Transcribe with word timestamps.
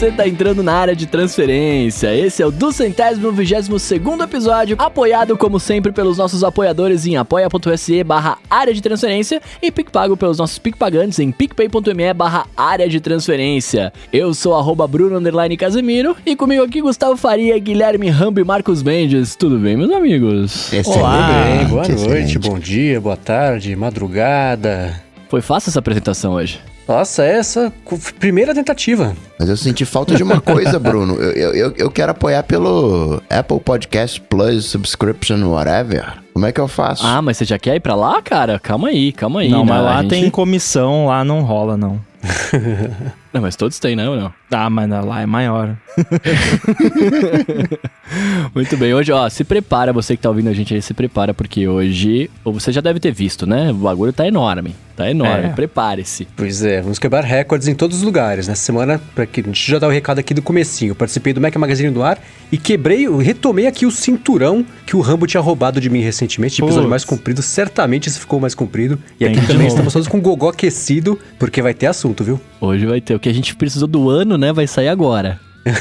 Você 0.00 0.10
tá 0.10 0.26
entrando 0.26 0.62
na 0.62 0.72
área 0.72 0.96
de 0.96 1.04
transferência. 1.04 2.16
Esse 2.16 2.42
é 2.42 2.46
o 2.46 2.50
do 2.50 2.72
centésimo 2.72 3.30
vigésimo 3.32 3.78
segundo 3.78 4.24
episódio, 4.24 4.74
apoiado 4.78 5.36
como 5.36 5.60
sempre 5.60 5.92
pelos 5.92 6.16
nossos 6.16 6.42
apoiadores 6.42 7.04
em 7.04 7.18
apoia.se 7.18 8.02
barra 8.02 8.38
área 8.48 8.72
de 8.72 8.80
transferência 8.80 9.42
e 9.60 9.70
PicPago 9.70 10.16
pelos 10.16 10.38
nossos 10.38 10.58
PicPagantes 10.58 11.18
em 11.18 11.30
picpay.me 11.30 12.14
barra 12.14 12.46
área 12.56 12.88
de 12.88 12.98
transferência. 12.98 13.92
Eu 14.10 14.32
sou 14.32 14.56
arroba 14.56 14.88
Bruno 14.88 15.18
Underline 15.18 15.54
Casemiro 15.58 16.16
e 16.24 16.34
comigo 16.34 16.62
aqui 16.62 16.80
Gustavo 16.80 17.18
Faria, 17.18 17.58
Guilherme 17.58 18.08
Rambo 18.08 18.40
e 18.40 18.44
Marcos 18.44 18.82
Mendes. 18.82 19.36
Tudo 19.36 19.58
bem, 19.58 19.76
meus 19.76 19.92
amigos? 19.92 20.72
Excelente, 20.72 20.98
Olá, 20.98 21.28
bem, 21.28 21.66
boa 21.66 21.82
noite, 21.82 21.92
excelente. 21.92 22.38
bom 22.38 22.58
dia, 22.58 22.98
boa 23.02 23.18
tarde, 23.18 23.76
madrugada. 23.76 24.98
Foi 25.28 25.42
fácil 25.42 25.68
essa 25.68 25.78
apresentação 25.78 26.32
hoje? 26.32 26.58
Nossa, 26.90 27.22
essa 27.24 27.72
primeira 28.18 28.52
tentativa. 28.52 29.14
Mas 29.38 29.48
eu 29.48 29.56
senti 29.56 29.84
falta 29.84 30.16
de 30.16 30.24
uma 30.24 30.40
coisa, 30.42 30.76
Bruno. 30.76 31.14
Eu, 31.14 31.54
eu, 31.54 31.74
eu 31.76 31.88
quero 31.88 32.10
apoiar 32.10 32.42
pelo 32.42 33.22
Apple 33.30 33.60
Podcast 33.60 34.20
Plus 34.22 34.64
Subscription, 34.64 35.48
whatever. 35.48 36.14
Como 36.34 36.46
é 36.46 36.50
que 36.50 36.60
eu 36.60 36.66
faço? 36.66 37.06
Ah, 37.06 37.22
mas 37.22 37.36
você 37.36 37.44
já 37.44 37.60
quer 37.60 37.76
ir 37.76 37.80
pra 37.80 37.94
lá, 37.94 38.20
cara? 38.20 38.58
Calma 38.58 38.88
aí, 38.88 39.12
calma 39.12 39.40
aí. 39.40 39.48
Não, 39.48 39.64
né? 39.64 39.72
mas 39.72 39.84
lá 39.84 40.02
gente... 40.02 40.10
tem 40.10 40.30
comissão, 40.30 41.06
lá 41.06 41.24
não 41.24 41.42
rola, 41.42 41.76
não. 41.76 42.00
não, 43.32 43.42
mas 43.42 43.54
todos 43.54 43.78
têm, 43.78 43.94
né, 43.94 44.08
ou 44.08 44.16
não? 44.16 44.32
Ah, 44.50 44.68
mas 44.68 44.88
lá 44.88 45.22
é 45.22 45.26
maior. 45.26 45.76
Muito 48.52 48.76
bem, 48.76 48.92
hoje, 48.92 49.12
ó, 49.12 49.28
se 49.28 49.44
prepara, 49.44 49.92
você 49.92 50.16
que 50.16 50.22
tá 50.22 50.28
ouvindo 50.28 50.48
a 50.48 50.52
gente 50.52 50.74
aí, 50.74 50.82
se 50.82 50.92
prepara, 50.92 51.32
porque 51.32 51.68
hoje, 51.68 52.28
você 52.44 52.72
já 52.72 52.80
deve 52.80 52.98
ter 52.98 53.12
visto, 53.12 53.46
né? 53.46 53.70
O 53.70 53.74
bagulho 53.74 54.12
tá 54.12 54.26
enorme, 54.26 54.74
tá 54.96 55.08
enorme, 55.08 55.46
é. 55.46 55.50
prepare-se. 55.50 56.26
Pois 56.36 56.64
é, 56.64 56.82
vamos 56.82 56.98
quebrar 56.98 57.22
recordes 57.22 57.68
em 57.68 57.74
todos 57.74 57.98
os 57.98 58.02
lugares. 58.02 58.48
Nessa 58.48 58.62
semana, 58.62 59.00
pra 59.14 59.24
que, 59.26 59.40
a 59.40 59.44
gente 59.44 59.70
já 59.70 59.78
dá 59.78 59.86
o 59.86 59.90
um 59.90 59.92
recado 59.92 60.18
aqui 60.18 60.34
do 60.34 60.42
comecinho, 60.42 60.90
eu 60.90 60.96
participei 60.96 61.32
do 61.32 61.40
Mac 61.40 61.54
Magazine 61.54 61.90
do 61.90 62.02
Ar 62.02 62.18
e 62.50 62.58
quebrei, 62.58 63.08
retomei 63.08 63.68
aqui 63.68 63.86
o 63.86 63.92
cinturão 63.92 64.66
que 64.84 64.96
o 64.96 65.00
Rambo 65.00 65.28
tinha 65.28 65.40
roubado 65.40 65.80
de 65.80 65.88
mim 65.88 66.00
recentemente, 66.00 66.56
de 66.56 66.64
episódio 66.64 66.88
mais 66.88 67.04
comprido, 67.04 67.42
certamente 67.42 68.08
esse 68.08 68.18
ficou 68.18 68.40
mais 68.40 68.56
comprido. 68.56 68.98
E 69.20 69.24
aqui 69.24 69.40
também 69.46 69.68
estamos 69.68 69.92
todos 69.92 70.08
com 70.08 70.18
o 70.18 70.20
gogó 70.20 70.48
aquecido, 70.48 71.16
porque 71.38 71.62
vai 71.62 71.74
ter 71.74 71.86
assunto, 71.86 72.24
viu? 72.24 72.40
Hoje 72.60 72.86
vai 72.86 73.00
ter, 73.00 73.19
o 73.20 73.22
que 73.22 73.28
a 73.28 73.34
gente 73.34 73.54
precisou 73.54 73.86
do 73.86 74.08
ano, 74.08 74.38
né, 74.38 74.50
vai 74.50 74.66
sair 74.66 74.88
agora. 74.88 75.38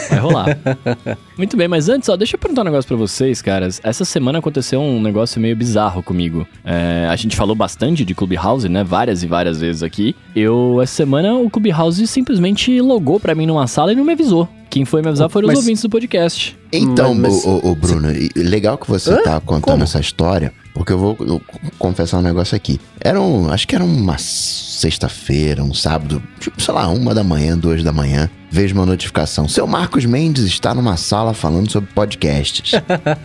Vai 0.09 0.19
rolar. 0.19 0.57
Muito 1.39 1.55
bem, 1.55 1.69
mas 1.69 1.87
antes, 1.87 2.09
ó, 2.09 2.17
deixa 2.17 2.35
eu 2.35 2.37
perguntar 2.37 2.63
um 2.63 2.65
negócio 2.65 2.85
pra 2.85 2.97
vocês, 2.97 3.41
caras. 3.41 3.79
Essa 3.81 4.03
semana 4.03 4.39
aconteceu 4.39 4.81
um 4.81 5.01
negócio 5.01 5.39
meio 5.39 5.55
bizarro 5.55 6.03
comigo. 6.03 6.45
É, 6.65 7.07
a 7.09 7.15
gente 7.15 7.33
falou 7.33 7.55
bastante 7.55 8.03
de 8.03 8.13
Clubhouse, 8.13 8.67
né? 8.67 8.83
Várias 8.83 9.23
e 9.23 9.27
várias 9.27 9.57
vezes 9.57 9.81
aqui. 9.81 10.13
Eu, 10.35 10.81
essa 10.81 10.93
semana, 10.93 11.35
o 11.35 11.49
Clubhouse 11.49 12.05
simplesmente 12.07 12.81
logou 12.81 13.21
pra 13.21 13.33
mim 13.33 13.45
numa 13.45 13.67
sala 13.67 13.93
e 13.93 13.95
não 13.95 14.03
me 14.03 14.11
avisou. 14.11 14.49
Quem 14.69 14.83
foi 14.83 15.01
me 15.01 15.07
avisar 15.07 15.29
foram 15.29 15.47
mas... 15.47 15.57
os 15.57 15.63
ouvintes 15.63 15.81
do 15.81 15.89
podcast. 15.89 16.59
Então, 16.73 17.15
mas, 17.15 17.33
mas... 17.33 17.45
O, 17.45 17.71
o, 17.71 17.75
Bruno, 17.75 18.09
legal 18.35 18.77
que 18.77 18.89
você 18.89 19.13
Hã? 19.13 19.23
tá 19.23 19.39
contando 19.39 19.71
Como? 19.71 19.83
essa 19.83 19.99
história, 20.01 20.53
porque 20.73 20.91
eu 20.91 20.99
vou 20.99 21.41
confessar 21.79 22.19
um 22.19 22.21
negócio 22.21 22.55
aqui. 22.55 22.81
Era 22.99 23.19
um, 23.19 23.49
acho 23.49 23.65
que 23.65 23.75
era 23.75 23.83
uma 23.83 24.17
sexta-feira, 24.17 25.63
um 25.63 25.73
sábado, 25.73 26.21
tipo, 26.39 26.61
sei 26.61 26.73
lá, 26.73 26.87
uma 26.89 27.15
da 27.15 27.23
manhã, 27.23 27.57
duas 27.57 27.83
da 27.83 27.91
manhã, 27.91 28.29
vejo 28.51 28.75
uma 28.75 28.85
notificação. 28.85 29.47
Seu 29.47 29.65
Marcos 29.65 30.05
Mendes 30.05 30.45
está 30.45 30.73
numa 30.73 30.97
sala 30.97 31.28
falando 31.33 31.71
sobre 31.71 31.91
podcasts. 31.93 32.73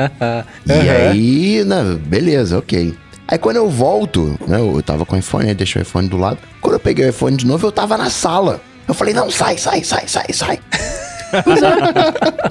e 0.67 0.91
aí, 0.91 1.65
né, 1.65 1.99
beleza, 2.07 2.59
ok. 2.59 2.95
Aí 3.27 3.39
quando 3.39 3.57
eu 3.57 3.71
volto, 3.71 4.39
né, 4.47 4.59
eu 4.59 4.83
tava 4.83 5.07
com 5.07 5.17
o 5.17 5.19
iPhone, 5.19 5.49
aí 5.49 5.55
deixei 5.55 5.81
o 5.81 5.85
iPhone 5.85 6.09
do 6.09 6.17
lado. 6.17 6.39
Quando 6.61 6.75
eu 6.75 6.81
peguei 6.81 7.07
o 7.07 7.09
iPhone 7.09 7.37
de 7.37 7.47
novo, 7.47 7.67
eu 7.67 7.73
tava 7.73 7.97
na 7.97 8.11
sala. 8.11 8.61
Eu 8.87 8.95
falei, 8.95 9.15
não, 9.15 9.31
sai, 9.31 9.57
sai, 9.57 9.83
sai, 9.83 10.07
sai, 10.07 10.27
sai. 10.33 10.61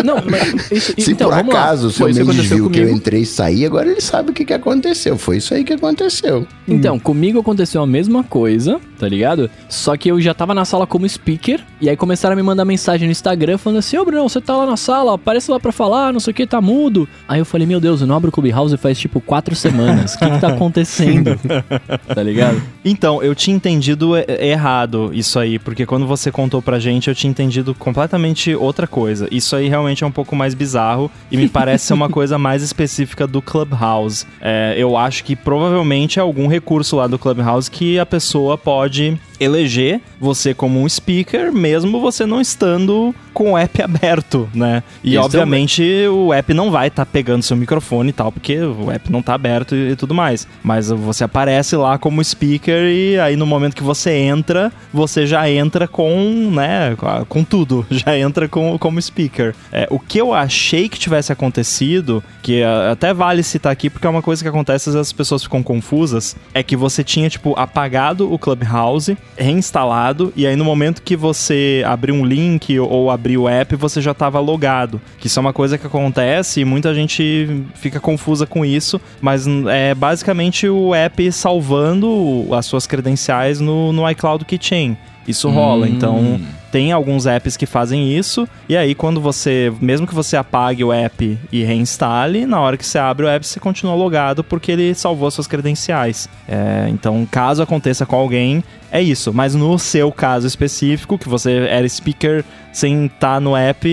Não, 0.04 0.18
mas 0.30 0.72
isso, 0.72 0.94
Se 1.00 1.12
então, 1.12 1.30
por 1.30 1.40
acaso 1.40 1.88
o 1.88 1.92
seu 1.92 2.08
Mendes 2.08 2.46
viu 2.46 2.70
que 2.70 2.80
eu 2.80 2.90
entrei 2.90 3.22
e 3.22 3.26
saí, 3.26 3.66
agora 3.66 3.90
ele 3.90 4.02
sabe 4.02 4.32
o 4.32 4.34
que, 4.34 4.46
que 4.46 4.54
aconteceu. 4.54 5.18
Foi 5.18 5.38
isso 5.38 5.54
aí 5.54 5.64
que 5.64 5.74
aconteceu. 5.74 6.46
Então, 6.68 6.96
hum. 6.96 7.00
comigo 7.00 7.40
aconteceu 7.40 7.82
a 7.82 7.88
mesma 7.88 8.24
coisa, 8.24 8.80
tá 9.00 9.08
ligado? 9.08 9.50
Só 9.70 9.96
que 9.96 10.10
eu 10.10 10.20
já 10.20 10.34
tava 10.34 10.54
na 10.54 10.66
sala 10.66 10.86
como 10.86 11.08
speaker, 11.08 11.62
e 11.80 11.90
aí 11.90 11.98
começaram 11.98 12.34
a 12.34 12.36
me 12.36 12.44
mandar 12.44 12.66
mensagem 12.66 13.08
no 13.08 13.12
Instagram 13.12 13.58
falando 13.58 13.80
assim: 13.80 13.98
Ô 13.98 14.02
oh, 14.02 14.06
Bruno, 14.06 14.30
você 14.30 14.42
tá 14.42 14.56
lá 14.56 14.66
na 14.66 14.78
sala, 14.78 15.16
aparece 15.16 15.50
lá 15.52 15.60
pra 15.60 15.72
falar, 15.72 16.14
não 16.14 16.20
sei 16.20 16.32
o 16.32 16.34
que, 16.34 16.46
tá 16.46 16.62
mudo. 16.62 17.08
Aí 17.28 17.40
eu 17.40 17.46
falei: 17.46 17.68
Meu 17.68 17.80
Deus, 17.80 18.02
eu 18.02 18.08
não 18.08 18.16
abro 18.16 18.30
o 18.30 18.32
Clubhouse 18.32 18.78
faz 18.78 18.98
tipo 18.98 19.22
quatro 19.22 19.56
semanas. 19.56 20.16
O 20.16 20.20
que, 20.20 20.30
que 20.30 20.40
tá 20.40 20.50
acontecendo? 20.50 21.40
tá 22.14 22.24
ligado? 22.24 22.62
Então, 22.84 23.22
eu 23.22 23.36
tinha 23.36 23.56
entendido 23.56 24.14
errado 24.40 25.12
isso 25.14 25.40
aí, 25.40 25.60
porque 25.60 25.86
quando 25.86 26.06
você 26.08 26.32
contou 26.32 26.62
pra 26.62 26.80
gente, 26.80 27.08
eu 27.08 27.16
tinha 27.16 27.30
entendido 27.30 27.74
completamente 27.74 28.56
outra 28.56 28.73
outra 28.74 28.88
coisa. 28.88 29.28
Isso 29.32 29.56
aí 29.56 29.70
realmente 29.70 30.04
é 30.04 30.08
um 30.08 30.12
pouco 30.12 30.36
mais 30.36 30.54
bizarro 30.54 31.10
e 31.32 31.38
me 31.38 31.48
parece 31.48 31.86
ser 31.86 31.94
uma 31.94 32.10
coisa 32.10 32.38
mais 32.38 32.62
específica 32.62 33.26
do 33.26 33.42
Clubhouse. 33.42 34.26
É, 34.42 34.74
eu 34.78 34.98
acho 34.98 35.24
que 35.24 35.36
provavelmente 35.36 36.20
é 36.20 36.22
algum 36.22 36.48
recurso 36.48 36.98
lá 36.98 37.08
do 37.08 37.18
Clubhouse 37.18 37.70
que 37.70 37.98
a 38.00 38.06
pessoa 38.06 38.58
pode 38.58 39.18
eleger 39.40 40.02
você 40.20 40.54
como 40.54 40.82
um 40.82 40.88
speaker, 40.88 41.52
mesmo 41.52 42.00
você 42.00 42.26
não 42.26 42.40
estando 42.40 43.14
com 43.34 43.54
o 43.54 43.58
app 43.58 43.82
aberto, 43.82 44.50
né? 44.54 44.84
E 45.04 45.16
Isso 45.16 45.24
obviamente 45.24 45.82
também. 45.82 46.08
o 46.08 46.34
app 46.34 46.54
não 46.54 46.72
vai 46.72 46.88
estar 46.88 47.06
tá 47.06 47.12
pegando 47.12 47.44
seu 47.44 47.58
microfone 47.58 48.10
e 48.10 48.14
tal, 48.14 48.32
porque 48.32 48.60
o 48.60 48.92
app 48.92 49.12
não 49.12 49.20
está 49.20 49.34
aberto 49.34 49.76
e, 49.76 49.92
e, 49.92 49.96
tudo 49.96 50.14
mais. 50.14 50.48
Mas 50.64 50.90
você 50.90 51.24
aparece 51.24 51.76
lá 51.76 51.98
como 51.98 52.24
speaker 52.24 52.84
e 52.86 53.20
aí 53.20 53.36
no 53.36 53.46
momento 53.46 53.76
que 53.76 53.84
você 53.84 54.12
entra, 54.12 54.72
você 54.94 55.26
já 55.26 55.50
entra 55.50 55.88
com, 55.88 56.52
né, 56.52 56.96
com 57.28 57.44
tudo, 57.44 57.86
já 57.92 58.18
entra 58.18 58.48
com, 58.48 58.78
como 58.78 59.02
speaker. 59.02 59.56
É, 59.72 59.88
o 59.90 60.00
que 60.00 60.20
eu 60.20 60.34
achei 60.34 60.88
que 60.88 61.00
tivesse 61.00 61.32
acontecido, 61.32 62.24
que 62.42 62.62
até 62.64 63.14
vale 63.14 63.44
citar 63.44 63.72
aqui 63.72 63.90
porque 63.90 64.06
é 64.08 64.10
uma 64.10 64.22
coisa 64.22 64.44
que 64.44 64.50
acontece 64.50 64.90
às 64.90 64.96
vezes 64.96 65.10
as 65.10 65.14
pessoas 65.14 65.44
ficam 65.44 65.64
confusas, 65.64 66.36
é 66.54 66.62
que 66.62 66.76
você 66.76 67.04
tinha 67.04 67.30
tipo 67.30 67.54
apagado 67.58 68.32
o 68.32 68.38
Clubhouse 68.38 69.18
reinstalado 69.38 70.32
e 70.36 70.46
aí 70.46 70.56
no 70.56 70.66
momento 70.66 71.02
que 71.02 71.16
você 71.16 71.84
abrir 71.86 72.12
um 72.12 72.26
link 72.26 72.80
ou 72.80 73.10
abrir 73.10 73.38
o 73.38 73.48
app, 73.48 73.76
você 73.76 74.02
já 74.02 74.12
estava 74.12 74.40
logado. 74.40 75.02
Que 75.18 75.28
isso 75.28 75.40
é 75.40 75.42
uma 75.42 75.54
coisa 75.54 75.78
que 75.78 75.88
acontece 75.88 76.62
e 76.62 76.66
muita 76.66 76.94
gente 76.94 77.66
fica 77.76 78.00
confusa 78.00 78.46
com 78.46 78.66
isso, 78.66 79.00
mas 79.22 79.46
é 79.70 79.94
basicamente 79.96 80.68
o 80.68 80.94
app 80.94 81.32
salvando 81.32 82.48
as 82.52 82.66
suas 82.66 82.88
credenciais 82.88 83.60
no, 83.60 83.92
no 83.92 84.10
iCloud 84.10 84.46
Keychain. 84.46 84.98
Isso 85.28 85.50
rola, 85.50 85.88
então 85.88 86.16
hum. 86.18 86.36
então 86.36 86.64
tem 86.74 86.92
alguns 86.92 87.28
apps 87.28 87.56
que 87.56 87.68
fazem 87.68 88.18
isso, 88.18 88.50
e 88.68 88.76
aí 88.76 88.96
quando 88.96 89.22
você, 89.22 89.72
mesmo 89.80 90.08
que 90.08 90.16
você 90.16 90.36
apague 90.36 90.84
o 90.84 90.92
app 90.92 91.38
e 91.52 91.64
reinstale, 91.64 92.48
na 92.48 92.60
hora 92.60 92.76
que 92.78 92.84
você 92.84 92.98
abre 92.98 93.28
o 93.28 93.30
app, 93.30 93.46
você 93.46 93.60
continua 93.60 93.94
logado 93.94 94.44
porque 94.44 94.72
ele 94.72 94.96
salvou 94.96 95.30
suas 95.30 95.46
credenciais. 95.46 96.28
É, 96.48 96.88
então, 96.90 97.28
caso 97.30 97.62
aconteça 97.62 98.08
com 98.08 98.16
alguém, 98.16 98.64
é 98.94 99.02
isso. 99.02 99.34
Mas 99.34 99.56
no 99.56 99.78
seu 99.80 100.12
caso 100.12 100.46
específico, 100.46 101.18
que 101.18 101.28
você 101.28 101.66
era 101.68 101.90
speaker 101.90 102.46
sem 102.74 103.06
estar 103.06 103.36
tá 103.36 103.40
no 103.40 103.56
app, 103.56 103.88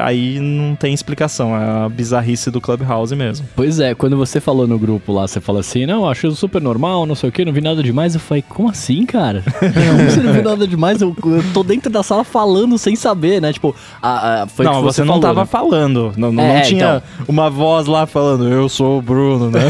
aí 0.00 0.38
não 0.38 0.76
tem 0.76 0.94
explicação. 0.94 1.54
É 1.56 1.84
a 1.84 1.88
bizarrice 1.88 2.50
do 2.50 2.60
Clubhouse 2.60 3.14
mesmo. 3.14 3.46
Pois 3.56 3.80
é, 3.80 3.94
quando 3.94 4.16
você 4.16 4.40
falou 4.40 4.66
no 4.66 4.78
grupo 4.78 5.12
lá, 5.12 5.26
você 5.26 5.40
fala 5.40 5.60
assim, 5.60 5.84
não, 5.84 6.08
acho 6.08 6.30
super 6.32 6.62
normal, 6.62 7.04
não 7.04 7.16
sei 7.16 7.28
o 7.28 7.32
que, 7.32 7.44
não 7.44 7.52
vi 7.52 7.60
nada 7.60 7.82
demais. 7.82 8.14
Eu 8.14 8.20
falei, 8.20 8.44
como 8.48 8.70
assim, 8.70 9.04
cara? 9.04 9.42
Não, 9.60 10.10
você 10.10 10.20
não 10.20 10.32
viu 10.32 10.42
nada 10.42 10.66
demais? 10.66 11.00
Eu, 11.00 11.16
eu 11.24 11.44
tô 11.52 11.62
dentro 11.62 11.90
da 11.90 12.02
sala 12.02 12.22
falando 12.22 12.78
sem 12.78 12.94
saber, 12.94 13.40
né? 13.40 13.52
Tipo, 13.52 13.74
a, 14.00 14.42
a, 14.42 14.46
foi 14.46 14.64
Não, 14.64 14.82
você, 14.82 14.96
você, 14.96 15.00
não 15.02 15.14
falou, 15.14 15.20
tava 15.22 15.40
né? 15.40 15.46
falando. 15.46 16.12
Não, 16.16 16.32
não, 16.32 16.42
é, 16.42 16.54
não 16.54 16.62
tinha 16.62 17.02
então... 17.04 17.26
uma 17.26 17.50
voz 17.50 17.86
lá 17.86 18.06
falando, 18.06 18.48
eu 18.48 18.68
sou 18.68 18.98
o 18.98 19.02
Bruno, 19.02 19.50
né? 19.50 19.60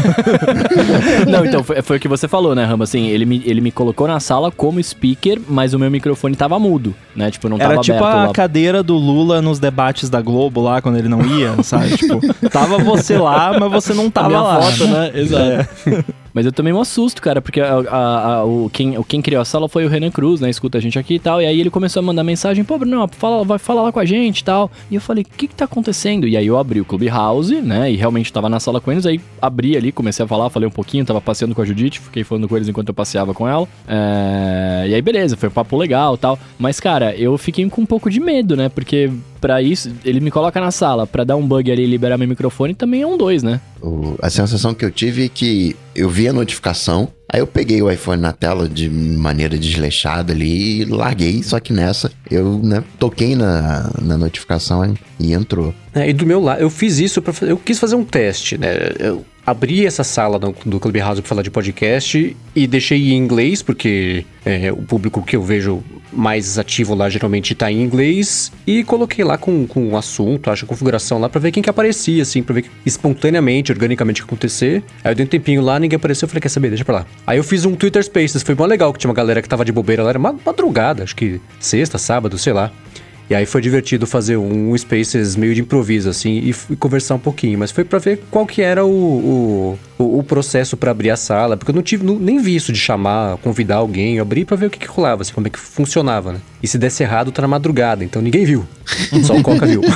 não, 1.27 1.45
então, 1.45 1.63
foi, 1.63 1.81
foi, 1.81 1.97
o 1.97 1.99
que 1.99 2.07
você 2.07 2.27
falou, 2.27 2.53
né, 2.53 2.63
Rama? 2.63 2.83
Assim, 2.83 3.07
ele 3.07 3.25
me, 3.25 3.41
ele 3.45 3.61
me 3.61 3.71
colocou 3.71 4.07
na 4.07 4.19
sala 4.19 4.51
como 4.51 4.81
speaker, 4.83 5.39
mas 5.47 5.73
o 5.73 5.79
meu 5.79 5.89
microfone 5.89 6.35
tava 6.35 6.59
mudo, 6.59 6.93
né? 7.15 7.31
Tipo, 7.31 7.49
não 7.49 7.57
tava 7.57 7.73
Era 7.73 7.81
tipo 7.81 8.03
a 8.03 8.25
lá. 8.25 8.31
Cadeira 8.51 8.83
do 8.83 8.97
Lula 8.97 9.41
nos 9.41 9.59
debates 9.59 10.09
da 10.09 10.21
Globo 10.21 10.59
lá, 10.59 10.81
quando 10.81 10.97
ele 10.97 11.07
não 11.07 11.25
ia, 11.25 11.63
sabe? 11.63 11.95
tipo, 11.95 12.19
tava 12.49 12.77
você 12.79 13.17
lá, 13.17 13.57
mas 13.57 13.71
você 13.71 13.93
não 13.93 14.11
tava 14.11 14.41
lá. 14.41 14.61
Foto, 14.61 14.87
né? 14.87 15.11
Exato. 15.15 15.41
É. 15.89 16.03
Mas 16.33 16.45
eu 16.45 16.51
tomei 16.51 16.71
um 16.71 16.79
assusto, 16.79 17.21
cara, 17.21 17.41
porque 17.41 17.59
a, 17.59 17.75
a, 17.75 18.33
a, 18.33 18.45
o, 18.45 18.69
quem, 18.71 18.97
o, 18.97 19.03
quem 19.03 19.21
criou 19.21 19.41
a 19.41 19.45
sala 19.45 19.67
foi 19.67 19.85
o 19.85 19.89
Renan 19.89 20.11
Cruz, 20.11 20.39
né? 20.39 20.49
Escuta 20.49 20.77
a 20.77 20.81
gente 20.81 20.97
aqui 20.97 21.15
e 21.15 21.19
tal. 21.19 21.41
E 21.41 21.45
aí 21.45 21.59
ele 21.59 21.69
começou 21.69 21.99
a 21.99 22.03
mandar 22.03 22.23
mensagem, 22.23 22.63
pô, 22.63 22.77
Bruno, 22.77 23.07
fala, 23.07 23.43
vai 23.43 23.59
falar 23.59 23.83
lá 23.83 23.91
com 23.91 23.99
a 23.99 24.05
gente 24.05 24.39
e 24.39 24.43
tal. 24.43 24.71
E 24.89 24.95
eu 24.95 25.01
falei, 25.01 25.23
o 25.23 25.37
que 25.37 25.47
que 25.47 25.55
tá 25.55 25.65
acontecendo? 25.65 26.27
E 26.27 26.37
aí 26.37 26.47
eu 26.47 26.57
abri 26.57 26.79
o 26.79 26.85
Clubhouse, 26.85 27.61
né? 27.61 27.91
E 27.91 27.95
realmente 27.95 28.31
tava 28.31 28.49
na 28.49 28.59
sala 28.59 28.79
com 28.79 28.91
eles. 28.91 29.05
Aí 29.05 29.19
abri 29.41 29.75
ali, 29.75 29.91
comecei 29.91 30.23
a 30.23 30.27
falar, 30.27 30.49
falei 30.49 30.67
um 30.67 30.71
pouquinho, 30.71 31.05
tava 31.05 31.21
passeando 31.21 31.53
com 31.53 31.61
a 31.61 31.65
Judite, 31.65 31.99
fiquei 31.99 32.23
falando 32.23 32.47
com 32.47 32.55
eles 32.55 32.67
enquanto 32.67 32.89
eu 32.89 32.93
passeava 32.93 33.33
com 33.33 33.47
ela. 33.47 33.67
É... 33.87 34.85
E 34.89 34.95
aí, 34.95 35.01
beleza, 35.01 35.35
foi 35.35 35.49
um 35.49 35.51
papo 35.51 35.77
legal 35.77 36.17
tal. 36.17 36.39
Mas, 36.57 36.79
cara, 36.79 37.15
eu 37.15 37.37
fiquei 37.37 37.67
com 37.69 37.81
um 37.81 37.85
pouco 37.85 38.09
de 38.09 38.19
medo, 38.19 38.55
né? 38.55 38.69
Porque 38.69 39.09
para 39.41 39.61
isso, 39.61 39.91
ele 40.05 40.19
me 40.19 40.29
coloca 40.29 40.61
na 40.61 40.69
sala 40.69 41.07
para 41.07 41.23
dar 41.23 41.35
um 41.35 41.45
bug 41.45 41.71
ali 41.71 41.83
e 41.83 41.87
liberar 41.87 42.17
meu 42.17 42.27
microfone, 42.27 42.75
também 42.75 43.01
é 43.01 43.07
um 43.07 43.17
dois, 43.17 43.41
né? 43.41 43.59
O, 43.81 44.15
a 44.21 44.29
sensação 44.29 44.73
que 44.73 44.85
eu 44.85 44.91
tive 44.91 45.25
é 45.25 45.27
que 45.27 45.75
eu 45.95 46.07
vi 46.07 46.27
a 46.27 46.33
notificação, 46.33 47.09
Aí 47.33 47.39
eu 47.39 47.47
peguei 47.47 47.81
o 47.81 47.89
iPhone 47.89 48.21
na 48.21 48.33
tela 48.33 48.67
de 48.67 48.89
maneira 48.89 49.57
desleixada 49.57 50.33
ali 50.33 50.81
e 50.81 50.85
larguei, 50.85 51.41
só 51.41 51.61
que 51.61 51.71
nessa 51.71 52.11
eu 52.29 52.59
né, 52.61 52.83
toquei 52.99 53.37
na, 53.37 53.89
na 54.01 54.17
notificação 54.17 54.93
e 55.17 55.31
entrou. 55.31 55.73
É, 55.95 56.09
e 56.09 56.13
do 56.13 56.25
meu 56.25 56.41
lado, 56.41 56.59
eu 56.59 56.69
fiz 56.69 56.99
isso 56.99 57.21
para 57.21 57.33
eu 57.47 57.55
quis 57.55 57.79
fazer 57.79 57.95
um 57.95 58.03
teste, 58.03 58.57
né? 58.57 58.67
Eu 58.99 59.25
abri 59.45 59.85
essa 59.85 60.03
sala 60.03 60.37
do, 60.37 60.53
do 60.65 60.77
Clubhouse 60.77 61.21
para 61.21 61.29
falar 61.29 61.41
de 61.41 61.49
podcast 61.49 62.35
e 62.53 62.67
deixei 62.67 63.13
em 63.13 63.17
inglês, 63.17 63.61
porque 63.61 64.25
é, 64.43 64.69
o 64.69 64.83
público 64.83 65.23
que 65.23 65.37
eu 65.37 65.41
vejo 65.41 65.81
mais 66.11 66.57
ativo 66.57 66.93
lá 66.93 67.09
geralmente 67.09 67.55
tá 67.55 67.71
em 67.71 67.81
inglês, 67.81 68.51
e 68.65 68.83
coloquei 68.83 69.23
lá 69.23 69.37
com, 69.37 69.65
com 69.65 69.89
um 69.89 69.97
assunto, 69.97 70.49
acho, 70.49 70.65
a 70.65 70.67
configuração 70.67 71.19
lá, 71.19 71.29
para 71.29 71.39
ver 71.39 71.51
quem 71.51 71.63
que 71.63 71.69
aparecia, 71.69 72.21
assim, 72.21 72.43
pra 72.43 72.55
ver 72.55 72.65
espontaneamente, 72.85 73.71
organicamente 73.71 74.21
acontecer. 74.21 74.83
Aí 75.03 75.11
eu 75.11 75.15
dei 75.15 75.25
um 75.25 75.29
tempinho 75.29 75.61
lá, 75.61 75.79
ninguém 75.79 75.97
apareceu, 75.97 76.25
eu 76.25 76.29
falei, 76.29 76.41
quer 76.41 76.49
saber, 76.49 76.69
deixa 76.69 76.85
pra 76.85 76.95
lá. 76.95 77.05
Aí 77.25 77.37
eu 77.37 77.43
fiz 77.43 77.65
um 77.65 77.75
Twitter 77.75 78.03
Spaces, 78.03 78.43
foi 78.43 78.55
bom 78.55 78.65
legal, 78.65 78.91
que 78.93 78.99
tinha 78.99 79.09
uma 79.09 79.15
galera 79.15 79.41
que 79.41 79.49
tava 79.49 79.65
de 79.65 79.71
bobeira 79.71 80.03
lá, 80.03 80.09
era 80.09 80.19
madrugada, 80.19 81.03
acho 81.03 81.15
que 81.15 81.39
sexta, 81.59 81.97
sábado, 81.97 82.37
sei 82.37 82.53
lá. 82.53 82.71
E 83.29 83.35
aí 83.35 83.45
foi 83.45 83.61
divertido 83.61 84.05
fazer 84.05 84.35
um 84.35 84.77
Spaces 84.77 85.35
meio 85.35 85.55
de 85.55 85.61
improviso, 85.61 86.09
assim, 86.09 86.31
e, 86.39 86.55
e 86.69 86.75
conversar 86.75 87.15
um 87.15 87.19
pouquinho. 87.19 87.57
Mas 87.57 87.71
foi 87.71 87.85
para 87.85 87.97
ver 87.97 88.23
qual 88.29 88.45
que 88.45 88.61
era 88.61 88.85
o, 88.85 89.77
o, 89.97 90.19
o 90.19 90.23
processo 90.23 90.75
para 90.75 90.91
abrir 90.91 91.11
a 91.11 91.15
sala, 91.15 91.55
porque 91.55 91.71
eu 91.71 91.75
não 91.75 91.81
tive, 91.81 92.05
não, 92.05 92.19
nem 92.19 92.39
vi 92.39 92.55
isso 92.55 92.73
de 92.73 92.79
chamar, 92.79 93.37
convidar 93.37 93.75
alguém, 93.77 94.17
eu 94.17 94.23
abri 94.23 94.43
pra 94.43 94.57
ver 94.57 94.65
o 94.65 94.69
que, 94.69 94.79
que 94.79 94.87
rolava, 94.87 95.21
assim, 95.21 95.33
como 95.33 95.47
é 95.47 95.49
que 95.49 95.59
funcionava, 95.59 96.33
né? 96.33 96.41
E 96.61 96.67
se 96.67 96.77
desse 96.77 97.03
errado, 97.03 97.31
tá 97.31 97.41
na 97.41 97.47
madrugada, 97.47 98.03
então 98.03 98.21
ninguém 98.21 98.43
viu. 98.43 98.65
Só 99.23 99.35
o 99.35 99.41
Coca 99.41 99.65
viu. 99.65 99.81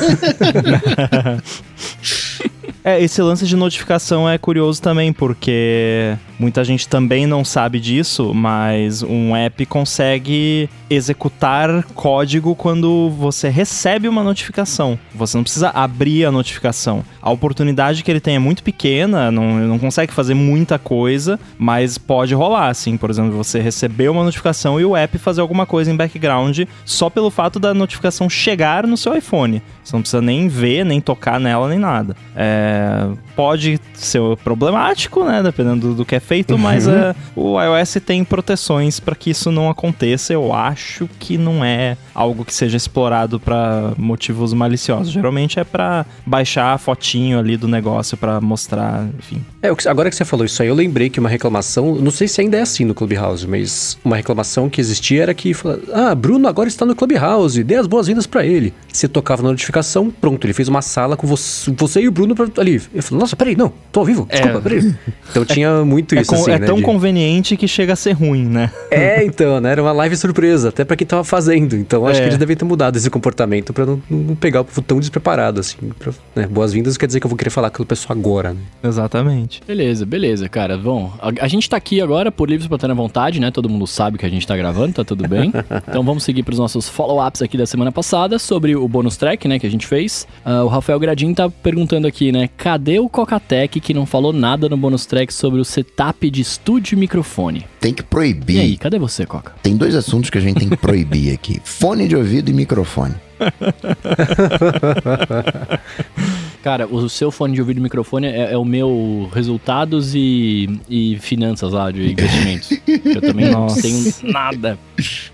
É, 2.88 3.02
esse 3.02 3.20
lance 3.20 3.48
de 3.48 3.56
notificação 3.56 4.30
é 4.30 4.38
curioso 4.38 4.80
também, 4.80 5.12
porque 5.12 6.16
muita 6.38 6.64
gente 6.64 6.88
também 6.88 7.26
não 7.26 7.44
sabe 7.44 7.80
disso, 7.80 8.32
mas 8.32 9.02
um 9.02 9.36
app 9.36 9.66
consegue 9.66 10.70
executar 10.88 11.84
código 11.96 12.54
quando 12.54 13.10
você 13.10 13.50
recebe 13.50 14.08
uma 14.08 14.24
notificação. 14.24 15.00
Você 15.16 15.36
não 15.36 15.44
precisa 15.44 15.72
abrir 15.72 16.26
a 16.26 16.32
notificação. 16.32 17.04
A 17.20 17.32
oportunidade 17.32 18.04
que 18.04 18.12
ele 18.12 18.20
tem 18.20 18.36
é 18.36 18.40
muito 18.40 18.62
pequena, 18.62 19.32
não, 19.32 19.58
não 19.62 19.80
consegue 19.80 20.14
fazer 20.14 20.36
muita 20.36 20.78
coisa, 20.78 21.40
mas 21.58 21.98
pode 21.98 22.36
rolar, 22.36 22.68
assim. 22.68 22.98
Por 22.98 23.10
exemplo, 23.10 23.32
você 23.32 23.60
receber 23.60 24.10
uma 24.10 24.24
notificação 24.24 24.80
e 24.80 24.86
o 24.86 24.96
app 24.96 25.18
fazer 25.18 25.42
alguma 25.42 25.66
coisa 25.66 25.92
em 25.92 25.96
background 25.96 26.60
só 26.86 27.10
pelo 27.10 27.32
fato 27.32 27.60
da 27.60 27.74
notificação 27.74 28.30
chegar 28.30 28.86
no 28.86 28.96
seu 28.96 29.18
iPhone. 29.18 29.60
Você 29.86 29.96
não 29.96 30.02
precisa 30.02 30.22
nem 30.22 30.48
ver, 30.48 30.84
nem 30.84 31.00
tocar 31.00 31.40
nela, 31.40 31.70
nem 31.70 31.78
nada. 31.78 32.16
É, 32.36 33.08
pode 33.36 33.80
ser 33.94 34.20
problemático, 34.44 35.24
né? 35.24 35.44
Dependendo 35.44 35.90
do, 35.90 35.96
do 35.96 36.06
que 36.06 36.16
é 36.16 36.20
feito, 36.20 36.56
uhum. 36.56 36.58
mas 36.58 36.88
é, 36.88 37.16
o 37.36 37.62
iOS 37.62 37.98
tem 38.04 38.24
proteções 38.24 39.00
para 39.00 39.14
que 39.14 39.30
isso 39.30 39.52
não 39.52 39.70
aconteça. 39.70 40.34
Eu 40.34 40.52
acho 40.52 41.08
que 41.20 41.38
não 41.38 41.64
é 41.64 41.98
algo 42.16 42.44
que 42.44 42.54
seja 42.54 42.76
explorado 42.76 43.40
para 43.40 43.94
motivos 43.96 44.54
maliciosos. 44.54 45.14
Geralmente 45.14 45.60
é 45.60 45.64
para 45.64 46.06
baixar 46.26 46.74
a 46.74 46.78
fotinho 46.80 47.38
ali 47.38 47.56
do 47.56 47.68
negócio 47.68 48.18
para 48.18 48.42
mostrar, 48.42 49.08
enfim. 49.20 49.46
É, 49.62 49.70
agora 49.88 50.10
que 50.10 50.16
você 50.16 50.26
falou 50.26 50.46
isso 50.46 50.62
aí, 50.62 50.68
eu 50.68 50.76
lembrei 50.76 51.10
que 51.10 51.20
uma 51.20 51.30
reclamação, 51.30 51.96
não 51.96 52.12
sei 52.12 52.28
se 52.28 52.42
ainda 52.42 52.58
é 52.58 52.62
assim 52.62 52.86
no 52.86 52.96
Clubhouse, 52.96 53.48
mas 53.48 53.98
uma 54.04 54.16
reclamação 54.16 54.70
que 54.70 54.82
existia 54.82 55.24
era 55.24 55.34
que, 55.34 55.52
ah, 55.94 56.16
Bruno 56.16 56.48
agora 56.48 56.68
está 56.68 56.86
no 56.86 56.96
Clubhouse, 56.96 57.64
dê 57.64 57.76
as 57.76 57.86
boas-vindas 57.86 58.26
para 58.26 58.46
ele. 58.46 58.74
Você 58.92 59.08
tocava 59.08 59.44
na 59.44 59.50
notificação, 59.50 59.75
pronto, 60.20 60.46
ele 60.46 60.54
fez 60.54 60.68
uma 60.68 60.82
sala 60.82 61.16
com 61.18 61.28
você, 61.28 61.72
você 61.78 62.02
e 62.02 62.08
o 62.08 62.12
Bruno 62.12 62.36
pra, 62.36 62.48
ali. 62.58 62.82
Eu 62.94 63.04
falei, 63.04 63.20
nossa, 63.20 63.36
peraí, 63.36 63.56
não, 63.56 63.72
tô 63.92 64.02
ao 64.02 64.06
vivo, 64.06 64.28
é. 64.30 64.36
desculpa, 64.36 64.62
peraí. 64.62 64.96
Então 65.30 65.46
tinha 65.46 65.84
muito 65.84 66.16
é 66.16 66.22
isso, 66.22 66.34
assim, 66.34 66.52
É 66.52 66.60
né, 66.60 66.66
tão 66.66 66.78
de... 66.78 66.84
conveniente 66.84 67.58
que 67.58 67.68
chega 67.68 67.94
a 67.94 67.96
ser 67.96 68.14
ruim, 68.14 68.46
né? 68.46 68.72
É, 68.92 69.24
então, 69.24 69.60
né, 69.60 69.72
era 69.72 69.82
uma 69.82 69.92
live 69.92 70.16
surpresa, 70.16 70.70
até 70.70 70.86
para 70.86 70.96
quem 70.96 71.06
tava 71.06 71.24
fazendo. 71.24 71.76
Então 71.76 72.06
acho 72.06 72.20
é. 72.20 72.24
que 72.24 72.30
eles 72.30 72.38
devem 72.38 72.56
ter 72.56 72.66
mudado 72.66 72.96
esse 72.98 73.10
comportamento 73.10 73.74
para 73.74 73.86
não, 73.86 74.02
não, 74.10 74.36
pegar 74.36 74.62
o 74.62 74.66
povo 74.66 74.82
tão 74.82 75.00
despreparado, 75.00 75.60
assim. 75.60 75.78
Pra, 76.00 76.14
né, 76.36 76.48
boas-vindas 76.48 76.98
quer 76.98 77.08
dizer 77.08 77.20
que 77.20 77.26
eu 77.26 77.30
vou 77.30 77.38
querer 77.38 77.50
falar 77.50 77.70
com 77.70 77.84
o 77.84 77.86
pessoal 77.86 78.18
agora, 78.18 78.54
né? 78.54 78.62
Exatamente. 78.84 79.62
Beleza, 79.68 80.06
beleza, 80.06 80.48
cara. 80.48 80.78
Bom, 80.78 81.14
a, 81.20 81.46
a 81.46 81.48
gente 81.48 81.70
tá 81.70 81.78
aqui 81.78 82.02
agora 82.02 82.32
por 82.32 82.50
livros 82.50 82.68
pra 82.68 82.78
ter 82.78 82.88
na 82.88 82.94
vontade, 82.94 83.40
né? 83.40 83.52
Todo 83.52 83.70
mundo 83.70 83.88
sabe 83.88 84.18
que 84.18 84.26
a 84.26 84.30
gente 84.30 84.46
tá 84.46 84.56
gravando, 84.56 84.94
tá 84.94 85.04
tudo 85.04 85.28
bem. 85.28 85.52
então 85.88 86.04
vamos 86.04 86.24
seguir 86.24 86.44
pros 86.44 86.60
nossos 86.60 86.88
follow-ups 86.88 87.42
aqui 87.42 87.58
da 87.58 87.66
semana 87.66 87.92
passada 87.92 88.40
sobre 88.40 88.76
o 88.76 88.88
bônus 88.88 89.18
track, 89.18 89.48
né, 89.48 89.60
que 89.66 89.68
a 89.68 89.72
gente 89.72 89.88
fez. 89.88 90.28
Uh, 90.46 90.64
o 90.64 90.68
Rafael 90.68 91.00
Gradin 91.00 91.34
tá 91.34 91.50
perguntando 91.50 92.08
aqui, 92.08 92.32
né? 92.32 92.50
Cadê 92.56 93.00
o 93.00 93.10
Cocatec 93.10 93.80
que 93.80 93.94
não 93.94 94.06
falou 94.06 94.32
nada 94.32 94.70
no 94.70 94.78
bônus 94.78 95.06
track 95.06 95.34
sobre 95.34 95.60
o 95.60 95.66
setup 95.66 96.30
de 96.30 96.42
estúdio 96.42 96.96
e 96.96 97.00
microfone? 97.00 97.66
Tem 97.80 97.94
que 97.94 98.04
proibir. 98.04 98.58
E 98.58 98.60
aí, 98.60 98.78
cadê 98.78 99.00
você, 99.00 99.26
Coca? 99.26 99.54
Tem 99.62 99.76
dois 99.76 99.96
assuntos 99.96 100.30
que 100.30 100.38
a 100.38 100.42
gente 100.42 100.60
tem 100.60 100.70
que 100.70 100.78
proibir 100.78 101.34
aqui: 101.34 101.60
fone 101.66 102.08
de 102.08 102.16
ouvido 102.16 102.50
e 102.50 102.54
microfone. 102.54 103.16
Cara, 106.66 106.88
o 106.88 107.08
seu 107.08 107.30
fone 107.30 107.54
de 107.54 107.62
ouvido 107.62 107.78
e 107.78 107.80
microfone 107.80 108.26
é, 108.26 108.54
é 108.54 108.58
o 108.58 108.66
meu 108.66 109.30
resultados 109.32 110.16
e, 110.16 110.80
e 110.90 111.16
finanças 111.20 111.74
lá 111.74 111.92
de 111.92 112.12
investimentos. 112.12 112.72
eu 113.06 113.22
também 113.22 113.52
não 113.52 113.68
tenho 113.68 114.12
nada 114.24 114.76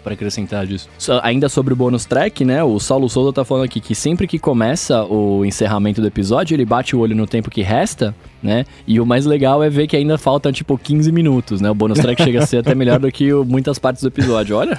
para 0.03 0.11
acrescentar 0.11 0.67
disso. 0.67 0.89
So, 0.97 1.21
ainda 1.23 1.47
sobre 1.47 1.71
o 1.71 1.75
bônus 1.77 2.03
track, 2.03 2.43
né? 2.43 2.61
O 2.65 2.77
Saulo 2.81 3.07
Souza 3.07 3.31
tá 3.31 3.45
falando 3.45 3.63
aqui 3.63 3.79
que 3.79 3.95
sempre 3.95 4.27
que 4.27 4.37
começa 4.37 5.05
o 5.05 5.45
encerramento 5.45 6.01
do 6.01 6.07
episódio, 6.07 6.53
ele 6.53 6.65
bate 6.65 6.97
o 6.97 6.99
olho 6.99 7.15
no 7.15 7.25
tempo 7.25 7.49
que 7.49 7.61
resta, 7.61 8.13
né? 8.41 8.65
E 8.87 8.99
o 8.99 9.05
mais 9.05 9.25
legal 9.25 9.63
é 9.63 9.69
ver 9.69 9.87
que 9.87 9.95
ainda 9.95 10.17
faltam 10.17 10.51
tipo 10.51 10.77
15 10.77 11.11
minutos, 11.11 11.61
né? 11.61 11.69
O 11.69 11.75
bônus 11.75 11.99
track 11.99 12.23
chega 12.23 12.43
a 12.43 12.45
ser 12.45 12.57
até 12.57 12.73
melhor 12.73 12.99
do 12.99 13.11
que 13.11 13.31
o, 13.33 13.45
muitas 13.45 13.77
partes 13.77 14.01
do 14.01 14.07
episódio, 14.07 14.57
olha. 14.57 14.75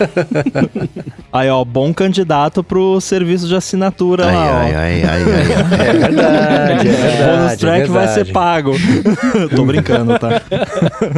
Aí, 1.33 1.49
ó, 1.49 1.65
bom 1.65 1.95
candidato 1.95 2.63
pro 2.63 3.01
serviço 3.01 3.47
de 3.47 3.55
assinatura 3.55 4.27
ai, 4.27 4.35
lá, 4.35 4.61
ai, 4.61 4.75
ai, 4.75 5.03
ai, 5.03 5.03
ai, 5.05 5.23
ai. 5.23 5.83
É 5.93 5.93
verdade, 5.93 6.89
é 6.89 6.93
verdade. 6.93 7.23
O 7.23 7.37
bônus 7.37 7.57
track 7.57 7.83
é 7.83 7.87
vai 7.87 8.09
ser 8.09 8.33
pago. 8.33 8.73
Tô 9.55 9.65
brincando, 9.65 10.19
tá? 10.19 10.43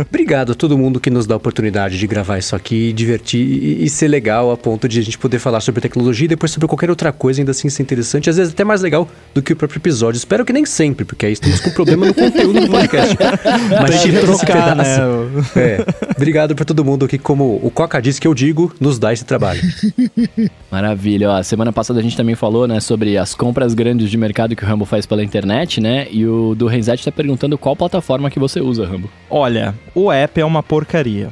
Obrigado 0.09 0.53
a 0.53 0.55
todo 0.55 0.77
mundo 0.77 1.01
que 1.01 1.11
nos 1.11 1.27
dá 1.27 1.35
a 1.35 1.37
oportunidade 1.37 1.99
de 1.99 2.07
gravar 2.07 2.39
isso 2.39 2.55
aqui, 2.55 2.93
divertir 2.93 3.41
e, 3.41 3.85
e, 3.85 3.91
ser 3.91 4.09
legal 4.09 4.51
a 4.51 4.57
ponto 4.57 4.89
de 4.89 4.99
a 4.99 5.03
gente 5.03 5.19
poder 5.19 5.39
falar 5.39 5.61
sobre 5.61 5.81
tecnologia 5.81 6.25
e 6.25 6.29
depois 6.29 6.51
sobre 6.51 6.69
qualquer 6.69 6.91
outra 6.91 7.13
coisa, 7.13 7.41
ainda 7.41 7.51
assim 7.51 7.69
ser 7.69 7.83
interessante, 7.83 8.31
às 8.31 8.37
vezes 8.37 8.53
até 8.53 8.65
mais 8.65 8.83
legal 8.83 9.09
do 9.33 9.43
que 9.43 9.53
o 9.53 9.57
próprio 9.57 9.79
episódio. 9.79 10.19
Espero 10.19 10.45
que 10.45 10.53
nem 10.53 10.65
sempre, 10.65 11.05
porque 11.05 11.27
aí 11.27 11.33
estamos 11.33 11.61
com 11.61 11.71
problema 11.71 12.07
no 12.07 12.15
conteúdo 12.35 12.61
do 12.61 12.69
podcast. 12.69 13.17
Mas 13.81 14.03
que 14.03 14.13
trocar, 14.13 14.77
né? 14.77 14.85
É. 15.57 15.85
Obrigado 16.17 16.55
para 16.55 16.65
todo 16.65 16.85
mundo 16.85 17.07
que, 17.07 17.17
como 17.17 17.61
o 17.63 17.71
Coca 17.71 18.01
disse 18.03 18.21
que 18.21 18.27
eu 18.27 18.35
digo, 18.35 18.75
nos 18.81 18.99
dá 18.99 19.13
esse 19.13 19.25
trabalho. 19.25 19.61
Maravilha. 20.71 21.31
Ó, 21.31 21.43
semana 21.43 21.73
passada 21.73 22.01
a 22.01 22.03
gente 22.03 22.17
também 22.17 22.35
falou, 22.35 22.67
né, 22.67 22.81
sobre 22.81 23.17
as 23.17 23.35
compras 23.35 23.75
grandes 23.75 24.11
de 24.11 24.17
mercado 24.17 24.57
que 24.57 24.65
o 24.65 24.67
Rambo 24.67 24.85
faz 24.85 25.07
pela 25.07 25.23
internet, 25.23 25.81
né? 25.81 26.09
E 26.11 26.27
o 26.27 26.55
do 26.55 26.67
Renzetti 26.67 27.05
tá 27.05 27.13
perguntando 27.13 27.57
qual 27.57 27.77
plataforma 27.77 28.31
que 28.31 28.39
você 28.39 28.61
usa, 28.61 28.87
Rambo. 28.87 29.09
Olha, 29.31 29.75
o 29.95 30.11
app 30.11 30.41
é 30.41 30.45
uma 30.45 30.63
porcaria. 30.63 31.29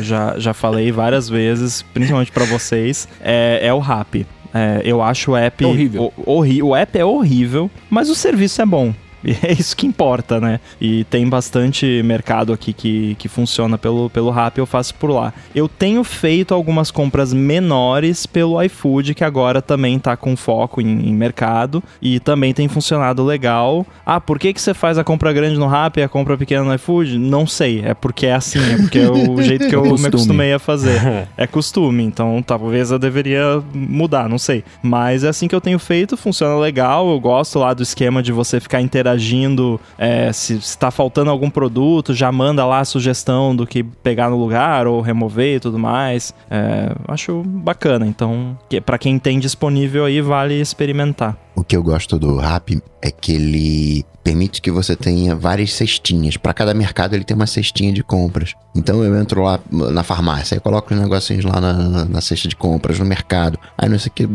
já, 0.00 0.34
já 0.38 0.54
falei 0.54 0.90
várias 0.90 1.28
vezes, 1.28 1.82
principalmente 1.82 2.32
para 2.32 2.44
vocês. 2.44 3.06
É, 3.20 3.60
é 3.62 3.72
o 3.72 3.78
Rap. 3.78 4.26
É, 4.54 4.80
eu 4.84 5.02
acho 5.02 5.32
o 5.32 5.36
app. 5.36 5.62
É 5.62 5.66
horrível. 5.66 6.12
O, 6.16 6.40
o, 6.40 6.68
o 6.68 6.76
app 6.76 6.98
é 6.98 7.04
horrível, 7.04 7.70
mas 7.90 8.08
o 8.08 8.14
serviço 8.14 8.62
é 8.62 8.66
bom. 8.66 8.94
E 9.26 9.36
é 9.44 9.52
isso 9.52 9.76
que 9.76 9.86
importa, 9.86 10.40
né? 10.40 10.60
E 10.80 11.02
tem 11.04 11.28
bastante 11.28 12.00
mercado 12.04 12.52
aqui 12.52 12.72
que, 12.72 13.16
que 13.16 13.28
funciona 13.28 13.76
pelo, 13.76 14.08
pelo 14.08 14.30
Rap, 14.30 14.56
eu 14.56 14.66
faço 14.66 14.94
por 14.94 15.10
lá. 15.10 15.34
Eu 15.52 15.68
tenho 15.68 16.04
feito 16.04 16.54
algumas 16.54 16.92
compras 16.92 17.34
menores 17.34 18.24
pelo 18.24 18.62
iFood, 18.62 19.14
que 19.14 19.24
agora 19.24 19.60
também 19.60 19.98
tá 19.98 20.16
com 20.16 20.36
foco 20.36 20.80
em, 20.80 21.08
em 21.08 21.12
mercado 21.12 21.82
e 22.00 22.20
também 22.20 22.54
tem 22.54 22.68
funcionado 22.68 23.24
legal. 23.24 23.84
Ah, 24.04 24.20
por 24.20 24.38
que, 24.38 24.52
que 24.52 24.60
você 24.60 24.72
faz 24.72 24.96
a 24.96 25.02
compra 25.02 25.32
grande 25.32 25.58
no 25.58 25.66
Rap 25.66 25.96
e 25.96 26.02
a 26.04 26.08
compra 26.08 26.36
pequena 26.38 26.62
no 26.62 26.74
iFood? 26.74 27.18
Não 27.18 27.48
sei, 27.48 27.82
é 27.84 27.94
porque 27.94 28.26
é 28.26 28.34
assim, 28.34 28.60
é 28.60 28.76
porque 28.76 29.00
é 29.00 29.10
o 29.10 29.42
jeito 29.42 29.68
que 29.68 29.74
eu 29.74 29.82
me 29.98 30.06
acostumei 30.06 30.52
a 30.52 30.58
fazer. 30.58 30.86
É 31.36 31.46
costume, 31.46 32.02
então 32.02 32.42
talvez 32.42 32.90
eu 32.90 32.98
deveria 32.98 33.62
mudar, 33.74 34.28
não 34.28 34.38
sei. 34.38 34.64
Mas 34.82 35.24
é 35.24 35.28
assim 35.28 35.48
que 35.48 35.54
eu 35.54 35.60
tenho 35.60 35.78
feito, 35.78 36.16
funciona 36.16 36.56
legal, 36.56 37.10
eu 37.10 37.18
gosto 37.18 37.58
lá 37.58 37.74
do 37.74 37.82
esquema 37.82 38.22
de 38.22 38.32
você 38.32 38.60
ficar 38.60 38.80
interagindo 38.80 39.15
interagindo, 39.16 39.80
é, 39.98 40.32
se 40.32 40.54
está 40.54 40.90
faltando 40.90 41.30
algum 41.30 41.50
produto, 41.50 42.14
já 42.14 42.30
manda 42.30 42.64
lá 42.64 42.80
a 42.80 42.84
sugestão 42.84 43.56
do 43.56 43.66
que 43.66 43.82
pegar 43.82 44.30
no 44.30 44.36
lugar 44.36 44.86
ou 44.86 45.00
remover 45.00 45.56
e 45.56 45.60
tudo 45.60 45.78
mais. 45.78 46.34
É, 46.50 46.94
acho 47.08 47.42
bacana, 47.42 48.06
então 48.06 48.56
para 48.84 48.98
quem 48.98 49.18
tem 49.18 49.38
disponível 49.38 50.04
aí 50.04 50.20
vale 50.20 50.54
experimentar. 50.60 51.36
O 51.56 51.64
que 51.64 51.74
eu 51.74 51.82
gosto 51.82 52.18
do 52.18 52.36
Rap 52.36 52.80
é 53.00 53.10
que 53.10 53.32
ele 53.32 54.04
permite 54.22 54.60
que 54.60 54.70
você 54.70 54.94
tenha 54.94 55.34
várias 55.34 55.72
cestinhas. 55.72 56.36
Para 56.36 56.52
cada 56.52 56.74
mercado 56.74 57.14
ele 57.14 57.24
tem 57.24 57.34
uma 57.34 57.46
cestinha 57.46 57.92
de 57.92 58.02
compras. 58.02 58.52
Então 58.74 59.02
eu 59.02 59.16
entro 59.16 59.42
lá 59.42 59.58
na 59.70 60.02
farmácia, 60.02 60.56
e 60.56 60.60
coloco 60.60 60.92
os 60.92 61.00
negocinhos 61.00 61.44
lá 61.44 61.58
na, 61.60 61.72
na, 61.72 62.04
na, 62.04 62.20
cesta 62.20 62.46
de 62.46 62.56
compras, 62.56 62.98
no 62.98 63.06
mercado. 63.06 63.58
Aí 63.78 63.88
não 63.88 63.98
sei 63.98 64.12
que, 64.14 64.28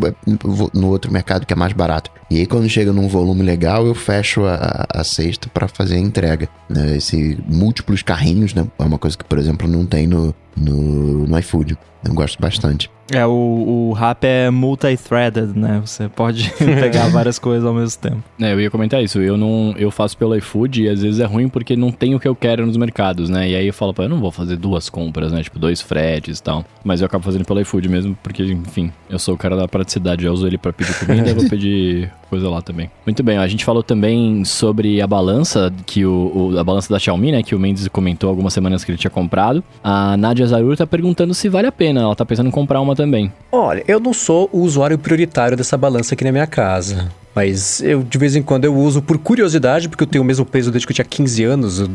no 0.73 0.87
outro 0.87 1.11
mercado 1.11 1.45
que 1.45 1.53
é 1.53 1.55
mais 1.55 1.73
barato. 1.73 2.09
E 2.29 2.39
aí 2.39 2.47
quando 2.47 2.67
chega 2.67 2.91
num 2.91 3.07
volume 3.07 3.43
legal, 3.43 3.85
eu 3.85 3.93
fecho 3.93 4.45
a, 4.45 4.87
a 4.89 5.03
cesta 5.03 5.47
para 5.53 5.67
fazer 5.67 5.95
a 5.95 5.99
entrega. 5.99 6.49
Né? 6.67 6.95
Esse 6.95 7.37
múltiplos 7.47 8.01
carrinhos, 8.01 8.53
né? 8.53 8.65
É 8.79 8.83
uma 8.83 8.97
coisa 8.97 9.15
que, 9.15 9.25
por 9.25 9.37
exemplo, 9.37 9.67
não 9.67 9.85
tem 9.85 10.07
no, 10.07 10.33
no, 10.55 11.27
no 11.27 11.39
iFood. 11.39 11.77
Eu 12.03 12.13
gosto 12.13 12.41
bastante. 12.41 12.89
É, 13.13 13.25
o, 13.25 13.89
o 13.89 13.93
rap 13.93 14.23
é 14.23 14.49
multi-threaded, 14.49 15.57
né? 15.57 15.81
Você 15.85 16.07
pode 16.07 16.49
pegar 16.57 17.09
várias 17.11 17.37
coisas 17.37 17.65
ao 17.65 17.73
mesmo 17.73 18.01
tempo. 18.01 18.23
É, 18.39 18.53
eu 18.53 18.59
ia 18.59 18.71
comentar 18.71 19.03
isso. 19.03 19.19
Eu 19.19 19.37
não 19.37 19.75
eu 19.77 19.91
faço 19.91 20.17
pelo 20.17 20.35
iFood 20.35 20.83
e 20.83 20.89
às 20.89 21.01
vezes 21.01 21.19
é 21.19 21.25
ruim 21.25 21.49
porque 21.49 21.75
não 21.75 21.91
tem 21.91 22.15
o 22.15 22.19
que 22.19 22.27
eu 22.27 22.35
quero 22.35 22.65
nos 22.65 22.77
mercados, 22.77 23.29
né? 23.29 23.49
E 23.49 23.55
aí 23.55 23.67
eu 23.67 23.73
falo, 23.73 23.93
pô, 23.93 24.03
eu 24.03 24.09
não 24.09 24.19
vou 24.19 24.31
fazer 24.31 24.55
duas 24.55 24.89
compras, 24.89 25.31
né? 25.31 25.43
Tipo, 25.43 25.59
dois 25.59 25.81
fretes 25.81 26.39
e 26.39 26.43
tal. 26.43 26.65
Mas 26.83 27.01
eu 27.01 27.05
acabo 27.05 27.23
fazendo 27.23 27.45
pelo 27.45 27.59
iFood 27.59 27.89
mesmo, 27.89 28.17
porque, 28.23 28.43
enfim, 28.43 28.91
eu 29.09 29.19
sou 29.19 29.35
o 29.35 29.37
cara 29.37 29.57
da 29.57 29.67
praticidade. 29.67 30.25
Eu 30.25 30.31
uso 30.31 30.47
ele 30.47 30.57
para 30.57 30.71
pedir 30.71 30.97
comida 31.05 31.29
e 31.29 31.33
vou 31.33 31.47
pedir 31.49 32.11
coisa 32.29 32.49
lá 32.49 32.61
também. 32.61 32.89
Muito 33.05 33.21
bem, 33.21 33.37
ó, 33.37 33.41
a 33.41 33.47
gente 33.47 33.65
falou 33.65 33.83
também 33.83 34.45
sobre 34.45 35.01
a 35.01 35.07
balança, 35.07 35.71
que 35.85 36.05
o, 36.05 36.51
o, 36.53 36.57
a 36.57 36.63
balança 36.63 36.91
da 36.91 36.97
Xiaomi, 36.97 37.33
né? 37.33 37.43
Que 37.43 37.53
o 37.53 37.59
Mendes 37.59 37.87
comentou 37.89 38.29
algumas 38.29 38.53
semanas 38.53 38.85
que 38.85 38.91
ele 38.91 38.97
tinha 38.97 39.11
comprado. 39.11 39.61
A 39.83 40.15
Nadia 40.15 40.40
Zarur 40.45 40.75
tá 40.75 40.87
perguntando 40.87 41.33
se 41.33 41.49
vale 41.49 41.67
a 41.67 41.71
pena. 41.71 42.01
Ela 42.01 42.15
tá 42.15 42.25
pensando 42.25 42.47
em 42.47 42.51
comprar 42.51 42.81
uma 42.81 42.95
também. 42.95 43.31
Olha, 43.51 43.83
eu 43.87 43.99
não 43.99 44.13
sou 44.13 44.49
o 44.51 44.59
usuário 44.59 44.97
prioritário 44.97 45.57
dessa 45.57 45.77
balança 45.77 46.13
aqui 46.13 46.23
na 46.23 46.31
minha 46.31 46.47
casa. 46.47 47.09
Mas 47.33 47.81
eu, 47.81 48.03
de 48.03 48.17
vez 48.17 48.35
em 48.35 48.41
quando, 48.41 48.65
eu 48.65 48.75
uso 48.75 49.01
por 49.01 49.17
curiosidade, 49.17 49.87
porque 49.87 50.03
eu 50.03 50.07
tenho 50.07 50.23
o 50.23 50.27
mesmo 50.27 50.45
peso 50.45 50.69
desde 50.69 50.85
que 50.85 50.91
eu 50.91 50.95
tinha 50.95 51.05
15 51.05 51.43
anos. 51.45 51.89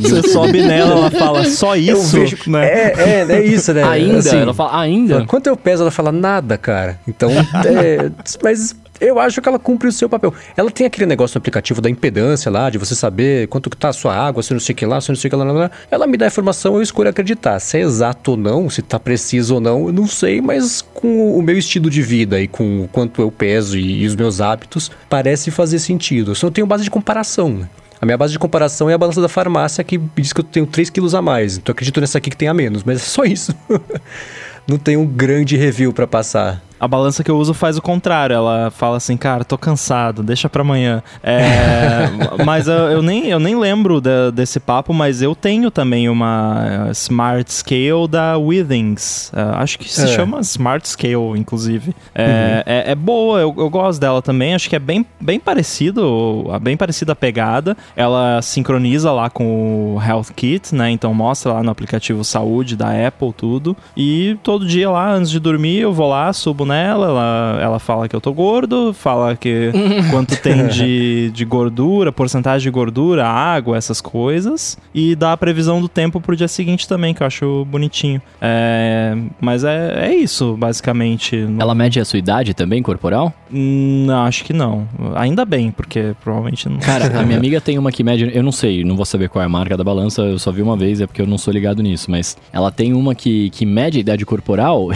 Você 0.00 0.28
sobe 0.28 0.60
nela, 0.66 0.92
ela 0.92 1.10
fala 1.10 1.44
só 1.44 1.76
isso, 1.76 2.18
vejo, 2.18 2.36
né? 2.48 2.66
É, 2.66 2.94
é, 2.98 3.32
é 3.32 3.44
isso, 3.44 3.72
né? 3.72 3.84
Ainda? 3.84 4.18
Assim, 4.18 4.38
ela 4.38 4.54
fala 4.54 4.80
ainda? 4.80 5.24
Quanto 5.24 5.46
eu 5.46 5.56
peso, 5.56 5.82
ela 5.82 5.90
fala 5.90 6.10
nada, 6.10 6.58
cara. 6.58 6.98
Então, 7.06 7.30
é, 7.30 8.10
mas 8.42 8.74
eu 9.00 9.18
acho 9.18 9.40
que 9.40 9.48
ela 9.48 9.58
cumpre 9.58 9.88
o 9.88 9.92
seu 9.92 10.08
papel. 10.08 10.32
Ela 10.56 10.70
tem 10.70 10.86
aquele 10.86 11.06
negócio 11.06 11.36
no 11.36 11.40
aplicativo 11.40 11.80
da 11.80 11.90
impedância 11.90 12.50
lá, 12.50 12.70
de 12.70 12.78
você 12.78 12.94
saber 12.94 13.48
quanto 13.48 13.70
que 13.70 13.76
tá 13.76 13.88
a 13.88 13.92
sua 13.92 14.14
água, 14.14 14.42
se 14.42 14.52
não 14.52 14.60
sei 14.60 14.72
o 14.72 14.76
que 14.76 14.86
lá, 14.86 15.00
se 15.00 15.08
não 15.08 15.16
sei 15.16 15.28
o 15.28 15.30
que 15.30 15.36
lá, 15.36 15.44
lá, 15.44 15.52
lá. 15.52 15.70
Ela 15.90 16.06
me 16.06 16.16
dá 16.16 16.26
a 16.26 16.28
informação, 16.28 16.76
eu 16.76 16.82
escolho 16.82 17.10
acreditar. 17.10 17.58
Se 17.60 17.78
é 17.78 17.80
exato 17.80 18.32
ou 18.32 18.36
não, 18.36 18.68
se 18.70 18.82
tá 18.82 18.98
preciso 18.98 19.54
ou 19.54 19.60
não, 19.60 19.86
eu 19.86 19.92
não 19.92 20.06
sei, 20.06 20.40
mas 20.40 20.82
com 20.94 21.36
o 21.36 21.42
meu 21.42 21.56
estilo 21.56 21.90
de 21.90 22.02
vida 22.02 22.40
e 22.40 22.48
com 22.48 22.84
o 22.84 22.88
quanto 22.88 23.20
eu 23.20 23.30
peso 23.30 23.78
e, 23.78 24.02
e 24.02 24.06
os 24.06 24.16
meus 24.16 24.40
hábitos, 24.40 24.90
parece 25.08 25.50
fazer 25.50 25.78
sentido. 25.78 26.32
Eu 26.32 26.34
só 26.34 26.46
não 26.46 26.52
tenho 26.52 26.66
base 26.66 26.84
de 26.84 26.90
comparação, 26.90 27.50
né? 27.50 27.68
A 28.00 28.04
minha 28.04 28.18
base 28.18 28.32
de 28.32 28.38
comparação 28.38 28.90
é 28.90 28.94
a 28.94 28.98
balança 28.98 29.22
da 29.22 29.28
farmácia 29.28 29.82
que 29.82 29.98
diz 30.14 30.32
que 30.32 30.40
eu 30.40 30.44
tenho 30.44 30.66
3 30.66 30.90
quilos 30.90 31.14
a 31.14 31.22
mais. 31.22 31.56
Então 31.56 31.72
acredito 31.72 32.00
nessa 32.00 32.18
aqui 32.18 32.28
que 32.28 32.36
tem 32.36 32.48
a 32.48 32.54
menos, 32.54 32.84
mas 32.84 32.98
é 33.00 33.04
só 33.04 33.24
isso. 33.24 33.54
não 34.68 34.76
tem 34.76 34.96
um 34.96 35.06
grande 35.06 35.56
review 35.56 35.92
para 35.92 36.06
passar. 36.06 36.62
A 36.78 36.86
balança 36.86 37.24
que 37.24 37.30
eu 37.30 37.38
uso 37.38 37.54
faz 37.54 37.78
o 37.78 37.82
contrário. 37.82 38.34
Ela 38.34 38.70
fala 38.70 38.96
assim, 38.96 39.16
cara, 39.16 39.44
tô 39.44 39.56
cansado, 39.56 40.22
deixa 40.22 40.48
pra 40.48 40.62
amanhã. 40.62 41.02
É, 41.22 42.08
mas 42.44 42.68
eu, 42.68 42.74
eu, 42.74 43.02
nem, 43.02 43.28
eu 43.28 43.38
nem 43.38 43.58
lembro 43.58 44.00
de, 44.00 44.30
desse 44.32 44.60
papo, 44.60 44.92
mas 44.92 45.22
eu 45.22 45.34
tenho 45.34 45.70
também 45.70 46.08
uma 46.08 46.88
Smart 46.92 47.52
Scale 47.52 48.06
da 48.08 48.36
Withings. 48.36 49.32
Uh, 49.32 49.56
acho 49.56 49.78
que 49.78 49.88
se 49.88 50.04
é. 50.04 50.08
chama 50.08 50.40
Smart 50.40 50.86
Scale, 50.88 51.38
inclusive. 51.38 51.94
É, 52.14 52.24
uhum. 52.24 52.62
é, 52.66 52.90
é, 52.92 52.94
boa, 52.94 53.40
eu, 53.40 53.54
eu 53.56 53.70
gosto 53.70 54.00
dela 54.00 54.20
também. 54.20 54.54
Acho 54.54 54.68
que 54.68 54.76
é 54.76 54.80
bem, 54.80 55.06
bem 55.20 55.40
parecido, 55.40 56.46
bem 56.60 56.76
parecida 56.76 57.12
a 57.12 57.16
pegada. 57.16 57.76
Ela 57.96 58.42
sincroniza 58.42 59.10
lá 59.12 59.30
com 59.30 59.94
o 59.96 60.02
Health 60.02 60.32
Kit, 60.34 60.74
né? 60.74 60.90
Então 60.90 61.14
mostra 61.14 61.54
lá 61.54 61.62
no 61.62 61.70
aplicativo 61.70 62.22
Saúde 62.24 62.76
da 62.76 62.88
Apple 63.06 63.32
tudo. 63.32 63.76
E 63.96 64.36
todo 64.42 64.66
dia 64.66 64.90
lá, 64.90 65.12
antes 65.12 65.30
de 65.30 65.40
dormir, 65.40 65.78
eu 65.78 65.92
vou 65.92 66.08
lá, 66.08 66.32
subo 66.32 66.65
nela, 66.66 67.06
ela, 67.08 67.58
ela 67.62 67.78
fala 67.78 68.08
que 68.08 68.14
eu 68.14 68.20
tô 68.20 68.32
gordo, 68.32 68.92
fala 68.92 69.36
que 69.36 69.70
quanto 70.10 70.36
tem 70.40 70.66
de, 70.68 71.30
de 71.32 71.44
gordura, 71.44 72.12
porcentagem 72.12 72.64
de 72.64 72.70
gordura, 72.70 73.26
água, 73.26 73.76
essas 73.76 74.00
coisas. 74.00 74.76
E 74.94 75.14
dá 75.14 75.32
a 75.32 75.36
previsão 75.36 75.80
do 75.80 75.88
tempo 75.88 76.20
pro 76.20 76.36
dia 76.36 76.48
seguinte 76.48 76.88
também, 76.88 77.14
que 77.14 77.22
eu 77.22 77.26
acho 77.26 77.64
bonitinho. 77.66 78.20
É, 78.40 79.16
mas 79.40 79.64
é, 79.64 80.08
é 80.08 80.14
isso, 80.14 80.56
basicamente. 80.56 81.46
Ela 81.58 81.74
mede 81.74 82.00
a 82.00 82.04
sua 82.04 82.18
idade 82.18 82.52
também, 82.52 82.82
corporal? 82.82 83.32
Não, 83.50 84.24
acho 84.24 84.44
que 84.44 84.52
não. 84.52 84.88
Ainda 85.14 85.44
bem, 85.44 85.70
porque 85.70 86.14
provavelmente 86.22 86.68
não. 86.68 86.78
Cara, 86.78 87.18
a 87.18 87.22
minha 87.22 87.38
amiga 87.38 87.60
tem 87.60 87.78
uma 87.78 87.92
que 87.92 88.02
mede, 88.02 88.30
eu 88.34 88.42
não 88.42 88.52
sei, 88.52 88.84
não 88.84 88.96
vou 88.96 89.04
saber 89.04 89.28
qual 89.28 89.42
é 89.42 89.46
a 89.46 89.48
marca 89.48 89.76
da 89.76 89.84
balança, 89.84 90.22
eu 90.22 90.38
só 90.38 90.50
vi 90.50 90.62
uma 90.62 90.76
vez, 90.76 91.00
é 91.00 91.06
porque 91.06 91.22
eu 91.22 91.26
não 91.26 91.38
sou 91.38 91.52
ligado 91.52 91.82
nisso, 91.82 92.10
mas 92.10 92.36
ela 92.52 92.70
tem 92.70 92.92
uma 92.92 93.14
que, 93.14 93.50
que 93.50 93.64
mede 93.64 93.98
a 93.98 94.00
idade 94.00 94.26
corporal 94.26 94.88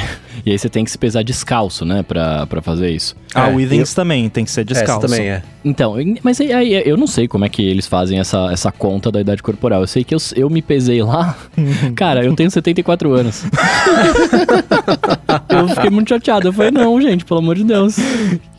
e 0.44 0.50
aí 0.50 0.58
você 0.58 0.68
tem 0.68 0.84
que 0.84 0.90
se 0.90 0.98
pesar 0.98 1.22
descalço 1.22 1.59
descalço, 1.60 1.84
né, 1.84 2.02
pra, 2.02 2.46
pra 2.46 2.62
fazer 2.62 2.90
isso. 2.90 3.14
Ah, 3.34 3.48
é, 3.48 3.52
o 3.52 3.56
Withings 3.56 3.90
eu... 3.90 3.96
também 3.96 4.28
tem 4.28 4.44
que 4.44 4.50
ser 4.50 4.64
descalço. 4.64 5.06
Essa 5.06 5.14
também 5.14 5.28
é. 5.30 5.42
Então, 5.64 5.94
mas 6.22 6.40
aí, 6.40 6.82
eu 6.86 6.96
não 6.96 7.06
sei 7.06 7.28
como 7.28 7.44
é 7.44 7.48
que 7.48 7.62
eles 7.62 7.86
fazem 7.86 8.18
essa, 8.18 8.50
essa 8.50 8.72
conta 8.72 9.12
da 9.12 9.20
idade 9.20 9.42
corporal. 9.42 9.82
Eu 9.82 9.86
sei 9.86 10.02
que 10.02 10.14
eu, 10.14 10.18
eu 10.34 10.48
me 10.48 10.62
pesei 10.62 11.02
lá. 11.02 11.36
Cara, 11.94 12.24
eu 12.24 12.34
tenho 12.34 12.50
74 12.50 13.12
anos. 13.12 13.44
eu 15.60 15.68
fiquei 15.68 15.90
muito 15.90 16.08
chateado. 16.08 16.48
Eu 16.48 16.52
falei, 16.52 16.70
não, 16.70 17.00
gente, 17.00 17.24
pelo 17.24 17.40
amor 17.40 17.56
de 17.56 17.64
Deus. 17.64 17.96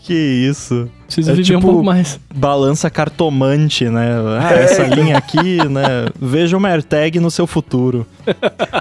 Que 0.04 0.14
isso. 0.14 0.90
Preciso 1.06 1.30
é 1.30 1.36
viver 1.36 1.46
tipo, 1.46 1.60
um 1.60 1.62
pouco 1.62 1.84
mais. 1.84 2.20
Balança 2.34 2.90
cartomante, 2.90 3.88
né? 3.88 4.10
Ah, 4.42 4.54
essa 4.54 4.84
linha 4.84 5.16
aqui, 5.16 5.64
né? 5.70 6.08
Veja 6.20 6.58
uma 6.58 6.70
AirTag 6.70 7.20
no 7.20 7.30
seu 7.30 7.46
futuro. 7.46 8.08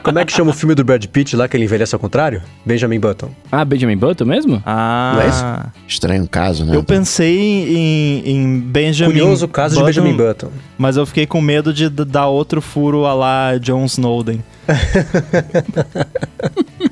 Como 0.03 0.19
é 0.19 0.25
que 0.25 0.33
chama 0.33 0.51
o 0.51 0.55
filme 0.55 0.75
do 0.75 0.83
Brad 0.83 1.05
Pitt 1.05 1.37
lá 1.37 1.47
que 1.47 1.57
ele 1.57 1.65
envelhece 1.65 1.95
ao 1.95 1.99
contrário? 1.99 2.41
Benjamin 2.65 2.99
Button. 2.99 3.31
Ah, 3.53 3.65
Benjamin 3.67 3.99
Button 3.99 4.25
mesmo? 4.25 4.63
Ah. 4.65 5.13
Não 5.15 5.23
é 5.23 5.29
isso? 5.29 5.45
Estranho 5.87 6.27
caso, 6.27 6.65
né? 6.65 6.75
Eu 6.75 6.83
pensei 6.83 7.77
em, 7.77 8.23
em 8.25 8.61
Benjamin 8.61 9.13
Curioso 9.13 9.47
caso 9.47 9.75
Button, 9.75 9.91
de 9.91 10.01
Benjamin 10.01 10.17
Button. 10.17 10.49
Mas 10.79 10.97
eu 10.97 11.05
fiquei 11.05 11.27
com 11.27 11.43
medo 11.43 11.73
de 11.73 11.91
dar 11.91 12.29
outro 12.29 12.63
furo 12.63 13.05
a 13.05 13.13
lá 13.13 13.59
John 13.59 13.85
Snowden. 13.85 14.43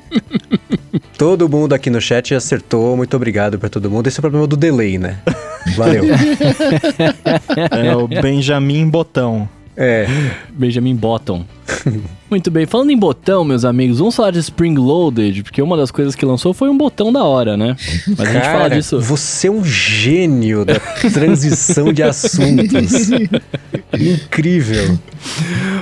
Todo 1.19 1.49
mundo 1.49 1.73
aqui 1.73 1.89
no 1.89 1.99
chat 1.99 2.33
acertou. 2.33 2.95
Muito 2.95 3.13
obrigado 3.13 3.59
para 3.59 3.67
todo 3.67 3.91
mundo. 3.91 4.07
Esse 4.07 4.17
é 4.17 4.19
o 4.19 4.21
problema 4.21 4.47
do 4.47 4.55
delay, 4.55 4.97
né? 4.97 5.19
Valeu. 5.75 6.05
é 7.71 7.93
o 7.93 8.07
Benjamin 8.07 8.87
Botão. 8.87 9.49
É. 9.75 10.07
Benjamin 10.49 10.95
Bottom. 10.95 11.45
Muito 12.29 12.51
bem, 12.51 12.67
falando 12.67 12.91
em 12.91 12.97
botão, 12.97 13.43
meus 13.43 13.65
amigos, 13.65 13.97
vamos 13.97 14.15
falar 14.15 14.29
de 14.29 14.37
Spring 14.37 14.75
Loaded, 14.75 15.41
porque 15.41 15.63
uma 15.63 15.75
das 15.75 15.89
coisas 15.89 16.13
que 16.13 16.23
lançou 16.23 16.53
foi 16.53 16.69
um 16.69 16.77
botão 16.77 17.11
da 17.11 17.23
hora, 17.23 17.57
né? 17.57 17.75
Mas 18.07 18.17
Cara, 18.17 18.29
a 18.29 18.33
gente 18.33 18.51
fala 18.51 18.69
disso. 18.69 19.01
Você 19.01 19.47
é 19.47 19.51
um 19.51 19.65
gênio 19.65 20.63
da 20.63 20.75
transição 21.11 21.91
de 21.91 22.03
assuntos. 22.03 23.09
Incrível. 23.99 24.99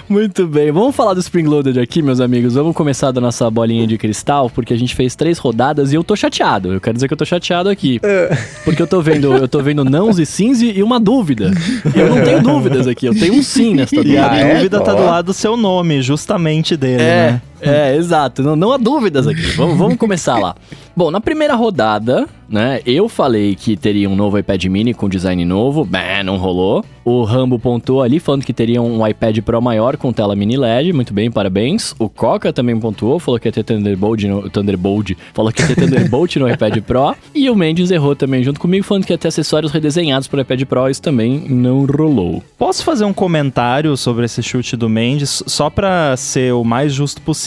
Muito 0.08 0.48
bem, 0.48 0.72
vamos 0.72 0.96
falar 0.96 1.14
do 1.14 1.20
Spring 1.20 1.44
Loaded 1.44 1.78
aqui, 1.80 2.02
meus 2.02 2.22
amigos. 2.22 2.54
Vamos 2.54 2.74
começar 2.74 3.12
da 3.12 3.20
nossa 3.20 3.52
bolinha 3.52 3.86
de 3.86 3.98
cristal, 3.98 4.50
porque 4.50 4.74
a 4.74 4.78
gente 4.78 4.96
fez 4.96 5.18
três 5.18 5.38
rodadas 5.38 5.92
e 5.92 5.96
eu 5.96 6.04
tô 6.04 6.16
chateado. 6.16 6.74
Eu 6.74 6.80
quero 6.80 6.94
dizer 6.96 7.10
que 7.10 7.14
eu 7.14 7.18
tô 7.18 7.26
chateado 7.26 7.68
aqui. 7.68 8.00
É. 8.02 8.38
Porque 8.64 8.82
eu 8.82 8.88
tô 8.88 9.02
vendo, 9.02 9.34
eu 9.34 9.50
tô 9.50 9.62
vendo 9.62 9.84
nãos 9.84 10.18
e 10.18 10.26
sims 10.26 10.62
e 10.62 10.82
uma 10.82 10.98
dúvida. 10.98 11.52
E 11.94 12.00
eu 12.00 12.10
não 12.10 12.24
tenho 12.24 12.42
dúvidas 12.42 12.88
aqui, 12.88 13.06
eu 13.06 13.14
tenho 13.14 13.34
um 13.34 13.44
sim 13.44 13.76
nessa 13.76 13.98
dúvida. 13.98 14.14
E 14.14 14.18
a 14.18 14.54
dúvida 14.54 14.80
tá 14.80 14.94
do 14.94 15.04
lado 15.04 15.26
do 15.28 15.34
seu 15.34 15.58
nome, 15.58 16.02
justamente 16.02 16.37
dele, 16.78 17.04
é, 17.04 17.32
né? 17.32 17.42
É, 17.62 17.96
exato. 17.96 18.44
Não, 18.44 18.56
não 18.56 18.72
há 18.72 18.78
dúvidas 18.78 19.28
aqui. 19.28 19.42
vamos, 19.56 19.78
vamos 19.78 19.98
começar 19.98 20.38
lá. 20.38 20.56
Bom, 20.96 21.12
na 21.12 21.22
primeira 21.22 21.54
rodada, 21.54 22.28
né, 22.50 22.82
eu 22.84 23.08
falei 23.08 23.54
que 23.54 23.78
teria 23.78 24.10
um 24.10 24.16
novo 24.16 24.38
iPad 24.40 24.66
mini 24.66 24.94
com 24.94 25.08
design 25.08 25.46
novo. 25.46 25.86
Bah, 25.86 26.24
não 26.24 26.38
rolou. 26.38 26.84
O 27.06 27.24
Rambo 27.24 27.58
pontuou 27.60 28.02
ali, 28.02 28.20
falando 28.20 28.44
que 28.44 28.52
teria 28.52 28.82
um 28.82 29.06
iPad 29.08 29.38
Pro 29.40 29.62
maior 29.62 29.96
com 29.96 30.12
tela 30.12 30.36
mini 30.36 30.58
LED. 30.58 30.92
Muito 30.92 31.14
bem, 31.14 31.30
parabéns. 31.30 31.94
O 32.00 32.10
Coca 32.10 32.52
também 32.52 32.78
pontuou, 32.80 33.20
falou 33.20 33.40
que 33.40 33.48
ia 33.48 33.52
ter 33.52 33.64
Thunderbolt 33.64 34.24
no, 34.24 34.50
Thunderbolt, 34.50 35.12
falou 35.34 35.52
que 35.52 35.62
ia 35.62 35.68
ter 35.68 35.76
Thunderbolt 35.76 36.36
no 36.38 36.50
iPad 36.50 36.82
Pro. 36.82 37.16
E 37.34 37.50
o 37.50 37.56
Mendes 37.56 37.92
errou 37.92 38.16
também 38.16 38.44
junto 38.44 38.60
comigo, 38.60 38.84
falando 38.84 39.06
que 39.06 39.14
ia 39.14 39.18
ter 39.18 39.28
acessórios 39.28 39.72
redesenhados 39.72 40.28
para 40.28 40.40
o 40.40 40.42
iPad 40.42 40.64
Pro. 40.64 40.90
Isso 40.90 41.02
também 41.02 41.46
não 41.48 41.86
rolou. 41.86 42.44
Posso 42.58 42.84
fazer 42.84 43.06
um 43.06 43.14
comentário 43.14 43.96
sobre 43.96 44.26
esse 44.26 44.42
chute 44.42 44.76
do 44.76 44.90
Mendes, 44.90 45.44
só 45.46 45.70
para 45.70 46.18
ser 46.18 46.54
o 46.54 46.64
mais 46.64 46.92
justo 46.92 47.22
possível? 47.22 47.47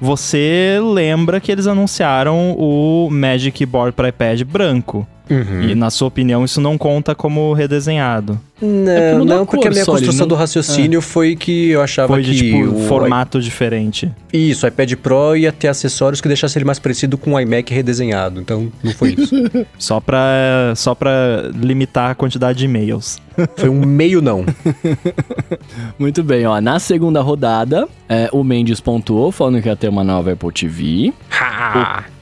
Você 0.00 0.78
lembra 0.82 1.40
que 1.40 1.50
eles 1.50 1.66
anunciaram 1.66 2.52
o 2.58 3.08
Magic 3.10 3.64
Board 3.64 3.94
para 3.94 4.08
iPad 4.08 4.42
branco? 4.42 5.06
Uhum. 5.30 5.62
E 5.62 5.74
na 5.74 5.90
sua 5.90 6.08
opinião, 6.08 6.44
isso 6.44 6.60
não 6.60 6.76
conta 6.78 7.14
como 7.14 7.52
redesenhado. 7.52 8.38
Não, 8.60 8.90
É 8.90 9.12
porque 9.12 9.24
não, 9.28 9.42
a 9.42 9.46
porque 9.46 9.68
a 9.68 9.70
minha 9.70 9.84
construção 9.86 10.20
não- 10.20 10.28
do 10.28 10.34
raciocínio 10.34 11.00
foi 11.00 11.36
que 11.36 11.68
eu 11.70 11.80
achava 11.80 12.08
Foi 12.08 12.24
que 12.24 12.32
de 12.32 12.38
tipo 12.38 12.74
o 12.74 12.88
formato 12.88 13.40
diferente. 13.40 14.10
Isso, 14.32 14.66
o 14.66 14.68
iPad 14.68 14.94
Pro 14.94 15.36
ia 15.36 15.52
ter 15.52 15.68
acessórios 15.68 16.20
que 16.20 16.26
deixassem 16.26 16.58
ele 16.58 16.64
mais 16.66 16.78
parecido 16.80 17.16
com 17.16 17.34
o 17.34 17.40
iMac 17.40 17.72
redesenhado. 17.72 18.40
Então, 18.40 18.72
não 18.82 18.92
foi 18.92 19.14
isso. 19.16 19.34
Só 19.78 20.00
pra, 20.00 20.72
só 20.74 20.94
pra 20.94 21.50
limitar 21.54 22.10
a 22.10 22.14
quantidade 22.16 22.58
de 22.58 22.64
e-mails. 22.64 23.18
foi 23.56 23.68
um 23.68 23.86
meio 23.86 24.20
não. 24.20 24.44
Muito 25.98 26.22
bem, 26.24 26.44
ó. 26.46 26.60
Na 26.60 26.78
segunda 26.80 27.20
rodada, 27.20 27.86
é, 28.08 28.28
o 28.32 28.42
Mendes 28.42 28.80
pontuou, 28.80 29.30
falando 29.30 29.62
que 29.62 29.68
ia 29.68 29.76
ter 29.76 29.88
uma 29.88 30.02
nova 30.02 30.32
Apple 30.32 30.52
TV. 30.52 31.12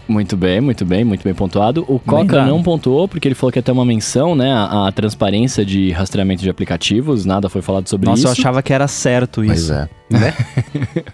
Muito 0.08 0.36
bem, 0.36 0.60
muito 0.60 0.84
bem, 0.84 1.04
muito 1.04 1.24
bem 1.24 1.34
pontuado. 1.34 1.84
O 1.88 1.98
Coca 1.98 2.44
não 2.46 2.62
pontuou, 2.62 3.08
porque 3.08 3.26
ele 3.26 3.34
falou 3.34 3.50
que 3.52 3.58
ia 3.58 3.62
ter 3.62 3.72
uma 3.72 3.84
menção, 3.84 4.36
né? 4.36 4.52
A, 4.52 4.86
a 4.86 4.92
transparência 4.92 5.64
de 5.64 5.90
rastreamento 5.90 6.42
de 6.42 6.48
aplicativos, 6.50 7.24
nada 7.24 7.48
foi 7.48 7.60
falado 7.60 7.88
sobre 7.88 8.08
Nossa, 8.08 8.18
isso. 8.20 8.28
eu 8.28 8.32
achava 8.32 8.62
que 8.62 8.72
era 8.72 8.86
certo 8.86 9.42
Pois 9.44 9.62
isso. 9.62 9.72
é. 9.72 9.88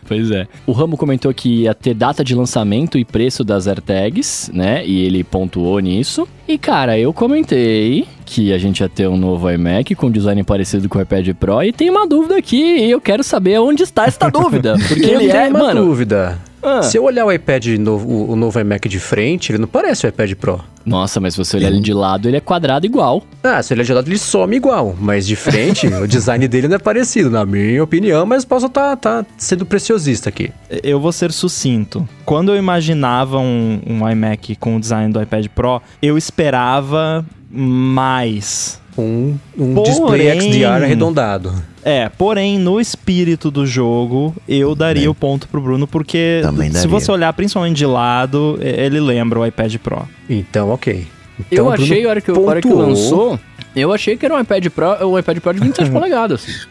Pois 0.06 0.30
é. 0.30 0.46
O 0.66 0.72
Rambo 0.72 0.96
comentou 0.98 1.32
que 1.32 1.62
ia 1.62 1.74
ter 1.74 1.94
data 1.94 2.22
de 2.22 2.34
lançamento 2.34 2.98
e 2.98 3.04
preço 3.04 3.42
das 3.42 3.66
AirTags, 3.66 4.50
né? 4.52 4.84
E 4.86 5.00
ele 5.02 5.24
pontuou 5.24 5.78
nisso. 5.80 6.28
E, 6.46 6.58
cara, 6.58 6.98
eu 6.98 7.12
comentei 7.14 8.06
que 8.26 8.52
a 8.52 8.58
gente 8.58 8.80
ia 8.80 8.88
ter 8.88 9.08
um 9.08 9.16
novo 9.16 9.50
iMac 9.50 9.94
com 9.94 10.10
design 10.10 10.42
parecido 10.44 10.88
com 10.88 10.98
o 10.98 11.02
iPad 11.02 11.28
Pro. 11.34 11.62
E 11.62 11.72
tem 11.72 11.88
uma 11.88 12.06
dúvida 12.06 12.36
aqui, 12.36 12.60
e 12.62 12.90
eu 12.90 13.00
quero 13.00 13.22
saber 13.24 13.58
onde 13.58 13.82
está 13.82 14.04
esta 14.04 14.28
dúvida. 14.30 14.76
Porque 14.86 15.04
Eu 15.04 15.20
ele 15.20 15.30
tenho 15.30 15.44
é, 15.44 15.48
uma 15.48 15.58
mano... 15.58 15.84
dúvida. 15.86 16.38
Ah. 16.62 16.82
Se 16.82 16.96
eu 16.96 17.04
olhar 17.04 17.24
o 17.24 17.32
iPad 17.32 17.66
novo, 17.78 18.08
o, 18.08 18.32
o 18.32 18.36
novo 18.36 18.60
iMac 18.60 18.88
de 18.88 19.00
frente, 19.00 19.50
ele 19.50 19.58
não 19.58 19.68
parece 19.68 20.06
o 20.06 20.08
iPad 20.08 20.32
Pro. 20.34 20.60
Nossa, 20.84 21.20
mas 21.20 21.34
se 21.34 21.38
você 21.38 21.56
olhar 21.56 21.68
ele 21.68 21.80
de 21.80 21.92
lado, 21.92 22.28
ele 22.28 22.36
é 22.36 22.40
quadrado 22.40 22.86
igual. 22.86 23.22
Ah, 23.42 23.62
se 23.62 23.72
ele 23.72 23.82
é 23.82 23.84
de 23.84 23.92
lado, 23.92 24.08
ele 24.08 24.18
some 24.18 24.56
igual. 24.56 24.96
Mas 24.98 25.26
de 25.26 25.36
frente, 25.36 25.86
o 25.94 26.06
design 26.06 26.46
dele 26.48 26.68
não 26.68 26.76
é 26.76 26.78
parecido, 26.78 27.30
na 27.30 27.44
minha 27.46 27.82
opinião. 27.82 28.26
Mas 28.26 28.44
posso 28.44 28.66
estar 28.66 28.96
tá, 28.96 29.24
sendo 29.36 29.64
preciosista 29.64 30.28
aqui. 30.28 30.52
Eu 30.82 31.00
vou 31.00 31.12
ser 31.12 31.32
sucinto. 31.32 32.08
Quando 32.24 32.52
eu 32.52 32.56
imaginava 32.56 33.38
um, 33.38 33.80
um 33.86 34.08
iMac 34.08 34.56
com 34.56 34.76
o 34.76 34.80
design 34.80 35.12
do 35.12 35.22
iPad 35.22 35.46
Pro, 35.48 35.80
eu 36.00 36.18
esperava 36.18 37.24
mais. 37.50 38.81
Um, 38.96 39.36
um 39.58 39.74
Porém- 39.74 39.90
display 39.90 40.40
XDR 40.40 40.84
arredondado. 40.84 41.52
É, 41.84 42.08
porém, 42.10 42.58
no 42.58 42.80
espírito 42.80 43.50
do 43.50 43.66
jogo, 43.66 44.34
eu 44.48 44.74
daria 44.74 45.10
o 45.10 45.14
ponto 45.14 45.48
pro 45.48 45.60
Bruno, 45.60 45.86
porque 45.86 46.40
Também 46.42 46.68
se 46.68 46.74
daria. 46.74 46.88
você 46.90 47.10
olhar 47.10 47.32
principalmente 47.32 47.76
de 47.78 47.86
lado, 47.86 48.58
ele 48.60 49.00
lembra 49.00 49.40
o 49.40 49.46
iPad 49.46 49.74
Pro. 49.78 50.06
Então, 50.30 50.70
ok. 50.70 51.06
Então, 51.40 51.58
eu 51.58 51.64
o 51.66 51.70
Bruno 51.72 51.84
achei, 51.84 52.04
a 52.06 52.08
hora, 52.10 52.20
que, 52.20 52.30
a 52.30 52.38
hora 52.38 52.60
que 52.62 52.68
lançou, 52.72 53.40
eu 53.74 53.92
achei 53.92 54.16
que 54.16 54.24
era 54.26 54.36
um 54.36 54.40
iPad 54.40 54.66
Pro, 54.68 55.06
o 55.08 55.18
iPad 55.18 55.38
Pro 55.40 55.52
de 55.54 55.60
27 55.60 55.90
polegadas. 55.90 56.68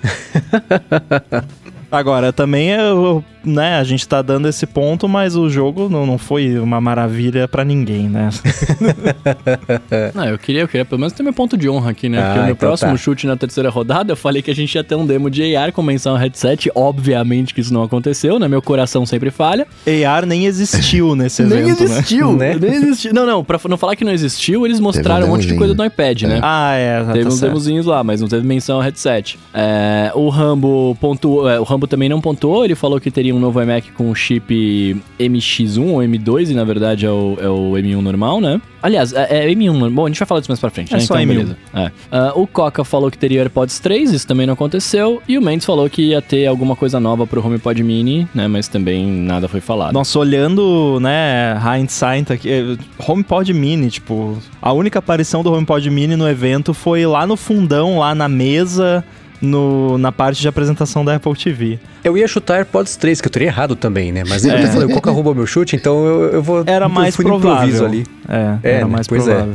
Agora, 1.92 2.32
também, 2.32 2.70
eu, 2.70 3.24
né, 3.44 3.78
a 3.78 3.84
gente 3.84 4.08
tá 4.08 4.22
dando 4.22 4.48
esse 4.48 4.66
ponto, 4.66 5.10
mas 5.10 5.36
o 5.36 5.50
jogo 5.50 5.90
não, 5.90 6.06
não 6.06 6.18
foi 6.18 6.58
uma 6.58 6.80
maravilha 6.80 7.48
pra 7.48 7.66
ninguém, 7.66 8.08
né? 8.08 8.30
Não, 10.14 10.26
eu 10.26 10.38
queria, 10.38 10.62
eu 10.62 10.68
queria 10.68 10.86
pelo 10.86 11.00
menos 11.00 11.14
ter 11.14 11.24
meu 11.24 11.34
ponto 11.34 11.58
de 11.58 11.70
honra 11.70 11.92
aqui, 11.92 12.08
né? 12.08 12.20
Ah, 12.20 12.24
Porque 12.26 12.40
o 12.40 12.44
meu 12.44 12.52
então 12.54 12.68
próximo 12.68 12.92
tá. 12.92 12.98
chute 12.98 13.28
na 13.28 13.36
terceira 13.36 13.70
rodada, 13.70 14.12
eu 14.12 14.16
falei 14.16 14.42
que 14.42 14.50
a 14.52 14.56
gente 14.56 14.74
ia 14.76 14.84
ter 14.84 14.96
um 14.96 15.06
demo 15.06 15.30
de 15.30 15.56
AR 15.56 15.72
com 15.72 15.82
menção 15.82 16.16
headset. 16.16 16.72
Obviamente 16.76 17.54
que 17.54 17.62
isso 17.62 17.74
não 17.74 17.84
aconteceu, 17.84 18.40
né? 18.40 18.48
Meu 18.48 18.62
coração 18.62 19.06
sempre 19.06 19.32
falha. 19.32 19.68
AR 20.08 20.26
nem 20.26 20.46
existiu 20.46 21.16
nesse 21.16 21.42
evento, 21.42 21.84
né? 21.84 22.02
né? 22.38 22.58
Nem 22.60 22.74
existiu. 22.74 23.14
Não, 23.14 23.26
não, 23.26 23.44
pra 23.44 23.60
não 23.68 23.78
falar 23.78 23.96
que 23.96 24.04
não 24.06 24.12
existiu, 24.12 24.66
eles 24.66 24.80
mostraram 24.80 25.28
um 25.28 25.30
monte 25.30 25.48
de 25.48 25.56
coisa 25.56 25.74
no 25.74 25.84
iPad, 25.84 26.24
né? 26.24 26.40
Ah, 26.42 26.74
é, 26.74 27.04
tá 27.04 27.14
Teve 27.14 27.28
uns 27.28 27.36
certo. 27.36 27.52
demozinhos 27.52 27.86
lá, 27.86 28.04
mas 28.04 28.22
não 28.22 28.28
teve 28.28 28.46
menção 28.46 28.80
headset. 28.80 29.38
É, 29.54 30.12
o 30.16 30.30
Rambo 30.30 30.96
pontuou, 31.00 31.50
é, 31.50 31.60
o 31.60 31.64
Rambo 31.64 31.81
também 31.88 32.10
não 32.10 32.22
pontuou, 32.22 32.64
ele 32.66 32.76
falou 32.76 33.00
que 33.00 33.10
teria 33.12 33.34
um 33.36 33.40
novo 33.40 33.62
iMac 33.62 33.92
com 33.92 34.14
chip 34.16 35.02
MX1 35.20 35.88
ou 35.88 36.00
M2, 36.00 36.50
e 36.52 36.54
na 36.54 36.64
verdade 36.64 37.06
é 37.06 37.12
o, 37.12 37.38
é 37.42 37.50
o 37.50 37.72
M1 37.74 38.02
normal, 38.02 38.40
né? 38.42 38.62
Aliás, 38.82 39.14
é, 39.14 39.46
é 39.46 39.50
M1, 39.54 39.92
bom, 39.94 40.06
a 40.06 40.10
gente 40.10 40.18
vai 40.20 40.28
falar 40.28 40.40
disso 40.42 40.52
mais 40.52 40.60
pra 40.60 40.70
frente, 40.72 40.92
É 40.94 40.98
né? 40.98 41.04
só 41.04 41.16
M1. 41.16 41.28
beleza. 41.28 41.58
É. 41.74 41.92
Ah, 42.12 42.32
o 42.36 42.48
Coca 42.48 42.84
falou 42.84 43.12
que 43.12 43.18
teria 43.18 43.42
AirPods 43.42 43.80
3, 43.80 44.12
isso 44.12 44.28
também 44.28 44.48
não 44.48 44.54
aconteceu, 44.56 45.22
e 45.28 45.38
o 45.38 45.42
Mendes 45.42 45.66
falou 45.66 45.88
que 45.90 46.02
ia 46.02 46.22
ter 46.22 46.48
alguma 46.48 46.76
coisa 46.76 47.00
nova 47.00 47.28
pro 47.28 47.46
HomePod 47.46 47.84
Mini, 47.84 48.28
né? 48.34 48.48
Mas 48.48 48.68
também 48.68 49.06
nada 49.06 49.48
foi 49.48 49.62
falado. 49.62 49.94
Nossa, 49.94 50.18
olhando, 50.18 51.00
né, 51.00 51.56
hindsight 51.78 52.34
aqui, 52.34 52.50
eh, 52.50 52.78
HomePod 53.08 53.54
Mini, 53.54 53.90
tipo, 53.90 54.38
a 54.62 54.74
única 54.74 55.00
aparição 55.00 55.44
do 55.44 55.52
HomePod 55.54 55.90
Mini 55.90 56.16
no 56.16 56.28
evento 56.28 56.74
foi 56.74 57.06
lá 57.06 57.28
no 57.28 57.38
fundão, 57.38 58.00
lá 58.00 58.16
na 58.16 58.28
mesa, 58.28 59.04
no, 59.42 59.98
na 59.98 60.12
parte 60.12 60.40
de 60.42 60.48
apresentação 60.48 61.04
da 61.04 61.16
Apple 61.16 61.34
TV. 61.36 61.80
Eu 62.04 62.18
ia 62.18 62.28
chutar 62.28 62.56
AirPods 62.58 62.96
3, 62.96 63.20
que 63.22 63.28
eu 63.28 63.32
teria 63.32 63.48
errado 63.48 63.76
também, 63.76 64.12
né? 64.12 64.24
Mas 64.28 64.46
eu 64.46 64.52
É. 64.52 64.68
falei, 64.68 64.88
o 64.88 64.92
Coca 64.92 65.10
roubou 65.12 65.34
meu 65.34 65.48
chute, 65.48 65.76
então 65.76 66.06
eu, 66.06 66.22
eu 66.34 66.44
vou. 66.44 66.64
Era 66.66 66.86
eu 66.86 66.90
mais 66.90 67.16
fui 67.16 67.26
no 67.26 67.40
provável. 67.40 67.86
ali. 67.86 68.06
É, 68.30 68.58
É, 68.64 68.72
era 68.78 68.86
né? 68.86 68.92
mais 68.92 69.08
Pois 69.08 69.28
é. 69.28 69.46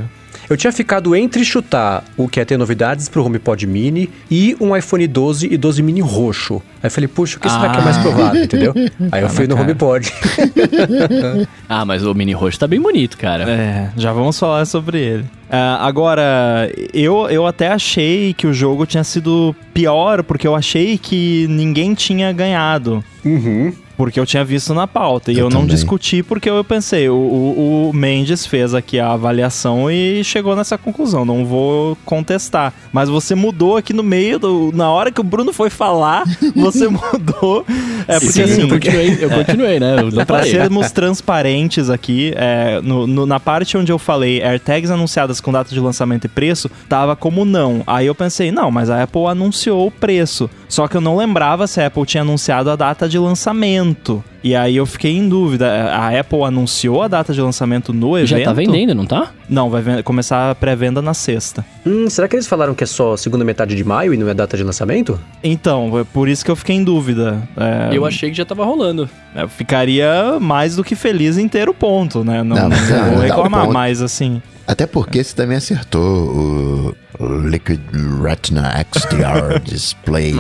Eu 0.49 0.57
tinha 0.57 0.73
ficado 0.73 1.15
entre 1.17 1.45
chutar 1.45 2.05
o 2.17 2.29
que 2.29 2.39
ia 2.41 2.47
ter 2.47 2.57
novidades 2.57 3.09
pro 3.09 3.25
HomePod 3.25 3.67
Mini 3.67 4.09
e 4.31 4.57
um 4.61 4.77
iPhone 4.77 5.07
12 5.07 5.49
e 5.53 5.57
12 5.57 5.83
mini 5.83 6.01
roxo. 6.01 6.63
Aí 6.83 6.87
eu 6.87 6.91
falei, 6.91 7.09
puxa, 7.09 7.37
o 7.37 7.41
que 7.41 7.49
será 7.51 7.71
que 7.71 7.79
é 7.79 7.83
mais 7.83 7.97
Ah. 7.97 8.03
provável, 8.03 8.45
entendeu? 8.45 8.73
Aí 9.11 9.23
eu 9.23 9.27
Ah, 9.27 9.31
fui 9.31 9.47
no 9.47 9.57
cara. 9.57 9.67
HomePod. 9.67 10.13
Ah, 11.69 11.85
mas 11.85 12.05
o 12.05 12.15
Mini 12.15 12.33
roxo 12.33 12.59
tá 12.61 12.67
bem 12.67 12.81
bonito, 12.81 13.19
cara. 13.19 13.45
É, 13.51 13.91
já 13.97 14.13
vamos 14.13 14.39
falar 14.39 14.65
sobre 14.67 14.99
ele. 15.01 15.25
Ah, 15.51 15.85
agora, 15.87 16.71
eu, 16.95 17.29
eu 17.29 17.47
até 17.47 17.69
achei 17.69 18.33
que 18.35 18.47
o 18.47 18.53
jogo 18.55 18.87
tinha 18.87 19.03
sido 19.05 19.55
pior, 19.75 20.23
porque 20.23 20.47
eu 20.47 20.55
achei 20.55 20.97
que 20.97 21.47
ninguém 21.49 21.93
tinha 21.95 22.33
ganhado. 22.33 23.03
Uhum. 23.25 23.73
Porque 23.97 24.21
eu 24.21 24.27
tinha 24.27 24.45
visto 24.45 24.75
na 24.75 24.87
pauta. 24.87 25.33
E 25.33 25.37
Eu 25.37 25.45
eu, 25.47 25.51
não 25.51 25.61
também. 25.63 25.75
discuti 25.75 26.23
porque 26.23 26.51
eu 26.51 26.63
pensei, 26.63 27.09
o, 27.09 27.15
o, 27.15 27.91
o 27.91 27.93
Mendes 27.95 28.45
fez 28.45 28.75
aqui 28.75 28.99
a 29.01 29.13
avaliação 29.13 29.91
e 29.91 30.23
chegou 30.23 30.55
nessa 30.55 30.77
conclusão. 30.77 31.25
Não 31.25 31.47
vou 31.47 31.97
contestar. 32.05 32.75
Mas 32.93 33.09
você 33.09 33.35
mudou 33.35 33.77
aqui 33.77 33.93
no 33.93 34.03
meio, 34.03 34.39
do, 34.39 34.71
na 34.75 34.91
hora 34.91 35.11
que 35.11 35.21
o 35.21 35.25
Bruno 35.25 35.53
foi 35.53 35.71
falar, 35.71 36.25
você 36.55 36.89
mudou. 36.89 37.65
É 38.07 38.21
porque 38.21 38.33
Sim, 38.33 38.43
assim. 38.43 38.61
eu 38.63 38.69
continuei, 38.69 39.19
eu 39.21 39.31
continuei, 39.31 39.81
né? 39.81 39.97
Eu 40.01 40.27
Pra 40.27 40.43
sermos 40.45 40.91
transparentes 40.93 41.89
aqui, 41.91 42.33
é, 42.37 42.81
no- 42.83 43.07
no- 43.07 43.27
na 43.27 43.41
parte 43.41 43.77
onde 43.77 43.91
eu 43.91 43.99
falei 43.99 44.43
AirTags 44.43 44.91
anunciadas 44.91 45.41
com 45.41 45.51
data 45.51 45.71
de 45.73 45.81
lançamento 45.81 46.25
e 46.27 46.29
preço, 46.29 46.71
tava 46.89 47.17
como 47.17 47.45
não. 47.45 47.83
Aí 47.87 48.07
eu 48.07 48.15
pensei, 48.15 48.51
não, 48.53 48.71
mas 48.71 48.91
a 48.91 49.03
Apple 49.03 49.27
anunciou 49.27 49.87
o 49.87 49.91
preço. 49.91 50.49
Só 50.69 50.89
que 50.89 50.97
eu 50.97 51.01
não 51.01 51.17
lembrava 51.17 51.67
se 51.67 51.81
a 51.81 51.87
Apple 51.87 52.05
tinha 52.05 52.23
anunciado 52.23 52.71
a 52.71 52.77
data 52.77 53.09
de 53.09 53.19
lançamento. 53.19 54.23
E 54.43 54.55
aí 54.55 54.77
eu 54.77 54.87
fiquei 54.87 55.17
em 55.17 55.29
dúvida. 55.29 55.91
A 55.93 56.19
Apple 56.19 56.43
anunciou 56.43 57.03
a 57.03 57.09
data 57.09 57.33
de 57.33 57.41
lançamento 57.41 57.93
no 57.93 58.17
evento? 58.17 58.39
Já 58.39 58.45
tá 58.45 58.53
vendendo, 58.53 58.95
não 58.95 59.05
tá? 59.07 59.31
Não, 59.49 59.69
vai 59.71 60.03
começar 60.03 60.51
a 60.51 60.55
pré-venda 60.55 61.01
na 61.03 61.15
sexta. 61.15 61.65
Hum, 61.85 62.09
será 62.09 62.29
que 62.29 62.37
eles 62.37 62.47
falaram 62.47 62.75
que 62.75 62.85
é 62.85 62.87
só 62.87 63.17
segunda 63.17 63.45
metade 63.45 63.75
de 63.75 63.83
maio 63.85 64.13
e 64.15 64.17
não 64.17 64.29
é 64.29 64.35
data 64.35 64.57
de 64.57 64.63
lançamento? 64.63 65.19
Então, 65.43 65.99
é 65.99 66.05
por 66.05 66.29
isso 66.29 66.45
que 66.45 66.51
eu 66.51 66.57
fiquei 66.57 66.77
em 66.77 66.85
dúvida. 66.85 67.43
É, 67.57 67.97
Eu 67.97 68.05
achei 68.05 68.31
que 68.31 68.37
já 68.37 68.45
tava 68.45 68.65
rolando. 68.65 69.09
eu 69.35 69.49
ficaria 69.49 70.39
mais 70.41 70.77
do 70.77 70.85
que 70.85 70.95
feliz 70.95 71.39
em 71.39 71.49
ter 71.49 71.69
o 71.69 71.75
ponto, 71.75 72.23
né? 72.25 72.43
Não, 72.43 72.57
Não, 72.57 72.69
não 72.69 72.77
é, 72.77 73.11
vou 73.11 73.21
reclamar 73.21 73.71
mais 73.71 74.01
assim. 74.03 74.41
Até 74.67 74.85
porque 74.87 75.23
você 75.23 75.35
também 75.35 75.57
acertou 75.57 76.03
o 76.03 76.95
Liquid 77.21 77.81
Retina 78.23 78.73
XDR 78.93 79.61
Display. 79.65 80.33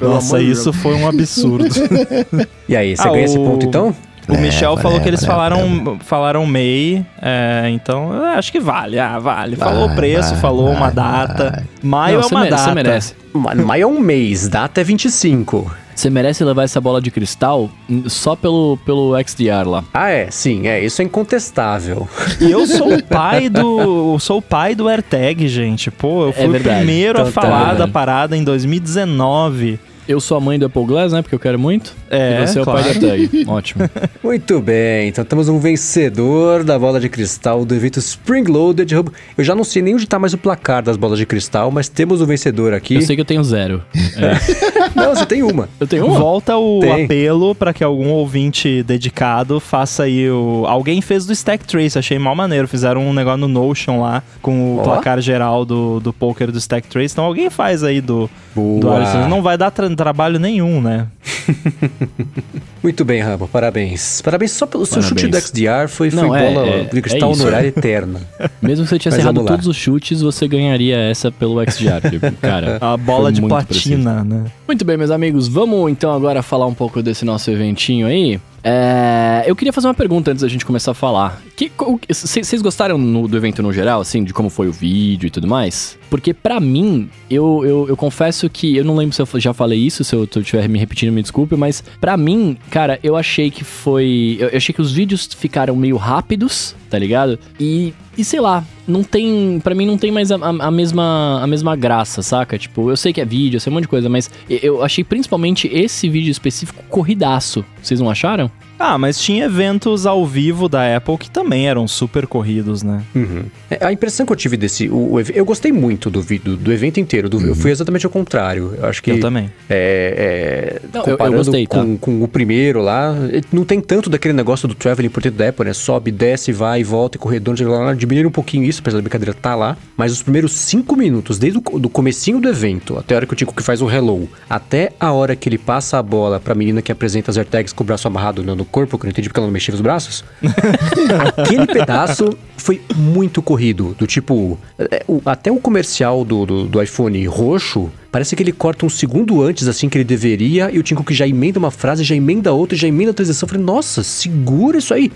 Nossa, 0.00 0.40
isso 0.40 0.72
foi 0.72 0.94
um 0.94 1.08
absurdo. 1.08 1.66
E 2.68 2.76
aí, 2.76 2.96
você 2.96 3.02
Ah, 3.06 3.10
ganha 3.10 3.24
esse 3.24 3.38
o- 3.38 3.44
ponto 3.44 3.66
então? 3.66 3.94
o 4.28 4.38
Michel 4.38 4.70
Leva, 4.70 4.82
falou 4.82 4.98
que 5.00 5.04
leva, 5.04 5.08
eles 5.10 5.20
leva, 5.22 5.32
falaram, 5.32 5.98
falaram 6.00 6.46
MEI, 6.46 7.04
é, 7.20 7.68
então 7.70 8.12
acho 8.34 8.50
que 8.52 8.60
vale. 8.60 8.98
Ah, 8.98 9.18
vale. 9.18 9.56
Falou 9.56 9.84
o 9.84 9.86
Vai, 9.88 9.96
preço, 9.96 10.30
vai, 10.30 10.40
falou 10.40 10.68
vai, 10.68 10.76
uma 10.76 10.90
data. 10.90 11.50
vai. 11.50 11.64
Maio 11.82 12.14
Não, 12.20 12.22
é 12.22 12.26
uma 12.30 12.40
mere- 12.40 12.50
data. 12.50 12.62
Você 12.62 12.74
merece. 12.74 13.14
Ma- 13.34 13.54
Maio 13.56 13.82
é 13.82 13.86
um 13.86 13.98
mês, 14.00 14.48
data 14.48 14.80
é 14.80 14.84
25. 14.84 15.70
Você 16.02 16.10
merece 16.10 16.42
levar 16.42 16.64
essa 16.64 16.80
bola 16.80 17.00
de 17.00 17.12
cristal 17.12 17.70
só 18.08 18.34
pelo, 18.34 18.76
pelo 18.84 19.14
XDR 19.24 19.64
lá. 19.64 19.84
Ah, 19.94 20.10
é, 20.10 20.32
sim, 20.32 20.66
é, 20.66 20.84
isso 20.84 21.00
é 21.00 21.04
incontestável. 21.04 22.08
E 22.40 22.50
eu 22.50 22.66
sou 22.66 22.94
o 22.94 23.04
pai 23.04 23.48
do. 23.48 24.14
eu 24.14 24.18
sou 24.18 24.38
o 24.38 24.42
pai 24.42 24.74
do 24.74 24.88
AirTag, 24.88 25.46
gente. 25.46 25.92
Pô, 25.92 26.26
eu 26.26 26.32
fui 26.32 26.46
o 26.46 26.50
verdade. 26.50 26.78
primeiro 26.78 27.20
Então 27.20 27.28
a 27.28 27.32
tá, 27.32 27.40
falar 27.40 27.72
né? 27.74 27.78
da 27.78 27.86
parada 27.86 28.36
em 28.36 28.42
2019. 28.42 29.78
Eu 30.08 30.20
sou 30.20 30.36
a 30.36 30.40
mãe 30.40 30.58
do 30.58 30.66
Apple 30.66 30.84
Glass, 30.84 31.12
né? 31.12 31.22
Porque 31.22 31.34
eu 31.34 31.38
quero 31.38 31.58
muito. 31.58 31.94
É, 32.10 32.42
E 32.42 32.46
você 32.46 32.58
é 32.58 32.62
o 32.62 32.64
pai 32.64 32.82
claro. 32.82 33.00
da 33.00 33.08
tag. 33.08 33.44
Ótimo. 33.48 33.88
Muito 34.22 34.60
bem, 34.60 35.08
então 35.08 35.24
temos 35.24 35.48
um 35.48 35.58
vencedor 35.58 36.64
da 36.64 36.78
bola 36.78 36.98
de 36.98 37.08
cristal 37.08 37.64
do 37.64 37.74
evento 37.74 37.98
Spring 37.98 38.44
Loaded. 38.44 38.92
Eu 38.92 39.44
já 39.44 39.54
não 39.54 39.64
sei 39.64 39.82
nem 39.82 39.94
onde 39.94 40.06
tá 40.06 40.18
mais 40.18 40.32
o 40.34 40.38
placar 40.38 40.82
das 40.82 40.96
bolas 40.96 41.18
de 41.18 41.26
cristal, 41.26 41.70
mas 41.70 41.88
temos 41.88 42.20
o 42.20 42.26
vencedor 42.26 42.74
aqui. 42.74 42.94
Eu 42.94 43.02
sei 43.02 43.14
que 43.16 43.20
eu 43.22 43.26
tenho 43.26 43.42
zero. 43.44 43.82
É. 44.16 44.32
Não, 44.94 45.14
você 45.14 45.24
tem 45.24 45.42
uma. 45.42 45.68
Eu 45.80 45.86
tenho 45.86 46.06
uma? 46.06 46.18
Volta 46.18 46.56
o 46.56 46.80
Tem. 46.80 47.04
apelo 47.04 47.54
pra 47.54 47.72
que 47.72 47.82
algum 47.82 48.08
ouvinte 48.10 48.82
dedicado 48.82 49.58
faça 49.60 50.02
aí 50.04 50.28
o. 50.30 50.64
Alguém 50.66 51.00
fez 51.00 51.24
do 51.24 51.32
Stack 51.32 51.64
Trace, 51.64 51.98
achei 51.98 52.18
mal 52.18 52.34
maneiro. 52.34 52.66
Fizeram 52.68 53.06
um 53.06 53.12
negócio 53.14 53.38
no 53.38 53.48
Notion 53.48 54.00
lá 54.00 54.22
com 54.42 54.76
o 54.78 54.82
placar 54.82 55.20
geral 55.20 55.64
do, 55.64 56.00
do 56.00 56.12
poker 56.12 56.50
do 56.50 56.58
Stack 56.58 56.88
Trace. 56.88 57.14
Então 57.14 57.24
alguém 57.24 57.48
faz 57.48 57.82
aí 57.84 58.00
do, 58.00 58.28
do 58.54 58.80
Boa. 58.80 58.96
Alisson. 58.96 59.28
Não 59.28 59.40
vai 59.42 59.56
dar 59.56 59.70
tra- 59.70 59.88
trabalho 59.96 60.38
nenhum, 60.38 60.80
né? 60.80 61.08
Muito 62.82 63.04
bem, 63.04 63.20
Rambo, 63.20 63.46
parabéns. 63.46 64.20
Parabéns 64.22 64.50
só 64.52 64.66
pelo 64.66 64.84
seu 64.84 65.00
Parabéns. 65.00 65.20
chute 65.20 65.30
do 65.30 65.40
XDR, 65.40 65.88
foi, 65.88 66.10
foi 66.10 66.20
Não, 66.22 66.34
é- 66.34 66.52
bola 66.52 66.66
é- 66.66 66.84
de 66.84 67.00
cristal 67.00 67.28
é 67.30 67.32
isso. 67.32 67.42
honorária 67.42 67.68
eterna. 67.74 68.20
Mesmo 68.60 68.84
se 68.84 68.90
você 68.90 68.98
tivesse 68.98 69.20
errado 69.20 69.44
todos 69.44 69.66
os 69.66 69.76
chutes, 69.76 70.20
você 70.20 70.48
ganharia 70.48 70.96
essa 70.96 71.30
pelo 71.30 71.60
XGR. 71.64 72.10
Tipo, 72.10 72.32
cara, 72.42 72.78
A 72.80 72.96
bola 72.96 73.30
de 73.30 73.40
platina, 73.40 74.24
né? 74.24 74.44
Muito 74.66 74.84
bem, 74.84 74.96
meus 74.96 75.10
amigos, 75.10 75.46
vamos 75.46 75.90
então 75.92 76.12
agora 76.12 76.42
falar 76.42 76.66
um 76.66 76.74
pouco 76.74 77.02
desse 77.02 77.24
nosso 77.24 77.50
eventinho 77.50 78.06
aí. 78.06 78.40
É, 78.64 79.42
eu 79.46 79.56
queria 79.56 79.72
fazer 79.72 79.88
uma 79.88 79.94
pergunta 79.94 80.30
antes 80.30 80.42
da 80.42 80.48
gente 80.48 80.64
começar 80.64 80.92
a 80.92 80.94
falar. 80.94 81.42
Que- 81.56 81.70
Vocês 82.08 82.62
gostaram 82.62 82.96
no- 82.96 83.26
do 83.26 83.36
evento 83.36 83.60
no 83.60 83.72
geral, 83.72 84.00
assim, 84.00 84.22
de 84.22 84.32
como 84.32 84.48
foi 84.48 84.68
o 84.68 84.72
vídeo 84.72 85.26
e 85.26 85.30
tudo 85.30 85.48
mais? 85.48 85.98
Porque 86.08 86.32
pra 86.32 86.60
mim, 86.60 87.10
eu, 87.28 87.62
eu, 87.64 87.86
eu 87.88 87.96
confesso 87.96 88.48
que 88.48 88.76
eu 88.76 88.84
não 88.84 88.94
lembro 88.94 89.14
se 89.16 89.20
eu 89.20 89.40
já 89.40 89.52
falei 89.52 89.80
isso, 89.80 90.04
se 90.04 90.14
eu 90.14 90.28
estiver 90.36 90.68
me 90.68 90.78
repetindo, 90.78 91.12
me 91.12 91.22
desculpe, 91.22 91.56
mas 91.56 91.82
pra 92.00 92.16
mim, 92.16 92.56
cara, 92.72 92.98
eu 93.02 93.14
achei 93.16 93.50
que 93.50 93.62
foi. 93.62 94.38
Eu, 94.40 94.48
achei 94.56 94.74
que 94.74 94.80
os 94.80 94.90
vídeos 94.90 95.28
ficaram 95.38 95.76
meio 95.76 95.96
rápidos, 95.98 96.74
tá 96.88 96.98
ligado? 96.98 97.38
E, 97.60 97.92
e 98.16 98.24
sei 98.24 98.40
lá, 98.40 98.64
não 98.88 99.04
tem. 99.04 99.60
Pra 99.62 99.74
mim 99.74 99.84
não 99.86 99.98
tem 99.98 100.10
mais 100.10 100.32
a, 100.32 100.36
a- 100.36 100.70
mesma, 100.70 101.38
a 101.42 101.46
mesma 101.46 101.76
graça, 101.76 102.22
saca? 102.22 102.58
Tipo, 102.58 102.88
eu 102.90 102.96
sei 102.96 103.12
que 103.12 103.20
é 103.20 103.24
vídeo, 103.26 103.56
eu 103.56 103.60
sei 103.60 103.70
um 103.70 103.74
monte 103.74 103.82
de 103.82 103.88
coisa, 103.88 104.08
mas 104.08 104.30
eu 104.48 104.82
achei 104.82 105.04
principalmente 105.04 105.68
esse 105.72 106.08
vídeo 106.08 106.30
específico 106.30 106.82
corridaço. 106.88 107.62
Vocês 107.82 108.00
não 108.00 108.08
acharam? 108.08 108.50
Ah, 108.84 108.98
mas 108.98 109.20
tinha 109.20 109.44
eventos 109.44 110.06
ao 110.06 110.26
vivo 110.26 110.68
da 110.68 110.96
Apple 110.96 111.16
que 111.16 111.30
também 111.30 111.68
eram 111.68 111.86
super 111.86 112.26
corridos, 112.26 112.82
né? 112.82 113.00
Uhum. 113.14 113.44
É, 113.70 113.86
A 113.86 113.92
impressão 113.92 114.26
que 114.26 114.32
eu 114.32 114.36
tive 114.36 114.56
desse. 114.56 114.88
O, 114.88 115.14
o 115.14 115.20
eu 115.20 115.44
gostei 115.44 115.70
muito 115.70 116.10
do, 116.10 116.20
do, 116.20 116.56
do 116.56 116.72
evento 116.72 116.98
inteiro. 116.98 117.28
do- 117.28 117.40
Eu 117.46 117.54
fui 117.54 117.70
exatamente 117.70 118.04
ao 118.06 118.10
contrário. 118.10 118.74
Eu 118.76 118.86
acho 118.86 119.00
que. 119.00 119.12
Eu 119.12 119.20
também. 119.20 119.48
É, 119.70 120.80
é, 120.82 120.88
Não, 120.92 121.02
eu- 121.02 121.06
eu 121.06 121.12
comparando 121.12 121.36
gostei, 121.36 121.66
tá? 121.66 121.78
com, 121.78 121.96
com 121.96 122.22
o 122.24 122.28
primeiro 122.28 122.82
lá, 122.82 123.14
não 123.52 123.64
tem 123.64 123.80
tanto 123.80 124.10
daquele 124.10 124.34
negócio 124.34 124.66
do 124.66 124.74
traveling 124.74 125.08
por 125.10 125.22
dentro 125.22 125.38
da 125.38 125.48
Apple, 125.48 125.64
né? 125.66 125.72
Sobe, 125.72 126.10
desce, 126.10 126.50
vai 126.52 126.82
volta, 126.82 127.16
e 127.16 127.20
corredor, 127.20 127.54
lá. 127.60 127.94
Diminui 127.94 128.26
um 128.26 128.30
pouquinho 128.32 128.64
isso, 128.64 128.80
apesar 128.80 128.98
da 128.98 129.02
brincadeira 129.02 129.32
tá 129.32 129.54
lá. 129.54 129.76
Mas 129.96 130.10
os 130.12 130.22
primeiros 130.22 130.52
cinco 130.52 130.96
minutos, 130.96 131.38
desde 131.38 131.58
o 131.58 131.78
do 131.78 131.88
comecinho 131.88 132.40
do 132.40 132.48
evento, 132.48 132.98
até 132.98 133.14
a 133.14 133.18
hora 133.18 133.26
que 133.26 133.32
o 133.32 133.36
Tico 133.36 133.54
que 133.54 133.62
faz 133.62 133.80
o 133.80 133.88
hello, 133.90 134.28
até 134.50 134.90
a 134.98 135.12
hora 135.12 135.36
que 135.36 135.48
ele 135.48 135.58
passa 135.58 135.98
a 135.98 136.02
bola 136.02 136.40
pra 136.40 136.54
menina 136.54 136.82
que 136.82 136.90
apresenta 136.90 137.30
as 137.30 137.36
AirTags 137.36 137.72
com 137.72 137.84
o 137.84 137.86
braço 137.86 138.08
amarrado 138.08 138.42
no, 138.42 138.56
no 138.56 138.64
corpo, 138.72 138.98
que 138.98 139.04
eu 139.04 139.08
não 139.08 139.12
entendi 139.12 139.28
porque 139.28 139.38
ela 139.38 139.46
não 139.46 139.52
mexia 139.52 139.74
os 139.74 139.80
braços. 139.80 140.24
Aquele 141.36 141.66
pedaço 141.66 142.36
foi 142.56 142.80
muito 142.96 143.42
corrido. 143.42 143.94
Do 143.98 144.06
tipo, 144.06 144.58
é, 144.78 145.04
até 145.26 145.52
o 145.52 145.58
comercial 145.58 146.24
do, 146.24 146.46
do, 146.46 146.64
do 146.64 146.82
iPhone 146.82 147.24
roxo, 147.26 147.90
parece 148.12 148.36
que 148.36 148.42
ele 148.42 148.52
corta 148.52 148.84
um 148.84 148.90
segundo 148.90 149.42
antes, 149.42 149.66
assim, 149.66 149.88
que 149.88 149.96
ele 149.96 150.04
deveria, 150.04 150.70
e 150.70 150.78
o 150.78 150.82
Tim 150.82 150.94
Cook 150.94 151.10
já 151.12 151.26
emenda 151.26 151.58
uma 151.58 151.70
frase, 151.70 152.04
já 152.04 152.14
emenda 152.14 152.52
outra, 152.52 152.76
já 152.76 152.86
emenda 152.86 153.10
a 153.10 153.14
transição. 153.14 153.46
Eu 153.46 153.50
falei, 153.50 153.64
nossa, 153.64 154.04
segura 154.04 154.78
isso 154.78 154.92
aí. 154.92 155.10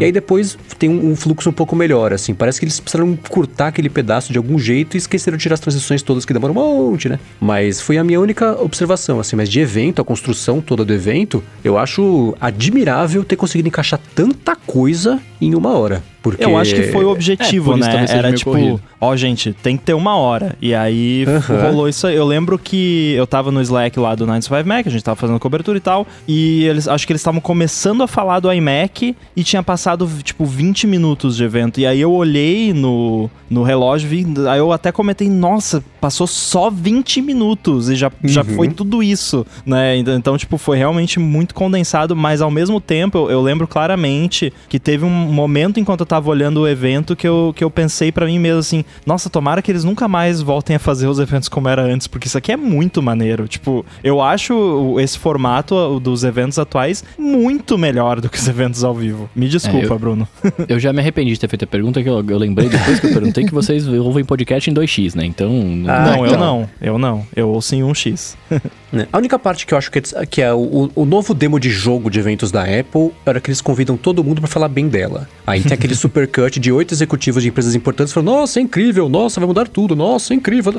E 0.00 0.04
aí 0.04 0.12
depois 0.12 0.58
tem 0.78 0.90
um, 0.90 1.12
um 1.12 1.16
fluxo 1.16 1.48
um 1.48 1.52
pouco 1.52 1.74
melhor, 1.74 2.12
assim. 2.12 2.34
Parece 2.34 2.58
que 2.58 2.64
eles 2.64 2.78
precisaram 2.80 3.16
cortar 3.28 3.68
aquele 3.68 3.88
pedaço 3.88 4.32
de 4.32 4.36
algum 4.36 4.58
jeito 4.58 4.96
e 4.96 4.98
esqueceram 4.98 5.38
de 5.38 5.42
tirar 5.42 5.54
as 5.54 5.60
transições 5.60 6.02
todas, 6.02 6.24
que 6.24 6.32
demoram 6.32 6.54
um 6.54 6.90
monte, 6.90 7.08
né? 7.08 7.18
Mas 7.40 7.80
foi 7.80 7.96
a 7.96 8.04
minha 8.04 8.20
única 8.20 8.60
observação, 8.60 9.20
assim. 9.20 9.36
Mas 9.36 9.48
de 9.48 9.60
evento, 9.60 10.02
a 10.02 10.04
construção 10.04 10.60
toda 10.60 10.84
do 10.84 10.92
evento, 10.92 11.42
eu 11.64 11.78
acho 11.78 12.36
admirável 12.40 13.24
ter 13.24 13.36
conseguido 13.36 13.68
encaixar 13.68 14.00
tanta 14.14 14.56
coisa 14.56 15.20
em 15.40 15.54
uma 15.54 15.70
hora. 15.70 16.02
Porque... 16.22 16.44
Eu 16.44 16.56
acho 16.56 16.74
que 16.74 16.82
foi 16.84 17.04
o 17.04 17.10
objetivo, 17.10 17.70
É, 17.72 17.74
por 17.74 17.80
isso 17.80 17.88
né? 17.90 18.06
Era 18.10 18.32
tipo, 18.32 18.50
corrido. 18.50 18.80
ó, 19.00 19.16
gente, 19.16 19.52
tem 19.52 19.76
que 19.76 19.84
ter 19.84 19.94
uma 19.94 20.16
hora. 20.16 20.54
E 20.60 20.74
aí 20.74 21.24
Aham. 21.26 21.62
rolou 21.70 21.88
isso 21.88 22.06
aí. 22.06 22.14
Eu 22.16 22.26
lembro 22.26 22.58
que 22.58 23.14
eu 23.16 23.26
tava 23.26 23.50
no 23.50 23.60
Slack 23.62 23.98
lá 23.98 24.14
do 24.14 24.26
95 24.26 24.68
Mac, 24.68 24.86
a 24.86 24.90
gente 24.90 25.02
tava 25.02 25.16
fazendo 25.16 25.38
cobertura 25.40 25.78
e 25.78 25.80
tal. 25.80 26.06
E 26.28 26.64
eles 26.64 26.86
acho 26.86 27.06
que 27.06 27.12
eles 27.12 27.20
estavam 27.20 27.40
começando 27.40 28.02
a 28.02 28.06
falar 28.06 28.40
do 28.40 28.52
iMac 28.52 29.16
e 29.34 29.42
tinha 29.44 29.62
passado, 29.62 30.08
tipo, 30.22 30.44
20 30.44 30.86
minutos 30.86 31.36
de 31.36 31.44
evento. 31.44 31.80
E 31.80 31.86
aí 31.86 32.00
eu 32.00 32.12
olhei 32.12 32.72
no, 32.74 33.30
no 33.48 33.62
relógio, 33.62 34.08
vi, 34.08 34.26
aí 34.50 34.58
eu 34.58 34.72
até 34.72 34.92
comentei, 34.92 35.28
nossa, 35.28 35.82
passou 36.00 36.26
só 36.26 36.68
20 36.70 37.22
minutos 37.22 37.88
e 37.88 37.94
já, 37.96 38.10
já 38.24 38.40
Uhum. 38.42 38.56
foi 38.56 38.68
tudo 38.68 39.02
isso, 39.02 39.46
né? 39.64 39.96
Então, 39.96 40.14
então, 40.16 40.36
tipo, 40.38 40.58
foi 40.58 40.76
realmente 40.76 41.18
muito 41.18 41.54
condensado, 41.54 42.14
mas 42.14 42.40
ao 42.42 42.50
mesmo 42.50 42.80
tempo 42.80 43.16
eu, 43.18 43.30
eu 43.30 43.40
lembro 43.42 43.66
claramente 43.66 44.52
que 44.68 44.78
teve 44.78 45.04
um 45.04 45.10
momento 45.10 45.78
enquanto 45.80 46.00
eu 46.00 46.06
tava 46.10 46.28
olhando 46.28 46.62
o 46.62 46.68
evento 46.68 47.14
que 47.14 47.26
eu, 47.26 47.52
que 47.54 47.62
eu 47.62 47.70
pensei 47.70 48.10
pra 48.10 48.26
mim 48.26 48.38
mesmo 48.38 48.58
assim, 48.58 48.84
nossa, 49.06 49.30
tomara 49.30 49.62
que 49.62 49.70
eles 49.70 49.84
nunca 49.84 50.08
mais 50.08 50.42
voltem 50.42 50.74
a 50.74 50.78
fazer 50.80 51.06
os 51.06 51.20
eventos 51.20 51.48
como 51.48 51.68
era 51.68 51.82
antes, 51.82 52.08
porque 52.08 52.26
isso 52.26 52.36
aqui 52.36 52.50
é 52.50 52.56
muito 52.56 53.00
maneiro. 53.00 53.46
Tipo, 53.46 53.86
eu 54.02 54.20
acho 54.20 54.96
esse 54.98 55.16
formato 55.18 56.00
dos 56.00 56.24
eventos 56.24 56.58
atuais 56.58 57.04
muito 57.16 57.78
melhor 57.78 58.20
do 58.20 58.28
que 58.28 58.36
os 58.38 58.48
eventos 58.48 58.82
ao 58.82 58.92
vivo. 58.94 59.30
Me 59.36 59.48
desculpa, 59.48 59.86
É, 59.86 59.90
eu- 59.92 59.98
Bruno. 59.98 60.28
Eu 60.68 60.80
já 60.80 60.92
me 60.92 60.98
arrependi 61.00 61.32
de 61.32 61.38
ter 61.40 61.48
feito 61.48 61.64
a 61.64 61.68
pergunta, 61.68 62.02
que 62.02 62.08
eu, 62.08 62.24
eu 62.28 62.38
lembrei 62.38 62.68
depois 62.68 62.98
que 62.98 63.06
eu 63.06 63.12
perguntei 63.12 63.44
que 63.44 63.52
vocês 63.54 63.86
ouvem 63.86 64.24
podcast 64.24 64.68
em 64.70 64.74
2x, 64.74 65.14
né? 65.14 65.24
Então. 65.24 65.50
Ah, 65.86 66.04
não, 66.16 66.18
eu 66.20 66.26
então. 66.26 66.40
não. 66.40 66.70
Eu 66.80 66.98
não. 66.98 67.26
Eu 67.36 67.48
ouço 67.50 67.74
em 67.74 67.82
1x. 67.82 68.34
né? 68.92 69.06
A 69.12 69.18
única 69.18 69.38
parte 69.38 69.66
que 69.66 69.74
eu 69.74 69.78
acho 69.78 69.90
que 69.90 69.98
é, 69.98 70.26
que 70.26 70.42
é 70.42 70.52
o, 70.52 70.90
o 70.94 71.04
novo 71.04 71.32
demo 71.32 71.60
de 71.60 71.70
jogo 71.70 72.10
de 72.10 72.18
eventos 72.18 72.50
da 72.50 72.62
Apple 72.62 73.12
era 73.24 73.40
que 73.40 73.48
eles 73.48 73.60
convidam 73.60 73.96
todo 73.96 74.22
mundo 74.24 74.40
pra 74.40 74.48
falar 74.48 74.68
bem 74.68 74.88
dela. 74.88 75.28
Aí 75.46 75.62
tem 75.62 75.72
aquele 75.72 75.94
supercut 75.96 76.58
de 76.58 76.72
oito 76.72 76.92
executivos 76.94 77.42
de 77.42 77.48
empresas 77.48 77.74
importantes 77.74 78.12
falando: 78.12 78.28
Nossa, 78.28 78.58
é 78.58 78.62
incrível, 78.62 79.08
nossa, 79.08 79.40
vai 79.40 79.46
mudar 79.46 79.68
tudo, 79.68 79.94
nossa, 79.94 80.34
é 80.34 80.36
incrível. 80.36 80.72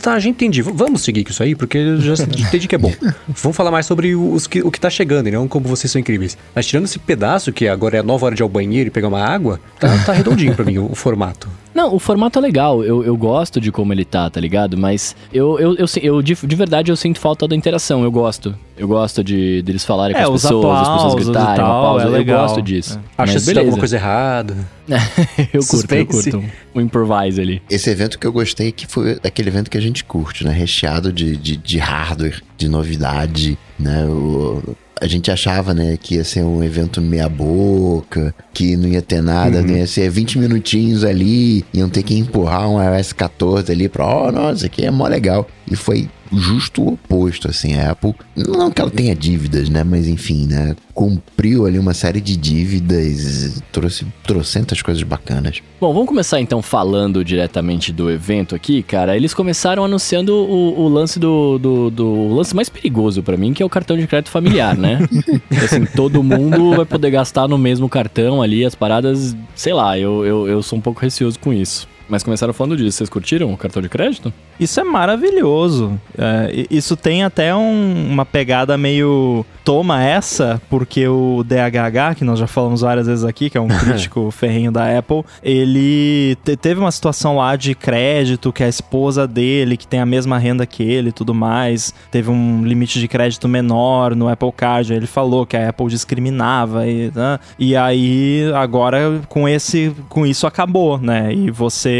Tá, 0.00 0.18
gente 0.18 0.32
entendi, 0.32 0.62
vamos 0.62 1.02
seguir 1.02 1.24
com 1.24 1.30
isso 1.30 1.42
aí, 1.42 1.54
porque 1.54 1.98
já 1.98 2.14
entendi 2.24 2.66
que 2.66 2.74
é 2.74 2.78
bom. 2.78 2.92
Vamos 3.28 3.56
falar 3.56 3.70
mais 3.70 3.86
sobre 3.86 4.14
os 4.14 4.46
que, 4.46 4.62
o 4.62 4.70
que 4.70 4.80
tá 4.80 4.90
chegando, 4.90 5.28
e 5.28 5.30
não 5.30 5.46
como 5.46 5.68
vocês 5.68 5.90
são 5.90 6.00
incríveis. 6.00 6.36
Mas 6.54 6.66
tirando 6.66 6.84
esse 6.84 6.98
pedaço, 6.98 7.52
que 7.52 7.68
agora 7.68 7.96
é 7.96 8.00
a 8.00 8.02
nova 8.02 8.26
hora 8.26 8.34
de 8.34 8.42
ir 8.42 8.44
ao 8.44 8.48
banheiro 8.48 8.88
e 8.88 8.90
pegar 8.90 9.08
uma 9.08 9.22
água, 9.22 9.60
tá, 9.78 9.96
tá 10.04 10.12
redondinho 10.12 10.54
pra 10.54 10.64
mim 10.64 10.78
o, 10.78 10.90
o 10.90 10.94
formato. 10.94 11.48
Não, 11.74 11.94
o 11.94 11.98
formato 11.98 12.38
é 12.38 12.42
legal, 12.42 12.84
eu, 12.84 13.02
eu 13.04 13.16
gosto 13.16 13.60
de 13.60 13.72
como 13.72 13.92
ele 13.92 14.04
tá, 14.04 14.28
tá 14.28 14.40
ligado? 14.40 14.76
Mas 14.76 15.16
eu, 15.32 15.58
eu, 15.58 15.74
eu, 15.76 15.86
eu 16.02 16.22
de, 16.22 16.34
de 16.34 16.56
verdade 16.56 16.90
eu 16.92 16.96
sinto 16.96 17.18
falta 17.18 17.48
da 17.48 17.56
interação, 17.56 18.02
eu 18.04 18.10
gosto. 18.12 18.54
Eu 18.76 18.88
gosto 18.88 19.22
de 19.22 19.62
deles 19.62 19.84
falarem 19.84 20.16
É, 20.16 20.24
com 20.24 20.34
as 20.34 20.42
pessoas, 20.42 20.78
as 20.80 20.88
pessoas 20.88 21.14
gritarem, 21.24 21.56
tal, 21.56 21.64
uma 21.66 21.82
pausa, 21.82 22.04
é 22.04 22.08
eu 22.08 22.12
legal. 22.12 22.42
gosto 22.46 22.62
disso. 22.62 22.98
É. 23.18 23.22
Acha 23.22 23.34
Mas 23.34 23.44
que 23.44 23.58
alguma 23.58 23.78
coisa 23.78 23.96
errada. 23.96 24.56
eu 25.52 25.64
curto, 25.64 25.94
eu 25.94 26.06
curto 26.06 26.44
um 26.74 26.80
improvise 26.80 27.40
ali. 27.40 27.62
Esse 27.70 27.90
evento 27.90 28.18
que 28.18 28.26
eu 28.26 28.32
gostei 28.32 28.72
que 28.72 28.86
foi 28.86 29.18
aquele 29.24 29.48
evento 29.48 29.70
que 29.70 29.78
a 29.78 29.80
gente 29.80 30.02
curte, 30.04 30.44
né? 30.44 30.52
Recheado 30.52 31.12
de, 31.12 31.36
de, 31.36 31.56
de 31.56 31.78
hardware, 31.78 32.42
de 32.56 32.68
novidade, 32.68 33.58
né? 33.78 34.04
O- 34.06 34.62
a 35.02 35.08
gente 35.08 35.32
achava, 35.32 35.74
né, 35.74 35.98
que 36.00 36.14
ia 36.14 36.22
ser 36.22 36.44
um 36.44 36.62
evento 36.62 37.00
meia 37.00 37.28
boca, 37.28 38.32
que 38.54 38.76
não 38.76 38.88
ia 38.88 39.02
ter 39.02 39.20
nada, 39.20 39.58
Uhum. 39.58 39.66
né? 39.66 39.78
Ia 39.80 39.86
ser 39.88 40.08
20 40.08 40.38
minutinhos 40.38 41.02
ali, 41.04 41.64
iam 41.74 41.88
ter 41.88 42.04
que 42.04 42.16
empurrar 42.16 42.68
um 42.70 42.80
iOS 42.80 43.12
14 43.12 43.72
ali 43.72 43.88
pra, 43.88 44.06
ó, 44.06 44.30
nossa, 44.30 44.66
aqui 44.66 44.84
é 44.86 44.90
mó 44.92 45.08
legal. 45.08 45.48
E 45.68 45.74
foi 45.74 46.08
justo 46.32 46.86
oposto, 46.86 47.48
assim, 47.48 47.74
a 47.74 47.90
Apple, 47.92 48.14
não 48.36 48.70
que 48.70 48.80
ela 48.80 48.90
tenha 48.90 49.14
dívidas, 49.14 49.68
né, 49.68 49.84
mas 49.84 50.06
enfim, 50.08 50.46
né, 50.46 50.74
cumpriu 50.94 51.66
ali 51.66 51.78
uma 51.78 51.94
série 51.94 52.20
de 52.20 52.36
dívidas, 52.36 53.62
trouxe 53.70 54.06
trocentas 54.24 54.80
coisas 54.82 55.02
bacanas. 55.02 55.60
Bom, 55.80 55.92
vamos 55.92 56.08
começar 56.08 56.40
então 56.40 56.62
falando 56.62 57.24
diretamente 57.24 57.92
do 57.92 58.10
evento 58.10 58.54
aqui, 58.54 58.82
cara. 58.82 59.16
Eles 59.16 59.34
começaram 59.34 59.84
anunciando 59.84 60.32
o, 60.34 60.80
o 60.80 60.88
lance 60.88 61.18
do, 61.18 61.58
do, 61.58 61.90
do- 61.90 62.06
o 62.06 62.34
lance 62.34 62.54
mais 62.54 62.68
perigoso 62.68 63.22
pra 63.22 63.36
mim, 63.36 63.52
que 63.52 63.62
é 63.62 63.66
o 63.66 63.70
cartão 63.70 63.96
de 63.96 64.06
crédito 64.06 64.30
familiar, 64.30 64.76
né? 64.76 64.98
assim, 65.64 65.84
todo 65.84 66.22
mundo 66.22 66.76
vai 66.76 66.84
poder 66.84 67.10
gastar 67.10 67.48
no 67.48 67.58
mesmo 67.58 67.88
cartão 67.88 68.40
ali, 68.42 68.64
as 68.64 68.74
paradas, 68.74 69.36
sei 69.54 69.72
lá, 69.72 69.98
eu, 69.98 70.24
eu, 70.24 70.48
eu 70.48 70.62
sou 70.62 70.78
um 70.78 70.82
pouco 70.82 71.00
receoso 71.00 71.38
com 71.38 71.52
isso. 71.52 71.88
Mas 72.08 72.22
começaram 72.22 72.52
falando 72.52 72.76
disso. 72.76 72.98
Vocês 72.98 73.10
curtiram 73.10 73.52
o 73.52 73.56
cartão 73.56 73.82
de 73.82 73.88
crédito? 73.88 74.32
Isso 74.58 74.78
é 74.80 74.84
maravilhoso. 74.84 75.98
É, 76.16 76.66
isso 76.70 76.96
tem 76.96 77.24
até 77.24 77.54
um, 77.54 78.08
uma 78.10 78.24
pegada 78.24 78.76
meio 78.76 79.44
toma 79.64 80.02
essa, 80.02 80.60
porque 80.68 81.06
o 81.06 81.44
DHH, 81.44 82.16
que 82.16 82.24
nós 82.24 82.38
já 82.38 82.46
falamos 82.46 82.80
várias 82.80 83.06
vezes 83.06 83.24
aqui, 83.24 83.48
que 83.48 83.56
é 83.56 83.60
um 83.60 83.68
crítico 83.78 84.30
ferrenho 84.30 84.72
da 84.72 84.98
Apple, 84.98 85.24
ele 85.42 86.36
te, 86.44 86.56
teve 86.56 86.80
uma 86.80 86.90
situação 86.90 87.36
lá 87.36 87.54
de 87.56 87.74
crédito 87.74 88.52
que 88.52 88.64
a 88.64 88.68
esposa 88.68 89.26
dele, 89.26 89.76
que 89.76 89.86
tem 89.86 90.00
a 90.00 90.06
mesma 90.06 90.38
renda 90.38 90.66
que 90.66 90.82
ele 90.82 91.10
e 91.10 91.12
tudo 91.12 91.34
mais, 91.34 91.94
teve 92.10 92.30
um 92.30 92.64
limite 92.64 92.98
de 92.98 93.06
crédito 93.06 93.48
menor 93.48 94.14
no 94.14 94.28
Apple 94.28 94.52
Card. 94.52 94.92
Ele 94.92 95.06
falou 95.06 95.46
que 95.46 95.56
a 95.56 95.68
Apple 95.68 95.86
discriminava 95.86 96.86
e, 96.86 97.12
né? 97.14 97.38
e 97.58 97.76
aí 97.76 98.50
agora 98.54 99.20
com 99.28 99.48
esse 99.48 99.94
com 100.08 100.26
isso 100.26 100.46
acabou, 100.46 100.98
né? 100.98 101.32
E 101.32 101.50
você 101.50 101.91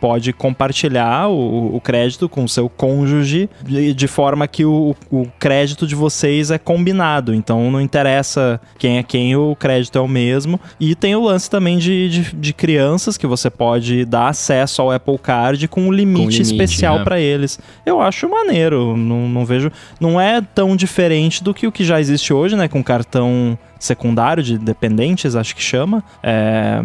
pode 0.00 0.32
compartilhar 0.32 1.28
o, 1.28 1.76
o 1.76 1.80
crédito 1.80 2.28
com 2.28 2.44
o 2.44 2.48
seu 2.48 2.68
cônjuge 2.68 3.48
de, 3.62 3.94
de 3.94 4.06
forma 4.06 4.46
que 4.46 4.64
o, 4.64 4.94
o 5.10 5.26
crédito 5.38 5.86
de 5.86 5.94
vocês 5.94 6.50
é 6.50 6.58
combinado. 6.58 7.34
Então 7.34 7.70
não 7.70 7.80
interessa 7.80 8.60
quem 8.78 8.98
é 8.98 9.02
quem, 9.02 9.36
o 9.36 9.56
crédito 9.56 9.98
é 9.98 10.00
o 10.00 10.08
mesmo. 10.08 10.60
E 10.78 10.94
tem 10.94 11.14
o 11.14 11.22
lance 11.22 11.48
também 11.50 11.78
de, 11.78 12.08
de, 12.08 12.36
de 12.36 12.52
crianças 12.52 13.16
que 13.16 13.26
você 13.26 13.50
pode 13.50 14.04
dar 14.04 14.28
acesso 14.28 14.82
ao 14.82 14.90
Apple 14.90 15.18
Card 15.18 15.66
com 15.68 15.82
um 15.82 15.92
limite, 15.92 16.16
com 16.16 16.30
limite 16.30 16.42
especial 16.42 16.98
né? 16.98 17.04
para 17.04 17.20
eles. 17.20 17.58
Eu 17.84 18.00
acho 18.00 18.28
maneiro. 18.28 18.96
Não, 18.96 19.28
não 19.28 19.44
vejo. 19.44 19.70
Não 20.00 20.20
é 20.20 20.40
tão 20.40 20.76
diferente 20.76 21.42
do 21.42 21.54
que 21.54 21.66
o 21.66 21.72
que 21.72 21.84
já 21.84 22.00
existe 22.00 22.32
hoje, 22.32 22.56
né? 22.56 22.68
Com 22.68 22.82
cartão 22.82 23.58
secundário 23.78 24.42
de 24.42 24.58
dependentes, 24.58 25.36
acho 25.36 25.54
que 25.54 25.62
chama. 25.62 26.02
É, 26.22 26.80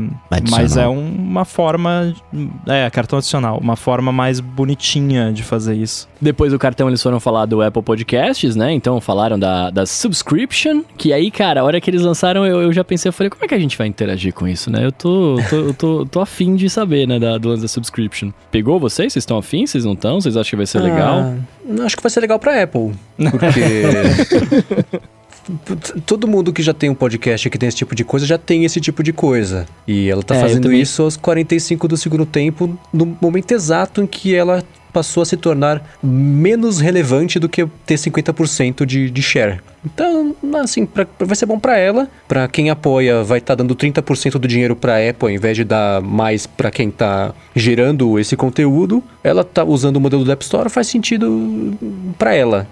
mas 0.49 0.77
é 0.77 0.87
um, 0.87 1.07
uma 1.07 1.45
forma. 1.45 2.13
É, 2.67 2.89
cartão 2.89 3.17
adicional. 3.19 3.57
Uma 3.57 3.75
forma 3.75 4.11
mais 4.11 4.39
bonitinha 4.39 5.31
de 5.31 5.43
fazer 5.43 5.75
isso. 5.75 6.07
Depois 6.21 6.51
do 6.51 6.59
cartão 6.59 6.87
eles 6.87 7.01
foram 7.01 7.19
falar 7.19 7.45
do 7.45 7.61
Apple 7.61 7.81
Podcasts, 7.81 8.55
né? 8.55 8.73
Então 8.73 8.99
falaram 8.99 9.39
da, 9.39 9.69
da 9.69 9.85
subscription. 9.85 10.83
Que 10.97 11.13
aí, 11.13 11.31
cara, 11.31 11.61
a 11.61 11.63
hora 11.63 11.79
que 11.79 11.89
eles 11.89 12.01
lançaram, 12.01 12.45
eu, 12.45 12.61
eu 12.61 12.73
já 12.73 12.83
pensei, 12.83 13.09
eu 13.09 13.13
falei, 13.13 13.29
como 13.29 13.43
é 13.43 13.47
que 13.47 13.55
a 13.55 13.59
gente 13.59 13.77
vai 13.77 13.87
interagir 13.87 14.33
com 14.33 14.47
isso, 14.47 14.69
né? 14.69 14.85
Eu 14.85 14.91
tô, 14.91 15.37
tô, 15.49 15.55
eu 15.55 15.73
tô, 15.73 16.05
tô 16.05 16.21
afim 16.21 16.55
de 16.55 16.69
saber, 16.69 17.07
né? 17.07 17.19
Da, 17.19 17.37
do 17.37 17.49
lance 17.49 17.61
da 17.61 17.67
subscription. 17.67 18.31
Pegou 18.51 18.79
vocês? 18.79 19.13
Vocês 19.13 19.23
estão 19.23 19.37
afim? 19.37 19.65
Vocês 19.65 19.85
não 19.85 19.93
estão? 19.93 20.19
Vocês 20.19 20.35
acham 20.35 20.49
que 20.49 20.55
vai 20.55 20.65
ser 20.65 20.79
ah, 20.79 20.83
legal? 20.83 21.35
Acho 21.85 21.95
que 21.95 22.03
vai 22.03 22.09
ser 22.09 22.19
legal 22.19 22.39
pra 22.39 22.63
Apple. 22.63 22.93
Porque. 23.31 24.99
todo 26.05 26.27
mundo 26.27 26.53
que 26.53 26.61
já 26.61 26.73
tem 26.73 26.89
um 26.89 26.95
podcast 26.95 27.49
que 27.49 27.57
tem 27.57 27.67
esse 27.69 27.77
tipo 27.77 27.95
de 27.95 28.03
coisa 28.03 28.25
já 28.25 28.37
tem 28.37 28.65
esse 28.65 28.79
tipo 28.79 29.01
de 29.01 29.11
coisa. 29.13 29.65
E 29.87 30.09
ela 30.09 30.23
tá 30.23 30.35
é, 30.35 30.41
fazendo 30.41 30.63
também... 30.63 30.81
isso 30.81 31.01
aos 31.01 31.17
45 31.17 31.87
do 31.87 31.97
segundo 31.97 32.25
tempo, 32.25 32.77
no 32.93 33.17
momento 33.21 33.51
exato 33.51 34.01
em 34.01 34.07
que 34.07 34.35
ela 34.35 34.63
passou 34.91 35.23
a 35.23 35.25
se 35.25 35.37
tornar 35.37 35.83
menos 36.01 36.79
relevante 36.79 37.39
do 37.39 37.49
que 37.49 37.65
ter 37.85 37.95
50% 37.95 38.85
de, 38.85 39.09
de 39.09 39.21
share. 39.21 39.59
Então, 39.85 40.35
assim, 40.61 40.85
pra, 40.85 41.07
vai 41.19 41.35
ser 41.35 41.45
bom 41.45 41.57
para 41.57 41.77
ela. 41.77 42.07
Para 42.27 42.47
quem 42.47 42.69
apoia, 42.69 43.23
vai 43.23 43.37
estar 43.37 43.55
tá 43.55 43.63
dando 43.63 43.75
30% 43.75 44.33
do 44.33 44.47
dinheiro 44.47 44.75
para 44.75 44.95
a 44.95 45.09
Apple, 45.09 45.29
ao 45.29 45.29
invés 45.29 45.55
de 45.55 45.63
dar 45.63 46.01
mais 46.01 46.45
para 46.45 46.69
quem 46.69 46.91
tá 46.91 47.33
gerando 47.55 48.19
esse 48.19 48.35
conteúdo. 48.35 49.01
Ela 49.23 49.43
tá 49.43 49.63
usando 49.63 49.95
o 49.95 49.99
modelo 49.99 50.23
do 50.23 50.31
App 50.31 50.43
Store, 50.43 50.69
faz 50.69 50.87
sentido 50.87 51.77
para 52.17 52.33
ela. 52.33 52.67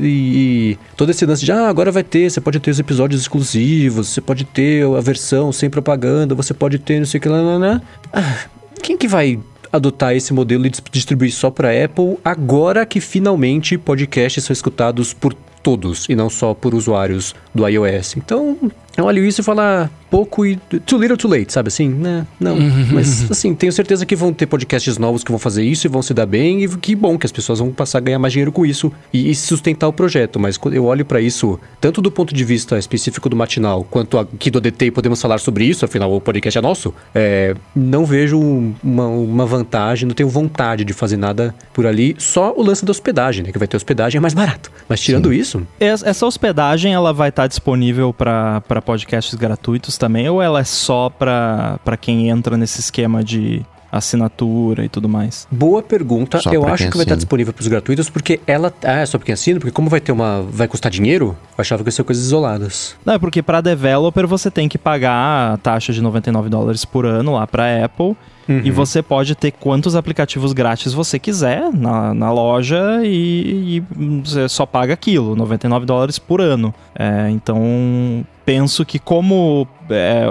E, 0.00 0.76
e, 0.76 0.78
todo 0.96 1.10
esse 1.10 1.26
lance 1.26 1.44
de, 1.44 1.50
ah, 1.50 1.68
agora 1.68 1.90
vai 1.90 2.04
ter, 2.04 2.30
você 2.30 2.40
pode 2.40 2.60
ter 2.60 2.70
os 2.70 2.78
episódios 2.78 3.20
exclusivos, 3.20 4.08
você 4.08 4.20
pode 4.20 4.44
ter 4.44 4.86
a 4.86 5.00
versão 5.00 5.50
sem 5.50 5.68
propaganda, 5.68 6.34
você 6.34 6.54
pode 6.54 6.78
ter 6.78 6.98
não 6.98 7.06
sei 7.06 7.18
o 7.18 7.20
que 7.20 7.28
lá, 7.28 7.40
lá, 7.40 7.58
lá. 7.58 7.82
Ah, 8.12 8.44
quem 8.80 8.96
que 8.96 9.08
vai 9.08 9.40
adotar 9.74 10.14
esse 10.14 10.32
modelo 10.32 10.66
e 10.66 10.72
distribuir 10.92 11.32
só 11.32 11.50
para 11.50 11.84
Apple 11.84 12.16
agora 12.24 12.86
que 12.86 13.00
finalmente 13.00 13.76
podcasts 13.76 14.44
são 14.44 14.52
escutados 14.52 15.12
por 15.12 15.34
todos 15.62 16.06
e 16.08 16.14
não 16.14 16.30
só 16.30 16.54
por 16.54 16.74
usuários 16.74 17.34
do 17.52 17.66
iOS. 17.66 18.16
Então, 18.16 18.56
eu 18.96 19.04
olho 19.04 19.24
isso 19.24 19.40
e 19.40 19.44
falo, 19.44 19.60
ah, 19.60 19.90
pouco 20.10 20.46
e 20.46 20.56
too 20.86 21.00
little 21.00 21.16
too 21.16 21.28
late, 21.28 21.52
sabe 21.52 21.68
assim? 21.68 21.88
Né? 21.88 22.24
Não. 22.38 22.54
Uhum. 22.56 22.86
Mas, 22.92 23.28
assim, 23.30 23.52
tenho 23.54 23.72
certeza 23.72 24.06
que 24.06 24.14
vão 24.14 24.32
ter 24.32 24.46
podcasts 24.46 24.96
novos 24.96 25.24
que 25.24 25.32
vão 25.32 25.38
fazer 25.38 25.64
isso 25.64 25.86
e 25.86 25.90
vão 25.90 26.02
se 26.02 26.14
dar 26.14 26.26
bem. 26.26 26.62
E 26.62 26.68
que 26.76 26.94
bom 26.94 27.18
que 27.18 27.26
as 27.26 27.32
pessoas 27.32 27.58
vão 27.58 27.72
passar 27.72 27.98
a 27.98 28.00
ganhar 28.00 28.18
mais 28.20 28.32
dinheiro 28.32 28.52
com 28.52 28.64
isso 28.64 28.92
e, 29.12 29.30
e 29.30 29.34
sustentar 29.34 29.88
o 29.88 29.92
projeto. 29.92 30.38
Mas 30.38 30.56
quando 30.56 30.74
eu 30.74 30.84
olho 30.84 31.04
para 31.04 31.20
isso, 31.20 31.58
tanto 31.80 32.00
do 32.00 32.10
ponto 32.10 32.32
de 32.32 32.44
vista 32.44 32.78
específico 32.78 33.28
do 33.28 33.34
matinal, 33.34 33.82
quanto 33.82 34.16
aqui 34.16 34.50
do 34.50 34.58
ADT, 34.58 34.92
podemos 34.92 35.20
falar 35.20 35.38
sobre 35.38 35.64
isso, 35.64 35.84
afinal 35.84 36.12
o 36.14 36.20
podcast 36.20 36.56
é 36.56 36.62
nosso, 36.62 36.94
é, 37.12 37.56
não 37.74 38.04
vejo 38.04 38.38
uma, 38.38 39.08
uma 39.08 39.46
vantagem, 39.46 40.06
não 40.06 40.14
tenho 40.14 40.28
vontade 40.28 40.84
de 40.84 40.92
fazer 40.92 41.16
nada 41.16 41.52
por 41.72 41.86
ali. 41.86 42.14
Só 42.18 42.54
o 42.56 42.62
lance 42.62 42.84
da 42.84 42.92
hospedagem, 42.92 43.42
né? 43.42 43.50
Que 43.50 43.58
vai 43.58 43.66
ter 43.66 43.76
hospedagem 43.76 44.18
é 44.18 44.20
mais 44.20 44.34
barato. 44.34 44.70
Mas 44.88 45.00
tirando 45.00 45.30
Sim. 45.30 45.34
isso. 45.34 45.66
Essa 45.80 46.24
hospedagem 46.24 46.94
ela 46.94 47.12
vai 47.12 47.30
estar 47.30 47.48
disponível 47.48 48.12
para 48.12 48.62
podcasts 48.84 49.34
gratuitos 49.34 49.96
também, 49.96 50.28
ou 50.28 50.40
ela 50.40 50.60
é 50.60 50.64
só 50.64 51.10
para 51.10 51.96
quem 52.00 52.28
entra 52.28 52.56
nesse 52.56 52.80
esquema 52.80 53.24
de 53.24 53.64
assinatura 53.96 54.84
e 54.84 54.88
tudo 54.88 55.08
mais? 55.08 55.46
Boa 55.50 55.82
pergunta. 55.82 56.40
Só 56.40 56.52
eu 56.52 56.66
acho 56.66 56.90
que 56.90 56.96
vai 56.96 57.04
estar 57.04 57.14
disponível 57.14 57.52
para 57.52 57.62
os 57.62 57.68
gratuitos 57.68 58.10
porque 58.10 58.40
ela 58.46 58.72
ah, 58.82 59.00
é 59.00 59.06
só 59.06 59.18
para 59.18 59.26
quem 59.26 59.32
assina, 59.32 59.60
porque 59.60 59.72
como 59.72 59.88
vai 59.88 60.00
ter 60.00 60.12
uma 60.12 60.42
vai 60.42 60.66
custar 60.66 60.90
dinheiro, 60.90 61.36
eu 61.56 61.62
achava 61.62 61.82
que 61.82 61.88
ia 61.88 61.92
ser 61.92 62.04
coisas 62.04 62.24
isoladas. 62.24 62.96
Não, 63.04 63.14
é 63.14 63.18
porque 63.18 63.42
para 63.42 63.60
developer 63.60 64.26
você 64.26 64.50
tem 64.50 64.68
que 64.68 64.76
pagar 64.76 65.54
a 65.54 65.56
taxa 65.56 65.92
de 65.92 66.02
99 66.02 66.48
dólares 66.48 66.84
por 66.84 67.06
ano 67.06 67.34
lá 67.34 67.46
para 67.46 67.84
Apple. 67.84 68.16
Uhum. 68.48 68.60
E 68.64 68.70
você 68.70 69.02
pode 69.02 69.34
ter 69.34 69.50
quantos 69.52 69.96
aplicativos 69.96 70.52
grátis 70.52 70.92
você 70.92 71.18
quiser 71.18 71.72
na, 71.72 72.12
na 72.14 72.32
loja 72.32 73.00
e, 73.04 73.76
e 73.76 73.82
você 74.22 74.48
só 74.48 74.66
paga 74.66 74.94
aquilo, 74.94 75.34
99 75.34 75.86
dólares 75.86 76.18
por 76.18 76.40
ano. 76.40 76.74
É, 76.94 77.30
então, 77.30 78.24
penso 78.44 78.84
que 78.84 78.98
como 78.98 79.66
é, 79.90 80.24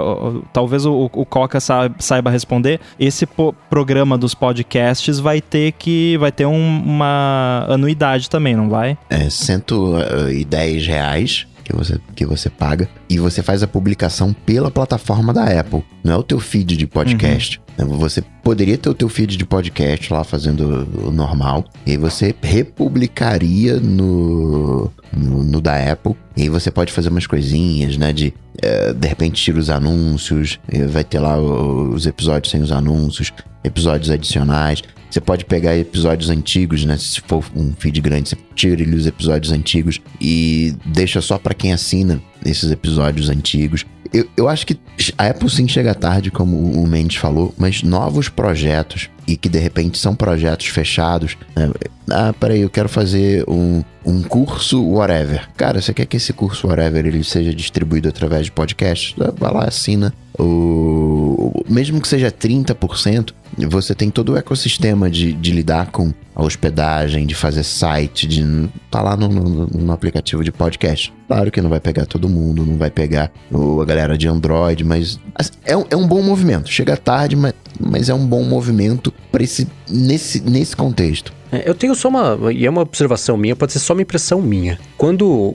talvez 0.52 0.86
o, 0.86 1.10
o 1.12 1.26
Coca 1.26 1.58
saiba 1.60 2.30
responder, 2.30 2.80
esse 2.98 3.26
programa 3.68 4.16
dos 4.16 4.34
podcasts 4.34 5.18
vai 5.18 5.40
ter 5.40 5.72
que 5.72 6.16
vai 6.18 6.32
ter 6.32 6.46
um, 6.46 6.82
uma 6.82 7.66
anuidade 7.68 8.30
também, 8.30 8.54
não 8.54 8.68
vai? 8.68 8.96
É 9.10 9.28
110 9.28 10.86
reais 10.86 11.46
que 11.64 11.74
você, 11.74 11.98
que 12.14 12.26
você 12.26 12.50
paga 12.50 12.88
e 13.08 13.18
você 13.18 13.42
faz 13.42 13.62
a 13.62 13.66
publicação 13.66 14.32
pela 14.32 14.70
plataforma 14.70 15.32
da 15.32 15.44
Apple. 15.44 15.82
Não 16.02 16.12
é 16.12 16.16
o 16.16 16.22
teu 16.22 16.38
feed 16.38 16.76
de 16.76 16.86
podcast. 16.86 17.58
Uhum. 17.58 17.63
Você 17.76 18.22
poderia 18.42 18.78
ter 18.78 18.88
o 18.88 18.94
teu 18.94 19.08
feed 19.08 19.36
de 19.36 19.44
podcast 19.44 20.12
lá 20.12 20.22
fazendo 20.22 20.86
o 21.06 21.10
normal 21.10 21.64
e 21.84 21.96
você 21.96 22.34
republicaria 22.40 23.80
no, 23.80 24.90
no, 25.12 25.42
no 25.42 25.60
da 25.60 25.92
Apple 25.92 26.14
e 26.36 26.48
você 26.48 26.70
pode 26.70 26.92
fazer 26.92 27.08
umas 27.08 27.26
coisinhas, 27.26 27.96
né? 27.96 28.12
De 28.12 28.32
é, 28.62 28.92
de 28.92 29.08
repente 29.08 29.42
tira 29.42 29.58
os 29.58 29.68
anúncios, 29.68 30.58
vai 30.88 31.04
ter 31.04 31.18
lá 31.18 31.38
os 31.38 32.06
episódios 32.06 32.50
sem 32.50 32.62
os 32.62 32.70
anúncios, 32.70 33.32
episódios 33.64 34.10
adicionais. 34.10 34.82
Você 35.10 35.20
pode 35.20 35.44
pegar 35.44 35.76
episódios 35.76 36.28
antigos, 36.28 36.84
né? 36.84 36.96
Se 36.96 37.20
for 37.20 37.44
um 37.54 37.72
feed 37.78 38.00
grande, 38.00 38.30
você 38.30 38.36
tira 38.54 38.82
os 38.96 39.06
episódios 39.06 39.52
antigos 39.52 40.00
e 40.20 40.74
deixa 40.86 41.20
só 41.20 41.38
para 41.38 41.54
quem 41.54 41.72
assina 41.72 42.20
esses 42.44 42.70
episódios 42.70 43.28
antigos. 43.28 43.84
Eu, 44.14 44.28
eu 44.36 44.48
acho 44.48 44.64
que 44.64 44.78
a 45.18 45.26
Apple 45.26 45.50
sim 45.50 45.66
chega 45.66 45.92
tarde, 45.92 46.30
como 46.30 46.56
o 46.56 46.86
Mendes 46.86 47.16
falou, 47.16 47.52
mas 47.58 47.82
novos 47.82 48.28
projetos 48.28 49.10
e 49.26 49.36
que 49.36 49.48
de 49.48 49.58
repente 49.58 49.98
são 49.98 50.14
projetos 50.14 50.68
fechados. 50.68 51.36
Né? 51.56 51.68
Ah, 52.08 52.32
peraí, 52.38 52.60
eu 52.60 52.70
quero 52.70 52.88
fazer 52.88 53.44
um, 53.48 53.82
um 54.06 54.22
curso 54.22 54.84
whatever. 54.84 55.48
Cara, 55.56 55.80
você 55.80 55.92
quer 55.92 56.06
que 56.06 56.16
esse 56.16 56.32
curso 56.32 56.68
whatever 56.68 57.04
ele 57.04 57.24
seja 57.24 57.52
distribuído 57.52 58.08
através 58.08 58.44
de 58.46 58.52
podcast? 58.52 59.16
Vai 59.36 59.52
lá, 59.52 59.64
assina. 59.64 60.14
O, 60.38 61.64
mesmo 61.68 62.00
que 62.00 62.06
seja 62.06 62.30
30%, 62.30 63.32
você 63.68 63.96
tem 63.96 64.10
todo 64.10 64.32
o 64.32 64.36
ecossistema 64.36 65.10
de, 65.10 65.32
de 65.32 65.50
lidar 65.50 65.90
com 65.90 66.12
a 66.34 66.42
hospedagem, 66.42 67.26
de 67.26 67.34
fazer 67.34 67.62
site, 67.62 68.26
de 68.26 68.68
tá 68.90 69.00
lá 69.00 69.16
no, 69.16 69.28
no, 69.28 69.66
no, 69.66 69.92
aplicativo 69.92 70.42
de 70.42 70.50
podcast. 70.50 71.12
Claro 71.28 71.50
que 71.50 71.60
não 71.60 71.70
vai 71.70 71.80
pegar 71.80 72.06
todo 72.06 72.28
mundo, 72.28 72.66
não 72.66 72.76
vai 72.76 72.90
pegar 72.90 73.30
a 73.52 73.84
galera 73.84 74.18
de 74.18 74.26
Android, 74.26 74.84
mas 74.84 75.18
assim, 75.34 75.52
é, 75.64 75.76
um, 75.76 75.84
é 75.90 75.96
um 75.96 76.06
bom 76.06 76.22
movimento. 76.22 76.68
Chega 76.68 76.96
tarde, 76.96 77.36
mas, 77.36 77.54
mas 77.78 78.08
é 78.08 78.14
um 78.14 78.26
bom 78.26 78.42
movimento 78.42 79.12
para 79.30 79.42
esse 79.42 79.68
nesse, 79.88 80.40
nesse 80.40 80.76
contexto. 80.76 81.32
É, 81.52 81.68
eu 81.68 81.74
tenho 81.74 81.94
só 81.94 82.08
uma. 82.08 82.52
E 82.52 82.66
é 82.66 82.70
uma 82.70 82.82
observação 82.82 83.36
minha, 83.36 83.54
pode 83.54 83.72
ser 83.72 83.78
só 83.78 83.92
uma 83.92 84.02
impressão 84.02 84.40
minha. 84.42 84.78
Quando. 84.96 85.54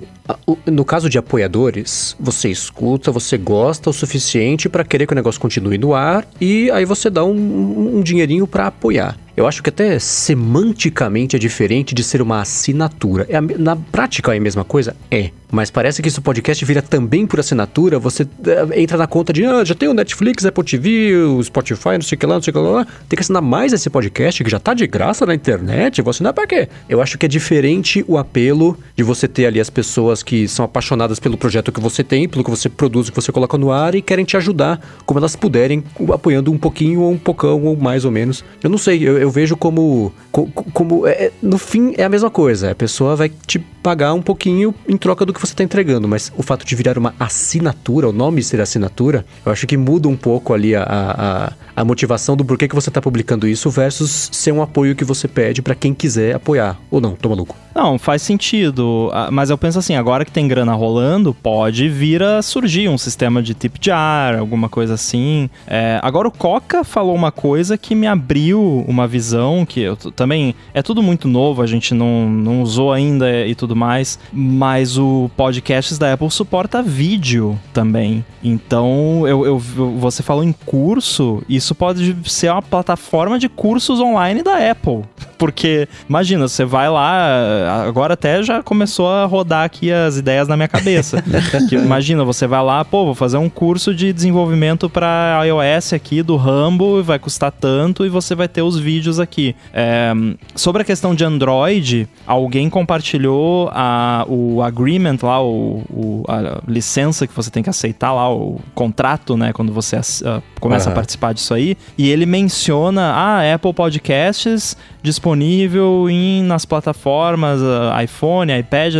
No 0.67 0.85
caso 0.85 1.09
de 1.09 1.17
apoiadores, 1.17 2.15
você 2.19 2.49
escuta, 2.49 3.11
você 3.11 3.35
gosta 3.35 3.89
o 3.89 3.93
suficiente 3.93 4.69
para 4.69 4.83
querer 4.83 5.07
que 5.07 5.13
o 5.13 5.15
negócio 5.15 5.41
continue 5.41 5.79
no 5.79 5.95
ar 5.95 6.23
e 6.39 6.69
aí 6.69 6.85
você 6.85 7.09
dá 7.09 7.25
um, 7.25 7.97
um 7.97 8.01
dinheirinho 8.03 8.45
para 8.45 8.67
apoiar. 8.67 9.17
Eu 9.39 9.47
acho 9.47 9.63
que 9.63 9.69
até 9.69 9.97
semanticamente 9.99 11.33
é 11.33 11.39
diferente 11.39 11.95
de 11.95 12.03
ser 12.03 12.21
uma 12.21 12.41
assinatura. 12.41 13.25
É 13.29 13.37
a, 13.37 13.41
na 13.41 13.73
prática 13.73 14.35
é 14.35 14.37
a 14.37 14.41
mesma 14.41 14.65
coisa? 14.65 14.93
É. 15.09 15.31
mas 15.51 15.71
parece 15.71 16.01
que 16.01 16.07
isso 16.07 16.21
podcast 16.21 16.63
vira 16.63 16.81
também 16.81 17.25
por 17.25 17.39
assinatura. 17.39 17.97
Você 17.99 18.27
é, 18.45 18.81
entra 18.81 18.97
na 18.97 19.07
conta 19.07 19.33
de, 19.33 19.45
ah, 19.45 19.63
já 19.63 19.73
tem 19.73 19.89
o 19.89 19.93
Netflix, 19.93 20.45
Apple 20.45 20.63
TV, 20.63 21.15
o 21.15 21.43
Spotify, 21.43 21.93
não 21.93 22.01
sei 22.01 22.15
o 22.15 22.19
que 22.19 22.25
lá, 22.25 22.35
não 22.35 22.41
sei 22.41 22.51
o 22.51 22.53
que 22.53 22.59
lá. 22.59 22.85
Tem 23.07 23.17
que 23.17 23.21
assinar 23.21 23.41
mais 23.41 23.73
esse 23.73 23.89
podcast 23.89 24.43
que 24.43 24.49
já 24.49 24.59
tá 24.59 24.73
de 24.73 24.85
graça 24.85 25.25
na 25.25 25.33
internet. 25.33 26.01
Vou 26.01 26.11
assinar 26.11 26.33
pra 26.33 26.45
quê? 26.45 26.69
Eu 26.87 27.01
acho 27.01 27.17
que 27.17 27.25
é 27.25 27.29
diferente 27.29 28.05
o 28.07 28.17
apelo 28.17 28.77
de 28.95 29.03
você 29.03 29.27
ter 29.27 29.47
ali 29.47 29.59
as 29.59 29.69
pessoas 29.69 30.21
que 30.21 30.47
são 30.47 30.63
apaixonadas 30.63 31.19
pelo 31.19 31.37
projeto 31.37 31.71
que 31.71 31.79
você 31.79 32.03
tem, 32.03 32.29
pelo 32.29 32.43
que 32.43 32.49
você 32.49 32.69
produz, 32.69 33.09
que 33.09 33.15
você 33.15 33.31
coloca 33.31 33.57
no 33.57 33.71
ar 33.71 33.95
e 33.95 34.01
querem 34.01 34.25
te 34.25 34.37
ajudar 34.37 34.79
como 35.05 35.19
elas 35.19 35.35
puderem, 35.35 35.83
apoiando 36.13 36.51
um 36.51 36.57
pouquinho 36.57 37.01
ou 37.01 37.11
um 37.11 37.17
pocão 37.17 37.63
ou 37.63 37.75
mais 37.75 38.05
ou 38.05 38.11
menos. 38.11 38.43
Eu 38.61 38.69
não 38.69 38.77
sei, 38.77 39.07
eu, 39.07 39.17
eu 39.17 39.31
vejo 39.31 39.57
como, 39.57 40.13
como, 40.31 40.51
como 40.51 41.07
é, 41.07 41.31
no 41.41 41.57
fim 41.57 41.93
é 41.97 42.03
a 42.03 42.09
mesma 42.09 42.29
coisa. 42.29 42.71
A 42.71 42.75
pessoa 42.75 43.15
vai 43.15 43.29
te 43.29 43.59
pagar 43.81 44.13
um 44.13 44.21
pouquinho 44.21 44.73
em 44.87 44.97
troca 44.97 45.25
do 45.25 45.33
que 45.33 45.38
você 45.39 45.53
está 45.53 45.63
entregando, 45.63 46.07
mas 46.07 46.31
o 46.35 46.43
fato 46.43 46.65
de 46.65 46.75
virar 46.75 46.97
uma 46.97 47.13
assinatura, 47.19 48.09
o 48.09 48.13
nome 48.13 48.43
ser 48.43 48.61
assinatura, 48.61 49.25
eu 49.45 49.51
acho 49.51 49.65
que 49.65 49.77
muda 49.77 50.07
um 50.07 50.15
pouco 50.15 50.53
ali 50.53 50.75
a, 50.75 50.83
a, 50.83 51.53
a 51.75 51.85
motivação 51.85 52.35
do 52.35 52.43
porquê 52.43 52.67
que 52.67 52.75
você 52.75 52.89
está 52.89 53.01
publicando 53.01 53.47
isso 53.47 53.69
versus 53.69 54.29
ser 54.31 54.51
um 54.51 54.61
apoio 54.61 54.95
que 54.95 55.03
você 55.03 55.27
pede 55.27 55.61
para 55.61 55.75
quem 55.75 55.93
quiser 55.93 56.35
apoiar. 56.35 56.77
Ou 56.91 56.99
não, 56.99 57.15
tô 57.15 57.29
maluco. 57.29 57.55
Não, 57.73 57.97
faz 57.97 58.21
sentido. 58.21 59.09
Ah, 59.13 59.29
mas 59.31 59.49
eu 59.49 59.57
penso 59.57 59.79
assim, 59.79 59.95
agora 59.95 60.25
que 60.25 60.31
tem 60.31 60.47
grana 60.47 60.73
rolando, 60.73 61.33
pode 61.33 61.87
vir 61.87 62.21
a 62.21 62.41
surgir 62.41 62.89
um 62.89 62.97
sistema 62.97 63.41
de 63.41 63.53
tip 63.53 63.75
jar, 63.79 64.37
alguma 64.37 64.67
coisa 64.67 64.95
assim. 64.95 65.49
É, 65.67 65.99
agora 66.03 66.27
o 66.27 66.31
Coca 66.31 66.83
falou 66.83 67.15
uma 67.15 67.31
coisa 67.31 67.77
que 67.77 67.95
me 67.95 68.07
abriu 68.07 68.83
uma 68.87 69.07
visão, 69.07 69.65
que 69.65 69.81
eu 69.81 69.95
também 69.95 70.55
é 70.73 70.81
tudo 70.81 71.01
muito 71.01 71.27
novo, 71.27 71.61
a 71.61 71.67
gente 71.67 71.93
não, 71.93 72.29
não 72.29 72.61
usou 72.61 72.91
ainda 72.91 73.45
e 73.45 73.55
tudo 73.55 73.75
mais, 73.75 74.19
mas 74.33 74.97
o 74.97 75.28
podcasts 75.35 75.97
da 75.97 76.13
Apple 76.13 76.29
suporta 76.29 76.81
vídeo 76.81 77.59
também. 77.73 78.23
Então, 78.43 79.27
eu, 79.27 79.45
eu 79.45 79.59
você 79.59 80.23
falou 80.23 80.43
em 80.43 80.51
curso, 80.51 81.43
isso 81.47 81.75
pode 81.75 82.15
ser 82.29 82.51
uma 82.51 82.61
plataforma 82.61 83.37
de 83.37 83.49
cursos 83.49 83.99
online 83.99 84.43
da 84.43 84.71
Apple. 84.71 85.03
Porque, 85.37 85.87
imagina, 86.09 86.49
você 86.49 86.65
vai 86.65 86.89
lá, 86.89 87.85
agora 87.87 88.13
até 88.13 88.43
já 88.43 88.61
começou 88.61 89.07
a 89.09 89.23
rodar 89.23 89.63
aqui 89.63 89.89
as 89.89 90.17
ideias 90.17 90.49
na 90.49 90.57
minha 90.57 90.67
cabeça. 90.67 91.23
que, 91.69 91.75
imagina, 91.75 92.25
você 92.25 92.45
vai 92.45 92.61
lá, 92.61 92.83
pô, 92.83 93.05
vou 93.05 93.15
fazer 93.15 93.37
um 93.37 93.47
curso 93.47 93.95
de 93.95 94.11
desenvolvimento 94.11 94.89
para 94.89 95.41
iOS 95.45 95.93
aqui 95.93 96.21
do 96.21 96.35
Rambo, 96.35 97.01
vai 97.01 97.17
custar 97.17 97.53
tanto 97.53 98.05
e 98.05 98.09
você 98.09 98.35
vai 98.35 98.49
ter 98.49 98.61
os 98.61 98.77
vídeos 98.77 99.17
aqui. 99.17 99.55
É, 99.73 100.11
sobre 100.55 100.81
a 100.81 100.85
questão 100.85 101.15
de 101.15 101.23
Android, 101.23 102.07
alguém 102.27 102.69
compartilhou 102.69 103.69
a, 103.71 104.25
o 104.27 104.61
agreement 104.61 105.18
lá, 105.27 105.43
o, 105.43 105.83
o, 105.89 106.23
a 106.27 106.61
licença 106.67 107.27
que 107.27 107.33
você 107.33 107.49
tem 107.49 107.61
que 107.61 107.69
aceitar 107.69 108.13
lá, 108.13 108.31
o 108.31 108.59
contrato, 108.73 109.35
né, 109.35 109.51
quando 109.51 109.73
você 109.73 109.97
uh, 109.97 110.41
começa 110.59 110.87
uhum. 110.87 110.93
a 110.93 110.95
participar 110.95 111.33
disso 111.33 111.53
aí, 111.53 111.75
e 111.97 112.09
ele 112.09 112.25
menciona, 112.25 113.11
ah, 113.13 113.53
Apple 113.53 113.73
Podcasts 113.73 114.77
disponível 115.01 116.09
em, 116.09 116.43
nas 116.43 116.65
plataformas 116.65 117.61
uh, 117.61 118.01
iPhone, 118.03 118.57
iPad, 118.57 118.93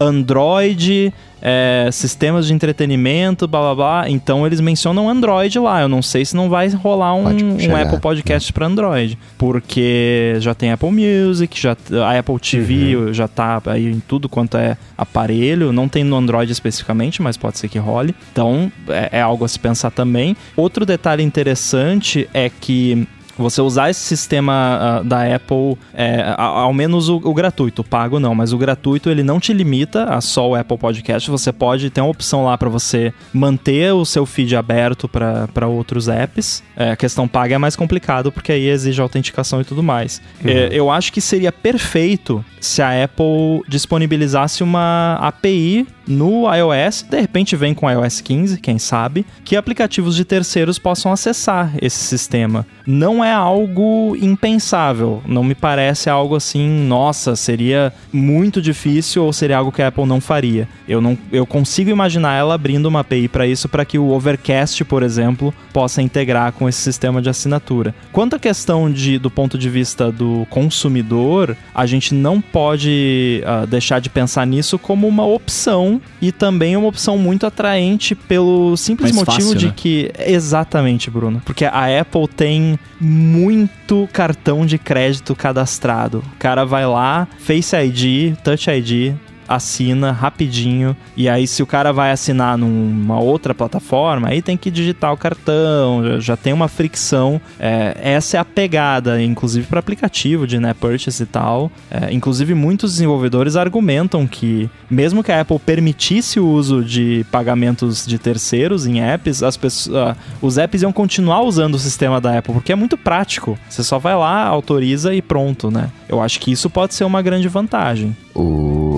Android, 0.00 1.12
é, 1.42 1.88
sistemas 1.90 2.46
de 2.46 2.54
entretenimento, 2.54 3.48
blá 3.48 3.60
blá 3.60 3.74
blá. 3.74 4.04
Então 4.08 4.46
eles 4.46 4.60
mencionam 4.60 5.08
Android 5.08 5.58
lá. 5.58 5.82
Eu 5.82 5.88
não 5.88 6.00
sei 6.00 6.24
se 6.24 6.36
não 6.36 6.48
vai 6.48 6.68
rolar 6.68 7.14
um, 7.14 7.24
um 7.24 7.76
Apple 7.76 7.98
Podcast 8.00 8.52
para 8.52 8.66
Android. 8.66 9.18
Porque 9.36 10.36
já 10.38 10.54
tem 10.54 10.70
Apple 10.70 10.90
Music, 10.90 11.60
já, 11.60 11.76
a 12.04 12.18
Apple 12.18 12.38
TV 12.38 12.96
uhum. 12.96 13.12
já 13.12 13.26
tá 13.26 13.60
aí 13.66 13.90
em 13.90 14.00
tudo 14.00 14.28
quanto 14.28 14.56
é 14.56 14.76
aparelho. 14.96 15.72
Não 15.72 15.88
tem 15.88 16.04
no 16.04 16.16
Android 16.16 16.50
especificamente, 16.52 17.20
mas 17.20 17.36
pode 17.36 17.58
ser 17.58 17.68
que 17.68 17.78
role. 17.78 18.14
Então 18.30 18.70
é, 18.88 19.18
é 19.18 19.20
algo 19.20 19.44
a 19.44 19.48
se 19.48 19.58
pensar 19.58 19.90
também. 19.90 20.36
Outro 20.56 20.86
detalhe 20.86 21.22
interessante 21.24 22.28
é 22.32 22.48
que 22.48 23.06
você 23.36 23.60
usar 23.60 23.90
esse 23.90 24.00
sistema 24.00 25.00
uh, 25.00 25.04
da 25.04 25.34
Apple, 25.34 25.76
é, 25.94 26.34
ao 26.36 26.72
menos 26.72 27.08
o, 27.08 27.16
o, 27.16 27.34
gratuito, 27.34 27.82
o 27.82 27.84
pago 27.84 28.20
não, 28.20 28.34
mas 28.34 28.52
o 28.52 28.58
gratuito 28.58 29.10
ele 29.10 29.22
não 29.22 29.40
te 29.40 29.52
limita 29.52 30.04
a 30.04 30.20
só 30.20 30.50
o 30.50 30.54
Apple 30.54 30.78
Podcast. 30.78 31.30
Você 31.30 31.52
pode 31.52 31.90
ter 31.90 32.00
uma 32.00 32.10
opção 32.10 32.44
lá 32.44 32.56
para 32.56 32.68
você 32.68 33.12
manter 33.32 33.92
o 33.92 34.04
seu 34.04 34.26
feed 34.26 34.54
aberto 34.56 35.08
para 35.08 35.66
outros 35.66 36.08
apps. 36.08 36.62
É, 36.76 36.90
a 36.90 36.96
questão 36.96 37.26
paga 37.26 37.54
é 37.54 37.58
mais 37.58 37.76
complicado 37.76 38.30
porque 38.30 38.52
aí 38.52 38.68
exige 38.68 39.00
autenticação 39.00 39.60
e 39.60 39.64
tudo 39.64 39.82
mais. 39.82 40.20
Uhum. 40.44 40.50
É, 40.50 40.68
eu 40.72 40.90
acho 40.90 41.12
que 41.12 41.20
seria 41.20 41.52
perfeito 41.52 42.44
se 42.60 42.80
a 42.80 43.04
Apple 43.04 43.62
disponibilizasse 43.68 44.62
uma 44.62 45.18
API 45.20 45.86
no 46.12 46.52
iOS, 46.54 47.02
de 47.08 47.20
repente 47.20 47.56
vem 47.56 47.74
com 47.74 47.90
iOS 47.90 48.20
15, 48.20 48.60
quem 48.60 48.78
sabe, 48.78 49.24
que 49.44 49.56
aplicativos 49.56 50.14
de 50.14 50.24
terceiros 50.24 50.78
possam 50.78 51.12
acessar 51.12 51.72
esse 51.80 51.98
sistema. 51.98 52.66
Não 52.86 53.24
é 53.24 53.32
algo 53.32 54.16
impensável, 54.20 55.22
não 55.26 55.42
me 55.42 55.54
parece 55.54 56.10
algo 56.10 56.36
assim, 56.36 56.68
nossa, 56.86 57.34
seria 57.34 57.92
muito 58.12 58.60
difícil 58.60 59.24
ou 59.24 59.32
seria 59.32 59.56
algo 59.56 59.72
que 59.72 59.80
a 59.80 59.88
Apple 59.88 60.06
não 60.06 60.20
faria. 60.20 60.68
Eu 60.86 61.00
não 61.00 61.16
eu 61.30 61.46
consigo 61.46 61.90
imaginar 61.90 62.34
ela 62.34 62.54
abrindo 62.54 62.86
uma 62.86 63.00
API 63.00 63.28
para 63.28 63.46
isso 63.46 63.68
para 63.68 63.84
que 63.84 63.98
o 63.98 64.10
Overcast, 64.10 64.84
por 64.84 65.02
exemplo, 65.02 65.54
possa 65.72 66.02
integrar 66.02 66.52
com 66.52 66.68
esse 66.68 66.80
sistema 66.80 67.22
de 67.22 67.30
assinatura. 67.30 67.94
Quanto 68.12 68.36
à 68.36 68.38
questão 68.38 68.90
de 68.90 69.18
do 69.18 69.30
ponto 69.30 69.56
de 69.56 69.70
vista 69.70 70.12
do 70.12 70.46
consumidor, 70.50 71.56
a 71.74 71.86
gente 71.86 72.14
não 72.14 72.40
pode 72.40 73.42
uh, 73.44 73.66
deixar 73.66 74.00
de 74.00 74.10
pensar 74.10 74.46
nisso 74.46 74.78
como 74.78 75.06
uma 75.06 75.24
opção 75.24 76.01
e 76.20 76.30
também 76.30 76.76
uma 76.76 76.88
opção 76.88 77.18
muito 77.18 77.46
atraente 77.46 78.14
pelo 78.14 78.76
simples 78.76 79.12
Mais 79.14 79.26
motivo 79.26 79.48
fácil, 79.48 79.58
de 79.58 79.66
né? 79.66 79.72
que. 79.74 80.10
Exatamente, 80.18 81.10
Bruno. 81.10 81.42
Porque 81.44 81.64
a 81.64 82.00
Apple 82.00 82.28
tem 82.28 82.78
muito 83.00 84.08
cartão 84.12 84.64
de 84.64 84.78
crédito 84.78 85.34
cadastrado. 85.34 86.18
O 86.34 86.38
cara 86.38 86.64
vai 86.64 86.86
lá, 86.86 87.26
Face 87.38 87.74
ID, 87.76 88.36
Touch 88.42 88.70
ID, 88.70 89.14
assina 89.48 90.12
rapidinho. 90.12 90.96
E 91.16 91.28
aí, 91.28 91.46
se 91.46 91.62
o 91.62 91.66
cara 91.66 91.92
vai 91.92 92.10
assinar 92.10 92.56
numa 92.56 93.20
outra 93.20 93.54
plataforma, 93.54 94.28
aí 94.28 94.42
tem 94.42 94.56
que 94.56 94.70
digitar 94.70 95.12
o 95.12 95.16
cartão, 95.16 96.20
já, 96.20 96.36
tem 96.36 96.52
uma 96.52 96.68
fricção. 96.68 97.40
É, 97.58 97.96
essa 98.02 98.36
é 98.36 98.40
a 98.40 98.44
pegada, 98.44 99.22
inclusive 99.22 99.66
para 99.66 99.80
aplicativo 99.80 100.46
de 100.46 100.58
net 100.58 100.78
purchase 100.78 101.22
e 101.22 101.26
tal. 101.26 101.70
É, 101.90 102.12
inclusive, 102.12 102.54
muitos 102.54 102.92
desenvolvedores 102.92 103.56
argumentam 103.56 104.26
que, 104.26 104.68
mesmo 104.90 105.22
que 105.22 105.30
a 105.30 105.40
Apple 105.40 105.58
permitisse 105.58 106.40
o 106.40 106.46
uso 106.46 106.84
de 106.84 107.24
pagamentos 107.30 108.06
de 108.06 108.18
terceiros 108.18 108.86
em 108.86 109.00
apps, 109.00 109.42
as 109.42 109.56
pessoas, 109.56 110.16
uh, 110.16 110.16
os 110.40 110.58
apps 110.58 110.82
iam 110.82 110.92
continuar 110.92 111.42
usando 111.42 111.74
o 111.74 111.78
sistema 111.78 112.20
da 112.20 112.38
Apple, 112.38 112.54
porque 112.54 112.72
é 112.72 112.76
muito 112.76 112.96
prático. 112.96 113.58
Você 113.68 113.82
só 113.82 113.98
vai 113.98 114.16
lá, 114.16 114.44
autoriza 114.44 115.14
e 115.14 115.22
pronto, 115.22 115.70
né? 115.70 115.90
Eu 116.08 116.20
acho 116.20 116.40
que 116.40 116.50
isso 116.50 116.68
pode 116.68 116.94
ser 116.94 117.04
uma 117.04 117.22
grande 117.22 117.48
vantagem. 117.48 118.16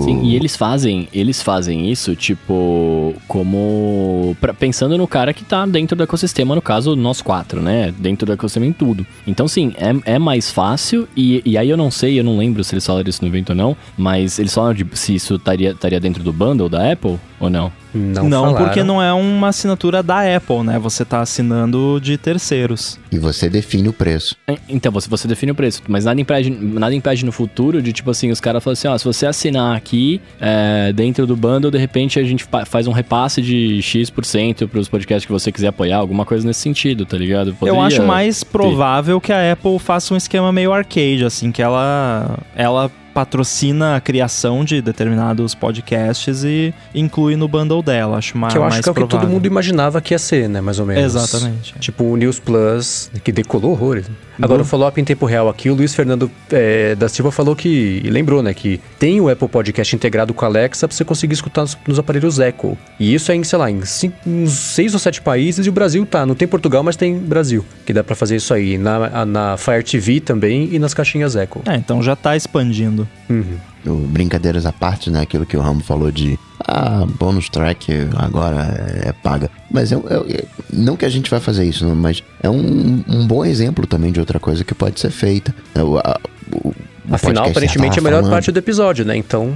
Sim, 0.03 0.23
e 0.23 0.35
eles 0.35 0.57
fazem, 0.57 1.09
eles 1.13 1.43
fazem 1.43 1.91
isso, 1.91 2.15
tipo, 2.17 3.15
como. 3.29 4.37
Pra, 4.41 4.53
pensando 4.53 4.97
no 4.99 5.07
cara 5.07 5.33
que 5.33 5.45
tá 5.45 5.65
dentro 5.67 5.97
do 5.97 6.03
ecossistema, 6.03 6.55
no 6.55 6.63
caso, 6.63 6.97
nós 6.97 7.23
quatro, 7.23 7.61
né? 7.61 7.93
Dentro 7.99 8.27
do 8.27 8.33
ecossistema 8.33 8.67
em 8.67 8.73
tudo. 8.73 9.07
Então, 9.27 9.47
sim, 9.47 9.73
é, 9.77 10.15
é 10.15 10.19
mais 10.19 10.51
fácil, 10.51 11.09
e, 11.17 11.43
e 11.45 11.59
aí 11.59 11.69
eu 11.69 11.77
não 11.77 11.91
sei, 11.91 12.19
eu 12.19 12.25
não 12.25 12.37
lembro 12.37 12.63
se 12.65 12.75
eles 12.75 12.87
falaram 12.87 13.09
isso 13.09 13.23
no 13.23 13.29
evento 13.29 13.51
ou 13.51 13.57
não, 13.57 13.77
mas 13.97 14.39
eles 14.39 14.55
falaram 14.55 14.75
de 14.75 14.87
se 14.95 15.15
isso 15.15 15.37
estaria 15.37 16.01
dentro 16.01 16.23
do 16.23 16.33
bundle 16.33 16.69
da 16.69 16.93
Apple 16.93 17.19
ou 17.45 17.51
não? 17.51 17.73
Não, 17.95 18.29
não 18.29 18.55
porque 18.55 18.83
não 18.83 19.01
é 19.01 19.13
uma 19.13 19.49
assinatura 19.49 20.03
da 20.03 20.37
Apple, 20.37 20.63
né? 20.65 20.79
Você 20.81 21.05
tá 21.05 21.21
assinando 21.21 22.01
de 22.03 22.19
terceiros. 22.19 22.99
E 23.13 23.19
você 23.19 23.49
define 23.49 23.89
o 23.89 23.93
preço. 23.93 24.37
É, 24.49 24.57
então, 24.69 24.91
você, 24.91 25.09
você 25.09 25.29
define 25.29 25.53
o 25.53 25.55
preço. 25.55 25.81
Mas 25.89 26.05
nada 26.05 26.21
impede, 26.21 26.51
nada 26.51 26.93
impede 26.95 27.25
no 27.25 27.31
futuro 27.31 27.81
de, 27.81 27.93
tipo 27.93 28.11
assim, 28.11 28.31
os 28.31 28.41
caras 28.41 28.63
falam 28.65 28.73
assim, 28.73 28.89
ó, 28.89 28.99
se 28.99 29.05
você 29.05 29.27
assinar 29.27 29.77
aqui, 29.77 30.21
é, 30.41 30.93
dentro 30.93 31.27
do 31.27 31.37
bundle, 31.37 31.71
de 31.71 31.79
repente 31.79 32.19
a 32.19 32.25
gente 32.25 32.45
faz 32.67 32.89
um 32.89 32.93
repasse 32.93 33.41
de 33.41 33.81
X% 33.81 34.67
pros 34.69 34.89
podcasts 34.89 35.25
que 35.25 35.33
você 35.33 35.53
quiser 35.53 35.69
apoiar, 35.69 35.99
alguma 35.99 36.25
coisa 36.25 36.45
nesse 36.47 36.61
sentido, 36.61 37.07
tá 37.07 37.17
ligado? 37.17 37.55
Poderia 37.55 37.79
Eu 37.79 37.83
acho 37.83 38.03
mais 38.03 38.43
provável 38.43 39.21
ter. 39.21 39.27
que 39.27 39.33
a 39.33 39.53
Apple 39.53 39.79
faça 39.79 40.13
um 40.13 40.17
esquema 40.17 40.51
meio 40.51 40.73
arcade, 40.73 41.25
assim, 41.25 41.53
que 41.53 41.63
ela, 41.63 42.39
ela 42.57 42.91
patrocina 43.15 43.95
a 43.95 44.01
criação 44.01 44.65
de 44.65 44.83
determinados 44.83 45.55
podcasts 45.55 46.43
e 46.43 46.75
inclui 46.93 47.37
no 47.37 47.47
bundle 47.47 47.81
dela. 47.81 48.19
Acho 48.19 48.37
mais 48.37 48.53
Que 48.53 48.59
eu 48.59 48.65
acho 48.65 48.83
que 48.83 48.89
é 48.89 48.93
o 48.93 48.95
que 48.95 49.07
todo 49.07 49.29
mundo 49.29 49.47
imaginava 49.47 50.01
que 50.01 50.13
ia 50.13 50.19
ser, 50.19 50.49
né? 50.49 50.61
Mais 50.61 50.81
ou 50.81 50.87
menos. 50.87 51.05
Exatamente. 51.05 51.75
Tipo 51.79 52.05
o 52.05 52.17
News 52.17 52.41
Plus, 52.41 53.11
que 53.23 53.31
decolou 53.31 53.71
horrores. 53.71 54.07
Agora, 54.43 54.63
o 54.63 54.65
follow-up 54.65 55.01
em 55.01 55.05
tempo 55.05 55.27
real 55.27 55.49
aqui, 55.49 55.71
o 55.71 55.75
Luiz 55.75 55.95
Fernando 55.95 56.29
é, 56.51 56.97
da 56.97 57.09
Silva 57.09 57.31
falou 57.31 57.55
que, 57.55 58.01
e 58.05 58.11
lembrou, 58.11 58.43
né, 58.43 58.53
que 58.53 58.81
tem 58.99 59.21
o 59.21 59.29
Apple 59.29 59.49
Podcast 59.49 59.95
integrado 59.95 60.35
com 60.35 60.45
a 60.45 60.49
Alexa 60.49 60.89
pra 60.89 60.97
você 60.97 61.05
conseguir 61.05 61.35
escutar 61.35 61.63
nos, 61.63 61.79
nos 61.87 61.99
aparelhos 62.01 62.41
Echo. 62.41 62.77
E 62.99 63.15
isso 63.15 63.31
é 63.31 63.37
em, 63.37 63.45
sei 63.45 63.59
lá, 63.59 63.71
em 63.71 63.85
cinco, 63.85 64.17
uns 64.27 64.53
seis 64.53 64.93
ou 64.93 64.99
sete 64.99 65.23
países 65.23 65.67
e 65.67 65.69
o 65.69 65.73
Brasil 65.73 66.05
tá. 66.05 66.27
Não 66.27 66.35
tem 66.35 66.49
Portugal, 66.49 66.83
mas 66.83 66.97
tem 66.97 67.17
Brasil, 67.17 67.65
que 67.87 67.93
dá 67.93 68.03
para 68.03 68.17
fazer 68.17 68.37
isso 68.37 68.53
aí. 68.53 68.77
Na, 68.77 69.25
na 69.25 69.57
Fire 69.57 69.85
TV 69.85 70.21
também 70.21 70.69
e 70.73 70.79
nas 70.79 70.93
caixinhas 70.93 71.37
Echo. 71.37 71.63
É, 71.67 71.77
então 71.77 72.03
já 72.03 72.17
tá 72.17 72.37
expandindo. 72.37 73.04
Uhum. 73.29 74.07
Brincadeiras 74.07 74.67
à 74.67 74.73
parte, 74.73 75.11
né? 75.11 75.21
Aquilo 75.21 75.45
que 75.45 75.57
o 75.57 75.61
Ramo 75.61 75.81
falou 75.81 76.11
de 76.11 76.39
ah, 76.67 77.07
bônus 77.19 77.49
track 77.49 77.93
agora 78.17 79.03
é, 79.05 79.09
é 79.09 79.13
paga. 79.13 79.51
Mas 79.71 79.93
é, 79.93 79.97
é, 79.97 80.45
não 80.73 80.97
que 80.97 81.05
a 81.05 81.09
gente 81.09 81.31
vai 81.31 81.41
fazer 81.41 81.65
isso, 81.65 81.87
mas 81.95 82.23
é 82.43 82.49
um, 82.49 83.05
um 83.07 83.27
bom 83.27 83.45
exemplo 83.45 83.87
também 83.87 84.13
de 84.13 84.21
outra 84.21 84.41
coisa 84.41 84.65
que 84.65 84.75
pode 84.75 84.99
ser 85.01 85.11
feita. 85.11 85.55
É, 85.75 85.83
o, 85.83 85.99
a, 85.99 86.19
o, 86.53 86.75
Afinal, 87.11 87.49
aparentemente 87.49 87.99
é 87.99 88.01
a 88.01 88.03
melhor 88.03 88.19
falando. 88.19 88.33
parte 88.33 88.51
do 88.51 88.59
episódio, 88.59 89.05
né? 89.05 89.17
Então. 89.17 89.55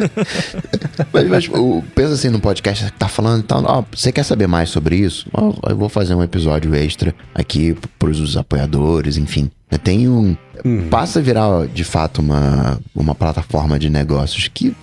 mas, 1.12 1.28
mas 1.28 1.50
pensa 1.94 2.14
assim 2.14 2.30
no 2.30 2.40
podcast, 2.40 2.84
você 2.84 2.90
tá 2.98 3.08
falando 3.08 3.40
então, 3.40 3.62
ó, 3.66 3.84
você 3.94 4.10
quer 4.10 4.22
saber 4.22 4.46
mais 4.46 4.70
sobre 4.70 4.96
isso? 4.96 5.28
Ó, 5.34 5.52
eu 5.68 5.76
vou 5.76 5.88
fazer 5.88 6.14
um 6.14 6.22
episódio 6.22 6.74
extra 6.74 7.14
aqui 7.34 7.76
pros 7.98 8.36
apoiadores, 8.36 9.18
enfim. 9.18 9.50
Tem 9.78 10.08
um. 10.08 10.36
Uhum. 10.64 10.88
Passa 10.90 11.20
a 11.20 11.22
virar, 11.22 11.66
de 11.68 11.84
fato, 11.84 12.20
uma, 12.20 12.78
uma 12.94 13.14
plataforma 13.14 13.78
de 13.78 13.88
negócios 13.88 14.46
que 14.48 14.74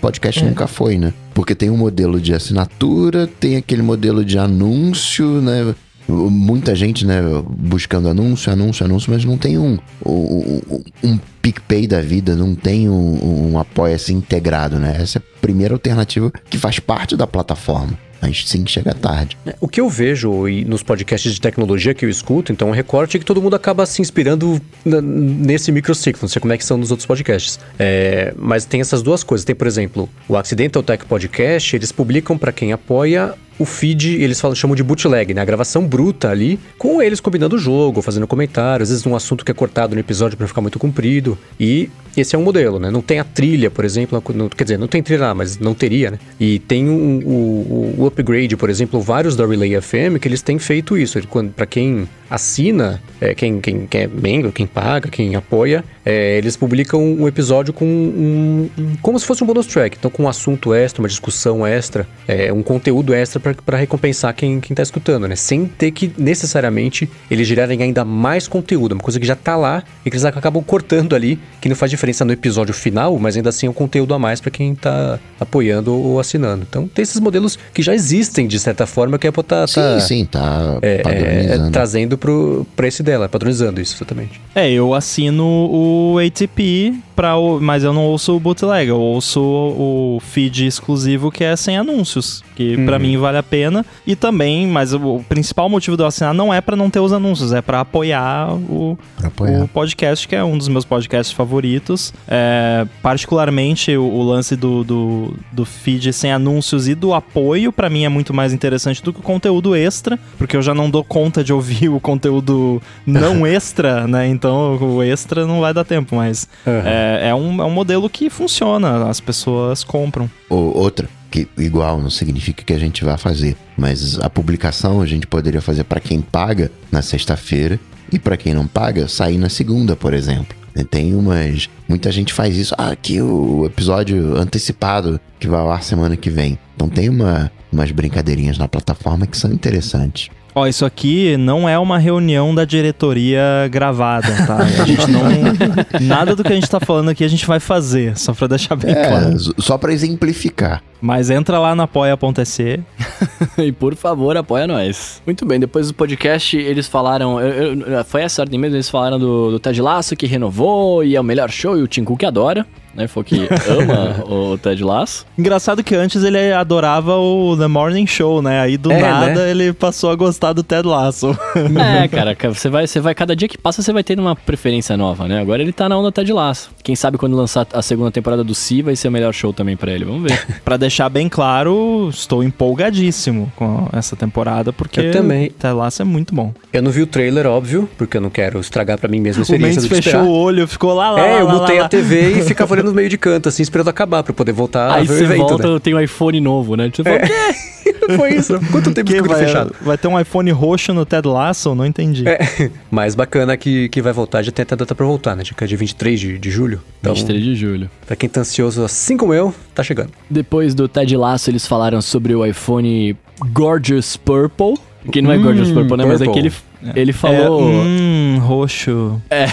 podcast 0.00 0.42
é. 0.42 0.46
nunca 0.46 0.66
foi, 0.66 0.96
né? 0.96 1.12
Porque 1.34 1.54
tem 1.54 1.68
um 1.68 1.76
modelo 1.76 2.18
de 2.20 2.32
assinatura, 2.32 3.26
tem 3.26 3.56
aquele 3.56 3.82
modelo 3.82 4.24
de 4.24 4.38
anúncio, 4.38 5.42
né? 5.42 5.74
muita 6.08 6.74
gente, 6.74 7.04
né, 7.04 7.20
buscando 7.48 8.08
anúncio, 8.08 8.52
anúncio, 8.52 8.84
anúncio, 8.84 9.12
mas 9.12 9.24
não 9.24 9.36
tem 9.36 9.58
um, 9.58 9.78
um, 10.04 10.60
um 11.02 11.18
PicPay 11.42 11.86
da 11.86 12.00
vida, 12.00 12.36
não 12.36 12.54
tem 12.54 12.88
um, 12.88 13.50
um 13.52 13.58
apoia-se 13.58 14.12
integrado, 14.12 14.78
né? 14.78 14.98
Essa 15.00 15.18
é 15.18 15.20
a 15.20 15.40
primeira 15.40 15.74
alternativa 15.74 16.30
que 16.48 16.58
faz 16.58 16.78
parte 16.78 17.16
da 17.16 17.26
plataforma. 17.26 17.98
Mas 18.20 18.48
sim 18.48 18.66
chega 18.66 18.94
tarde. 18.94 19.36
É, 19.46 19.54
o 19.60 19.68
que 19.68 19.80
eu 19.80 19.88
vejo 19.88 20.46
nos 20.66 20.82
podcasts 20.82 21.32
de 21.32 21.40
tecnologia 21.40 21.94
que 21.94 22.04
eu 22.04 22.10
escuto, 22.10 22.52
então, 22.52 22.70
o 22.70 22.72
recorte 22.72 23.16
é 23.16 23.20
que 23.20 23.26
todo 23.26 23.40
mundo 23.40 23.56
acaba 23.56 23.84
se 23.86 24.00
inspirando 24.00 24.60
nesse 24.84 25.70
microciclo. 25.70 26.22
Não 26.22 26.28
sei 26.28 26.40
como 26.40 26.52
é 26.52 26.58
que 26.58 26.64
são 26.64 26.76
nos 26.76 26.90
outros 26.90 27.06
podcasts. 27.06 27.58
É, 27.78 28.32
mas 28.36 28.64
tem 28.64 28.80
essas 28.80 29.02
duas 29.02 29.22
coisas. 29.22 29.44
Tem, 29.44 29.54
por 29.54 29.66
exemplo, 29.66 30.08
o 30.28 30.36
Accidental 30.36 30.82
Tech 30.82 31.04
Podcast, 31.04 31.76
eles 31.76 31.92
publicam 31.92 32.36
para 32.38 32.52
quem 32.52 32.72
apoia 32.72 33.34
o 33.58 33.64
feed, 33.64 34.20
eles 34.22 34.40
falam, 34.40 34.54
chamam 34.54 34.74
de 34.74 34.82
bootleg, 34.82 35.32
né? 35.32 35.40
A 35.40 35.44
gravação 35.44 35.86
bruta 35.86 36.28
ali, 36.28 36.58
com 36.78 37.00
eles 37.00 37.20
combinando 37.20 37.56
o 37.56 37.58
jogo, 37.58 38.02
fazendo 38.02 38.26
comentários, 38.26 38.88
às 38.88 38.90
vezes 38.90 39.06
um 39.06 39.16
assunto 39.16 39.44
que 39.44 39.50
é 39.50 39.54
cortado 39.54 39.94
no 39.94 40.00
episódio 40.00 40.36
para 40.36 40.46
ficar 40.46 40.60
muito 40.60 40.78
comprido. 40.78 41.38
E 41.58 41.88
esse 42.16 42.34
é 42.34 42.38
um 42.38 42.42
modelo, 42.42 42.78
né? 42.78 42.90
Não 42.90 43.02
tem 43.02 43.18
a 43.18 43.24
trilha, 43.24 43.70
por 43.70 43.84
exemplo, 43.84 44.22
não, 44.34 44.48
quer 44.48 44.64
dizer, 44.64 44.78
não 44.78 44.88
tem 44.88 45.02
trilha 45.02 45.26
lá, 45.26 45.34
mas 45.34 45.58
não 45.58 45.74
teria, 45.74 46.12
né? 46.12 46.18
E 46.40 46.58
tem 46.60 46.88
um, 46.88 47.18
o, 47.24 47.94
o 47.98 48.06
upgrade, 48.06 48.56
por 48.56 48.70
exemplo, 48.70 49.00
vários 49.00 49.36
da 49.36 49.46
Relay 49.46 49.80
FM 49.80 50.18
que 50.20 50.28
eles 50.28 50.42
têm 50.42 50.58
feito 50.58 50.96
isso. 50.96 51.18
Para 51.54 51.66
quem 51.66 52.08
assina, 52.28 53.00
é, 53.20 53.34
quem, 53.34 53.60
quem, 53.60 53.86
quem 53.86 54.02
é 54.02 54.06
membro, 54.06 54.52
quem 54.52 54.66
paga, 54.66 55.08
quem 55.08 55.34
apoia, 55.34 55.84
é, 56.04 56.38
eles 56.38 56.56
publicam 56.56 57.02
um 57.02 57.26
episódio 57.26 57.72
com 57.72 57.84
um, 57.84 58.70
um, 58.78 58.96
como 59.02 59.18
se 59.18 59.26
fosse 59.26 59.42
um 59.42 59.46
bonus 59.46 59.66
track. 59.66 59.96
Então, 59.98 60.10
com 60.10 60.24
um 60.24 60.28
assunto 60.28 60.72
extra, 60.72 61.02
uma 61.02 61.08
discussão 61.08 61.66
extra, 61.66 62.06
é, 62.28 62.52
um 62.52 62.62
conteúdo 62.62 63.12
extra 63.12 63.40
para 63.40 63.76
recompensar 63.76 64.34
quem, 64.34 64.60
quem 64.60 64.74
tá 64.74 64.82
escutando, 64.82 65.26
né? 65.26 65.34
Sem 65.34 65.66
ter 65.66 65.90
que 65.90 66.12
necessariamente 66.16 67.08
eles 67.30 67.46
gerarem 67.46 67.82
ainda 67.82 68.04
mais 68.04 68.46
conteúdo, 68.46 68.92
uma 68.92 69.02
coisa 69.02 69.18
que 69.18 69.26
já 69.26 69.34
tá 69.34 69.56
lá 69.56 69.82
e 70.04 70.10
que 70.10 70.16
eles 70.16 70.24
acabam 70.24 70.62
cortando 70.62 71.14
ali, 71.14 71.38
que 71.60 71.68
não 71.68 71.76
faz 71.76 71.90
diferença 71.90 72.24
no 72.24 72.32
episódio 72.32 72.74
final, 72.74 73.18
mas 73.18 73.36
ainda 73.36 73.48
assim 73.48 73.66
é 73.66 73.70
um 73.70 73.72
conteúdo 73.72 74.14
a 74.14 74.18
mais 74.18 74.40
para 74.40 74.50
quem 74.50 74.74
tá 74.74 75.18
apoiando 75.40 75.92
ou 75.92 76.20
assinando. 76.20 76.66
Então, 76.68 76.86
tem 76.86 77.02
esses 77.02 77.20
modelos 77.20 77.58
que 77.74 77.82
já 77.82 77.94
existem 77.94 78.46
de 78.46 78.58
certa 78.58 78.86
forma 78.86 79.18
que 79.18 79.26
é 79.26 79.30
pra 79.32 79.42
tá, 79.42 79.66
sim, 79.66 79.74
tá, 79.74 80.00
sim, 80.00 80.24
tá 80.24 80.78
é, 80.82 81.02
é, 81.04 81.70
trazendo 81.70 82.15
pro 82.16 82.66
preço 82.74 83.02
dela, 83.02 83.28
padronizando 83.28 83.80
isso 83.80 83.96
exatamente. 83.96 84.40
É, 84.54 84.70
eu 84.70 84.94
assino 84.94 85.44
o 85.44 86.18
ATP 86.18 86.94
para 87.16 87.34
o, 87.36 87.58
mas 87.58 87.82
eu 87.82 87.94
não 87.94 88.04
ouço 88.04 88.36
o 88.36 88.38
bootleg, 88.38 88.88
eu 88.88 89.00
ouço 89.00 89.40
o, 89.40 90.20
feed 90.20 90.66
exclusivo 90.66 91.30
que 91.30 91.42
é 91.42 91.56
sem 91.56 91.78
anúncios, 91.78 92.44
que 92.54 92.76
uhum. 92.76 92.84
para 92.84 92.98
mim 92.98 93.16
vale 93.16 93.38
a 93.38 93.42
pena. 93.42 93.84
E 94.06 94.14
também, 94.14 94.66
mas 94.66 94.92
o, 94.92 95.16
o 95.16 95.24
principal 95.24 95.68
motivo 95.68 95.96
de 95.96 96.02
eu 96.02 96.06
assinar 96.06 96.34
não 96.34 96.52
é 96.52 96.60
para 96.60 96.76
não 96.76 96.90
ter 96.90 97.00
os 97.00 97.12
anúncios, 97.12 97.52
é 97.52 97.62
para 97.62 97.80
apoiar, 97.80 98.52
o, 98.52 98.98
apoiar 99.22 99.64
o 99.64 99.68
podcast, 99.68 100.28
que 100.28 100.36
é 100.36 100.44
um 100.44 100.58
dos 100.58 100.68
meus 100.68 100.84
podcasts 100.84 101.34
favoritos. 101.34 102.12
É, 102.28 102.86
particularmente 103.02 103.96
o, 103.96 104.04
o 104.04 104.22
lance 104.22 104.54
do, 104.54 104.84
do, 104.84 105.34
do, 105.50 105.64
feed 105.64 106.12
sem 106.12 106.30
anúncios 106.30 106.86
e 106.86 106.94
do 106.94 107.14
apoio, 107.14 107.72
para 107.72 107.88
mim 107.88 108.04
é 108.04 108.08
muito 108.10 108.34
mais 108.34 108.52
interessante 108.52 109.02
do 109.02 109.12
que 109.12 109.20
o 109.20 109.22
conteúdo 109.22 109.74
extra, 109.74 110.18
porque 110.36 110.56
eu 110.56 110.62
já 110.62 110.74
não 110.74 110.90
dou 110.90 111.02
conta 111.02 111.42
de 111.42 111.52
ouvir 111.52 111.88
o 111.90 111.98
conteúdo 111.98 112.82
não 113.06 113.44
extra, 113.48 114.06
né? 114.06 114.28
Então 114.28 114.76
o 114.76 115.02
extra 115.02 115.46
não 115.46 115.60
vai 115.60 115.72
dar 115.72 115.84
tempo, 115.84 116.16
mas. 116.16 116.46
Uhum. 116.66 116.82
É, 116.84 117.05
é, 117.06 117.28
é, 117.28 117.34
um, 117.34 117.62
é 117.62 117.64
um 117.64 117.70
modelo 117.70 118.08
que 118.10 118.28
funciona, 118.28 119.08
as 119.08 119.20
pessoas 119.20 119.84
compram. 119.84 120.30
Ou 120.48 120.76
outra, 120.76 121.08
que 121.30 121.48
igual 121.58 122.00
não 122.00 122.10
significa 122.10 122.64
que 122.64 122.72
a 122.72 122.78
gente 122.78 123.04
vai 123.04 123.16
fazer, 123.16 123.56
mas 123.76 124.18
a 124.20 124.30
publicação 124.30 125.00
a 125.00 125.06
gente 125.06 125.26
poderia 125.26 125.60
fazer 125.60 125.84
para 125.84 126.00
quem 126.00 126.20
paga 126.20 126.70
na 126.90 127.02
sexta-feira 127.02 127.78
e 128.12 128.18
para 128.18 128.36
quem 128.36 128.54
não 128.54 128.66
paga 128.66 129.08
sair 129.08 129.38
na 129.38 129.48
segunda, 129.48 129.96
por 129.96 130.14
exemplo. 130.14 130.56
Tem 130.90 131.14
umas. 131.14 131.70
Muita 131.88 132.12
gente 132.12 132.34
faz 132.34 132.56
isso. 132.56 132.74
Ah, 132.76 132.90
aqui 132.90 133.20
o 133.22 133.64
episódio 133.64 134.36
antecipado 134.36 135.18
que 135.38 135.48
vai 135.48 135.60
ao 135.60 135.70
ar 135.70 135.82
semana 135.82 136.16
que 136.16 136.28
vem. 136.28 136.58
Então 136.74 136.88
tem 136.88 137.08
uma, 137.08 137.50
umas 137.72 137.90
brincadeirinhas 137.90 138.58
na 138.58 138.68
plataforma 138.68 139.26
que 139.26 139.38
são 139.38 139.50
interessantes. 139.50 140.28
Ó, 140.58 140.66
isso 140.66 140.86
aqui 140.86 141.36
não 141.36 141.68
é 141.68 141.78
uma 141.78 141.98
reunião 141.98 142.54
da 142.54 142.64
diretoria 142.64 143.68
gravada, 143.70 144.28
tá? 144.46 144.56
A 144.56 144.86
gente 144.86 145.10
não. 145.10 145.20
nada 146.00 146.34
do 146.34 146.42
que 146.42 146.50
a 146.50 146.54
gente 146.54 146.70
tá 146.70 146.80
falando 146.80 147.10
aqui 147.10 147.22
a 147.22 147.28
gente 147.28 147.46
vai 147.46 147.60
fazer, 147.60 148.16
só 148.16 148.32
pra 148.32 148.46
deixar 148.46 148.74
bem 148.74 148.94
é, 148.94 149.06
claro. 149.06 149.36
Só 149.58 149.76
pra 149.76 149.92
exemplificar. 149.92 150.82
Mas 151.00 151.30
entra 151.30 151.58
lá 151.58 151.74
na 151.74 151.84
apoia.se. 151.84 152.80
e 153.58 153.72
por 153.72 153.94
favor, 153.94 154.36
apoia 154.36 154.66
nós. 154.66 155.22
Muito 155.24 155.44
bem, 155.44 155.60
depois 155.60 155.88
do 155.88 155.94
podcast, 155.94 156.56
eles 156.56 156.86
falaram. 156.86 157.40
Eu, 157.40 157.80
eu, 157.80 158.04
foi 158.04 158.22
essa 158.22 158.42
ordem 158.42 158.58
mesmo, 158.58 158.76
eles 158.76 158.88
falaram 158.88 159.18
do, 159.18 159.52
do 159.52 159.58
Ted 159.58 159.80
Lasso 159.80 160.16
que 160.16 160.26
renovou 160.26 161.04
e 161.04 161.16
é 161.16 161.20
o 161.20 161.24
melhor 161.24 161.50
show 161.50 161.76
e 161.76 161.82
o 161.82 161.86
Tim 161.86 162.04
Cook 162.04 162.24
adora 162.24 162.66
né? 162.96 163.06
Falou 163.06 163.24
que 163.24 163.36
ama 163.68 164.24
o 164.24 164.58
Ted 164.58 164.82
Lasso. 164.82 165.26
Engraçado 165.38 165.84
que 165.84 165.94
antes 165.94 166.24
ele 166.24 166.52
adorava 166.52 167.16
o 167.16 167.56
The 167.56 167.68
Morning 167.68 168.06
Show, 168.06 168.40
né? 168.40 168.60
Aí 168.60 168.76
do 168.76 168.90
é, 168.90 169.00
nada 169.00 169.44
né? 169.44 169.50
ele 169.50 169.72
passou 169.72 170.10
a 170.10 170.16
gostar 170.16 170.54
do 170.54 170.62
Ted 170.62 170.88
Lasso. 170.88 171.36
É, 171.76 172.08
cara, 172.08 172.34
você 172.54 172.70
vai, 172.70 172.86
você 172.86 173.00
vai, 173.00 173.14
cada 173.14 173.36
dia 173.36 173.46
que 173.48 173.58
passa 173.58 173.82
você 173.82 173.92
vai 173.92 174.02
tendo 174.02 174.22
uma 174.22 174.34
preferência 174.34 174.96
nova, 174.96 175.28
né? 175.28 175.40
Agora 175.40 175.60
ele 175.60 175.72
tá 175.72 175.88
na 175.88 175.98
onda 175.98 176.10
Ted 176.10 176.32
Lasso. 176.32 176.70
Quem 176.82 176.96
sabe 176.96 177.18
quando 177.18 177.36
lançar 177.36 177.66
a 177.72 177.82
segunda 177.82 178.10
temporada 178.10 178.42
do 178.42 178.54
Si 178.54 178.80
vai 178.80 178.96
ser 178.96 179.08
o 179.08 179.12
melhor 179.12 179.34
show 179.34 179.52
também 179.52 179.76
para 179.76 179.92
ele, 179.92 180.04
vamos 180.04 180.22
ver. 180.22 180.62
para 180.64 180.76
deixar 180.86 181.08
bem 181.08 181.28
claro, 181.28 182.08
estou 182.10 182.42
empolgadíssimo 182.42 183.52
com 183.56 183.88
essa 183.92 184.14
temporada, 184.14 184.72
porque 184.72 185.00
eu 185.00 185.10
também. 185.10 185.50
Ted 185.50 185.74
Lasso 185.74 186.02
é 186.02 186.04
muito 186.04 186.34
bom. 186.34 186.52
Eu 186.72 186.82
não 186.82 186.90
vi 186.90 187.02
o 187.02 187.06
trailer, 187.06 187.46
óbvio, 187.46 187.88
porque 187.98 188.16
eu 188.16 188.20
não 188.20 188.30
quero 188.30 188.60
estragar 188.60 188.98
para 188.98 189.08
mim 189.08 189.20
mesmo 189.20 189.40
a 189.40 189.42
experiência 189.42 189.80
o 189.80 189.82
Mendes 189.82 190.04
fechou 190.04 190.22
o 190.22 190.30
olho, 190.30 190.66
ficou 190.66 190.94
lá, 190.94 191.10
lá, 191.10 191.20
É, 191.20 191.32
lá, 191.34 191.40
eu 191.40 191.48
botei 191.48 191.78
a 191.80 191.88
TV 191.88 192.38
e 192.38 192.42
ficava 192.42 192.72
olhando 192.74 192.86
no 192.88 192.94
meio 192.94 193.08
de 193.08 193.18
canto, 193.18 193.48
assim, 193.48 193.62
esperando 193.62 193.88
acabar 193.88 194.22
pra 194.22 194.32
poder 194.32 194.52
voltar 194.52 194.92
Aí 194.92 195.06
você 195.06 195.24
evento, 195.24 195.38
volta, 195.48 195.72
né? 195.74 195.80
tem 195.80 195.94
um 195.94 196.00
iPhone 196.00 196.40
novo, 196.40 196.76
né? 196.76 196.90
Você 196.94 197.02
é. 197.08 197.75
Fala, 198.06 198.18
Foi 198.18 198.34
isso. 198.34 198.60
Quanto 198.70 198.92
tempo 198.92 199.08
que 199.08 199.16
ficou 199.16 199.34
vai, 199.34 199.44
fechado? 199.44 199.74
Vai 199.80 199.98
ter 199.98 200.08
um 200.08 200.18
iPhone 200.18 200.50
roxo 200.50 200.92
no 200.92 201.04
Ted 201.04 201.26
Lasso? 201.26 201.74
Não 201.74 201.86
entendi. 201.86 202.26
É, 202.26 202.70
mas 202.90 203.14
bacana 203.14 203.56
que, 203.56 203.88
que 203.88 204.00
vai 204.02 204.12
voltar, 204.12 204.42
já 204.42 204.52
tem 204.52 204.62
até 204.62 204.76
data 204.76 204.94
pra 204.94 205.06
voltar, 205.06 205.36
né? 205.36 205.42
Dia, 205.42 205.66
dia 205.66 205.76
23 205.76 206.20
de, 206.20 206.38
de 206.38 206.50
julho. 206.50 206.80
Então, 207.00 207.14
23 207.14 207.42
de 207.42 207.54
julho. 207.54 207.90
Pra 208.06 208.16
quem 208.16 208.28
tá 208.28 208.40
ansioso, 208.40 208.84
assim 208.84 209.16
como 209.16 209.32
eu, 209.34 209.54
tá 209.74 209.82
chegando. 209.82 210.10
Depois 210.28 210.74
do 210.74 210.88
Ted 210.88 211.16
Lasso, 211.16 211.50
eles 211.50 211.66
falaram 211.66 212.00
sobre 212.00 212.34
o 212.34 212.44
iPhone 212.44 213.16
Gorgeous 213.52 214.16
Purple. 214.16 214.74
Que 215.10 215.22
não 215.22 215.30
é 215.30 215.38
Gorgeous 215.38 215.70
hum, 215.70 215.74
Purple, 215.74 215.96
né? 215.96 216.04
Purple. 216.04 216.26
Mas 216.26 216.36
é 216.36 216.40
que 216.40 216.40
ele, 216.82 217.00
ele 217.00 217.12
falou. 217.12 217.62
É, 217.62 217.72
hum, 217.72 218.38
roxo. 218.40 219.20
É. 219.30 219.46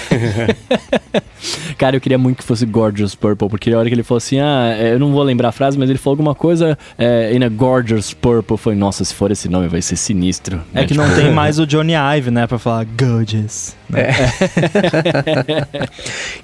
Cara, 1.78 1.96
eu 1.96 2.02
queria 2.02 2.18
muito 2.18 2.38
que 2.38 2.44
fosse 2.44 2.66
Gorgeous 2.66 3.16
Purple, 3.16 3.50
porque 3.50 3.72
a 3.72 3.78
hora 3.78 3.88
que 3.88 3.96
ele 3.96 4.04
falou 4.04 4.18
assim, 4.18 4.40
ah, 4.40 4.76
é, 4.78 4.94
eu 4.94 5.00
não 5.00 5.12
vou 5.12 5.24
lembrar 5.24 5.50
a 5.50 5.52
frase, 5.52 5.78
mas 5.78 5.90
ele 5.90 6.00
falou 6.00 6.14
alguma 6.14 6.36
coisa 6.36 6.78
é, 6.98 7.34
in 7.36 7.44
a 7.44 7.50
Gorgeous 7.50 8.14
Purple. 8.14 8.58
Foi, 8.58 8.76
nossa, 8.76 9.04
se 9.04 9.14
for 9.14 9.32
esse 9.32 9.50
nome 9.50 9.68
vai 9.68 9.82
ser 9.82 9.96
sinistro. 9.96 10.62
É 10.74 10.82
né? 10.82 10.88
que 10.88 10.94
não 10.94 11.14
tem 11.16 11.32
mais 11.32 11.60
o 11.60 11.68
Johnny 11.68 11.94
Ive, 11.94 12.32
né, 12.32 12.48
pra 12.48 12.58
falar 12.58 12.86
Gorgeous. 12.86 13.76
Né? 13.90 14.02
É. 14.02 15.78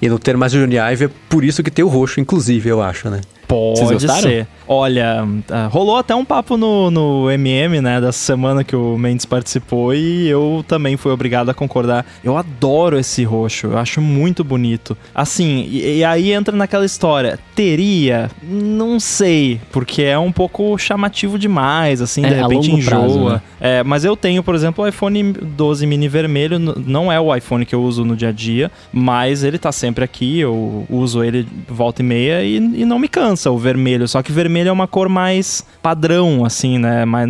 e 0.00 0.08
não 0.08 0.18
ter 0.18 0.36
mais 0.36 0.54
o 0.54 0.58
Johnny 0.58 0.76
Ive 0.76 1.04
é 1.06 1.10
por 1.28 1.44
isso 1.44 1.62
que 1.62 1.70
tem 1.70 1.84
o 1.84 1.88
roxo, 1.88 2.20
inclusive, 2.20 2.68
eu 2.68 2.82
acho, 2.82 3.08
né? 3.08 3.20
Pode 3.50 4.08
ser. 4.22 4.46
Olha, 4.68 5.24
uh, 5.24 5.68
rolou 5.68 5.96
até 5.96 6.14
um 6.14 6.24
papo 6.24 6.56
no, 6.56 6.92
no 6.92 7.28
MM, 7.28 7.80
né, 7.80 8.00
dessa 8.00 8.18
semana 8.18 8.62
que 8.62 8.76
o 8.76 8.96
Mendes 8.96 9.26
participou 9.26 9.92
e 9.92 10.28
eu 10.28 10.64
também 10.68 10.96
fui 10.96 11.10
obrigado 11.10 11.48
a 11.48 11.54
concordar. 11.54 12.06
Eu 12.22 12.36
adoro 12.36 12.96
esse 12.96 13.24
roxo, 13.24 13.66
eu 13.66 13.78
acho 13.78 14.00
muito 14.00 14.44
bonito. 14.44 14.96
Assim, 15.12 15.66
e, 15.68 15.98
e 15.98 16.04
aí 16.04 16.30
entra 16.30 16.56
naquela 16.56 16.84
história. 16.84 17.36
Teria? 17.56 18.30
Não 18.40 19.00
sei, 19.00 19.60
porque 19.72 20.02
é 20.02 20.16
um 20.16 20.30
pouco 20.30 20.78
chamativo 20.78 21.36
demais, 21.36 22.00
assim, 22.00 22.24
é, 22.24 22.28
de 22.28 22.34
repente 22.34 22.70
enjoa. 22.70 22.90
Prazo, 22.90 23.28
né? 23.30 23.42
é, 23.60 23.82
mas 23.82 24.04
eu 24.04 24.16
tenho, 24.16 24.40
por 24.40 24.54
exemplo, 24.54 24.84
o 24.84 24.88
iPhone 24.88 25.32
12 25.32 25.84
mini 25.84 26.06
vermelho, 26.06 26.58
não 26.58 27.10
é 27.10 27.18
o 27.18 27.34
iPhone 27.34 27.66
que 27.66 27.74
eu 27.74 27.82
uso 27.82 28.04
no 28.04 28.14
dia 28.14 28.28
a 28.28 28.32
dia, 28.32 28.70
mas 28.92 29.42
ele 29.42 29.58
tá 29.58 29.72
sempre 29.72 30.04
aqui, 30.04 30.38
eu 30.38 30.86
uso 30.88 31.24
ele 31.24 31.44
volta 31.66 32.02
e 32.02 32.04
meia 32.04 32.44
e, 32.44 32.54
e 32.56 32.84
não 32.84 32.98
me 32.98 33.08
cansa 33.08 33.39
o 33.48 33.56
vermelho, 33.56 34.06
só 34.08 34.22
que 34.22 34.32
vermelho 34.32 34.68
é 34.68 34.72
uma 34.72 34.86
cor 34.86 35.08
mais 35.08 35.64
padrão, 35.82 36.44
assim, 36.44 36.78
né? 36.78 37.04
Mais 37.04 37.28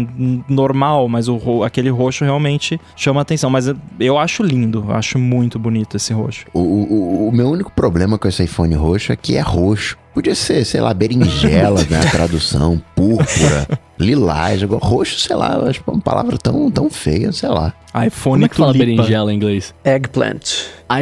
normal, 0.48 1.08
mas 1.08 1.28
o 1.28 1.62
aquele 1.62 1.90
roxo 1.90 2.24
realmente 2.24 2.80
chama 2.96 3.20
atenção. 3.20 3.50
Mas 3.50 3.72
eu 3.98 4.18
acho 4.18 4.42
lindo, 4.42 4.86
acho 4.88 5.18
muito 5.18 5.58
bonito 5.58 5.96
esse 5.96 6.12
roxo. 6.12 6.46
O, 6.52 6.61
o, 6.61 7.28
o 7.28 7.32
meu 7.32 7.48
único 7.48 7.70
problema 7.70 8.18
com 8.18 8.26
esse 8.26 8.42
iPhone 8.42 8.74
roxo 8.74 9.12
é 9.12 9.16
que 9.16 9.36
é 9.36 9.40
roxo. 9.40 9.96
Podia 10.12 10.34
ser, 10.34 10.64
sei 10.64 10.80
lá, 10.80 10.92
berinjela, 10.92 11.84
né? 11.88 12.00
A 12.00 12.06
tradução, 12.11 12.82
púrpura, 12.96 13.66
lilás. 13.98 14.61
Roxo, 14.62 15.18
sei 15.20 15.36
lá, 15.36 15.56
acho 15.68 15.82
uma 15.86 16.00
palavra 16.00 16.36
tão, 16.36 16.68
tão 16.70 16.90
feia, 16.90 17.30
sei 17.32 17.48
lá. 17.48 17.72
iPhone 18.06 18.34
Como 18.34 18.44
é 18.44 18.48
que 18.48 18.56
fala 18.56 18.72
tulipa. 18.72 18.86
berinjela 19.02 19.32
em 19.32 19.36
inglês? 19.36 19.72
Eggplant. 19.84 20.42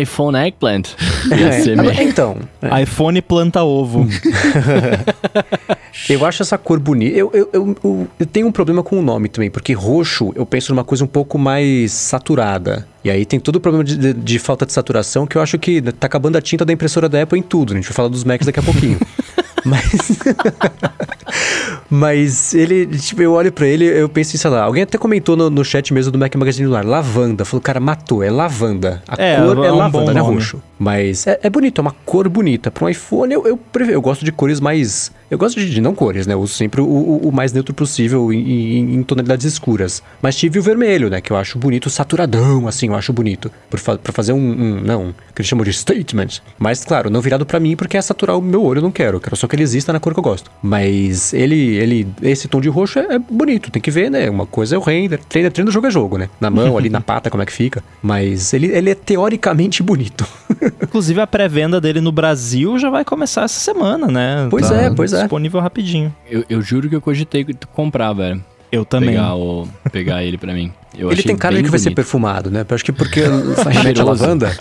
iPhone 0.01 0.37
eggplant. 0.39 0.89
Meio- 1.27 2.03
então, 2.03 2.37
é. 2.61 2.83
iPhone 2.83 3.23
planta 3.23 3.63
ovo. 3.65 4.07
eu 6.09 6.25
acho 6.27 6.43
essa 6.43 6.59
cor 6.59 6.79
bonita. 6.79 7.17
Eu, 7.17 7.31
eu, 7.33 7.49
eu, 7.53 7.77
eu, 7.83 8.09
eu 8.21 8.27
tenho 8.27 8.47
um 8.47 8.53
problema 8.53 8.83
com 8.83 8.99
o 8.99 9.03
nome 9.03 9.29
também, 9.29 9.51
porque 9.51 9.73
roxo 9.73 10.33
eu 10.35 10.45
penso 10.47 10.73
numa 10.75 10.85
coisa 10.85 11.05
um 11.05 11.09
pouco 11.09 11.39
mais 11.39 11.93
saturada. 11.93 12.87
E 13.05 13.11
aí 13.11 13.25
tem 13.25 13.39
todo 13.39 13.57
o 13.57 13.61
problema 13.61 13.85
de, 13.85 13.97
de- 13.97 14.13
de 14.13 14.39
falta 14.39 14.67
de 14.67 14.73
saturação 14.73 15.27
que 15.27 15.37
eu 15.37 15.43
acho 15.43 15.59
que 15.59 15.81
tá 15.81 16.07
acabando 16.07 16.37
a 16.37 16.43
tinta 16.43 16.65
da 16.65 16.73
impressora 16.73 17.09
da 17.09 17.23
Apple 17.23 17.39
em 17.39 17.43
tudo. 17.43 17.73
A 17.73 17.77
gente 17.77 17.85
vai 17.87 17.93
falar 17.95 18.09
dos 18.09 18.25
Macs 18.25 18.47
daqui 18.47 18.59
a 18.61 18.63
pouquinho. 18.63 18.99
Mas. 19.65 20.19
Mas 21.91 22.55
ele, 22.55 22.87
tipo, 22.87 23.23
eu 23.23 23.33
olho 23.33 23.51
pra 23.53 23.67
ele, 23.67 23.85
eu 23.85 24.09
penso 24.09 24.35
em, 24.37 24.39
sei 24.39 24.51
lá, 24.51 24.63
alguém 24.63 24.83
até 24.83 24.99
comentou 24.99 25.37
no, 25.37 25.49
no 25.51 25.65
chat 25.65 25.93
mesmo 25.93 26.13
do 26.13 26.19
Mac 26.19 26.35
Magazine 26.35 26.67
do 26.67 26.73
Lar, 26.73 26.85
lavanda. 26.85 27.45
Falou, 27.45 27.63
cara, 27.63 27.81
matou, 27.81 28.23
é 28.23 28.31
lavanda. 28.31 29.03
A 29.09 29.21
É, 29.23 29.37
cor 29.37 29.65
é, 29.65 29.69
é 29.69 29.73
um 29.73 29.77
lavanda, 29.77 30.13
não 30.13 30.21
é 30.21 30.25
roxo. 30.25 30.63
Mas 30.79 31.27
é, 31.27 31.41
é 31.43 31.51
bonito, 31.51 31.81
é 31.81 31.83
uma 31.83 31.95
cor 32.05 32.29
bonita. 32.29 32.71
Pra 32.71 32.85
um 32.85 32.89
iPhone, 32.89 33.33
eu, 33.35 33.47
eu, 33.47 33.57
prefiro- 33.57 33.97
eu 33.97 34.01
gosto 34.03 34.25
de 34.25 34.31
cores 34.31 34.61
mais. 34.61 35.11
Eu 35.31 35.37
gosto 35.37 35.59
de, 35.61 35.69
de 35.71 35.81
não 35.81 35.95
cores, 35.95 36.27
né? 36.27 36.35
Eu 36.35 36.41
uso 36.41 36.55
sempre 36.55 36.81
o, 36.81 36.85
o- 36.87 37.29
o 37.29 37.33
mais 37.33 37.53
neutro 37.53 37.75
possível 37.75 38.33
em, 38.33 38.39
em- 38.79 38.95
em 38.95 39.03
tonalidades 39.03 39.45
escuras. 39.45 40.03
Mas 40.23 40.37
tive 40.37 40.59
o 40.59 40.63
vermelho, 40.63 41.11
né? 41.11 41.21
Que 41.21 41.33
eu 41.33 41.37
acho 41.37 41.59
bonito, 41.59 41.91
saturadão, 41.91 42.69
assim, 42.69 42.87
eu 42.89 42.95
acho 42.95 43.13
bonito. 43.13 43.51
Por 43.69 43.79
fa 43.81 43.99
pra 43.99 44.13
fazer 44.13 44.33
um, 44.33 44.39
um. 44.39 44.81
Não, 44.81 45.13
que 45.35 45.41
eles 45.41 45.49
chamam 45.49 45.65
de 45.65 45.73
statement. 45.73 46.29
Mas, 46.59 46.85
claro, 46.85 47.11
não 47.11 47.21
virado 47.21 47.45
pra 47.45 47.59
mim 47.59 47.75
porque 47.77 47.97
é 47.97 48.03
saturar 48.03 48.39
o 48.39 48.43
meu 48.43 48.63
olho, 48.63 48.79
eu 48.79 48.83
não 48.83 48.91
quero. 48.93 49.17
Eu 49.17 49.21
quero 49.21 49.37
só 49.37 49.48
que 49.49 49.57
ele 49.57 49.63
exista 49.63 49.93
na 49.93 50.01
cor 50.01 50.13
que 50.13 50.19
eu 50.19 50.23
gosto. 50.25 50.51
Mas 50.63 51.33
ele. 51.33 51.77
ele 51.77 52.09
esse 52.23 52.49
tom 52.49 52.61
de 52.61 52.69
roxo 52.69 52.99
é, 52.99 53.15
é 53.15 53.19
bonito, 53.19 53.71
tem 53.71 53.81
que 53.81 53.91
ver, 53.91 54.11
né? 54.11 54.29
Uma 54.29 54.47
coisa 54.47 54.77
é 54.77 54.79
o 54.79 54.83
render. 54.83 55.21
Treino, 55.29 55.51
treino 55.51 55.71
jogo 55.71 55.87
é 55.87 55.91
jogo, 55.91 56.19
né? 56.19 56.29
Na 56.41 56.51
mão, 56.51 56.77
ali 56.77 56.89
na 56.89 57.01
pata, 57.03 57.31
como 57.31 57.43
é 57.43 57.47
que 57.47 57.53
fica. 57.53 57.83
Mas 58.03 58.53
ele, 58.53 58.67
ele 58.69 58.91
é 58.91 58.95
teoricamente 58.95 59.83
bonito. 59.83 60.27
Inclusive, 60.83 61.21
a 61.21 61.27
pré-venda 61.27 61.81
dele 61.81 62.01
no 62.01 62.13
Brasil 62.13 62.79
já 62.79 62.91
vai 62.91 63.05
começar 63.05 63.43
essa 63.43 63.59
semana, 63.61 64.07
né? 64.07 64.47
Pois 64.51 64.71
é, 64.71 64.91
pois 64.91 65.13
é. 65.13 65.21
Disponível 65.21 65.61
rapidinho. 65.61 66.15
Eu, 66.29 66.45
eu 66.49 66.63
juro 66.63 66.89
que 66.89 66.95
eu 66.95 67.01
cogitei 67.01 67.47
comprar, 67.73 68.13
velho. 68.13 68.43
Eu 68.71 68.85
também. 68.85 69.11
Pegar, 69.11 69.35
o, 69.35 69.69
pegar 69.91 70.23
ele 70.23 70.37
pra 70.37 70.53
mim. 70.53 70.73
Eu 70.97 71.09
ele 71.09 71.21
achei 71.21 71.25
tem 71.25 71.37
cara 71.37 71.57
de 71.57 71.63
que 71.63 71.71
vai 71.71 71.79
ser 71.79 71.87
bonito. 71.87 71.97
perfumado, 71.97 72.51
né? 72.51 72.67
Eu 72.69 72.75
acho 72.75 72.85
que 72.85 72.93
porque 72.93 73.23
Cheiroso. 73.83 74.05
lavanda. 74.05 74.57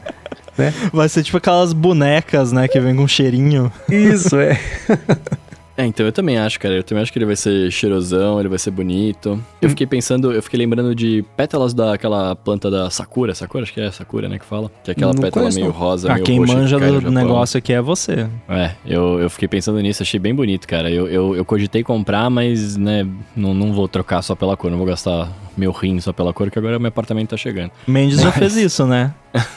Né? 0.58 0.74
Vai 0.92 1.08
ser 1.08 1.24
tipo 1.24 1.38
aquelas 1.38 1.74
bonecas, 1.74 2.52
né? 2.52 2.68
Que 2.68 2.80
vem 2.80 2.96
com 2.96 3.08
cheirinho. 3.08 3.72
Isso, 3.90 4.38
é. 4.38 4.60
É, 5.78 5.86
então 5.86 6.04
eu 6.06 6.12
também 6.12 6.38
acho, 6.40 6.60
cara. 6.60 6.74
Eu 6.74 6.84
também 6.84 7.04
acho 7.04 7.14
que 7.14 7.20
ele 7.20 7.26
vai 7.28 7.36
ser 7.36 7.72
cheirosão, 7.72 8.40
ele 8.40 8.50
vai 8.50 8.58
ser 8.58 8.72
bonito. 8.72 9.40
Eu 9.62 9.70
fiquei 9.70 9.86
pensando, 9.86 10.32
eu 10.32 10.42
fiquei 10.42 10.58
lembrando 10.58 10.96
de 10.96 11.24
pétalas 11.36 11.72
daquela 11.72 12.36
planta 12.36 12.72
da 12.72 12.90
Sakura. 12.90 13.36
Sakura, 13.36 13.64
acho 13.64 13.74
que 13.74 13.80
é 13.80 13.92
Sakura, 13.92 14.28
né, 14.28 14.40
que 14.40 14.46
fala. 14.46 14.72
Que 14.84 14.90
é 14.90 14.94
aquela 14.94 15.14
Não 15.14 15.22
pétala 15.22 15.44
conheço, 15.44 15.60
meio 15.60 15.72
não. 15.72 15.80
rosa, 15.80 16.10
Ah, 16.12 16.16
meio 16.16 16.26
quem 16.26 16.40
roxa 16.40 16.52
que 16.54 16.60
manja 16.60 16.80
cai 16.80 16.92
no 16.92 17.02
do 17.02 17.12
negócio 17.12 17.58
aqui 17.60 17.74
é 17.74 17.82
você. 17.82 18.28
É, 18.50 18.72
eu, 18.86 19.20
eu 19.20 19.30
fiquei 19.30 19.48
pensando 19.48 19.80
nisso, 19.80 20.02
achei 20.02 20.20
bem 20.20 20.34
bonito, 20.34 20.68
cara. 20.68 20.90
Eu, 20.90 21.08
eu, 21.08 21.36
eu 21.36 21.46
cogitei 21.46 21.84
comprar, 21.84 22.28
mas, 22.32 22.76
né, 22.76 23.08
não, 23.36 23.54
não 23.54 23.72
vou 23.72 23.88
trocar 23.88 24.24
só 24.24 24.34
pela 24.34 24.58
cor, 24.58 24.72
não 24.72 24.80
vou 24.80 24.88
gastar 24.88 25.32
meu 25.56 25.72
rim 25.72 26.00
só 26.00 26.12
pela 26.12 26.34
cor, 26.34 26.50
que 26.50 26.58
agora 26.58 26.80
meu 26.80 26.88
apartamento 26.90 27.30
tá 27.30 27.38
chegando. 27.38 27.70
Mendes 27.88 28.20
já 28.20 28.32
fez 28.32 28.56
isso, 28.58 28.86
né? 28.88 29.14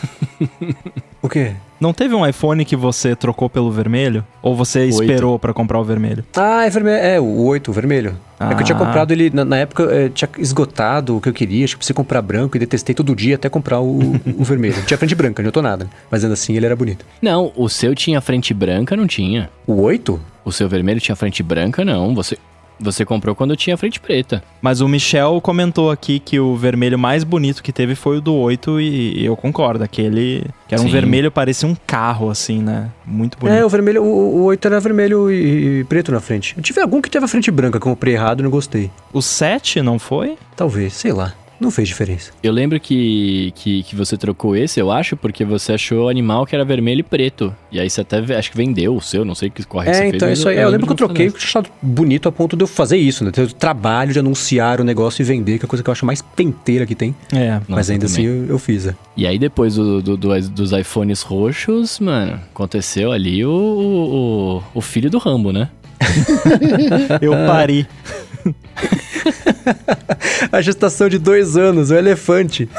O 1.22 1.28
quê? 1.28 1.54
Não 1.80 1.94
teve 1.94 2.14
um 2.14 2.26
iPhone 2.26 2.62
que 2.64 2.76
você 2.76 3.16
trocou 3.16 3.48
pelo 3.48 3.72
vermelho? 3.72 4.22
Ou 4.42 4.54
você 4.54 4.80
Oito. 4.80 5.02
esperou 5.02 5.38
pra 5.38 5.54
comprar 5.54 5.80
o 5.80 5.84
vermelho? 5.84 6.22
Ah, 6.36 6.66
é 6.66 6.70
vermelho. 6.70 6.98
É, 7.02 7.18
o 7.18 7.42
8, 7.44 7.70
o 7.70 7.72
vermelho. 7.74 8.14
É 8.38 8.54
que 8.54 8.60
eu 8.60 8.66
tinha 8.66 8.76
Ah. 8.76 8.78
comprado 8.78 9.12
ele, 9.12 9.30
na, 9.30 9.44
na 9.46 9.56
época, 9.56 9.84
é, 9.84 10.08
tinha 10.10 10.28
esgotado 10.38 11.16
o 11.16 11.20
que 11.22 11.28
eu 11.28 11.32
queria. 11.32 11.64
Acho 11.64 11.74
que 11.74 11.78
precisei 11.78 11.94
comprar 11.94 12.20
branco 12.20 12.54
e 12.56 12.60
detestei 12.60 12.94
todo 12.94 13.16
dia 13.16 13.36
até 13.36 13.48
comprar 13.48 13.80
o, 13.80 13.98
o 14.38 14.44
vermelho. 14.44 14.74
Tinha 14.86 14.98
frente 14.98 15.14
branca, 15.14 15.42
não 15.42 15.48
adiantou 15.48 15.62
nada. 15.62 15.88
Mas 16.10 16.22
ainda 16.22 16.34
assim, 16.34 16.54
ele 16.54 16.66
era 16.66 16.76
bonito. 16.76 17.04
Não, 17.22 17.50
o 17.56 17.68
seu 17.68 17.94
tinha 17.94 18.20
frente 18.20 18.52
branca, 18.52 18.94
não 18.94 19.06
tinha. 19.06 19.48
O 19.66 19.80
8? 19.80 20.20
O 20.44 20.52
seu 20.52 20.68
vermelho 20.68 21.00
tinha 21.00 21.16
frente 21.16 21.42
branca, 21.42 21.82
não. 21.84 22.14
Você, 22.14 22.36
você 22.80 23.04
comprou 23.04 23.34
quando 23.34 23.56
tinha 23.56 23.76
frente 23.76 24.00
preta. 24.00 24.42
Mas 24.60 24.80
o 24.80 24.88
Michel 24.88 25.40
comentou 25.40 25.90
aqui 25.90 26.18
que 26.18 26.40
o 26.40 26.56
vermelho 26.56 26.98
mais 26.98 27.24
bonito 27.24 27.62
que 27.62 27.72
teve 27.72 27.94
foi 27.94 28.18
o 28.18 28.20
do 28.20 28.34
8 28.34 28.80
e 28.80 29.24
eu 29.24 29.36
concordo. 29.36 29.84
Aquele 29.84 30.44
que 30.66 30.74
era 30.74 30.82
um 30.82 30.86
Sim. 30.86 30.92
vermelho, 30.92 31.30
parecia 31.30 31.68
um 31.68 31.76
carro, 31.86 32.30
assim, 32.30 32.60
né? 32.60 32.90
Muito 33.04 33.38
bonito. 33.38 33.56
É, 33.56 33.64
o 33.64 33.68
vermelho, 33.68 34.02
o, 34.02 34.40
o 34.40 34.42
8 34.44 34.66
era 34.66 34.80
vermelho 34.80 35.30
e, 35.30 35.80
e 35.80 35.84
preto 35.84 36.12
na 36.12 36.20
frente. 36.20 36.54
Eu 36.56 36.62
tive 36.62 36.80
algum 36.80 37.00
que 37.00 37.10
teve 37.10 37.24
a 37.24 37.28
frente 37.28 37.50
branca 37.50 37.78
que 37.78 37.86
eu 37.86 37.90
comprei 37.90 38.14
errado 38.14 38.40
e 38.40 38.42
não 38.42 38.50
gostei. 38.50 38.90
O 39.12 39.20
7 39.20 39.82
não 39.82 39.98
foi? 39.98 40.38
Talvez, 40.56 40.94
sei 40.94 41.12
lá. 41.12 41.34
Não 41.60 41.70
fez 41.70 41.88
diferença. 41.88 42.32
Eu 42.42 42.52
lembro 42.52 42.80
que, 42.80 43.52
que, 43.54 43.82
que 43.82 43.94
você 43.94 44.16
trocou 44.16 44.56
esse, 44.56 44.80
eu 44.80 44.90
acho, 44.90 45.14
porque 45.16 45.44
você 45.44 45.74
achou 45.74 46.06
o 46.06 46.08
animal 46.08 46.46
que 46.46 46.54
era 46.54 46.64
vermelho 46.64 47.00
e 47.00 47.02
preto. 47.02 47.54
E 47.70 47.78
aí 47.78 47.90
você 47.90 48.00
até, 48.00 48.18
acho 48.34 48.50
que 48.50 48.56
vendeu 48.56 48.96
o 48.96 49.00
seu, 49.02 49.24
não 49.24 49.34
sei 49.34 49.50
que 49.50 49.62
corre 49.64 49.84
que 49.84 49.90
É, 49.90 49.94
você 49.94 50.06
então 50.16 50.26
fez. 50.28 50.38
isso 50.38 50.48
aí. 50.48 50.56
Eu, 50.56 50.70
lembro 50.70 50.86
que 50.86 50.92
eu 50.92 50.96
troquei, 50.96 51.26
dessa. 51.26 51.36
eu 51.36 51.38
tinha 51.40 51.48
achado 51.48 51.70
bonito 51.82 52.28
a 52.28 52.32
ponto 52.32 52.56
de 52.56 52.62
eu 52.64 52.66
fazer 52.66 52.96
isso, 52.96 53.22
né? 53.24 53.30
Ter 53.30 53.42
o 53.42 53.52
trabalho 53.52 54.12
de 54.12 54.18
anunciar 54.18 54.80
o 54.80 54.84
negócio 54.84 55.20
e 55.22 55.24
vender, 55.24 55.58
que 55.58 55.64
é 55.64 55.66
a 55.66 55.68
coisa 55.68 55.82
que 55.82 55.90
eu 55.90 55.92
acho 55.92 56.06
mais 56.06 56.22
penteira 56.22 56.86
que 56.86 56.94
tem. 56.94 57.14
É. 57.32 57.60
Mas 57.68 57.68
Nossa, 57.68 57.92
ainda 57.92 58.06
assim 58.06 58.22
também. 58.24 58.40
eu, 58.40 58.46
eu 58.46 58.58
fiz, 58.58 58.86
é. 58.86 58.94
E 59.16 59.26
aí 59.26 59.38
depois 59.38 59.74
do, 59.74 60.00
do- 60.00 60.16
do- 60.16 60.48
dos 60.50 60.72
iPhones 60.72 61.20
roxos, 61.22 62.00
mano, 62.00 62.40
aconteceu 62.54 63.12
ali 63.12 63.44
o, 63.44 64.62
o, 64.74 64.78
o 64.78 64.80
filho 64.80 65.10
do 65.10 65.18
Rambo, 65.18 65.52
né? 65.52 65.68
Eu 67.20 67.32
pari. 67.46 67.86
A 70.52 70.60
gestação 70.60 71.08
de 71.08 71.18
dois 71.18 71.56
anos, 71.56 71.90
o 71.90 71.94
elefante. 71.94 72.68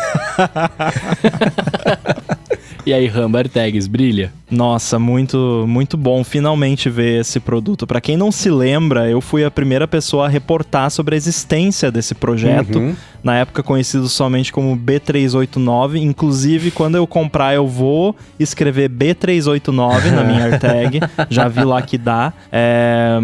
E 2.85 2.93
aí, 2.93 3.05
Rambo 3.05 3.37
AirTags, 3.37 3.85
brilha? 3.87 4.33
Nossa, 4.49 4.97
muito, 4.99 5.65
muito 5.67 5.95
bom 5.95 6.23
finalmente 6.23 6.89
ver 6.89 7.21
esse 7.21 7.39
produto. 7.39 7.85
Pra 7.87 8.01
quem 8.01 8.17
não 8.17 8.31
se 8.31 8.49
lembra, 8.49 9.07
eu 9.09 9.21
fui 9.21 9.45
a 9.45 9.51
primeira 9.51 9.87
pessoa 9.87 10.25
a 10.25 10.29
reportar 10.29 10.89
sobre 10.89 11.15
a 11.15 11.17
existência 11.17 11.89
desse 11.91 12.13
projeto, 12.13 12.77
Uhum. 12.79 12.93
na 13.23 13.37
época 13.37 13.63
conhecido 13.63 14.09
somente 14.09 14.51
como 14.51 14.75
B389. 14.75 16.01
Inclusive, 16.01 16.69
quando 16.71 16.95
eu 16.95 17.07
comprar, 17.07 17.53
eu 17.55 17.65
vou 17.65 18.13
escrever 18.37 18.89
B389 18.89 20.11
na 20.11 20.23
minha 20.23 20.43
AirTag. 20.51 20.99
Já 21.29 21.47
vi 21.47 21.63
lá 21.63 21.81
que 21.81 21.97
dá. 21.97 22.33
É, 22.51 23.19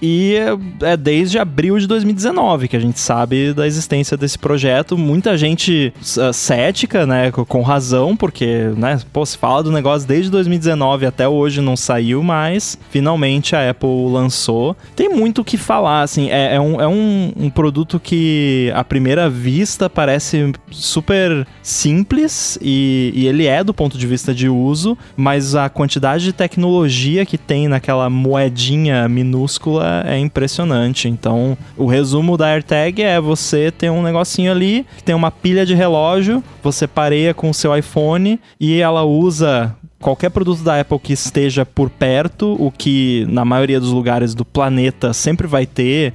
E 0.00 0.34
é 0.82 0.96
desde 0.96 1.38
abril 1.38 1.78
de 1.78 1.86
2019 1.86 2.68
que 2.68 2.76
a 2.76 2.80
gente 2.80 2.98
sabe 3.00 3.52
da 3.52 3.66
existência 3.66 4.16
desse 4.16 4.38
projeto. 4.38 4.96
Muita 4.96 5.36
gente 5.36 5.92
cética, 6.32 7.04
né? 7.06 7.30
co- 7.32 7.44
Com 7.44 7.60
razão, 7.60 8.16
porque, 8.16 8.70
né? 8.76 8.98
Pô, 9.12 9.24
se 9.24 9.36
fala 9.36 9.62
do 9.62 9.70
negócio 9.70 10.06
desde 10.06 10.30
2019 10.30 11.06
até 11.06 11.28
hoje 11.28 11.60
não 11.60 11.76
saiu, 11.76 12.22
mas 12.22 12.78
finalmente 12.90 13.54
a 13.54 13.70
Apple 13.70 14.10
lançou. 14.10 14.76
Tem 14.94 15.08
muito 15.08 15.42
o 15.42 15.44
que 15.44 15.56
falar, 15.56 16.02
assim. 16.02 16.30
É, 16.30 16.56
é 16.56 16.60
um, 16.60 16.80
é 16.80 16.86
um, 16.86 17.32
um 17.36 17.50
produto 17.50 17.98
que, 17.98 18.72
à 18.74 18.84
primeira 18.84 19.28
vista, 19.28 19.88
parece 19.88 20.52
super 20.70 21.46
simples 21.62 22.58
e, 22.60 23.12
e 23.14 23.26
ele 23.26 23.46
é 23.46 23.62
do 23.62 23.74
ponto 23.74 23.96
de 23.96 24.06
vista 24.06 24.34
de 24.34 24.48
uso, 24.48 24.96
mas 25.16 25.54
a 25.54 25.68
quantidade 25.68 26.24
de 26.24 26.32
tecnologia 26.32 27.24
que 27.24 27.38
tem 27.38 27.68
naquela 27.68 28.08
moedinha 28.10 29.08
minúscula 29.08 30.02
é 30.06 30.18
impressionante. 30.18 31.08
Então, 31.08 31.56
o 31.76 31.86
resumo 31.86 32.36
da 32.36 32.46
AirTag 32.46 33.02
é 33.02 33.20
você 33.20 33.70
ter 33.70 33.90
um 33.90 34.02
negocinho 34.02 34.50
ali 34.50 34.86
tem 35.04 35.14
uma 35.14 35.30
pilha 35.30 35.64
de 35.64 35.74
relógio, 35.74 36.42
você 36.62 36.86
pareia 36.86 37.32
com 37.34 37.50
o 37.50 37.54
seu 37.54 37.76
iPhone 37.76 38.38
e 38.58 38.80
ela 38.80 38.89
usa 39.04 39.74
qualquer 40.00 40.30
produto 40.30 40.62
da 40.62 40.80
Apple 40.80 40.98
que 40.98 41.12
esteja 41.12 41.66
por 41.66 41.90
perto, 41.90 42.56
o 42.58 42.70
que 42.70 43.26
na 43.28 43.44
maioria 43.44 43.78
dos 43.78 43.90
lugares 43.90 44.34
do 44.34 44.44
planeta 44.44 45.12
sempre 45.12 45.46
vai 45.46 45.66
ter 45.66 46.14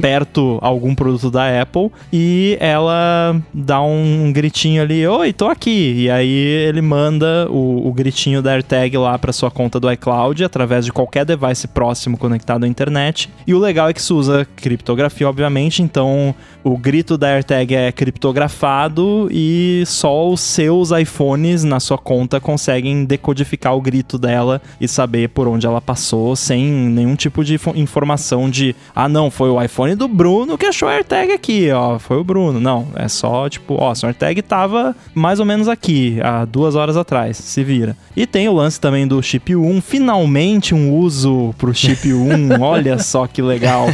perto 0.00 0.58
algum 0.62 0.94
produto 0.94 1.30
da 1.30 1.60
Apple, 1.60 1.90
e 2.12 2.56
ela 2.60 3.36
dá 3.52 3.82
um 3.82 4.32
gritinho 4.32 4.82
ali, 4.82 5.06
oi, 5.06 5.32
tô 5.32 5.48
aqui. 5.48 6.04
E 6.04 6.10
aí 6.10 6.30
ele 6.30 6.80
manda 6.80 7.48
o, 7.50 7.88
o 7.88 7.92
gritinho 7.92 8.40
da 8.40 8.52
AirTag 8.52 8.96
lá 8.96 9.18
para 9.18 9.32
sua 9.32 9.50
conta 9.50 9.80
do 9.80 9.90
iCloud 9.90 10.44
através 10.44 10.84
de 10.84 10.92
qualquer 10.92 11.24
device 11.24 11.66
próximo 11.66 12.16
conectado 12.16 12.64
à 12.64 12.68
internet. 12.68 13.28
E 13.46 13.52
o 13.52 13.58
legal 13.58 13.88
é 13.88 13.92
que 13.92 14.00
isso 14.00 14.16
usa 14.16 14.46
criptografia, 14.56 15.28
obviamente, 15.28 15.82
então 15.82 16.34
o 16.62 16.78
grito 16.78 17.18
da 17.18 17.28
AirTag 17.28 17.74
é 17.74 17.90
criptografado 17.90 19.28
e 19.30 19.82
só 19.86 20.30
os 20.30 20.40
seus 20.40 20.92
iPhones 20.92 21.64
na 21.64 21.80
sua 21.80 21.98
conta 21.98 22.40
conseguem 22.40 23.04
decodificar 23.04 23.23
decodificar 23.24 23.74
o 23.74 23.80
grito 23.80 24.18
dela 24.18 24.60
e 24.78 24.86
saber 24.86 25.30
por 25.30 25.48
onde 25.48 25.66
ela 25.66 25.80
passou 25.80 26.36
sem 26.36 26.62
nenhum 26.62 27.16
tipo 27.16 27.42
de 27.42 27.54
info- 27.54 27.72
informação 27.74 28.50
de 28.50 28.76
ah 28.94 29.08
não, 29.08 29.30
foi 29.30 29.48
o 29.48 29.60
iPhone 29.60 29.94
do 29.94 30.06
Bruno 30.06 30.58
que 30.58 30.66
achou 30.66 30.88
a 30.88 30.92
AirTag 30.92 31.32
aqui, 31.32 31.70
ó, 31.72 31.98
foi 31.98 32.18
o 32.18 32.24
Bruno. 32.24 32.60
Não, 32.60 32.86
é 32.94 33.08
só 33.08 33.48
tipo, 33.48 33.76
ó, 33.80 33.94
sua 33.94 34.10
AirTag 34.10 34.42
tava 34.42 34.94
mais 35.14 35.40
ou 35.40 35.46
menos 35.46 35.68
aqui, 35.68 36.18
há 36.22 36.44
duas 36.44 36.74
horas 36.74 36.96
atrás, 36.98 37.38
se 37.38 37.64
vira. 37.64 37.96
E 38.14 38.26
tem 38.26 38.48
o 38.48 38.52
lance 38.52 38.78
também 38.78 39.06
do 39.08 39.20
chip 39.22 39.56
1, 39.56 39.80
finalmente 39.80 40.74
um 40.74 40.92
uso 40.94 41.54
pro 41.56 41.74
chip 41.74 42.12
1, 42.12 42.60
olha 42.60 42.98
só 42.98 43.26
que 43.26 43.40
legal, 43.40 43.86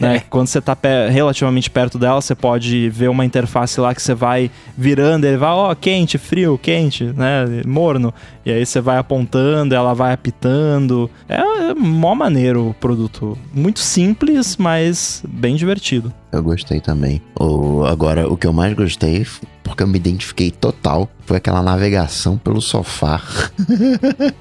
né? 0.00 0.22
Quando 0.30 0.46
você 0.46 0.60
tá 0.60 0.74
pe- 0.74 1.08
relativamente 1.10 1.68
perto 1.70 1.98
dela, 1.98 2.20
você 2.20 2.34
pode 2.34 2.88
ver 2.88 3.08
uma 3.08 3.24
interface 3.24 3.78
lá 3.80 3.94
que 3.94 4.00
você 4.02 4.14
vai 4.14 4.50
virando, 4.76 5.26
ele 5.26 5.36
vai, 5.36 5.50
ó, 5.50 5.74
quente, 5.74 6.16
frio, 6.18 6.58
quente, 6.60 7.04
né? 7.04 7.44
Morno. 7.66 8.12
E 8.48 8.50
aí 8.50 8.64
você 8.64 8.80
vai 8.80 8.96
apontando, 8.96 9.74
ela 9.74 9.92
vai 9.92 10.14
apitando. 10.14 11.10
É, 11.28 11.36
é 11.36 11.74
mó 11.74 12.14
maneiro 12.14 12.70
o 12.70 12.74
produto. 12.74 13.36
Muito 13.52 13.78
simples, 13.78 14.56
mas 14.56 15.22
bem 15.28 15.54
divertido. 15.54 16.10
Eu 16.32 16.42
gostei 16.42 16.80
também. 16.80 17.20
O, 17.38 17.84
agora, 17.84 18.26
o 18.26 18.38
que 18.38 18.46
eu 18.46 18.52
mais 18.54 18.72
gostei, 18.72 19.26
porque 19.68 19.82
eu 19.82 19.86
me 19.86 19.96
identifiquei 19.98 20.50
total, 20.50 21.08
foi 21.26 21.36
aquela 21.36 21.62
navegação 21.62 22.36
pelo 22.38 22.60
sofá. 22.60 23.20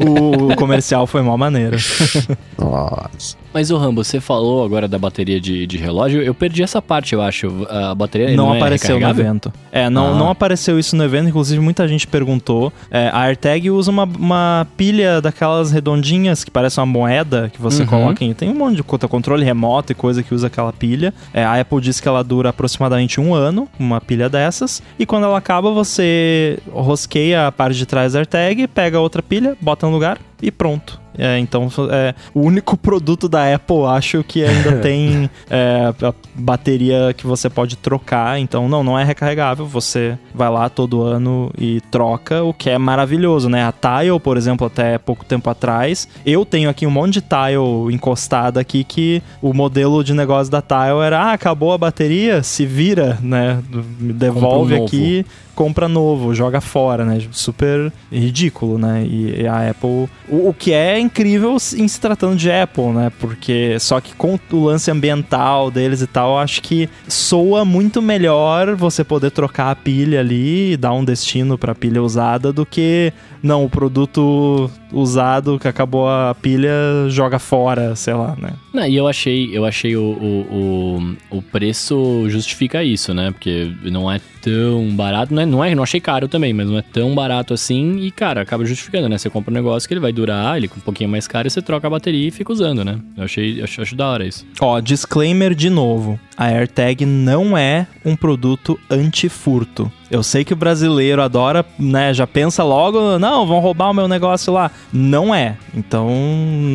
o 0.00 0.54
comercial 0.56 1.06
foi 1.06 1.22
mó 1.22 1.36
maneiro. 1.36 1.76
Nossa. 2.58 3.36
Mas 3.52 3.70
o 3.70 3.78
Rambo, 3.78 4.04
você 4.04 4.20
falou 4.20 4.64
agora 4.64 4.86
da 4.86 4.98
bateria 4.98 5.40
de, 5.40 5.66
de 5.66 5.76
relógio. 5.78 6.20
Eu 6.22 6.34
perdi 6.34 6.62
essa 6.62 6.80
parte, 6.82 7.14
eu 7.14 7.22
acho. 7.22 7.66
A 7.68 7.94
bateria 7.94 8.36
não, 8.36 8.48
não, 8.48 8.54
é 8.54 8.58
apareceu 8.58 8.90
no 8.90 8.94
recarregável? 8.96 9.24
evento. 9.24 9.52
É, 9.72 9.88
não, 9.90 10.12
Ah. 10.12 10.18
não 10.18 10.30
apareceu 10.30 10.78
isso 10.78 10.94
no 10.94 11.02
evento. 11.02 11.28
Inclusive, 11.28 11.60
muita 11.60 11.88
gente 11.88 12.06
perguntou. 12.06 12.72
É, 12.90 13.08
a 13.08 13.20
AirTag 13.20 13.70
usa 13.70 13.90
uma, 13.90 14.04
uma 14.04 14.66
pilha 14.76 15.20
daquelas 15.20 15.72
redondinhas 15.72 16.44
que 16.44 16.50
parece 16.50 16.78
uma 16.78 16.86
moeda 16.86 17.50
que 17.52 17.60
você 17.60 17.82
Uhum. 17.82 17.88
coloca 17.88 18.24
em. 18.24 18.32
Tem 18.34 18.50
um 18.50 18.54
monte 18.54 18.76
de 18.76 18.82
co- 18.82 18.98
controle 19.08 19.44
remoto 19.44 19.92
e 19.92 19.94
coisa 19.94 20.22
que 20.22 20.34
usa 20.34 20.46
aquela 20.48 20.72
pilha. 20.72 21.12
É, 21.32 21.44
a 21.44 21.58
Apple 21.60 21.80
diz 21.80 22.00
que 22.00 22.06
ela 22.08 22.22
dura 22.22 22.50
aproximadamente 22.50 23.20
um 23.20 23.34
ano, 23.34 23.67
uma 23.78 24.00
pilha 24.00 24.28
dessas. 24.28 24.82
E 24.98 25.06
quando 25.06 25.24
ela 25.24 25.38
acaba, 25.38 25.70
você 25.70 26.58
rosqueia 26.70 27.46
a 27.46 27.52
parte 27.52 27.76
de 27.76 27.86
trás 27.86 28.12
da 28.12 28.20
AirTag, 28.20 28.66
pega 28.68 29.00
outra 29.00 29.22
pilha, 29.22 29.56
bota 29.60 29.86
no 29.86 29.92
lugar 29.92 30.18
e 30.40 30.50
pronto. 30.50 31.00
É, 31.18 31.38
então, 31.38 31.68
é 31.90 32.14
o 32.32 32.40
único 32.40 32.76
produto 32.76 33.28
da 33.28 33.52
Apple, 33.52 33.84
acho 33.86 34.22
que 34.22 34.44
ainda 34.44 34.76
tem 34.80 35.28
é, 35.50 35.92
a 36.00 36.14
bateria 36.34 37.12
que 37.16 37.26
você 37.26 37.50
pode 37.50 37.76
trocar. 37.76 38.38
Então, 38.38 38.68
não, 38.68 38.84
não 38.84 38.98
é 38.98 39.02
recarregável. 39.02 39.66
Você 39.66 40.16
vai 40.32 40.48
lá 40.48 40.68
todo 40.68 41.02
ano 41.02 41.50
e 41.58 41.80
troca, 41.90 42.44
o 42.44 42.54
que 42.54 42.70
é 42.70 42.78
maravilhoso, 42.78 43.48
né? 43.48 43.64
A 43.64 43.72
Tile, 43.72 44.20
por 44.20 44.36
exemplo, 44.36 44.66
até 44.66 44.96
pouco 44.96 45.24
tempo 45.24 45.50
atrás, 45.50 46.08
eu 46.24 46.44
tenho 46.44 46.70
aqui 46.70 46.86
um 46.86 46.90
monte 46.90 47.14
de 47.14 47.20
Tile 47.22 47.92
encostada 47.92 48.60
aqui 48.60 48.84
que 48.84 49.22
o 49.42 49.52
modelo 49.52 50.04
de 50.04 50.14
negócio 50.14 50.50
da 50.52 50.62
Tile 50.62 51.00
era: 51.04 51.20
ah, 51.20 51.32
acabou 51.32 51.72
a 51.72 51.78
bateria, 51.78 52.42
se 52.42 52.64
vira, 52.64 53.18
né? 53.20 53.60
Me 53.98 54.12
devolve 54.12 54.74
novo. 54.74 54.86
aqui 54.86 55.26
compra 55.58 55.88
novo, 55.88 56.32
joga 56.32 56.60
fora, 56.60 57.04
né? 57.04 57.20
Super 57.32 57.92
ridículo, 58.12 58.78
né? 58.78 59.04
E 59.04 59.44
a 59.44 59.68
Apple. 59.68 60.08
O, 60.28 60.50
o 60.50 60.54
que 60.56 60.72
é 60.72 61.00
incrível 61.08 61.56
em 61.76 61.88
se 61.88 62.00
tratando 62.00 62.36
de 62.36 62.50
Apple, 62.50 62.88
né? 62.88 63.10
Porque 63.18 63.78
só 63.80 64.00
que 64.00 64.14
com 64.14 64.38
o 64.52 64.64
lance 64.64 64.90
ambiental 64.90 65.70
deles 65.70 66.02
e 66.02 66.06
tal, 66.06 66.38
acho 66.38 66.62
que 66.62 66.88
soa 67.08 67.64
muito 67.64 68.00
melhor 68.00 68.76
você 68.76 69.02
poder 69.02 69.30
trocar 69.30 69.70
a 69.70 69.76
pilha 69.76 70.20
ali 70.20 70.72
e 70.72 70.76
dar 70.76 70.92
um 70.92 71.04
destino 71.04 71.58
pra 71.58 71.74
pilha 71.74 72.02
usada 72.02 72.52
do 72.52 72.64
que. 72.64 73.12
Não, 73.42 73.64
o 73.64 73.70
produto 73.70 74.70
usado 74.92 75.58
que 75.58 75.68
acabou 75.68 76.08
a 76.08 76.34
pilha 76.34 76.72
joga 77.08 77.38
fora, 77.38 77.94
sei 77.94 78.14
lá, 78.14 78.36
né? 78.36 78.52
Não, 78.72 78.86
e 78.86 78.96
eu 78.96 79.06
achei, 79.06 79.56
eu 79.56 79.64
achei 79.64 79.96
o, 79.96 80.02
o, 80.02 81.16
o, 81.30 81.38
o 81.38 81.42
preço 81.42 82.24
justifica 82.28 82.82
isso, 82.82 83.14
né? 83.14 83.30
Porque 83.30 83.72
não 83.84 84.10
é 84.10 84.20
tão 84.48 84.96
barato, 84.96 85.34
não 85.34 85.42
é, 85.42 85.46
não 85.46 85.64
é, 85.64 85.74
não 85.74 85.82
achei 85.82 86.00
caro 86.00 86.26
também, 86.26 86.52
mas 86.52 86.68
não 86.68 86.78
é 86.78 86.82
tão 86.82 87.14
barato 87.14 87.52
assim 87.52 87.98
e, 87.98 88.10
cara, 88.10 88.40
acaba 88.40 88.64
justificando, 88.64 89.08
né? 89.08 89.18
Você 89.18 89.28
compra 89.28 89.50
um 89.50 89.54
negócio 89.54 89.86
que 89.86 89.92
ele 89.92 90.00
vai 90.00 90.12
durar, 90.12 90.56
ele 90.56 90.68
com 90.68 90.78
um 90.78 90.82
pouquinho 90.82 91.10
mais 91.10 91.28
caro 91.28 91.46
e 91.46 91.50
você 91.50 91.60
troca 91.60 91.86
a 91.86 91.90
bateria 91.90 92.28
e 92.28 92.30
fica 92.30 92.52
usando, 92.52 92.84
né? 92.84 92.98
Eu 93.16 93.24
achei, 93.24 93.62
acho, 93.62 93.82
acho 93.82 93.94
da 93.94 94.08
hora 94.08 94.26
isso. 94.26 94.46
Ó, 94.60 94.80
disclaimer 94.80 95.54
de 95.54 95.68
novo. 95.68 96.18
A 96.38 96.44
AirTag 96.46 97.04
não 97.04 97.58
é 97.58 97.86
um 98.04 98.14
produto 98.14 98.78
anti-furto. 98.88 99.90
Eu 100.10 100.22
sei 100.22 100.42
que 100.44 100.52
o 100.54 100.56
brasileiro 100.56 101.20
adora, 101.20 101.66
né, 101.78 102.14
já 102.14 102.26
pensa 102.26 102.62
logo, 102.64 103.18
não, 103.18 103.46
vão 103.46 103.58
roubar 103.58 103.90
o 103.90 103.94
meu 103.94 104.08
negócio 104.08 104.50
lá. 104.52 104.70
Não 104.90 105.34
é. 105.34 105.56
Então, 105.74 106.08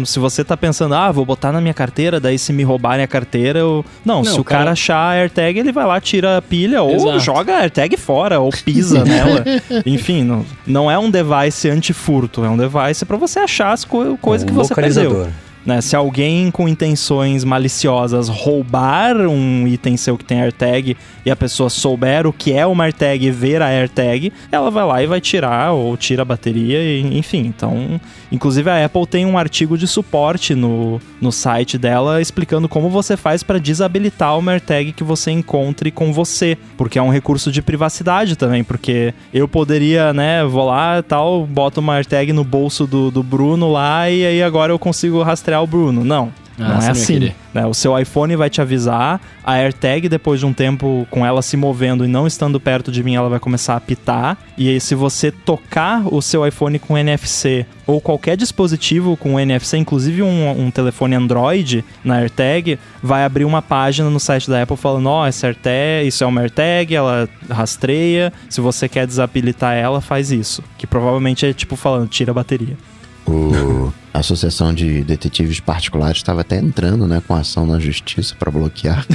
se 0.05 0.19
você 0.19 0.43
tá 0.43 0.55
pensando, 0.55 0.93
ah, 0.93 1.11
vou 1.11 1.25
botar 1.25 1.51
na 1.51 1.59
minha 1.61 1.73
carteira, 1.73 2.19
daí 2.19 2.37
se 2.37 2.53
me 2.53 2.61
roubarem 2.61 3.03
a 3.03 3.07
carteira, 3.07 3.57
eu... 3.59 3.83
Não, 4.05 4.17
Não, 4.21 4.25
se 4.25 4.39
o 4.39 4.43
cara- 4.43 4.59
cara 4.59 4.71
achar 4.73 4.97
a 4.97 5.09
AirTag, 5.11 5.57
ele 5.59 5.71
vai 5.71 5.85
lá, 5.85 5.99
tira 5.99 6.37
a 6.37 6.41
pilha, 6.41 6.83
ou 6.83 6.93
Exato. 6.95 7.19
joga 7.21 7.53
a 7.55 7.59
AirTag 7.61 7.97
fora, 7.97 8.39
ou 8.39 8.51
pisa 8.51 9.01
nela. 9.05 9.43
Enfim, 9.85 10.23
não, 10.23 10.45
não 10.67 10.91
é 10.91 10.99
um 10.99 11.09
device 11.09 11.69
anti-furto, 11.69 12.43
é 12.45 12.49
um 12.49 12.57
device 12.57 13.03
pra 13.05 13.17
você 13.17 13.39
achar 13.39 13.71
as 13.71 13.83
co 13.85 14.15
coisas 14.21 14.43
Um 14.43 14.47
que 14.49 14.53
você 14.53 14.75
perdeu. 14.75 15.27
Né? 15.65 15.81
Se 15.81 15.95
alguém 15.95 16.51
com 16.51 16.67
intenções 16.67 17.43
maliciosas 17.43 18.27
roubar 18.27 19.15
um 19.17 19.67
item 19.67 19.95
seu 19.97 20.17
que 20.17 20.25
tem 20.25 20.41
AirTag 20.41 20.97
e 21.25 21.31
a 21.31 21.35
pessoa 21.35 21.69
souber 21.69 22.27
o 22.27 22.33
que 22.33 22.53
é 22.53 22.65
uma 22.65 22.83
AirTag 22.85 23.25
e 23.25 23.31
ver 23.31 23.61
a 23.61 23.67
AirTag, 23.67 24.31
ela 24.51 24.69
vai 24.69 24.85
lá 24.85 25.03
e 25.03 25.07
vai 25.07 25.21
tirar 25.21 25.71
ou 25.71 25.95
tira 25.95 26.21
a 26.21 26.25
bateria, 26.25 26.81
e, 26.81 27.17
enfim. 27.17 27.45
Então, 27.45 27.99
inclusive 28.31 28.69
a 28.69 28.85
Apple 28.85 29.07
tem 29.07 29.25
um 29.25 29.37
artigo 29.37 29.77
de 29.77 29.87
suporte 29.87 30.53
no, 30.53 30.99
no 31.21 31.31
site 31.31 31.77
dela 31.77 32.21
explicando 32.21 32.67
como 32.67 32.89
você 32.89 33.15
faz 33.15 33.43
para 33.43 33.59
desabilitar 33.59 34.37
uma 34.37 34.51
AirTag 34.51 34.91
que 34.91 35.03
você 35.03 35.31
encontre 35.31 35.91
com 35.91 36.11
você, 36.11 36.57
porque 36.77 36.99
é 36.99 37.01
um 37.01 37.09
recurso 37.09 37.51
de 37.51 37.61
privacidade 37.61 38.35
também, 38.35 38.63
porque 38.63 39.13
eu 39.33 39.47
poderia, 39.47 40.13
né, 40.13 40.43
vou 40.43 40.65
lá 40.65 41.01
tal, 41.01 41.45
boto 41.45 41.79
uma 41.79 41.95
AirTag 41.95 42.33
no 42.33 42.43
bolso 42.43 42.85
do, 42.85 43.09
do 43.09 43.23
Bruno 43.23 43.71
lá 43.71 44.09
e 44.09 44.25
aí 44.25 44.43
agora 44.43 44.71
eu 44.71 44.79
consigo 44.79 45.21
rastrear 45.21 45.52
o 45.59 45.67
Bruno. 45.67 46.03
Não. 46.03 46.31
Ah, 46.59 46.75
não 46.75 46.81
é 46.81 46.89
assim. 46.91 47.33
né? 47.53 47.65
O 47.65 47.73
seu 47.73 47.97
iPhone 47.97 48.35
vai 48.35 48.49
te 48.49 48.61
avisar, 48.61 49.19
a 49.43 49.53
AirTag, 49.53 50.07
depois 50.07 50.39
de 50.39 50.45
um 50.45 50.53
tempo 50.53 51.07
com 51.09 51.25
ela 51.25 51.41
se 51.41 51.57
movendo 51.57 52.05
e 52.05 52.07
não 52.07 52.27
estando 52.27 52.59
perto 52.59 52.91
de 52.91 53.03
mim, 53.03 53.15
ela 53.15 53.27
vai 53.29 53.39
começar 53.39 53.73
a 53.73 53.77
apitar. 53.77 54.37
E 54.57 54.69
aí, 54.69 54.79
se 54.79 54.93
você 54.93 55.31
tocar 55.31 56.03
o 56.13 56.21
seu 56.21 56.45
iPhone 56.45 56.77
com 56.77 56.97
NFC 56.97 57.65
ou 57.87 57.99
qualquer 57.99 58.37
dispositivo 58.37 59.17
com 59.17 59.39
NFC, 59.39 59.77
inclusive 59.77 60.21
um, 60.21 60.65
um 60.65 60.69
telefone 60.71 61.15
Android 61.15 61.83
na 62.03 62.17
AirTag, 62.17 62.77
vai 63.01 63.25
abrir 63.25 63.45
uma 63.45 63.61
página 63.61 64.09
no 64.09 64.19
site 64.19 64.49
da 64.49 64.61
Apple 64.61 64.77
falando: 64.77 65.07
Ó, 65.07 65.25
essa 65.25 65.47
AirTag, 65.47 66.07
isso 66.07 66.23
é 66.23 66.27
uma 66.27 66.41
AirTag, 66.41 66.93
ela 66.93 67.27
rastreia. 67.49 68.31
Se 68.47 68.61
você 68.61 68.87
quer 68.87 69.07
desabilitar 69.07 69.75
ela, 69.75 70.01
faz 70.01 70.31
isso. 70.31 70.63
Que 70.77 70.85
provavelmente 70.85 71.45
é 71.47 71.53
tipo 71.53 71.75
falando: 71.75 72.07
tira 72.07 72.29
a 72.29 72.35
bateria. 72.35 72.77
O, 73.25 73.91
a 74.13 74.19
Associação 74.19 74.73
de 74.73 75.03
Detetives 75.03 75.59
Particulares 75.59 76.17
estava 76.17 76.41
até 76.41 76.57
entrando 76.57 77.07
né, 77.07 77.21
com 77.27 77.33
ação 77.35 77.65
na 77.65 77.79
justiça 77.79 78.35
para 78.37 78.51
bloquear, 78.51 79.05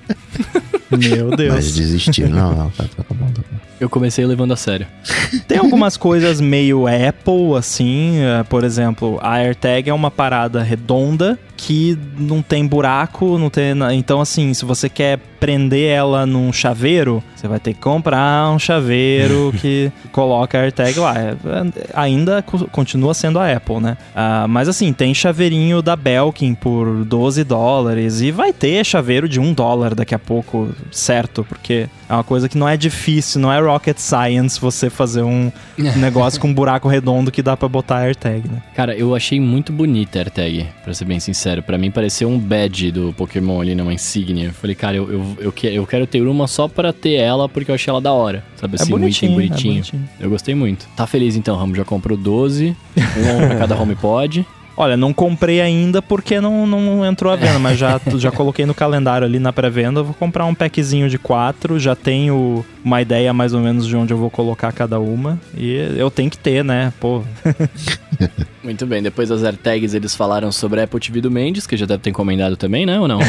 Meu 0.90 1.30
Deus. 1.30 1.54
mas 1.54 1.74
desistiram. 1.74 2.30
Não, 2.30 2.56
não, 2.56 2.70
tá, 2.70 2.84
tá, 2.84 3.02
tá 3.02 3.14
bom, 3.14 3.26
tá 3.26 3.42
bom. 3.50 3.58
Eu 3.80 3.88
comecei 3.90 4.24
levando 4.24 4.52
a 4.52 4.56
sério. 4.56 4.86
Tem 5.46 5.58
algumas 5.58 5.96
coisas 5.96 6.40
meio 6.40 6.86
Apple, 6.86 7.56
assim, 7.58 8.18
eh, 8.20 8.42
por 8.48 8.64
exemplo, 8.64 9.18
a 9.22 9.32
AirTag 9.34 9.90
é 9.90 9.94
uma 9.94 10.10
parada 10.10 10.62
redonda 10.62 11.38
que 11.58 11.98
não 12.18 12.42
tem 12.42 12.66
buraco, 12.66 13.38
não 13.38 13.48
tem. 13.48 13.72
Então, 13.94 14.20
assim, 14.20 14.52
se 14.52 14.62
você 14.66 14.90
quer 14.90 15.18
prender 15.40 15.90
ela 15.90 16.26
num 16.26 16.52
chaveiro, 16.52 17.22
você 17.34 17.48
vai 17.48 17.58
ter 17.58 17.72
que 17.72 17.80
comprar 17.80 18.50
um 18.50 18.58
chaveiro 18.58 19.54
que 19.58 19.90
coloca 20.12 20.58
a 20.58 20.62
AirTag 20.62 20.98
lá. 20.98 21.14
É, 21.18 21.30
é, 21.30 21.86
ainda 21.94 22.42
co- 22.42 22.66
continua 22.68 23.14
sendo 23.14 23.38
a 23.38 23.50
Apple, 23.50 23.80
né? 23.80 23.96
Ah, 24.14 24.44
mas 24.46 24.68
assim, 24.68 24.92
tem 24.92 25.14
chaveirinho 25.14 25.80
da 25.80 25.96
Belkin 25.96 26.54
por 26.54 27.04
12 27.06 27.42
dólares 27.42 28.20
e 28.20 28.30
vai 28.30 28.52
ter 28.52 28.84
chaveiro 28.84 29.26
de 29.26 29.40
1 29.40 29.54
dólar 29.54 29.94
daqui 29.94 30.14
a 30.14 30.18
pouco, 30.18 30.68
certo? 30.90 31.42
Porque 31.48 31.88
é 32.08 32.12
uma 32.12 32.24
coisa 32.24 32.48
que 32.48 32.56
não 32.56 32.68
é 32.68 32.76
difícil, 32.76 33.40
não 33.40 33.52
é 33.52 33.60
rocket 33.60 33.98
science 33.98 34.60
você 34.60 34.88
fazer 34.90 35.22
um 35.22 35.50
negócio 35.96 36.40
com 36.40 36.48
um 36.48 36.54
buraco 36.54 36.88
redondo 36.88 37.30
que 37.30 37.42
dá 37.42 37.56
pra 37.56 37.68
botar 37.68 37.96
AirTag, 37.98 38.48
né? 38.48 38.62
Cara, 38.74 38.94
eu 38.96 39.14
achei 39.14 39.40
muito 39.40 39.72
bonita 39.72 40.18
a 40.18 40.22
AirTag, 40.22 40.66
pra 40.84 40.94
ser 40.94 41.04
bem 41.04 41.18
sincero. 41.20 41.62
Pra 41.62 41.76
mim 41.78 41.90
pareceu 41.90 42.28
um 42.28 42.38
badge 42.38 42.90
do 42.90 43.12
Pokémon 43.16 43.60
ali, 43.60 43.74
numa 43.74 43.92
insígnia. 43.92 44.46
Eu 44.46 44.52
falei, 44.52 44.74
cara, 44.76 44.96
eu, 44.96 45.10
eu, 45.10 45.36
eu, 45.40 45.52
que- 45.52 45.66
eu 45.74 45.86
quero 45.86 46.06
ter 46.06 46.22
uma 46.26 46.46
só 46.46 46.68
pra 46.68 46.92
ter 46.92 47.14
ela, 47.14 47.48
porque 47.48 47.70
eu 47.70 47.74
achei 47.74 47.90
ela 47.90 48.00
da 48.00 48.12
hora. 48.12 48.42
Sabe 48.56 48.76
assim, 48.76 48.92
um 48.94 48.96
item 49.08 49.28
é 49.28 49.32
bonitinho. 49.32 49.72
bonitinho. 49.74 50.08
Eu 50.20 50.30
gostei 50.30 50.54
muito. 50.54 50.86
Tá 50.96 51.06
feliz 51.06 51.36
então, 51.36 51.56
Ramo? 51.56 51.74
Já 51.74 51.84
comprou 51.84 52.16
12, 52.16 52.76
um 52.96 53.46
pra 53.48 53.56
cada 53.56 53.76
HomePod. 53.80 54.46
Olha, 54.76 54.96
não 54.96 55.12
comprei 55.12 55.60
ainda 55.60 56.02
porque 56.02 56.38
não, 56.40 56.66
não 56.66 57.04
entrou 57.04 57.32
à 57.32 57.36
venda, 57.36 57.58
mas 57.58 57.78
já, 57.78 57.98
já 58.18 58.30
coloquei 58.30 58.66
no 58.66 58.74
calendário 58.74 59.26
ali 59.26 59.38
na 59.38 59.52
pré-venda. 59.52 60.02
Vou 60.02 60.12
comprar 60.14 60.44
um 60.44 60.54
packzinho 60.54 61.08
de 61.08 61.18
quatro, 61.18 61.78
já 61.80 61.96
tenho 61.96 62.64
uma 62.84 63.00
ideia 63.00 63.32
mais 63.32 63.54
ou 63.54 63.60
menos 63.60 63.86
de 63.86 63.96
onde 63.96 64.12
eu 64.12 64.18
vou 64.18 64.30
colocar 64.30 64.70
cada 64.72 65.00
uma. 65.00 65.40
E 65.56 65.74
eu 65.96 66.10
tenho 66.10 66.30
que 66.30 66.36
ter, 66.36 66.62
né? 66.62 66.92
Pô. 67.00 67.22
Muito 68.62 68.84
bem, 68.84 69.02
depois 69.02 69.28
das 69.28 69.44
AirTags 69.44 69.94
eles 69.94 70.14
falaram 70.14 70.50
sobre 70.50 70.80
a 70.80 70.84
Apple 70.84 71.00
TV 71.00 71.20
do 71.20 71.30
Mendes, 71.30 71.66
que 71.66 71.76
já 71.76 71.86
deve 71.86 72.02
ter 72.02 72.10
encomendado 72.10 72.56
também, 72.56 72.84
né? 72.84 72.98
Ou 72.98 73.06
não? 73.06 73.20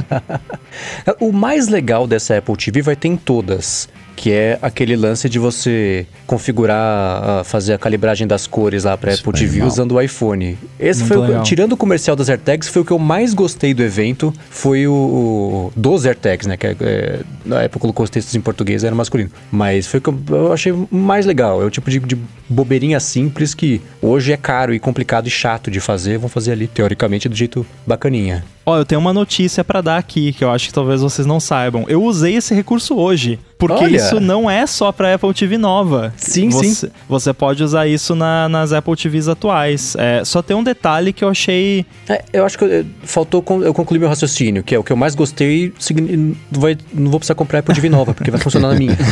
o 1.20 1.32
mais 1.32 1.68
legal 1.68 2.06
dessa 2.06 2.36
Apple 2.36 2.56
TV 2.56 2.82
vai 2.82 2.96
ter 2.96 3.08
em 3.08 3.16
todas 3.16 3.88
que 4.16 4.32
é 4.32 4.58
aquele 4.62 4.96
lance 4.96 5.28
de 5.28 5.38
você 5.38 6.06
configurar, 6.26 7.44
fazer 7.44 7.74
a 7.74 7.78
calibragem 7.78 8.26
das 8.26 8.46
cores 8.46 8.84
lá 8.84 8.96
para 8.96 9.12
Apple 9.12 9.32
TV 9.32 9.62
usando 9.62 9.92
o 9.92 10.00
iPhone. 10.00 10.58
Esse 10.80 11.04
Muito 11.04 11.26
foi, 11.26 11.36
o, 11.36 11.42
tirando 11.42 11.74
o 11.74 11.76
comercial 11.76 12.16
das 12.16 12.30
AirTags, 12.30 12.68
foi 12.68 12.82
o 12.82 12.84
que 12.84 12.92
eu 12.92 12.98
mais 12.98 13.34
gostei 13.34 13.74
do 13.74 13.82
evento, 13.82 14.32
foi 14.50 14.86
o, 14.86 14.92
o 14.92 15.72
dos 15.76 16.06
AirTags, 16.06 16.48
né, 16.48 16.56
que 16.56 16.66
é, 16.66 16.76
é, 16.80 17.20
na 17.44 17.62
época 17.62 17.80
colocou 17.80 18.04
os 18.04 18.10
textos 18.10 18.34
em 18.34 18.40
português, 18.40 18.82
era 18.82 18.94
masculino. 18.94 19.30
Mas 19.52 19.86
foi 19.86 19.98
o 19.98 20.02
que 20.02 20.08
eu, 20.08 20.18
eu 20.30 20.52
achei 20.52 20.74
mais 20.90 21.26
legal, 21.26 21.62
é 21.62 21.66
o 21.66 21.70
tipo 21.70 21.90
de, 21.90 21.98
de 22.00 22.18
bobeirinha 22.48 22.98
simples 22.98 23.54
que 23.54 23.82
hoje 24.00 24.32
é 24.32 24.36
caro 24.36 24.74
e 24.74 24.80
complicado 24.80 25.26
e 25.26 25.30
chato 25.30 25.70
de 25.70 25.78
fazer, 25.78 26.18
vão 26.18 26.28
fazer 26.28 26.52
ali 26.52 26.66
teoricamente 26.66 27.28
do 27.28 27.36
jeito 27.36 27.66
bacaninha. 27.86 28.44
Ó, 28.68 28.76
eu 28.76 28.84
tenho 28.84 29.00
uma 29.00 29.12
notícia 29.12 29.62
para 29.62 29.80
dar 29.80 29.96
aqui 29.96 30.32
que 30.32 30.42
eu 30.42 30.50
acho 30.50 30.66
que 30.66 30.74
talvez 30.74 31.00
vocês 31.00 31.24
não 31.24 31.38
saibam. 31.38 31.84
Eu 31.86 32.02
usei 32.02 32.34
esse 32.34 32.52
recurso 32.52 32.96
hoje. 32.96 33.38
Porque 33.58 33.84
Olha. 33.84 33.96
isso 33.96 34.20
não 34.20 34.50
é 34.50 34.66
só 34.66 34.92
para 34.92 35.14
Apple 35.14 35.32
TV 35.32 35.56
nova. 35.56 36.12
Sim, 36.16 36.50
você, 36.50 36.74
sim. 36.74 36.88
Você 37.08 37.32
pode 37.32 37.62
usar 37.64 37.86
isso 37.86 38.14
na, 38.14 38.48
nas 38.48 38.72
Apple 38.72 38.94
TVs 38.94 39.28
atuais. 39.28 39.96
É, 39.98 40.22
só 40.24 40.42
tem 40.42 40.54
um 40.54 40.62
detalhe 40.62 41.12
que 41.12 41.24
eu 41.24 41.28
achei. 41.28 41.86
É, 42.08 42.22
eu 42.32 42.44
acho 42.44 42.58
que 42.58 42.64
eu, 42.64 42.84
faltou 43.02 43.42
eu 43.62 43.72
concluir 43.72 43.98
meu 43.98 44.08
raciocínio, 44.08 44.62
que 44.62 44.74
é 44.74 44.78
o 44.78 44.84
que 44.84 44.92
eu 44.92 44.96
mais 44.96 45.14
gostei. 45.14 45.72
Vai, 46.50 46.76
não 46.92 47.10
vou 47.10 47.18
precisar 47.18 47.34
comprar 47.34 47.60
Apple 47.60 47.74
TV 47.74 47.88
nova, 47.88 48.12
porque 48.12 48.30
vai 48.30 48.40
funcionar 48.40 48.68
na 48.68 48.74
minha. 48.74 48.96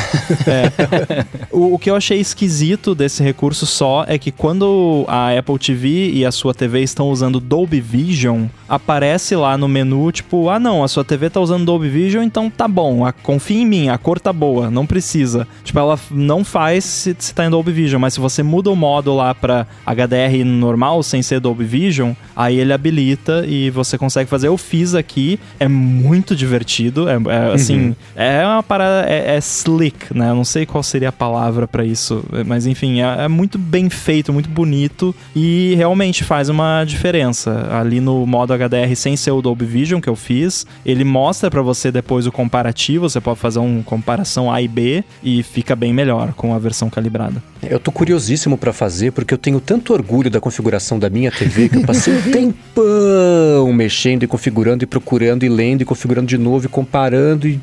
É. 0.46 1.24
o, 1.50 1.74
o 1.74 1.78
que 1.78 1.88
eu 1.88 1.96
achei 1.96 2.18
esquisito 2.18 2.94
desse 2.94 3.22
recurso 3.22 3.66
só 3.66 4.04
é 4.06 4.18
que 4.18 4.30
quando 4.30 5.04
a 5.08 5.36
Apple 5.36 5.58
TV 5.58 6.10
e 6.10 6.24
a 6.24 6.32
sua 6.32 6.52
TV 6.52 6.80
estão 6.82 7.08
usando 7.08 7.40
Dolby 7.40 7.80
Vision, 7.80 8.46
aparece 8.68 9.34
lá 9.36 9.56
no 9.56 9.68
menu, 9.68 10.10
tipo, 10.12 10.48
ah 10.48 10.58
não, 10.58 10.82
a 10.84 10.88
sua 10.88 11.04
TV 11.04 11.30
tá 11.30 11.40
usando 11.40 11.64
Dolby 11.64 11.88
Vision, 11.88 12.22
então 12.22 12.50
tá 12.50 12.68
bom, 12.68 13.06
a, 13.06 13.12
confia 13.12 13.62
em 13.62 13.66
mim, 13.66 13.88
a 13.88 13.96
cor 13.96 14.20
tá 14.20 14.32
boa, 14.34 14.70
não 14.70 14.86
precisa. 14.86 15.46
Tipo, 15.62 15.78
ela 15.78 15.98
não 16.10 16.44
faz 16.44 16.84
se, 16.84 17.16
se 17.18 17.34
tá 17.34 17.44
em 17.46 17.50
Dolby 17.50 17.72
Vision, 17.72 18.00
mas 18.00 18.14
se 18.14 18.20
você 18.20 18.42
muda 18.42 18.70
o 18.70 18.76
modo 18.76 19.14
lá 19.14 19.34
pra 19.34 19.66
HDR 19.86 20.44
normal, 20.44 21.02
sem 21.02 21.22
ser 21.22 21.40
Dolby 21.40 21.64
Vision, 21.64 22.12
aí 22.34 22.58
ele 22.58 22.72
habilita 22.72 23.44
e 23.46 23.70
você 23.70 23.96
consegue 23.96 24.28
fazer. 24.28 24.48
Eu 24.48 24.58
fiz 24.58 24.94
aqui, 24.94 25.38
é 25.58 25.68
muito 25.68 26.34
divertido, 26.34 27.08
é, 27.08 27.14
é 27.14 27.54
assim, 27.54 27.88
uhum. 27.88 27.96
é 28.16 28.44
uma 28.44 28.62
parada, 28.62 29.08
é, 29.08 29.36
é, 29.36 29.38
slick, 29.38 30.16
né? 30.16 30.30
Eu 30.30 30.34
não 30.34 30.44
sei 30.44 30.66
qual 30.66 30.82
seria 30.82 31.08
a 31.08 31.12
palavra 31.12 31.66
para 31.66 31.84
isso, 31.84 32.24
mas 32.46 32.66
enfim, 32.66 33.00
é, 33.00 33.24
é 33.24 33.28
muito 33.28 33.58
bem 33.58 33.88
feito, 33.88 34.32
muito 34.32 34.48
bonito 34.48 35.14
e 35.34 35.74
realmente 35.76 36.24
faz 36.24 36.48
uma 36.48 36.84
diferença. 36.84 37.68
Ali 37.70 38.00
no 38.00 38.26
modo 38.26 38.52
HDR 38.52 38.94
sem 38.96 39.16
ser 39.16 39.30
o 39.30 39.42
Dolby 39.42 39.64
Vision 39.64 40.00
que 40.00 40.08
eu 40.08 40.16
fiz, 40.16 40.66
ele 40.84 41.04
mostra 41.04 41.50
para 41.50 41.62
você 41.62 41.90
depois 41.90 42.26
o 42.26 42.32
comparativo, 42.32 43.08
você 43.08 43.20
pode 43.20 43.38
fazer 43.38 43.58
um 43.58 43.82
comparação 44.24 44.50
A 44.50 44.60
e 44.62 44.66
B 44.66 45.04
e 45.22 45.42
fica 45.42 45.76
bem 45.76 45.92
melhor 45.92 46.32
com 46.32 46.54
a 46.54 46.58
versão 46.58 46.88
calibrada. 46.88 47.42
Eu 47.62 47.78
tô 47.78 47.92
curiosíssimo 47.92 48.56
para 48.56 48.72
fazer 48.72 49.12
porque 49.12 49.32
eu 49.32 49.38
tenho 49.38 49.60
tanto 49.60 49.92
orgulho 49.92 50.30
da 50.30 50.40
configuração 50.40 50.98
da 50.98 51.08
minha 51.08 51.30
TV 51.30 51.68
que 51.68 51.76
eu 51.76 51.82
passei 51.82 52.14
um 52.14 52.22
tempão 52.32 53.72
mexendo 53.72 54.22
e 54.22 54.26
configurando 54.26 54.82
e 54.82 54.86
procurando 54.86 55.44
e 55.44 55.48
lendo 55.48 55.82
e 55.82 55.84
configurando 55.84 56.26
de 56.26 56.38
novo 56.38 56.66
e 56.66 56.68
comparando 56.68 57.46
e 57.46 57.60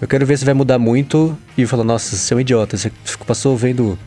eu 0.00 0.08
quero 0.08 0.26
ver 0.26 0.36
se 0.36 0.44
vai 0.44 0.54
mudar 0.54 0.78
muito 0.78 1.36
e 1.56 1.64
falar, 1.66 1.84
nossa, 1.84 2.16
você 2.16 2.34
é 2.34 2.36
um 2.36 2.40
idiota, 2.40 2.76
você 2.76 2.90
passou 3.26 3.56
vendo 3.56 3.98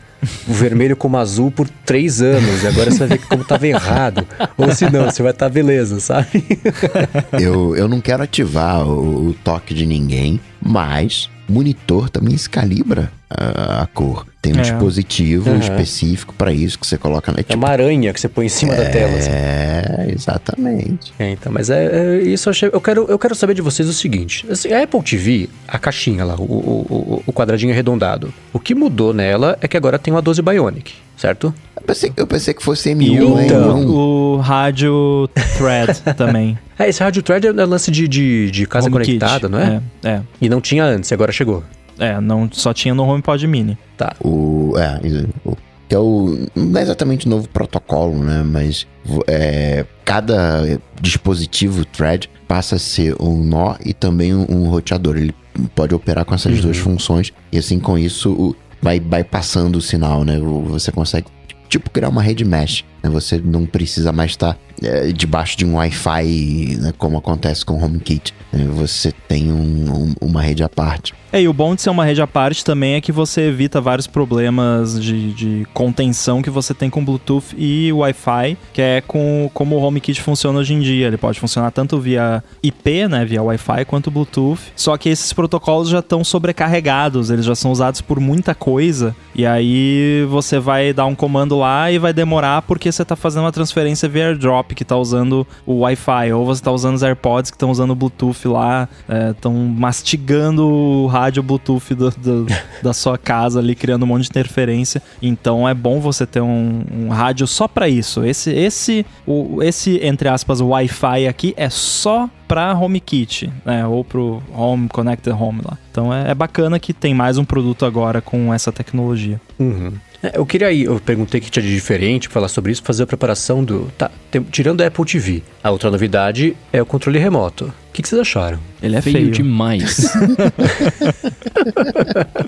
o 0.48 0.52
vermelho 0.52 0.96
como 0.96 1.16
azul 1.16 1.50
por 1.50 1.68
três 1.84 2.22
anos. 2.22 2.62
E 2.62 2.66
agora 2.66 2.90
você 2.90 2.98
vai 2.98 3.08
ver 3.08 3.26
como 3.26 3.42
estava 3.42 3.66
errado. 3.66 4.26
Ou 4.56 4.72
se 4.72 4.88
não, 4.90 5.06
você 5.06 5.22
vai 5.22 5.32
estar 5.32 5.46
tá 5.46 5.52
beleza, 5.52 6.00
sabe? 6.00 6.44
eu, 7.40 7.76
eu 7.76 7.88
não 7.88 8.00
quero 8.00 8.22
ativar 8.22 8.86
o, 8.86 9.28
o 9.28 9.34
toque 9.44 9.74
de 9.74 9.84
ninguém, 9.84 10.40
mas 10.60 11.28
monitor 11.48 12.08
também 12.08 12.36
se 12.36 12.48
calibra 12.48 13.12
a, 13.28 13.82
a 13.82 13.86
cor. 13.86 14.26
Tem 14.42 14.52
um 14.52 14.58
é. 14.58 14.62
dispositivo 14.62 15.50
uhum. 15.50 15.60
específico 15.60 16.34
para 16.34 16.52
isso 16.52 16.76
que 16.76 16.84
você 16.84 16.98
coloca 16.98 17.30
na. 17.30 17.38
É 17.38 17.42
tipo, 17.44 17.52
é 17.52 17.56
uma 17.56 17.68
aranha 17.68 18.12
que 18.12 18.20
você 18.20 18.28
põe 18.28 18.46
em 18.46 18.48
cima 18.48 18.74
é, 18.74 18.76
da 18.76 18.90
tela. 18.90 19.16
Assim. 19.16 19.30
É, 19.30 20.06
exatamente. 20.12 21.14
É, 21.16 21.30
então, 21.30 21.52
mas 21.52 21.70
é, 21.70 21.84
é 21.86 22.22
isso. 22.22 22.48
Eu, 22.48 22.50
achei, 22.50 22.70
eu, 22.72 22.80
quero, 22.80 23.06
eu 23.08 23.16
quero 23.20 23.36
saber 23.36 23.54
de 23.54 23.62
vocês 23.62 23.88
o 23.88 23.92
seguinte: 23.92 24.44
assim, 24.50 24.72
a 24.72 24.82
Apple 24.82 25.00
TV, 25.00 25.48
a 25.68 25.78
caixinha 25.78 26.24
lá, 26.24 26.34
o, 26.34 26.42
o, 26.42 27.22
o 27.24 27.32
quadradinho 27.32 27.72
arredondado, 27.72 28.34
o 28.52 28.58
que 28.58 28.74
mudou 28.74 29.14
nela 29.14 29.56
é 29.60 29.68
que 29.68 29.76
agora 29.76 29.96
tem 29.96 30.12
uma 30.12 30.20
12 30.20 30.42
Bionic, 30.42 30.92
certo? 31.16 31.54
Eu 31.76 31.82
pensei, 31.82 32.12
eu 32.16 32.26
pensei 32.26 32.52
que 32.52 32.64
fosse 32.64 32.90
M1. 32.90 33.44
Então, 33.44 33.86
o 33.86 34.38
rádio 34.38 35.28
thread 35.56 36.00
também. 36.18 36.58
É, 36.76 36.88
esse 36.88 37.00
rádio 37.00 37.22
thread 37.22 37.46
é 37.46 37.52
lance 37.52 37.92
de, 37.92 38.08
de, 38.08 38.50
de 38.50 38.66
casa 38.66 38.88
Home 38.88 38.94
conectada, 38.94 39.48
Kit. 39.48 39.52
não 39.52 39.60
é? 39.60 39.80
É, 40.02 40.08
é? 40.08 40.22
E 40.40 40.48
não 40.48 40.60
tinha 40.60 40.84
antes, 40.84 41.12
agora 41.12 41.30
chegou. 41.30 41.62
É, 41.98 42.20
não, 42.20 42.48
só 42.50 42.72
tinha 42.72 42.94
no 42.94 43.04
HomePod 43.04 43.46
Mini. 43.46 43.78
Tá. 43.96 44.14
O, 44.20 44.74
é, 44.76 45.00
o, 45.44 45.56
que 45.88 45.94
é 45.94 45.98
o. 45.98 46.46
Não 46.54 46.80
é 46.80 46.82
exatamente 46.82 47.26
o 47.26 47.30
novo 47.30 47.48
protocolo, 47.48 48.18
né? 48.18 48.42
Mas 48.42 48.86
é, 49.26 49.84
cada 50.04 50.80
dispositivo 51.00 51.84
thread 51.84 52.30
passa 52.48 52.76
a 52.76 52.78
ser 52.78 53.14
um 53.20 53.42
nó 53.42 53.74
e 53.84 53.92
também 53.92 54.34
um, 54.34 54.46
um 54.48 54.68
roteador. 54.68 55.16
Ele 55.16 55.34
pode 55.74 55.94
operar 55.94 56.24
com 56.24 56.34
essas 56.34 56.56
uhum. 56.56 56.62
duas 56.62 56.78
funções. 56.78 57.32
E 57.52 57.58
assim, 57.58 57.78
com 57.78 57.98
isso, 57.98 58.56
vai, 58.80 58.98
vai 58.98 59.22
passando 59.22 59.76
o 59.76 59.82
sinal, 59.82 60.24
né? 60.24 60.38
Você 60.68 60.90
consegue 60.90 61.26
tipo 61.68 61.90
criar 61.90 62.08
uma 62.08 62.22
rede 62.22 62.44
mesh. 62.44 62.84
Né? 63.02 63.10
Você 63.10 63.40
não 63.42 63.66
precisa 63.66 64.12
mais 64.12 64.32
estar 64.32 64.56
é, 64.82 65.12
debaixo 65.12 65.56
de 65.56 65.64
um 65.64 65.76
Wi-Fi, 65.76 66.76
né? 66.80 66.92
como 66.96 67.18
acontece 67.18 67.64
com 67.64 67.74
o 67.74 67.84
HomeKit. 67.84 68.34
Né? 68.52 68.64
Você 68.74 69.12
tem 69.28 69.52
um, 69.52 69.92
um, 69.92 70.14
uma 70.20 70.42
rede 70.42 70.62
à 70.62 70.68
parte. 70.68 71.14
É, 71.32 71.40
e 71.40 71.48
o 71.48 71.52
bom 71.52 71.74
de 71.74 71.80
ser 71.80 71.88
uma 71.88 72.04
rede 72.04 72.20
à 72.20 72.26
parte 72.26 72.62
também 72.62 72.94
é 72.94 73.00
que 73.00 73.10
você 73.10 73.42
evita 73.48 73.80
vários 73.80 74.06
problemas 74.06 75.02
de, 75.02 75.32
de 75.32 75.66
contenção 75.72 76.42
que 76.42 76.50
você 76.50 76.74
tem 76.74 76.90
com 76.90 77.02
Bluetooth 77.02 77.56
e 77.56 77.90
Wi-Fi, 77.90 78.58
que 78.70 78.82
é 78.82 79.00
com 79.00 79.50
como 79.54 79.76
o 79.76 79.82
HomeKit 79.82 80.20
funciona 80.20 80.58
hoje 80.58 80.74
em 80.74 80.80
dia. 80.80 81.06
Ele 81.06 81.16
pode 81.16 81.40
funcionar 81.40 81.70
tanto 81.70 81.98
via 81.98 82.44
IP, 82.62 83.08
né, 83.08 83.24
via 83.24 83.42
Wi-Fi, 83.42 83.86
quanto 83.86 84.10
Bluetooth. 84.10 84.60
Só 84.76 84.98
que 84.98 85.08
esses 85.08 85.32
protocolos 85.32 85.88
já 85.88 86.00
estão 86.00 86.22
sobrecarregados, 86.22 87.30
eles 87.30 87.46
já 87.46 87.54
são 87.54 87.72
usados 87.72 88.02
por 88.02 88.20
muita 88.20 88.54
coisa. 88.54 89.16
E 89.34 89.46
aí 89.46 90.26
você 90.28 90.58
vai 90.58 90.92
dar 90.92 91.06
um 91.06 91.14
comando 91.14 91.58
lá 91.58 91.90
e 91.90 91.98
vai 91.98 92.12
demorar 92.12 92.60
porque 92.60 92.91
você 92.92 93.02
está 93.02 93.16
fazendo 93.16 93.44
uma 93.44 93.52
transferência 93.52 94.08
via 94.08 94.28
AirDrop 94.28 94.74
que 94.74 94.82
está 94.82 94.96
usando 94.96 95.46
o 95.66 95.80
Wi-Fi, 95.80 96.32
ou 96.32 96.44
você 96.44 96.60
está 96.60 96.70
usando 96.70 96.94
os 96.94 97.02
AirPods 97.02 97.50
que 97.50 97.56
estão 97.56 97.70
usando 97.70 97.90
o 97.90 97.94
Bluetooth 97.94 98.46
lá, 98.46 98.88
estão 99.30 99.52
é, 99.52 99.80
mastigando 99.80 100.66
o 100.66 101.06
rádio 101.06 101.42
Bluetooth 101.42 101.94
do, 101.94 102.10
do, 102.10 102.46
da 102.82 102.92
sua 102.92 103.18
casa 103.18 103.58
ali, 103.58 103.74
criando 103.74 104.04
um 104.04 104.06
monte 104.06 104.22
de 104.22 104.28
interferência. 104.28 105.02
Então 105.20 105.68
é 105.68 105.74
bom 105.74 106.00
você 106.00 106.26
ter 106.26 106.40
um, 106.40 106.84
um 106.92 107.08
rádio 107.08 107.46
só 107.46 107.66
para 107.66 107.88
isso. 107.88 108.24
Esse, 108.24 108.50
esse, 108.50 109.06
o, 109.26 109.62
esse, 109.62 109.98
entre 110.02 110.28
aspas, 110.28 110.60
Wi-Fi 110.60 111.26
aqui 111.26 111.54
é 111.56 111.70
só 111.70 112.28
para 112.52 112.74
HomeKit, 112.74 113.50
né? 113.64 113.86
Ou 113.86 114.04
pro 114.04 114.42
Home 114.54 114.86
Connected 114.88 115.34
Home 115.34 115.62
lá. 115.64 115.78
Então 115.90 116.12
é, 116.12 116.30
é, 116.30 116.34
bacana 116.34 116.78
que 116.78 116.92
tem 116.92 117.14
mais 117.14 117.38
um 117.38 117.44
produto 117.46 117.86
agora 117.86 118.20
com 118.20 118.52
essa 118.52 118.70
tecnologia. 118.70 119.40
Uhum. 119.58 119.92
É, 120.22 120.38
eu 120.38 120.46
queria 120.46 120.70
ir, 120.70 120.84
eu 120.84 121.00
perguntei 121.00 121.40
o 121.40 121.42
que 121.42 121.50
tinha 121.50 121.62
de 121.62 121.74
diferente, 121.74 122.28
falar 122.28 122.46
sobre 122.48 122.70
isso, 122.70 122.82
fazer 122.82 123.02
a 123.02 123.06
preparação 123.06 123.64
do. 123.64 123.90
Tá, 123.98 124.10
tem, 124.30 124.40
tirando 124.42 124.80
a 124.80 124.86
Apple 124.86 125.04
TV. 125.04 125.42
A 125.62 125.70
outra 125.70 125.90
novidade 125.90 126.56
é 126.72 126.80
o 126.80 126.86
controle 126.86 127.18
remoto. 127.18 127.64
O 127.64 127.92
que, 127.92 128.00
que 128.00 128.08
vocês 128.08 128.20
acharam? 128.20 128.58
Ele 128.80 128.96
é 128.96 129.02
feio, 129.02 129.16
feio. 129.16 129.30
demais. 129.30 130.14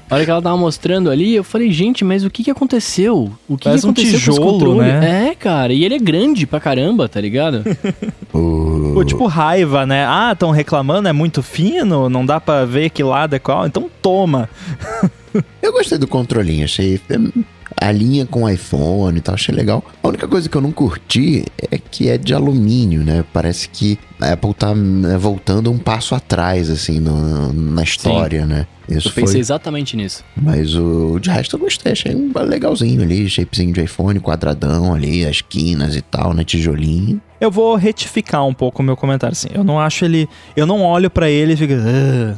a 0.08 0.14
hora 0.14 0.24
que 0.24 0.30
ela 0.30 0.40
tava 0.40 0.56
mostrando 0.56 1.10
ali, 1.10 1.34
eu 1.34 1.44
falei, 1.44 1.70
gente, 1.70 2.02
mas 2.02 2.24
o 2.24 2.30
que 2.30 2.44
que 2.44 2.50
aconteceu? 2.50 3.30
O 3.46 3.58
que, 3.58 3.64
Parece 3.64 3.82
que 3.82 3.88
aconteceu 3.88 4.32
um 4.32 4.36
tijolo, 4.36 4.76
né? 4.76 5.28
É, 5.28 5.34
cara, 5.34 5.72
e 5.72 5.84
ele 5.84 5.96
é 5.96 5.98
grande 5.98 6.46
pra 6.46 6.60
caramba, 6.60 7.08
tá 7.10 7.20
ligado? 7.20 7.62
o... 8.32 9.04
tipo 9.04 9.26
raiva, 9.26 9.84
né? 9.84 10.06
Ah, 10.06 10.30
estão 10.32 10.50
reclamando, 10.50 11.08
é 11.08 11.12
muito 11.12 11.42
fino, 11.42 12.08
não 12.08 12.24
dá 12.24 12.40
pra 12.40 12.64
ver 12.64 12.88
que 12.88 13.02
lado 13.02 13.34
é 13.34 13.38
qual, 13.38 13.66
então 13.66 13.90
toma. 14.00 14.48
eu 15.62 15.72
gostei 15.72 15.98
do 15.98 16.06
controlinho, 16.06 16.64
achei 16.64 17.00
alinha 17.80 18.24
com 18.26 18.44
o 18.44 18.48
iPhone 18.48 19.18
e 19.18 19.20
tal, 19.20 19.34
achei 19.34 19.54
legal. 19.54 19.84
A 20.02 20.08
única 20.08 20.28
coisa 20.28 20.48
que 20.48 20.56
eu 20.56 20.60
não 20.60 20.70
curti 20.72 21.44
é 21.70 21.78
que 21.78 22.08
é 22.08 22.16
de 22.18 22.32
alumínio, 22.34 23.02
né? 23.02 23.24
Parece 23.32 23.68
que 23.68 23.98
a 24.20 24.32
Apple 24.32 24.54
tá 24.54 24.74
né, 24.74 25.16
voltando 25.18 25.70
um 25.72 25.78
passo 25.78 26.14
atrás, 26.14 26.70
assim, 26.70 27.00
no, 27.00 27.52
na 27.52 27.82
história, 27.82 28.46
né? 28.46 28.66
Isso 28.88 29.08
Eu 29.08 29.12
pensei 29.12 29.32
foi. 29.32 29.40
exatamente 29.40 29.96
nisso. 29.96 30.22
Mas 30.36 30.74
o 30.76 31.18
de 31.18 31.30
resto 31.30 31.56
eu 31.56 31.60
gostei, 31.60 31.92
achei 31.92 32.14
um 32.14 32.30
legalzinho 32.42 33.02
ali, 33.02 33.28
shapezinho 33.28 33.72
de 33.72 33.82
iPhone, 33.82 34.20
quadradão 34.20 34.94
ali, 34.94 35.24
as 35.24 35.40
quinas 35.40 35.96
e 35.96 36.02
tal, 36.02 36.34
né? 36.34 36.44
Tijolinho. 36.44 37.20
Eu 37.40 37.50
vou 37.50 37.74
retificar 37.76 38.46
um 38.46 38.52
pouco 38.54 38.82
o 38.82 38.84
meu 38.84 38.96
comentário, 38.96 39.32
assim. 39.32 39.48
Eu 39.52 39.64
não 39.64 39.80
acho 39.80 40.04
ele. 40.04 40.28
Eu 40.54 40.66
não 40.66 40.82
olho 40.82 41.10
pra 41.10 41.28
ele 41.30 41.54
e 41.54 41.56
fico. 41.56 41.72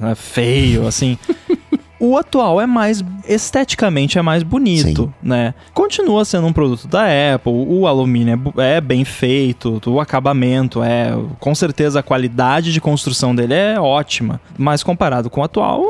"Ah, 0.02 0.10
é 0.10 0.14
feio, 0.14 0.86
assim. 0.86 1.18
O 1.98 2.16
atual 2.16 2.60
é 2.60 2.66
mais 2.66 3.02
esteticamente 3.26 4.18
é 4.18 4.22
mais 4.22 4.42
bonito, 4.42 5.12
né? 5.22 5.54
Continua 5.72 6.24
sendo 6.24 6.46
um 6.46 6.52
produto 6.52 6.86
da 6.86 7.04
Apple, 7.34 7.52
o 7.52 7.86
alumínio 7.86 8.52
é, 8.58 8.76
é 8.76 8.80
bem 8.80 9.04
feito, 9.04 9.80
o 9.86 10.00
acabamento 10.00 10.82
é, 10.82 11.12
com 11.40 11.54
certeza 11.54 12.00
a 12.00 12.02
qualidade 12.02 12.72
de 12.72 12.80
construção 12.80 13.34
dele 13.34 13.54
é 13.54 13.80
ótima, 13.80 14.40
mas 14.58 14.82
comparado 14.82 15.30
com 15.30 15.40
o 15.40 15.44
atual, 15.44 15.82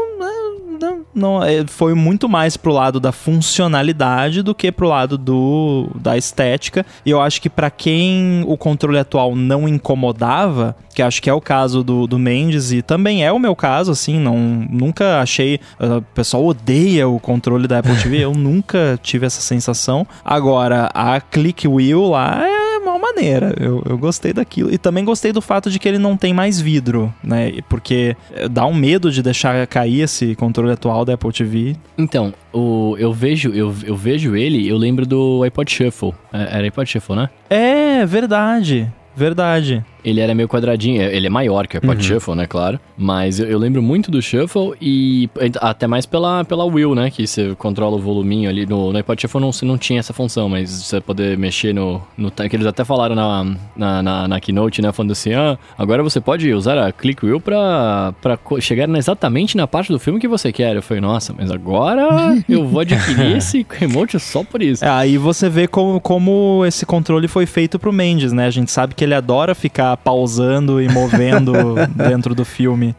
não, 1.17 1.43
é, 1.43 1.65
foi 1.67 1.95
muito 1.95 2.29
mais 2.29 2.57
pro 2.57 2.73
lado 2.73 3.01
da 3.01 3.11
funcionalidade 3.11 4.43
do 4.43 4.55
que 4.55 4.71
pro 4.71 4.87
lado 4.87 5.17
do, 5.17 5.89
da 5.95 6.17
estética. 6.17 6.85
E 7.05 7.11
eu 7.11 7.21
acho 7.21 7.41
que 7.41 7.49
pra 7.49 7.71
quem 7.71 8.45
o 8.47 8.57
controle 8.57 8.99
atual 8.99 9.35
não 9.35 9.67
incomodava, 9.67 10.77
que 10.95 11.03
acho 11.03 11.23
que 11.23 11.31
é 11.31 11.33
o 11.33 11.41
caso 11.41 11.83
do, 11.83 12.07
do 12.07 12.19
Mendes 12.19 12.71
e 12.73 12.83
também 12.83 13.25
é 13.25 13.33
o 13.33 13.39
meu 13.39 13.57
caso, 13.57 13.91
assim, 13.91 14.19
não, 14.21 14.37
nunca 14.39 15.21
achei. 15.21 15.59
ah, 15.81 15.97
O 15.99 16.03
pessoal 16.03 16.45
odeia 16.45 17.09
o 17.09 17.19
controle 17.19 17.67
da 17.67 17.79
Apple 17.79 17.97
TV, 17.97 18.25
eu 18.25 18.33
nunca 18.37 18.99
tive 19.03 19.27
essa 19.27 19.41
sensação. 19.41 20.07
Agora, 20.25 20.91
a 20.95 21.21
Click 21.21 21.67
Wheel 21.67 22.09
lá 22.09 22.47
é 22.47 22.66
uma 22.91 22.99
maneira. 22.99 23.55
Eu, 23.59 23.83
eu 23.89 23.99
gostei 23.99 24.33
daquilo. 24.33 24.73
E 24.73 24.79
também 24.79 25.05
gostei 25.05 25.33
do 25.33 25.41
fato 25.41 25.71
de 25.71 25.79
que 25.79 25.89
ele 25.89 25.99
não 25.99 26.17
tem 26.17 26.33
mais 26.33 26.61
vidro, 26.61 27.13
né? 27.23 27.53
Porque 27.69 28.17
eh, 28.33 28.49
dá 28.49 28.67
um 28.67 28.75
medo 28.75 29.11
de 29.11 29.23
deixar 29.23 29.67
cair 29.67 30.01
esse 30.03 30.35
controle 30.35 30.73
atual 30.73 31.05
da 31.05 31.15
Apple 31.15 31.33
TV. 31.33 31.77
Então, 31.97 32.33
o, 32.53 32.97
eu 32.99 33.13
vejo 33.13 33.51
eu, 33.53 33.75
eu 33.85 33.97
vejo 33.97 34.37
ele, 34.37 34.69
eu 34.69 34.77
lembro 34.77 35.07
do 35.07 35.43
iPod 35.45 35.71
Shuffle. 35.71 36.13
É, 36.33 36.57
Era 36.59 36.67
iPod 36.67 36.89
Shuffle, 36.91 37.17
né? 37.17 37.31
É, 37.49 38.05
verdade. 38.07 38.91
Verdade. 39.17 39.83
Ele 40.07 40.21
era 40.21 40.33
meio 40.37 40.49
quadradinho, 40.49 41.03
é- 41.03 41.15
ele 41.15 41.27
é 41.27 41.31
maior 41.31 41.67
que 41.67 41.77
o 41.77 41.81
iPod 41.83 42.03
Shuffle, 42.03 42.37
né, 42.37 42.47
claro. 42.47 42.79
Mas 42.97 43.41
eu, 43.41 43.47
eu 43.49 43.59
lembro 43.59 43.83
muito 43.83 44.09
do 44.09 44.23
Shuffle 44.23 44.75
e 44.81 45.29
até 45.61 45.89
mais 45.89 46.07
pela, 46.07 46.45
pela 46.45 46.65
Wheel, 46.65 46.95
né, 46.95 47.11
que 47.11 47.27
você 47.27 47.55
controla 47.59 47.97
o 47.97 47.99
voluminho 47.99 48.49
ali. 48.49 48.65
No, 48.65 48.93
no 48.93 48.99
iPod 48.99 49.21
Shuffle 49.21 49.41
não, 49.41 49.51
você 49.53 49.65
não 49.67 49.77
tinha 49.77 49.99
essa 49.99 50.13
função, 50.13 50.49
mas 50.49 50.71
você 50.71 51.01
poder 51.01 51.37
mexer 51.37 51.75
no... 51.75 52.01
no 52.17 52.31
que 52.31 52.55
eles 52.55 52.67
até 52.67 52.85
falaram 52.85 53.15
na, 53.17 53.57
na, 53.77 54.03
na, 54.03 54.29
na 54.29 54.41
Keynote, 54.41 54.81
né, 54.81 54.93
falando 54.93 55.11
assim, 55.11 55.33
ah, 55.33 55.59
agora 55.77 56.03
você 56.03 56.21
pode 56.21 56.53
usar 56.53 56.79
a 56.79 56.93
Click 56.93 57.25
Wheel 57.27 57.41
pra, 57.41 58.15
pra 58.23 58.39
chegar 58.61 58.89
exatamente 58.91 59.57
na 59.57 59.67
parte 59.67 59.91
do 59.91 59.99
filme 59.99 60.21
que 60.21 60.29
você 60.29 60.53
quer. 60.53 60.77
Eu 60.77 60.83
falei, 60.83 61.01
nossa, 61.01 61.35
mas 61.37 61.51
agora 61.51 62.07
eu 62.49 62.65
vou 62.65 62.81
adquirir 62.81 63.37
esse 63.37 63.67
remote 63.69 64.21
só 64.21 64.45
por 64.45 64.63
isso. 64.63 64.85
É, 64.85 64.89
aí 64.89 65.19
você 65.19 65.49
vê 65.49 65.67
como, 65.67 66.01
como 66.01 66.63
esse 66.65 66.87
controle 66.87 67.27
foi 67.27 67.47
feito 67.47 67.79
pro 67.79 67.93
Mendes, 67.93 68.33
né? 68.33 68.47
A 68.47 68.51
gente 68.51 68.71
sabe 68.71 68.95
que 68.95 69.03
ele 69.03 69.15
adora 69.15 69.55
ficar 69.55 69.96
pausando 69.97 70.81
e 70.81 70.89
movendo 70.89 71.53
dentro 71.95 72.35
do 72.35 72.45
filme. 72.45 72.95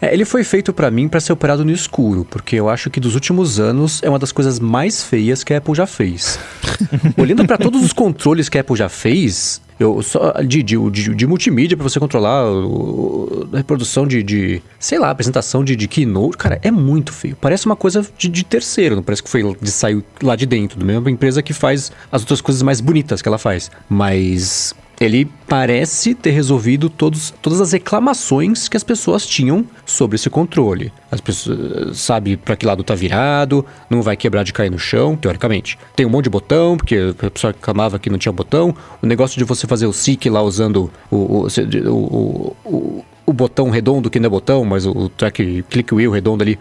É, 0.00 0.12
ele 0.12 0.24
foi 0.24 0.44
feito 0.44 0.72
pra 0.72 0.90
mim 0.90 1.08
pra 1.08 1.20
ser 1.20 1.32
operado 1.32 1.64
no 1.64 1.70
escuro, 1.70 2.26
porque 2.28 2.56
eu 2.56 2.68
acho 2.68 2.90
que 2.90 3.00
dos 3.00 3.14
últimos 3.14 3.60
anos 3.60 4.02
é 4.02 4.08
uma 4.08 4.18
das 4.18 4.32
coisas 4.32 4.58
mais 4.58 5.02
feias 5.02 5.44
que 5.44 5.54
a 5.54 5.58
Apple 5.58 5.74
já 5.74 5.86
fez. 5.86 6.38
Olhando 7.16 7.46
pra 7.46 7.58
todos 7.58 7.82
os 7.84 7.92
controles 7.92 8.48
que 8.48 8.58
a 8.58 8.60
Apple 8.60 8.76
já 8.76 8.88
fez, 8.88 9.60
eu 9.80 10.02
só 10.02 10.32
de, 10.42 10.62
de, 10.62 10.90
de, 10.90 11.14
de 11.14 11.26
multimídia 11.26 11.74
pra 11.74 11.88
você 11.88 11.98
controlar 11.98 12.44
o, 12.44 13.48
a 13.50 13.56
reprodução 13.56 14.06
de, 14.06 14.22
de, 14.22 14.62
sei 14.78 14.98
lá, 14.98 15.08
apresentação 15.08 15.64
de, 15.64 15.74
de 15.74 15.88
keynote, 15.88 16.36
cara, 16.36 16.60
é 16.62 16.70
muito 16.70 17.14
feio. 17.14 17.34
Parece 17.40 17.64
uma 17.64 17.76
coisa 17.76 18.06
de, 18.18 18.28
de 18.28 18.44
terceiro, 18.44 18.94
não 18.94 19.02
parece 19.02 19.22
que 19.22 19.30
foi 19.30 19.42
de 19.58 19.70
saiu 19.70 20.04
lá 20.22 20.36
de 20.36 20.44
dentro, 20.44 20.78
da 20.78 20.84
mesma 20.84 21.10
empresa 21.10 21.42
que 21.42 21.54
faz 21.54 21.90
as 22.12 22.20
outras 22.20 22.42
coisas 22.42 22.60
mais 22.60 22.80
bonitas 22.80 23.22
que 23.22 23.28
ela 23.28 23.38
faz. 23.38 23.70
Mas 23.88 24.74
ele 25.00 25.26
parece 25.48 26.14
ter 26.14 26.30
resolvido 26.30 26.90
todos, 26.90 27.32
todas 27.40 27.58
as 27.58 27.72
reclamações 27.72 28.68
que 28.68 28.76
as 28.76 28.84
pessoas 28.84 29.26
tinham 29.26 29.64
sobre 29.86 30.16
esse 30.16 30.28
controle. 30.28 30.92
As 31.10 31.22
pessoas 31.22 31.98
sabe 31.98 32.36
para 32.36 32.54
que 32.54 32.66
lado 32.66 32.84
tá 32.84 32.94
virado, 32.94 33.64
não 33.88 34.02
vai 34.02 34.14
quebrar 34.14 34.44
de 34.44 34.52
cair 34.52 34.70
no 34.70 34.78
chão, 34.78 35.16
teoricamente. 35.16 35.78
Tem 35.96 36.04
um 36.04 36.10
monte 36.10 36.24
de 36.24 36.30
botão, 36.30 36.76
porque 36.76 37.14
a 37.18 37.30
pessoa 37.30 37.54
reclamava 37.54 37.98
que 37.98 38.10
não 38.10 38.18
tinha 38.18 38.30
botão. 38.30 38.76
O 39.00 39.06
negócio 39.06 39.38
de 39.38 39.44
você 39.44 39.66
fazer 39.66 39.86
o 39.86 39.92
SIC 39.92 40.26
lá 40.28 40.42
usando 40.42 40.90
o, 41.10 41.16
o, 41.16 41.46
o, 41.86 42.56
o, 42.66 43.04
o, 43.24 43.32
botão 43.32 43.70
redondo, 43.70 44.10
que 44.10 44.20
não 44.20 44.26
é 44.26 44.30
botão, 44.30 44.66
mas 44.66 44.84
o, 44.84 44.90
o 44.90 45.08
track 45.08 45.64
click 45.70 45.94
wheel 45.94 46.10
redondo 46.10 46.42
ali. 46.42 46.58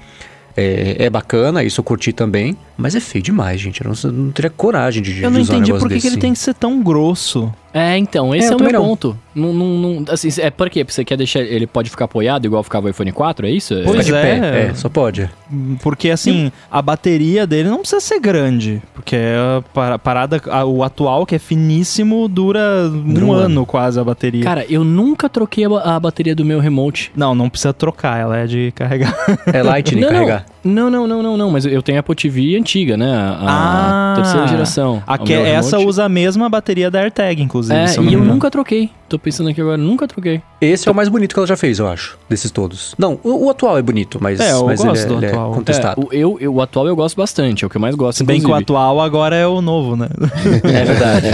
É, 0.58 1.06
é 1.06 1.10
bacana, 1.10 1.64
isso 1.64 1.80
eu 1.80 1.84
curti 1.86 2.12
também, 2.12 2.58
mas 2.76 2.94
é 2.94 3.00
feio 3.00 3.24
demais, 3.24 3.62
gente. 3.62 3.82
Eu 3.82 3.94
não, 3.94 4.12
não 4.12 4.32
teria 4.32 4.50
coragem 4.50 5.02
de, 5.02 5.12
Eu 5.22 5.30
de 5.30 5.36
não 5.36 5.42
usar 5.42 5.54
um 5.54 5.56
entendi 5.58 5.72
negócio 5.72 5.88
por 5.88 5.94
que 5.94 6.02
que 6.02 6.08
ele 6.08 6.18
tem 6.18 6.34
que 6.34 6.40
ser 6.40 6.54
tão 6.54 6.82
grosso. 6.82 7.54
É, 7.74 7.98
então, 7.98 8.34
esse 8.34 8.50
É, 8.50 8.54
é, 8.54 8.56
o 8.56 8.60
meu 8.60 8.72
não. 8.72 8.84
ponto. 8.86 9.18
Não, 9.36 9.54
não, 9.54 9.68
não- 10.02 10.06
assim, 10.14 10.30
é 10.42 10.50
por 10.50 10.70
quê? 10.70 10.84
Você 10.88 11.06
quer 11.06 11.16
deixar. 11.16 11.40
Ele 11.42 11.68
pode 11.68 11.90
ficar 11.90 12.06
apoiado 12.06 12.46
igual 12.46 12.64
ficava 12.64 12.88
o 12.88 12.90
iPhone 12.90 13.12
4, 13.12 13.46
é 13.46 13.52
isso? 13.52 13.76
Pois 13.86 14.06
de 14.06 14.14
é. 14.14 14.22
pé, 14.22 14.66
é, 14.70 14.74
só 14.74 14.90
pode. 14.90 15.30
Porque 15.82 16.10
assim, 16.10 16.52
a 16.72 16.82
bateria 16.82 17.46
dele 17.46 17.70
não 17.70 17.78
precisa 17.80 18.02
ser 18.02 18.20
grande. 18.20 18.82
Porque 18.94 19.16
a 19.16 19.62
pa- 19.74 20.00
parada, 20.00 20.42
a- 20.50 20.66
o 20.66 20.84
atual, 20.84 21.26
que 21.26 21.36
é 21.36 21.40
finíssimo, 21.40 22.28
dura, 22.28 22.90
Dura 22.90 23.26
um 23.26 23.30
um 23.30 23.34
ano, 23.34 23.44
ano. 23.46 23.66
quase 23.66 24.00
a 24.00 24.04
bateria. 24.04 24.44
Cara, 24.44 24.66
eu 24.70 24.84
nunca 24.84 25.30
troquei 25.30 25.66
a, 25.66 25.96
a 25.96 26.00
bateria 26.00 26.36
do 26.36 26.44
meu 26.44 26.60
remote. 26.60 27.12
Não, 27.16 27.36
não 27.36 27.50
precisa 27.50 27.72
trocar, 27.72 28.20
ela 28.20 28.36
é 28.38 28.48
de 28.48 28.72
carregar. 28.76 29.16
É 29.54 29.62
Lightning 29.64 30.02
não, 30.02 30.10
carregar. 30.10 30.46
não, 30.64 30.90
não, 30.90 31.08
não, 31.08 31.24
não, 31.24 31.38
não, 31.38 31.52
mas 31.52 31.66
eu 31.66 31.82
tenho 31.82 31.98
a 31.98 32.02
Apple 32.02 32.16
TV 32.16 32.58
antiga, 32.58 32.98
né? 32.98 33.12
A, 33.40 34.14
a 34.14 34.16
terceira 34.16 34.48
geração. 34.48 35.02
A 35.06 35.18
que- 35.18 35.34
essa 35.34 35.78
remote- 35.78 35.88
usa 35.90 36.06
a 36.06 36.10
mesma 36.10 36.50
bateria 36.50 36.90
da 36.92 37.00
AirTag, 37.00 37.42
inclusive. 37.42 37.59
É, 37.70 37.88
se 37.88 37.98
eu 37.98 38.04
e 38.04 38.06
não 38.06 38.14
eu 38.14 38.20
engano. 38.20 38.34
nunca 38.34 38.52
troquei. 38.52 38.90
Tô 39.08 39.18
pensando 39.18 39.50
aqui 39.50 39.60
agora, 39.60 39.78
nunca 39.78 40.08
troquei. 40.08 40.42
Esse 40.62 40.88
é 40.88 40.92
o 40.92 40.96
mais 40.96 41.10
bonito 41.10 41.34
que 41.34 41.40
ela 41.40 41.48
já 41.48 41.58
fez, 41.58 41.80
eu 41.80 41.88
acho, 41.88 42.18
desses 42.30 42.52
todos. 42.52 42.94
Não, 42.98 43.20
o, 43.24 43.46
o 43.46 43.50
atual 43.50 43.78
é 43.78 43.82
bonito, 43.82 44.20
mas, 44.22 44.40
É, 44.40 44.52
eu 44.54 44.66
mas 44.68 44.80
gosto 44.82 44.92
ele, 44.96 45.00
é, 45.04 45.06
do 45.08 45.14
ele 45.16 45.26
é 45.26 45.30
atual. 45.30 45.52
contestado. 45.54 46.02
É, 46.02 46.06
o, 46.06 46.14
eu, 46.14 46.38
eu- 46.40 46.54
o 46.54 46.62
atual 46.62 46.88
eu 46.88 46.96
gosto 46.96 47.16
bastante, 47.18 47.64
é 47.64 47.68
o 47.68 47.70
que 47.70 47.78
eu 47.78 47.82
mais 47.82 47.96
gosto. 47.96 48.20
Se 48.20 48.24
bem 48.24 48.38
que 48.40 48.46
o 48.46 48.50
inclusive. 48.50 48.64
atual 48.66 49.02
agora 49.02 49.36
é 49.36 49.48
o 49.48 49.62
novo, 49.62 49.96
né? 49.96 50.08
É, 50.64 50.86
verdade. 50.86 51.28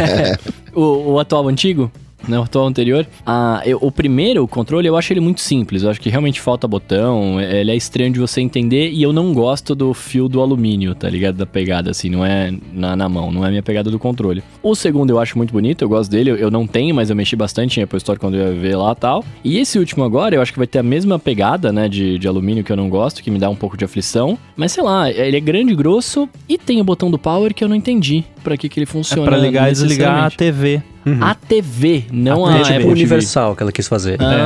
o, 0.74 1.14
o 1.14 1.20
atual 1.20 1.48
antigo, 1.50 1.92
né, 2.28 2.40
o 2.40 2.44
atual 2.44 2.68
anterior, 2.68 3.06
ah, 3.26 3.62
eu- 3.66 3.78
o 3.82 3.92
primeiro 3.92 4.48
controle 4.48 4.88
eu 4.88 4.98
acho 4.98 5.12
ele 5.14 5.20
muito 5.20 5.42
simples. 5.42 5.84
Eu 5.84 5.90
acho 5.90 6.00
que 6.02 6.10
realmente 6.10 6.40
falta 6.42 6.68
botão, 6.68 7.40
é- 7.40 7.62
ele 7.62 7.72
é 7.72 7.76
estranho 7.76 8.12
de 8.12 8.20
você 8.20 8.42
entender 8.42 8.90
e 8.92 9.02
eu 9.04 9.14
não 9.14 9.34
gosto 9.34 9.74
do 9.76 9.94
fio 9.94 10.28
do 10.28 10.42
alumínio, 10.42 10.94
tá 10.96 11.10
ligado? 11.10 11.36
Da 11.36 11.46
pegada, 11.46 11.92
assim, 11.92 12.10
não 12.10 12.26
é 12.26 12.54
na, 12.74 12.96
na 12.96 13.08
mão, 13.10 13.32
não 13.32 13.44
é 13.44 13.48
a 13.48 13.50
minha 13.52 13.64
pegada 13.64 13.90
do 13.92 14.00
controle. 14.00 14.44
O 14.64 14.76
segundo 14.76 15.10
eu 15.10 15.20
acho 15.20 15.38
muito 15.38 15.52
bonito, 15.52 15.84
eu 15.84 15.90
gosto 15.90 16.10
dele, 16.12 16.32
eu, 16.32 16.36
eu 16.38 16.52
não 16.52 16.66
tenho, 16.68 16.94
mas 16.96 17.10
eu 17.10 17.16
mexi 17.16 17.36
bastante 17.36 17.80
em 17.80 17.84
Apple 17.84 17.98
Store 17.98 18.20
quando 18.20 18.36
eu 18.36 18.48
ia 18.54 18.60
ver 18.60 18.76
lá 18.76 18.92
e 18.92 18.96
tal. 18.96 19.24
E 19.44 19.58
esse 19.58 19.78
último 19.80 20.04
agora 20.04 20.36
eu 20.36 20.42
acho 20.42 20.52
que 20.52 20.58
vai 20.60 20.68
ter 20.68 20.80
a 20.80 20.84
mesma 20.84 21.18
pegada, 21.20 21.72
né, 21.72 21.88
de, 21.88 22.18
de 22.18 22.28
alumínio 22.28 22.64
que 22.64 22.72
eu 22.72 22.78
não 22.78 22.90
gosto, 22.90 23.22
que 23.24 23.30
me 23.32 23.40
dá 23.40 23.50
um 23.50 23.56
pouco 23.56 23.78
de 23.78 23.86
aflição. 23.86 24.38
Mas 24.56 24.72
sei 24.72 24.84
lá, 24.84 25.10
ele 25.10 25.38
é 25.38 25.40
grande 25.40 25.74
e 25.74 25.76
grosso 25.76 26.28
e 26.50 26.58
tem 26.58 26.80
o 26.82 26.84
botão 26.84 27.10
do 27.12 27.18
power 27.18 27.54
que 27.54 27.64
eu 27.64 27.68
não 27.68 27.76
entendi 27.76 28.24
pra 28.44 28.58
que, 28.58 28.68
que 28.70 28.80
ele 28.80 28.84
É 28.84 28.88
funciona. 28.88 29.24
pra 29.28 29.38
ligar 29.38 29.70
e 29.70 29.72
desligar 29.74 30.24
a 30.24 30.24
necessariamente. 30.26 30.38
TV. 31.06 31.24
A 31.24 31.36
TV, 31.36 32.06
não 32.12 32.46
A 32.46 32.50
a. 32.50 32.62
Apple 32.62 32.78
TV. 32.78 32.92
universal 32.92 33.56
que 33.56 33.64
ela 33.64 33.72
quis 33.72 33.88
fazer. 33.88 34.18
Ah, 34.20 34.34
eu 34.34 34.40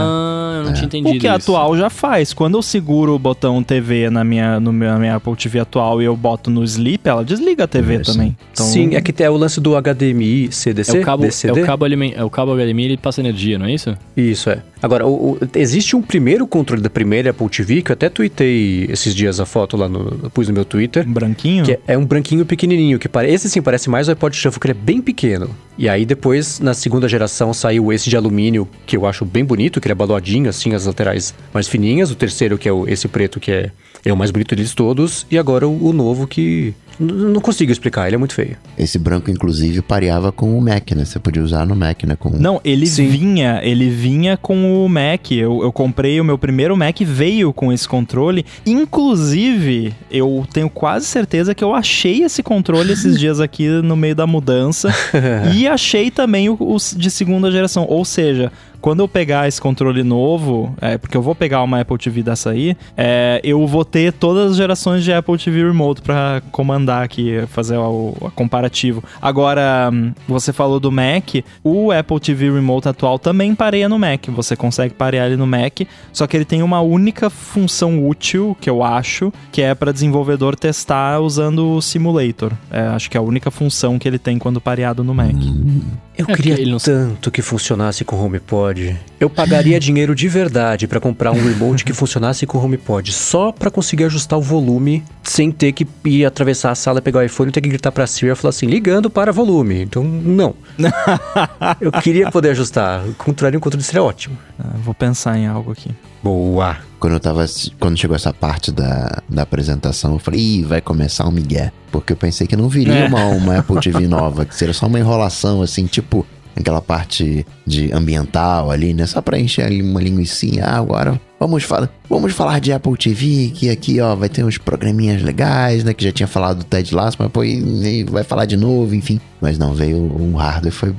não 0.69 0.75
tinha 0.75 0.85
entendido 0.85 1.17
O 1.17 1.19
que 1.19 1.27
a 1.27 1.37
isso. 1.37 1.51
atual 1.51 1.77
já 1.77 1.89
faz. 1.89 2.33
Quando 2.33 2.57
eu 2.57 2.61
seguro 2.61 3.13
o 3.15 3.19
botão 3.19 3.61
TV 3.63 4.09
na 4.09 4.23
minha, 4.23 4.59
no 4.59 4.71
meu, 4.71 4.89
na 4.91 4.99
minha 4.99 5.15
Apple 5.15 5.35
TV 5.35 5.59
atual 5.59 6.01
e 6.01 6.05
eu 6.05 6.15
boto 6.15 6.49
no 6.49 6.63
sleep, 6.63 7.07
ela 7.07 7.23
desliga 7.23 7.63
a 7.65 7.67
TV 7.67 7.95
É, 7.95 7.99
também. 7.99 8.37
Então, 8.51 8.65
Sim, 8.65 8.95
é 8.95 9.01
que 9.01 9.23
é 9.23 9.29
o 9.29 9.37
lance 9.37 9.59
do 9.59 9.75
HDMI 9.75 10.51
CDC, 10.51 10.97
É 10.97 11.01
o 11.01 11.03
cabo, 11.03 11.23
é 11.23 11.27
DCD. 11.27 11.61
o 11.61 11.65
cabo, 11.65 11.85
é 11.85 12.23
o 12.23 12.29
cabo 12.29 12.53
HDMI, 12.55 12.85
ele 12.85 12.97
passa 12.97 13.21
energia, 13.21 13.57
não 13.59 13.65
é 13.65 13.73
isso? 13.73 13.95
Isso 14.15 14.49
é. 14.49 14.61
Agora, 14.81 15.05
o- 15.05 15.31
o- 15.33 15.37
existe 15.55 15.95
um 15.95 16.01
primeiro 16.01 16.47
controle 16.47 16.81
da 16.81 16.89
primeira 16.89 17.31
Apple 17.31 17.49
TV, 17.49 17.81
que 17.81 17.91
eu 17.91 17.93
até 17.93 18.09
tuitei 18.09 18.85
esses 18.89 19.13
dias 19.13 19.39
a 19.39 19.45
foto 19.45 19.75
lá 19.75 19.89
no. 19.89 20.19
eu 20.23 20.29
pus 20.29 20.47
no 20.47 20.53
meu 20.53 20.63
Twitter. 20.65 21.05
um 21.07 21.11
branquinho. 21.11 21.65
Que 21.65 21.73
é, 21.73 21.79
é 21.89 21.97
um 21.97 22.05
branquinho 22.05 22.45
pequenininho, 22.45 22.97
que 22.97 23.09
pare... 23.09 23.29
esse 23.31 23.49
sim 23.49 23.61
parece 23.61 23.89
mais 23.89 24.07
o 24.07 24.11
iPod 24.11 24.35
Shuffle, 24.35 24.59
que 24.59 24.67
ele 24.67 24.77
é 24.79 24.81
bem 24.81 25.01
pequeno. 25.01 25.49
E 25.77 25.87
aí 25.87 26.05
depois, 26.05 26.59
na 26.59 26.73
segunda 26.73 27.07
geração, 27.07 27.53
saiu 27.53 27.91
esse 27.93 28.09
de 28.09 28.17
alumínio, 28.17 28.67
que 28.85 28.97
eu 28.97 29.05
acho 29.05 29.23
bem 29.23 29.45
bonito, 29.45 29.79
que 29.79 29.87
ele 29.87 29.93
é 29.93 29.95
baloadinho, 29.95 30.49
assim, 30.49 30.58
as 30.75 30.85
laterais 30.85 31.33
mais 31.53 31.67
fininhas. 31.67 32.11
O 32.11 32.15
terceiro, 32.15 32.57
que 32.57 32.67
é 32.67 32.71
o, 32.71 32.87
esse 32.87 33.07
preto, 33.07 33.39
que 33.39 33.51
é 33.51 33.71
É 34.03 34.13
o 34.13 34.17
mais 34.17 34.31
bonito 34.31 34.55
deles 34.55 34.73
todos, 34.73 35.25
e 35.29 35.37
agora 35.37 35.67
o, 35.67 35.87
o 35.87 35.93
novo 35.93 36.27
que. 36.27 36.73
Não 36.99 37.39
consigo 37.39 37.71
explicar, 37.71 38.07
ele 38.07 38.15
é 38.15 38.17
muito 38.17 38.33
feio. 38.33 38.57
Esse 38.77 38.99
branco, 38.99 39.31
inclusive, 39.31 39.81
pareava 39.81 40.33
com 40.33 40.57
o 40.57 40.61
Mac, 40.61 40.91
né? 40.91 41.05
Você 41.05 41.17
podia 41.17 41.41
usar 41.41 41.65
no 41.65 41.73
Mac, 41.73 42.03
né? 42.03 42.17
Com... 42.17 42.29
Não, 42.31 42.59
ele 42.61 42.85
Sim. 42.85 43.07
vinha, 43.07 43.61
ele 43.63 43.89
vinha 43.89 44.35
com 44.35 44.85
o 44.85 44.89
Mac. 44.89 45.31
Eu, 45.31 45.63
eu 45.63 45.71
comprei 45.71 46.19
o 46.19 46.25
meu 46.25 46.37
primeiro 46.37 46.75
Mac, 46.75 46.99
veio 46.99 47.53
com 47.53 47.71
esse 47.71 47.87
controle. 47.87 48.45
Inclusive, 48.65 49.93
eu 50.11 50.45
tenho 50.51 50.69
quase 50.69 51.05
certeza 51.05 51.55
que 51.55 51.63
eu 51.63 51.73
achei 51.73 52.23
esse 52.23 52.43
controle 52.43 52.91
esses 52.91 53.15
dias 53.19 53.39
aqui 53.39 53.69
no 53.69 53.95
meio 53.95 54.15
da 54.15 54.27
mudança. 54.27 54.93
e 55.55 55.69
achei 55.69 56.11
também 56.11 56.49
o, 56.49 56.57
o 56.59 56.77
de 56.97 57.09
segunda 57.09 57.49
geração. 57.49 57.85
Ou 57.87 58.03
seja, 58.03 58.51
quando 58.81 59.01
eu 59.01 59.07
pegar 59.07 59.47
esse 59.47 59.59
controle 59.59 60.03
novo, 60.03 60.73
é, 60.81 60.97
porque 60.97 61.15
eu 61.15 61.21
vou 61.21 61.35
pegar 61.35 61.61
uma 61.63 61.81
Apple 61.81 61.97
TV 61.97 62.23
dessa 62.23 62.51
aí, 62.51 62.77
é, 62.95 63.41
eu 63.43 63.65
vou 63.67 63.83
ter 63.91 64.13
todas 64.13 64.51
as 64.51 64.57
gerações 64.57 65.03
de 65.03 65.11
Apple 65.11 65.37
TV 65.37 65.63
Remote 65.63 66.01
pra 66.01 66.41
comandar 66.51 67.03
aqui, 67.03 67.43
fazer 67.47 67.77
o, 67.77 68.15
o 68.19 68.31
comparativo. 68.31 69.03
Agora, 69.21 69.89
hum, 69.91 70.13
você 70.27 70.53
falou 70.53 70.79
do 70.79 70.91
Mac, 70.91 71.43
o 71.63 71.91
Apple 71.91 72.19
TV 72.19 72.51
Remote 72.51 72.87
atual 72.87 73.19
também 73.19 73.55
pareia 73.55 73.89
no 73.89 73.99
Mac. 73.99 74.27
Você 74.29 74.55
consegue 74.55 74.93
parear 74.93 75.27
ele 75.27 75.37
no 75.37 75.47
Mac, 75.47 75.81
só 76.13 76.27
que 76.27 76.37
ele 76.37 76.45
tem 76.45 76.63
uma 76.63 76.81
única 76.81 77.29
função 77.29 78.07
útil, 78.07 78.55
que 78.59 78.69
eu 78.69 78.83
acho, 78.83 79.31
que 79.51 79.61
é 79.61 79.73
para 79.73 79.91
desenvolvedor 79.91 80.55
testar 80.55 81.19
usando 81.19 81.75
o 81.75 81.81
simulator. 81.81 82.53
É, 82.71 82.81
acho 82.81 83.09
que 83.09 83.17
é 83.17 83.19
a 83.19 83.23
única 83.23 83.51
função 83.51 83.97
que 83.99 84.07
ele 84.07 84.19
tem 84.19 84.37
quando 84.37 84.61
pareado 84.61 85.03
no 85.03 85.13
Mac. 85.13 85.35
Eu 86.19 86.25
É, 86.27 86.35
queria 86.35 86.53
ele 86.59 86.69
não- 86.71 86.77
tanto 86.79 87.31
que 87.31 87.41
funcionasse 87.41 88.03
com 88.03 88.17
o 88.17 88.25
HomePod. 88.25 88.93
Eu 89.21 89.29
pagaria 89.29 89.79
dinheiro 89.79 90.13
de 90.13 90.27
verdade 90.27 90.85
pra 90.85 90.99
comprar 90.99 91.31
um 91.31 91.41
remote 91.41 91.85
que 91.85 91.93
funcionasse 91.93 92.45
com 92.45 92.57
o 92.57 92.61
HomePod, 92.65 93.13
só 93.13 93.53
pra 93.53 93.71
conseguir 93.71 94.03
ajustar 94.03 94.37
o 94.37 94.41
volume 94.41 95.01
sem 95.23 95.49
ter 95.49 95.71
que 95.71 95.87
ir 96.03 96.25
atravessar 96.25 96.71
a 96.71 96.75
sala, 96.75 97.01
pegar 97.01 97.19
o 97.19 97.23
iPhone 97.23 97.47
e 97.49 97.51
ter 97.53 97.61
que 97.61 97.69
gritar 97.69 97.93
pra 97.93 98.05
Siri 98.05 98.29
e 98.31 98.35
falar 98.35 98.49
assim, 98.49 98.67
ligando 98.67 99.09
para 99.09 99.31
volume. 99.31 99.81
Então, 99.81 100.03
não. 100.03 100.55
Eu 101.79 101.91
queria 101.91 102.29
poder 102.29 102.49
ajustar. 102.49 103.05
O 103.07 103.13
controle, 103.13 103.55
um 103.55 103.59
controle 103.61 103.83
seria 103.83 104.03
ótimo. 104.03 104.37
Ah, 104.59 104.75
vou 104.83 104.93
pensar 104.93 105.37
em 105.37 105.47
algo 105.47 105.71
aqui. 105.71 105.89
Boa. 106.23 106.77
Quando 106.99 107.13
eu 107.13 107.19
tava. 107.19 107.45
Quando 107.79 107.97
chegou 107.97 108.15
essa 108.15 108.33
parte 108.33 108.71
da, 108.71 109.21
da 109.29 109.43
apresentação, 109.43 110.13
eu 110.13 110.19
falei, 110.19 110.39
ih, 110.39 110.63
vai 110.63 110.81
começar 110.81 111.27
um 111.27 111.31
migué. 111.31 111.71
Porque 111.91 112.13
eu 112.13 112.17
pensei 112.17 112.45
que 112.45 112.55
não 112.55 112.67
viria 112.67 112.93
É. 112.93 113.07
uma, 113.07 113.25
uma 113.27 113.57
Apple 113.59 113.79
TV 113.79 114.05
nova, 114.07 114.45
que 114.45 114.53
seria 114.55 114.73
só 114.73 114.87
uma 114.87 114.99
enrolação, 114.99 115.61
assim, 115.61 115.85
tipo 115.85 116.25
aquela 116.55 116.81
parte 116.81 117.45
de 117.65 117.89
ambiental 117.93 118.69
ali, 118.69 118.93
né? 118.93 119.05
Só 119.05 119.21
pra 119.21 119.39
encher 119.39 119.63
ali 119.65 119.81
uma 119.81 120.01
linguicinha. 120.01 120.65
Ah, 120.65 120.77
agora 120.77 121.19
vamos 121.39 121.63
falar, 121.63 121.89
vamos 122.09 122.33
falar 122.33 122.59
de 122.59 122.73
Apple 122.73 122.97
TV, 122.97 123.51
que 123.55 123.69
aqui, 123.69 124.01
ó, 124.01 124.13
vai 124.13 124.27
ter 124.27 124.43
uns 124.43 124.57
programinhas 124.57 125.21
legais, 125.21 125.85
né? 125.85 125.93
Que 125.93 126.03
já 126.03 126.11
tinha 126.11 126.27
falado 126.27 126.57
do 126.57 126.63
Ted 126.65 126.93
Lasso, 126.93 127.15
mas 127.17 127.31
pô, 127.31 127.45
e- 127.45 128.01
e 128.01 128.03
vai 128.03 128.25
falar 128.25 128.43
de 128.43 128.57
novo, 128.57 128.93
enfim. 128.93 129.21
Mas 129.39 129.57
não, 129.57 129.73
veio 129.73 129.95
um 129.97 130.35
hardware, 130.35 130.73
foi 130.73 130.93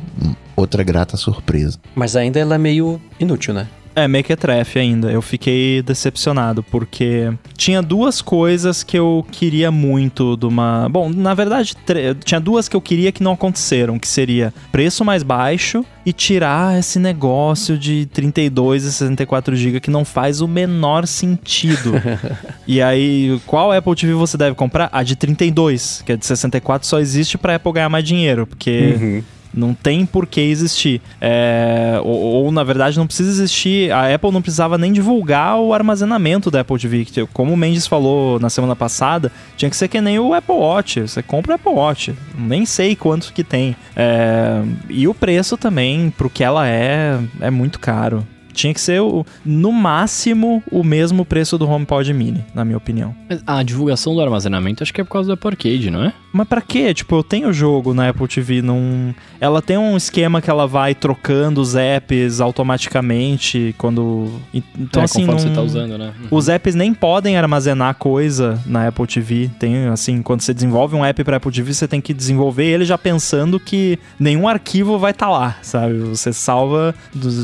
outra 0.56 0.82
grata 0.82 1.14
surpresa. 1.18 1.76
Mas 1.94 2.16
ainda 2.16 2.38
ela 2.40 2.54
é 2.54 2.58
meio 2.58 2.98
inútil, 3.18 3.52
né? 3.52 3.68
É, 3.94 4.06
Mequetrefe 4.06 4.78
ainda. 4.78 5.10
Eu 5.10 5.20
fiquei 5.20 5.82
decepcionado, 5.82 6.62
porque 6.62 7.30
tinha 7.56 7.82
duas 7.82 8.22
coisas 8.22 8.82
que 8.82 8.96
eu 8.98 9.26
queria 9.32 9.70
muito 9.70 10.36
de 10.36 10.46
uma. 10.46 10.88
Bom, 10.88 11.10
na 11.10 11.34
verdade, 11.34 11.76
tre- 11.84 12.14
tinha 12.24 12.40
duas 12.40 12.68
que 12.68 12.76
eu 12.76 12.80
queria 12.80 13.10
que 13.10 13.22
não 13.22 13.32
aconteceram, 13.32 13.98
que 13.98 14.06
seria 14.06 14.54
preço 14.70 15.04
mais 15.04 15.22
baixo 15.22 15.84
e 16.06 16.12
tirar 16.12 16.78
esse 16.78 16.98
negócio 16.98 17.76
de 17.76 18.06
32 18.06 18.84
e 18.84 18.92
64 18.92 19.54
GB 19.56 19.80
que 19.80 19.90
não 19.90 20.04
faz 20.04 20.40
o 20.40 20.46
menor 20.48 21.06
sentido. 21.06 21.92
e 22.66 22.80
aí, 22.80 23.40
qual 23.46 23.72
Apple 23.72 23.94
TV 23.96 24.14
você 24.14 24.36
deve 24.36 24.54
comprar? 24.54 24.88
A 24.92 25.02
de 25.02 25.16
32, 25.16 26.02
que 26.06 26.12
é 26.12 26.16
de 26.16 26.24
64 26.24 26.86
só 26.86 26.98
existe 27.00 27.36
pra 27.36 27.56
Apple 27.56 27.72
ganhar 27.72 27.88
mais 27.88 28.04
dinheiro, 28.04 28.46
porque 28.46 28.94
Uhum. 29.00 29.22
Não 29.52 29.74
tem 29.74 30.06
por 30.06 30.26
que 30.26 30.40
existir. 30.40 31.00
É, 31.20 32.00
ou, 32.02 32.44
ou, 32.44 32.52
na 32.52 32.62
verdade, 32.62 32.98
não 32.98 33.06
precisa 33.06 33.30
existir. 33.30 33.92
A 33.92 34.14
Apple 34.14 34.30
não 34.30 34.42
precisava 34.42 34.78
nem 34.78 34.92
divulgar 34.92 35.58
o 35.58 35.74
armazenamento 35.74 36.50
da 36.50 36.60
Apple 36.60 36.78
TV. 36.78 37.06
Como 37.32 37.52
o 37.52 37.56
Mendes 37.56 37.86
falou 37.86 38.38
na 38.38 38.50
semana 38.50 38.76
passada, 38.76 39.30
tinha 39.56 39.70
que 39.70 39.76
ser 39.76 39.88
que 39.88 40.00
nem 40.00 40.18
o 40.18 40.34
Apple 40.34 40.54
Watch. 40.54 41.00
Você 41.00 41.22
compra 41.22 41.52
o 41.52 41.54
Apple 41.56 41.72
Watch. 41.72 42.14
Nem 42.38 42.64
sei 42.64 42.94
quanto 42.94 43.32
que 43.32 43.44
tem. 43.44 43.76
É, 43.96 44.62
e 44.88 45.06
o 45.08 45.14
preço 45.14 45.56
também, 45.56 46.10
pro 46.10 46.30
que 46.30 46.44
ela 46.44 46.68
é, 46.68 47.18
é 47.40 47.50
muito 47.50 47.78
caro. 47.78 48.26
Tinha 48.52 48.74
que 48.74 48.80
ser, 48.80 49.00
o, 49.00 49.24
no 49.44 49.72
máximo, 49.72 50.62
o 50.70 50.82
mesmo 50.82 51.24
preço 51.24 51.56
do 51.56 51.68
HomePod 51.68 52.12
Mini, 52.12 52.44
na 52.54 52.64
minha 52.64 52.76
opinião. 52.76 53.14
A 53.46 53.62
divulgação 53.62 54.14
do 54.14 54.20
armazenamento 54.20 54.82
acho 54.82 54.92
que 54.92 55.00
é 55.00 55.04
por 55.04 55.12
causa 55.12 55.28
do 55.28 55.32
Apple 55.34 55.48
Arcade, 55.50 55.90
não 55.90 56.04
é? 56.04 56.12
Mas 56.32 56.46
pra 56.46 56.60
quê? 56.60 56.94
Tipo, 56.94 57.16
eu 57.16 57.22
tenho 57.22 57.52
jogo 57.52 57.92
na 57.92 58.08
Apple 58.08 58.28
TV, 58.28 58.62
não... 58.62 59.14
Ela 59.40 59.60
tem 59.60 59.76
um 59.76 59.96
esquema 59.96 60.40
que 60.40 60.48
ela 60.48 60.66
vai 60.66 60.94
trocando 60.94 61.60
os 61.60 61.74
apps 61.74 62.40
automaticamente 62.40 63.74
quando... 63.76 64.30
Então, 64.52 65.02
é, 65.02 65.04
assim, 65.04 65.24
não... 65.24 65.38
você 65.38 65.50
tá 65.50 65.60
usando, 65.60 65.98
né? 65.98 66.12
Os 66.30 66.48
apps 66.48 66.74
nem 66.74 66.94
podem 66.94 67.36
armazenar 67.36 67.94
coisa 67.96 68.60
na 68.66 68.88
Apple 68.88 69.06
TV. 69.06 69.50
Tem, 69.58 69.86
assim, 69.86 70.22
quando 70.22 70.42
você 70.42 70.54
desenvolve 70.54 70.94
um 70.94 71.04
app 71.04 71.22
pra 71.24 71.36
Apple 71.38 71.52
TV, 71.52 71.74
você 71.74 71.88
tem 71.88 72.00
que 72.00 72.14
desenvolver 72.14 72.64
ele 72.64 72.84
já 72.84 72.96
pensando 72.96 73.58
que 73.58 73.98
nenhum 74.18 74.48
arquivo 74.48 74.98
vai 74.98 75.10
estar 75.10 75.28
lá, 75.28 75.56
sabe? 75.62 75.98
Você 75.98 76.32
salva, 76.32 76.94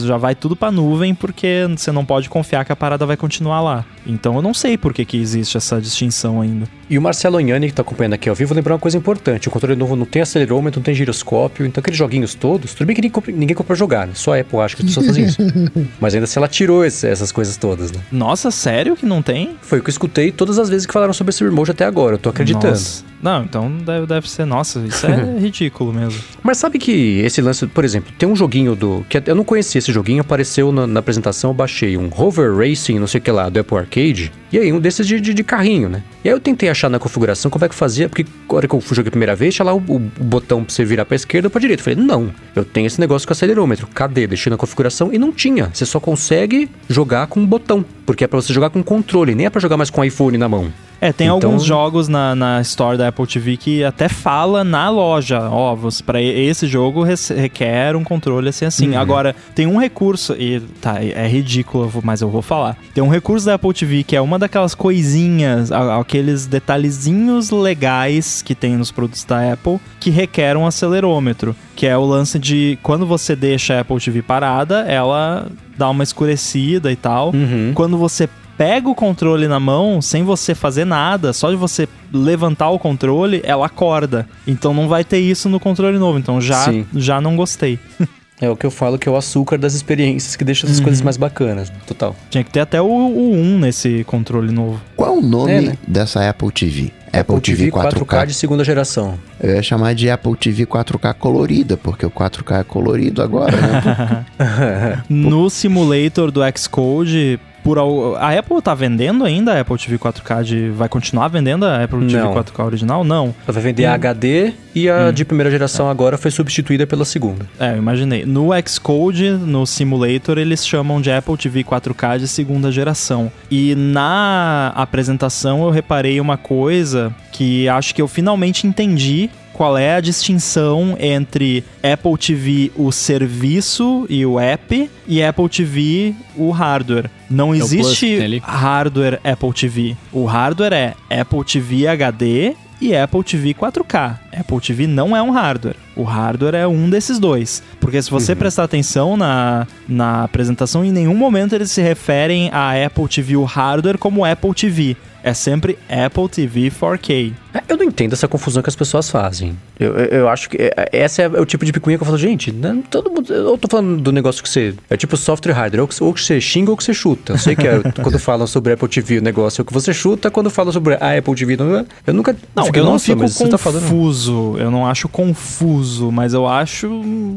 já 0.04 0.16
vai 0.16 0.34
tudo 0.34 0.54
pra 0.54 0.70
nuvem, 0.70 0.95
porque 1.14 1.66
você 1.76 1.92
não 1.92 2.04
pode 2.04 2.28
confiar 2.28 2.64
que 2.64 2.72
a 2.72 2.76
parada 2.76 3.04
vai 3.06 3.16
continuar 3.16 3.60
lá. 3.60 3.84
Então 4.06 4.36
eu 4.36 4.42
não 4.42 4.54
sei 4.54 4.76
por 4.78 4.92
que, 4.92 5.04
que 5.04 5.16
existe 5.16 5.56
essa 5.56 5.80
distinção 5.80 6.40
ainda. 6.40 6.68
E 6.88 6.96
o 6.96 7.02
Marcelo 7.02 7.36
Agnani, 7.36 7.66
que 7.66 7.72
tá 7.74 7.82
acompanhando 7.82 8.12
aqui 8.14 8.28
ao 8.28 8.34
vivo, 8.34 8.54
lembrou 8.54 8.74
uma 8.74 8.80
coisa 8.80 8.96
importante. 8.96 9.48
O 9.48 9.50
controle 9.50 9.74
novo 9.74 9.96
não 9.96 10.06
tem 10.06 10.22
acelerômetro, 10.22 10.78
não 10.80 10.84
tem 10.84 10.94
giroscópio, 10.94 11.66
então 11.66 11.80
aqueles 11.80 11.98
joguinhos 11.98 12.34
todos, 12.34 12.74
tudo 12.74 12.86
bem 12.86 12.94
que 12.94 13.00
ninguém 13.02 13.10
compra, 13.10 13.32
ninguém 13.32 13.56
compra 13.56 13.66
pra 13.68 13.76
jogar, 13.76 14.06
né? 14.06 14.12
Só 14.14 14.34
a 14.34 14.40
Apple 14.40 14.58
acha 14.60 14.76
que 14.76 14.82
as 14.82 14.88
pessoas 14.88 15.06
fazem 15.06 15.24
isso. 15.24 15.38
Mas 16.00 16.14
ainda 16.14 16.26
se 16.26 16.38
ela 16.38 16.46
tirou 16.46 16.84
esse- 16.84 17.06
essas 17.08 17.32
coisas 17.32 17.56
todas, 17.56 17.90
né? 17.90 17.98
Nossa, 18.12 18.50
sério 18.50 18.94
que 18.96 19.04
não 19.04 19.20
tem? 19.20 19.56
Foi 19.62 19.80
o 19.80 19.82
que 19.82 19.88
eu 19.88 19.92
escutei 19.92 20.30
todas 20.30 20.58
as 20.58 20.68
vezes 20.68 20.86
que 20.86 20.92
falaram 20.92 21.12
sobre 21.12 21.30
esse 21.32 21.42
remote 21.42 21.72
até 21.72 21.84
agora, 21.84 22.14
eu 22.14 22.18
tô 22.18 22.28
acreditando. 22.28 22.68
Nossa. 22.68 23.04
Não, 23.22 23.42
então 23.42 23.68
deve, 23.78 24.06
deve 24.06 24.30
ser. 24.30 24.44
Nossa, 24.44 24.78
isso 24.80 25.04
é 25.06 25.38
ridículo 25.40 25.92
mesmo. 25.92 26.20
Mas 26.42 26.58
sabe 26.58 26.78
que 26.78 27.18
esse 27.20 27.40
lance, 27.40 27.66
por 27.66 27.84
exemplo, 27.84 28.12
tem 28.16 28.28
um 28.28 28.36
joguinho 28.36 28.76
do. 28.76 29.04
que 29.08 29.20
Eu 29.26 29.34
não 29.34 29.42
conhecia 29.42 29.78
esse 29.78 29.90
joguinho, 29.90 30.20
apareceu 30.20 30.70
na, 30.70 30.86
na 30.86 31.00
apresentação, 31.00 31.50
eu 31.50 31.54
baixei 31.54 31.96
um 31.96 32.08
Hover 32.14 32.54
Racing, 32.54 32.98
não 33.00 33.06
sei 33.06 33.18
o 33.18 33.22
que 33.22 33.30
lá, 33.30 33.48
do 33.48 33.58
Apple 33.58 33.78
Arcade. 33.78 34.30
E 34.52 34.58
aí, 34.58 34.72
um 34.72 34.78
desses 34.78 35.06
de, 35.06 35.18
de, 35.20 35.32
de 35.34 35.42
carrinho, 35.42 35.88
né? 35.88 36.02
E 36.22 36.28
aí 36.28 36.34
eu 36.34 36.38
tentei 36.38 36.68
achar 36.76 36.88
na 36.90 36.98
configuração 36.98 37.50
como 37.50 37.64
é 37.64 37.68
que 37.68 37.74
fazia, 37.74 38.08
porque 38.08 38.24
na 38.48 38.54
hora 38.56 38.68
que 38.68 38.74
eu 38.74 38.80
jogar 38.92 39.08
a 39.08 39.10
primeira 39.10 39.34
vez, 39.34 39.54
tinha 39.54 39.64
lá 39.64 39.74
o, 39.74 39.78
o- 39.78 39.96
o 39.96 40.24
botão 40.24 40.62
pra 40.64 40.72
você 40.74 40.84
virar 40.84 41.04
pra 41.04 41.16
esquerda 41.16 41.46
ou 41.46 41.50
pra 41.50 41.60
direita. 41.60 41.80
Eu 41.80 41.84
falei, 41.84 41.98
não, 42.06 42.30
eu 42.54 42.64
tenho 42.64 42.86
esse 42.86 43.00
negócio 43.00 43.26
com 43.26 43.32
acelerômetro. 43.32 43.86
Cadê? 43.88 44.26
Deixei 44.26 44.50
na 44.50 44.56
configuração 44.56 45.12
e 45.12 45.18
não 45.18 45.32
tinha. 45.32 45.70
Você 45.72 45.86
só 45.86 45.98
consegue 45.98 46.68
jogar 46.88 47.26
com 47.26 47.40
um 47.40 47.46
botão. 47.46 47.84
Porque 48.04 48.24
é 48.24 48.26
pra 48.26 48.40
você 48.40 48.52
jogar 48.52 48.70
com 48.70 48.82
controle, 48.82 49.34
nem 49.34 49.46
é 49.46 49.50
pra 49.50 49.60
jogar 49.60 49.76
mais 49.76 49.90
com 49.90 50.04
iPhone 50.04 50.36
na 50.38 50.48
mão. 50.48 50.70
É, 51.00 51.12
tem 51.12 51.26
Então- 51.26 51.36
alguns 51.50 51.64
jogos 51.64 52.08
na, 52.08 52.34
na 52.34 52.60
Store 52.62 52.96
da 52.96 53.08
Apple 53.08 53.26
TV 53.26 53.56
que 53.56 53.84
até 53.84 54.08
fala 54.08 54.64
na 54.64 54.88
loja, 54.88 55.48
ó, 55.50 55.76
pra 56.04 56.20
esse 56.22 56.66
jogo 56.66 57.02
requer 57.02 57.94
um 57.96 58.02
controle 58.02 58.48
assim 58.48 58.64
assim. 58.64 58.90
Uhum. 58.90 58.98
Agora, 58.98 59.36
tem 59.54 59.66
um 59.66 59.76
recurso, 59.78 60.34
e 60.38 60.60
tá, 60.80 60.96
é 61.02 61.26
ridículo, 61.28 61.84
eu 61.84 61.88
vou- 61.88 62.02
mas 62.04 62.22
eu 62.22 62.28
vou 62.30 62.42
falar. 62.42 62.76
Tem 62.94 63.04
um 63.04 63.08
recurso 63.08 63.44
da 63.46 63.54
Apple 63.54 63.72
TV 63.74 64.02
que 64.04 64.16
é 64.16 64.20
uma 64.20 64.38
daquelas 64.38 64.74
coisinhas, 64.74 65.70
aqueles 65.72 66.46
detalhezinhos 66.46 67.50
legais 67.50 68.42
que 68.42 68.54
tem 68.54 68.76
nos 68.76 68.90
produtos 68.90 69.24
da 69.24 69.52
Apple 69.52 69.78
que 70.00 70.10
requer 70.10 70.56
um 70.56 70.66
acelerômetro, 70.66 71.54
que 71.74 71.86
é 71.86 71.96
o 71.96 72.04
lance 72.04 72.38
de 72.38 72.78
quando 72.82 73.04
você 73.06 73.36
deixa 73.36 73.74
a 73.74 73.80
Apple 73.80 74.00
TV 74.00 74.22
parada, 74.22 74.80
ela 74.88 75.46
dá 75.76 75.90
uma 75.90 76.02
escurecida 76.02 76.90
e 76.90 76.96
tal. 76.96 77.32
Uhum. 77.34 77.72
Quando 77.74 77.98
você 77.98 78.28
pega 78.56 78.88
o 78.88 78.94
controle 78.94 79.46
na 79.48 79.60
mão, 79.60 80.00
sem 80.00 80.22
você 80.22 80.54
fazer 80.54 80.84
nada, 80.84 81.32
só 81.32 81.50
de 81.50 81.56
você 81.56 81.88
levantar 82.12 82.70
o 82.70 82.78
controle, 82.78 83.40
ela 83.44 83.66
acorda. 83.66 84.26
Então 84.46 84.72
não 84.72 84.88
vai 84.88 85.04
ter 85.04 85.18
isso 85.18 85.48
no 85.48 85.60
controle 85.60 85.98
novo. 85.98 86.18
Então 86.18 86.40
já, 86.40 86.64
Sim. 86.64 86.86
já 86.94 87.20
não 87.20 87.36
gostei. 87.36 87.78
É 88.38 88.50
o 88.50 88.54
que 88.54 88.66
eu 88.66 88.70
falo 88.70 88.98
que 88.98 89.08
é 89.08 89.10
o 89.10 89.16
açúcar 89.16 89.56
das 89.56 89.72
experiências 89.72 90.36
que 90.36 90.44
deixa 90.44 90.66
essas 90.66 90.78
coisas 90.78 91.00
mais 91.00 91.16
bacanas. 91.16 91.72
Total. 91.86 92.14
Tinha 92.28 92.44
que 92.44 92.50
ter 92.50 92.60
até 92.60 92.82
o, 92.82 92.84
o 92.84 93.32
1 93.32 93.58
nesse 93.60 94.04
controle 94.04 94.52
novo. 94.52 94.78
Qual 94.94 95.14
é 95.14 95.18
o 95.18 95.22
nome 95.22 95.52
É, 95.52 95.60
né? 95.62 95.78
dessa 95.88 96.28
Apple 96.28 96.52
TV? 96.52 96.92
Apple, 97.10 97.40
TV 97.40 97.70
4K. 97.70 98.26
de 98.26 98.34
segunda 98.34 98.62
geração. 98.62 99.18
Eu 99.40 99.54
ia 99.54 99.62
chamar 99.62 99.94
de 99.94 100.10
Apple 100.10 100.36
TV 100.36 100.66
4K 100.66 101.14
colorida, 101.14 101.78
porque 101.78 102.04
o 102.04 102.10
4K 102.10 102.60
é 102.60 102.62
colorido 102.62 103.22
agora, 103.22 103.56
né? 103.56 104.26
No 105.08 105.48
simulator 105.48 106.30
do 106.30 106.42
Xcode, 106.58 107.40
por 107.66 107.80
a 108.20 108.38
Apple 108.38 108.62
tá 108.62 108.72
vendendo 108.76 109.24
ainda 109.24 109.52
a 109.52 109.60
Apple 109.60 109.76
TV 109.76 109.98
4K 109.98 110.44
de 110.44 110.68
vai 110.70 110.88
continuar 110.88 111.26
vendendo 111.26 111.66
a 111.66 111.82
Apple 111.82 112.06
TV 112.06 112.16
Não. 112.16 112.32
4K 112.32 112.64
original? 112.64 113.02
Não. 113.02 113.34
Ela 113.44 113.52
vai 113.52 113.60
vender 113.60 113.86
a 113.86 113.94
HD 113.94 114.52
e 114.72 114.88
a 114.88 115.10
de 115.10 115.24
primeira 115.24 115.50
geração 115.50 115.90
agora 115.90 116.16
foi 116.16 116.30
substituída 116.30 116.86
pela 116.86 117.04
segunda. 117.04 117.44
É, 117.58 117.72
eu 117.72 117.78
imaginei. 117.78 118.24
No 118.24 118.50
Xcode, 118.64 119.30
no 119.30 119.66
Simulator, 119.66 120.38
eles 120.38 120.64
chamam 120.64 121.00
de 121.00 121.10
Apple 121.10 121.36
TV 121.36 121.64
4K 121.64 122.20
de 122.20 122.28
segunda 122.28 122.70
geração. 122.70 123.32
E 123.50 123.74
na 123.74 124.72
apresentação 124.76 125.64
eu 125.64 125.70
reparei 125.70 126.20
uma 126.20 126.36
coisa 126.36 127.12
que 127.32 127.68
acho 127.68 127.92
que 127.92 128.00
eu 128.00 128.06
finalmente 128.06 128.64
entendi 128.64 129.28
qual 129.56 129.78
é 129.78 129.94
a 129.94 130.00
distinção 130.00 130.98
entre 131.00 131.64
Apple 131.82 132.18
TV, 132.18 132.70
o 132.76 132.92
serviço 132.92 134.06
e 134.10 134.26
o 134.26 134.38
app, 134.38 134.90
e 135.08 135.22
Apple 135.22 135.48
TV, 135.48 136.14
o 136.36 136.50
hardware. 136.50 137.10
Não 137.30 137.54
É 137.54 137.56
existe 137.56 138.38
hardware 138.44 139.18
Apple 139.24 139.54
TV. 139.54 139.96
O 140.12 140.26
hardware 140.26 140.74
é 140.74 140.94
Apple 141.20 141.42
TV 141.42 141.86
HD 141.86 142.54
e 142.82 142.94
Apple 142.94 143.24
TV 143.24 143.54
4K. 143.54 144.18
Apple 144.38 144.60
TV 144.60 144.86
não 144.86 145.16
é 145.16 145.22
um 145.22 145.30
hardware. 145.30 145.76
O 145.96 146.02
hardware 146.02 146.54
é 146.54 146.66
um 146.66 146.90
desses 146.90 147.18
dois. 147.18 147.62
Porque 147.80 148.02
se 148.02 148.10
você 148.10 148.34
prestar 148.34 148.64
atenção 148.64 149.16
na, 149.16 149.66
na 149.88 150.24
apresentação, 150.24 150.84
em 150.84 150.92
nenhum 150.92 151.16
momento 151.16 151.54
eles 151.54 151.70
se 151.70 151.80
referem 151.80 152.50
a 152.52 152.72
Apple 152.84 153.08
TV, 153.08 153.36
o 153.36 153.44
hardware, 153.44 153.96
como 153.96 154.22
Apple 154.22 154.52
TV. 154.52 154.96
É 155.22 155.32
sempre 155.32 155.78
Apple 155.88 156.28
TV 156.28 156.70
4K. 156.70 157.32
É, 157.58 157.62
Eu 157.72 157.76
não 157.76 157.84
entendo 157.84 158.12
essa 158.12 158.26
confusão 158.28 158.62
que 158.62 158.68
as 158.68 158.76
pessoas 158.76 159.08
fazem. 159.10 159.56
Eu, 159.78 159.94
eu, 159.96 160.04
eu 160.20 160.28
acho 160.28 160.48
que 160.50 160.56
é, 160.58 160.88
essa 160.92 161.22
é 161.22 161.28
o 161.28 161.44
tipo 161.46 161.64
de 161.64 161.72
picuinha 161.72 161.96
que 161.98 162.02
eu 162.02 162.06
falo, 162.06 162.18
gente, 162.18 162.52
não, 162.52 162.82
todo 162.82 163.10
mundo. 163.10 163.32
Eu 163.32 163.56
tô 163.58 163.68
falando 163.68 164.00
do 164.00 164.12
negócio 164.12 164.42
que 164.42 164.48
você. 164.48 164.74
É 164.90 164.96
tipo 164.96 165.16
software 165.16 165.52
hardware, 165.52 165.82
ou 166.00 166.12
que, 166.14 166.20
você 166.20 166.40
xinga 166.40 166.70
ou 166.70 166.76
que 166.76 166.84
você 166.84 166.92
chuta. 166.94 167.34
Eu 167.34 167.38
sei 167.38 167.54
que 167.56 167.66
é, 167.66 167.80
quando 168.02 168.18
falam 168.18 168.46
sobre 168.46 168.72
Apple 168.72 168.88
TV 168.88 169.18
o 169.18 169.22
negócio 169.22 169.60
é 169.60 169.62
o 169.62 169.64
que 169.64 169.72
você 169.72 169.92
chuta, 169.94 170.30
quando 170.30 170.50
falam 170.50 170.72
sobre 170.72 170.94
a 170.94 171.16
Apple 171.18 171.34
TV. 171.34 171.56
Não, 171.56 171.76
é- 171.76 171.84
eu 172.06 172.14
nunca. 172.14 172.36
Não, 172.54 172.66
eu 172.66 172.84
não 172.84 172.92
"Nossa, 172.92 173.04
fico 173.06 173.26
você 173.28 173.48
tá 173.48 173.58
falando. 173.58 173.82
confuso. 173.82 174.56
Eu 174.58 174.70
não 174.70 174.86
acho 174.86 175.08
confuso, 175.08 176.10
mas 176.12 176.34
eu 176.34 176.46
acho, 176.46 176.88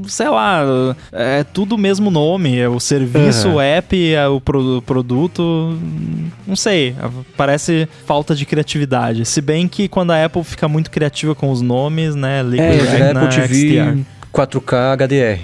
sei 0.07 0.29
lá, 0.29 0.63
é 1.11 1.43
tudo 1.43 1.75
o 1.75 1.77
mesmo 1.77 2.09
nome. 2.11 2.57
É 2.57 2.67
o 2.67 2.79
serviço, 2.79 3.47
Aham. 3.47 3.55
o 3.55 3.61
app, 3.61 4.13
é 4.13 4.27
o 4.27 4.39
pro- 4.41 4.81
produto. 4.81 5.77
Não 6.47 6.55
sei. 6.55 6.95
Parece 7.37 7.87
falta 8.05 8.33
de 8.35 8.45
criatividade. 8.45 9.25
Se 9.25 9.41
bem 9.41 9.67
que 9.67 9.87
quando 9.87 10.08
a 10.09 10.25
Apple 10.25 10.43
fica 10.43 10.67
muito 10.67 10.89
criativa 10.91 11.33
com 11.35 11.49
os 11.51 11.61
nomes, 11.61 12.15
né? 12.15 12.41
Liquid 12.43 12.59
É, 12.61 12.77
vira 12.77 13.13
na 13.13 13.23
Apple 13.25 13.41
TV 13.41 13.55
XDR. 13.55 14.05
4K 14.33 14.95
HDR. 14.97 15.39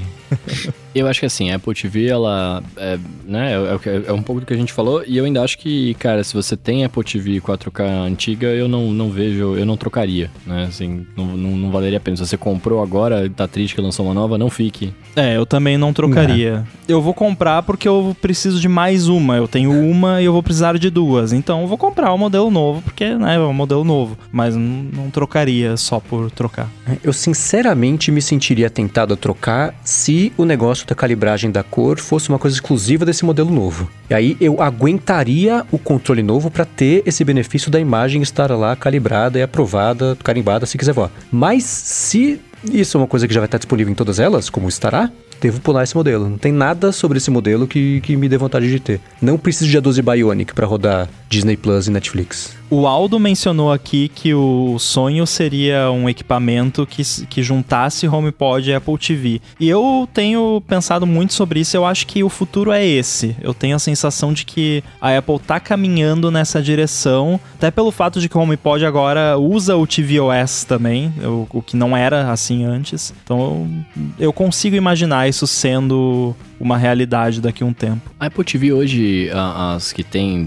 Eu 0.95 1.07
acho 1.07 1.19
que 1.19 1.25
assim, 1.25 1.51
a 1.51 1.57
Apple 1.57 1.73
TV, 1.75 2.07
ela 2.07 2.63
é, 2.77 2.97
né, 3.27 3.51
é, 3.75 3.77
que- 3.77 3.89
é 4.07 4.13
um 4.13 4.21
pouco 4.21 4.39
do 4.41 4.47
que 4.47 4.53
a 4.53 4.57
gente 4.57 4.71
falou, 4.71 5.03
e 5.05 5.17
eu 5.17 5.25
ainda 5.25 5.41
acho 5.43 5.57
que, 5.57 5.93
cara, 5.95 6.23
se 6.23 6.33
você 6.33 6.55
tem 6.55 6.85
Apple 6.85 7.03
TV 7.03 7.41
4K 7.41 7.83
antiga, 7.83 8.47
eu 8.47 8.67
não, 8.69 8.91
não 8.91 9.09
vejo, 9.09 9.55
eu 9.57 9.65
não 9.65 9.75
trocaria, 9.75 10.31
né, 10.47 10.65
assim, 10.69 11.05
não, 11.17 11.25
não, 11.35 11.51
não 11.51 11.69
valeria 11.71 11.97
a 11.97 12.01
pena. 12.01 12.15
Se 12.15 12.25
você 12.25 12.37
comprou 12.37 12.81
agora, 12.81 13.29
tá 13.29 13.45
triste 13.47 13.75
que 13.75 13.81
lançou 13.81 14.05
uma 14.05 14.13
nova, 14.13 14.37
não 14.37 14.49
fique. 14.49 14.93
É, 15.17 15.35
eu 15.35 15.45
também 15.45 15.77
não 15.77 15.91
trocaria. 15.91 16.65
Eu 16.87 17.01
vou 17.01 17.13
comprar 17.13 17.61
porque 17.63 17.87
eu 17.87 18.15
preciso 18.21 18.59
de 18.61 18.67
mais 18.69 19.07
uma. 19.07 19.35
Eu 19.35 19.47
tenho 19.47 19.71
uma 19.71 20.21
e 20.21 20.25
eu 20.25 20.31
vou 20.33 20.41
precisar 20.43 20.77
de 20.77 20.89
duas. 20.89 21.33
Então 21.33 21.61
eu 21.61 21.67
vou 21.67 21.77
comprar 21.77 22.13
o 22.13 22.17
modelo 22.17 22.49
novo, 22.51 22.81
porque 22.81 23.15
né, 23.15 23.35
é 23.35 23.39
um 23.39 23.53
modelo 23.53 23.83
novo. 23.83 24.17
Mas 24.31 24.55
não, 24.55 24.61
não 24.93 25.09
trocaria 25.09 25.75
só 25.77 25.99
por 25.99 26.29
trocar. 26.31 26.69
Eu 27.03 27.11
sinceramente 27.13 28.11
me 28.11 28.21
sentiria 28.21 28.69
tentado 28.69 29.13
a 29.13 29.17
trocar 29.17 29.73
se 29.83 30.31
o 30.37 30.45
negócio 30.45 30.84
da 30.88 30.95
calibragem 30.95 31.51
da 31.51 31.63
cor 31.63 31.99
fosse 31.99 32.29
uma 32.29 32.39
coisa 32.39 32.55
exclusiva 32.55 33.05
desse 33.05 33.25
modelo 33.25 33.51
novo. 33.51 33.89
E 34.09 34.13
aí 34.13 34.38
eu 34.39 34.61
aguentaria 34.61 35.65
o 35.71 35.77
controle 35.77 36.23
novo 36.23 36.49
para 36.51 36.65
ter 36.65 37.03
esse 37.05 37.23
benefício 37.23 37.71
da 37.71 37.79
imagem 37.79 38.21
estar 38.21 38.51
lá 38.51 38.75
calibrada 38.75 39.39
e 39.39 39.41
aprovada, 39.41 40.17
carimbada, 40.23 40.65
se 40.65 40.77
quiser 40.77 40.93
voar. 40.93 41.11
Mas 41.31 41.63
se 41.63 42.39
isso 42.71 42.97
é 42.97 43.01
uma 43.01 43.07
coisa 43.07 43.27
que 43.27 43.33
já 43.33 43.39
vai 43.39 43.47
estar 43.47 43.57
disponível 43.57 43.91
em 43.91 43.95
todas 43.95 44.19
elas, 44.19 44.49
como 44.49 44.67
estará, 44.67 45.11
devo 45.39 45.59
pular 45.61 45.83
esse 45.83 45.95
modelo. 45.95 46.29
Não 46.29 46.38
tem 46.38 46.51
nada 46.51 46.91
sobre 46.91 47.17
esse 47.17 47.29
modelo 47.29 47.67
que, 47.67 48.01
que 48.01 48.15
me 48.15 48.27
dê 48.27 48.38
vontade 48.38 48.69
de 48.69 48.79
ter. 48.79 48.99
Não 49.21 49.38
preciso 49.38 49.69
de 49.69 49.77
A12 49.77 50.01
Bionic 50.01 50.53
para 50.53 50.65
rodar 50.65 51.09
Disney 51.29 51.57
Plus 51.57 51.88
e 51.88 51.91
Netflix. 51.91 52.55
O 52.70 52.88
Aldo 52.88 53.20
mencionou 53.20 53.72
aqui 53.72 54.09
que 54.09 54.34
o 54.34 54.78
sonho 54.80 55.26
seria 55.28 55.91
um 55.91 56.09
equipamento 56.09 56.86
que, 56.86 57.03
que 57.28 57.43
juntasse 57.43 58.07
HomePod 58.07 58.70
e 58.70 58.74
Apple 58.74 58.97
TV. 58.97 59.41
E 59.59 59.70
eu 59.70 60.09
tenho 60.13 60.61
pensado 60.68 61.05
muito 61.05 61.34
sobre 61.34 61.59
isso, 61.59 61.78
eu 61.78 61.86
acho 61.86 62.07
que 62.07 62.24
o 62.24 62.30
futuro 62.30 62.72
é 62.72 62.86
esse. 62.86 63.36
Eu 63.41 63.53
tenho 63.53 63.76
a 63.76 63.80
sensação 63.80 64.34
de 64.34 64.45
que 64.45 64.84
a 64.99 65.16
Apple 65.16 65.39
tá 65.39 65.59
caminhando 65.59 66.32
nessa 66.32 66.61
direção, 66.61 67.39
até 67.55 67.70
pelo 67.70 67.91
fato 67.91 68.20
de 68.20 68.28
que 68.28 68.38
o 68.38 68.41
HomePod 68.41 68.84
agora 68.86 69.38
usa 69.38 69.76
o 69.76 69.86
tvOS 69.86 70.63
também, 70.63 71.13
o, 71.24 71.47
o 71.57 71.61
que 71.61 71.78
não 71.78 71.95
era 71.95 72.32
assim 72.32 72.66
antes. 72.66 73.13
Então 73.24 73.39
eu, 73.39 74.26
eu 74.28 74.34
consigo 74.34 74.76
imaginar 74.76 75.30
isso 75.30 75.45
sendo 75.45 76.36
uma 76.59 76.77
realidade 76.77 77.41
daqui 77.41 77.63
a 77.63 77.65
um 77.65 77.73
tempo. 77.73 78.11
A 78.19 78.27
Apple 78.27 78.43
TV 78.43 78.73
hoje, 78.73 79.29
as 79.33 79.91
que 79.91 80.03
tem 80.03 80.37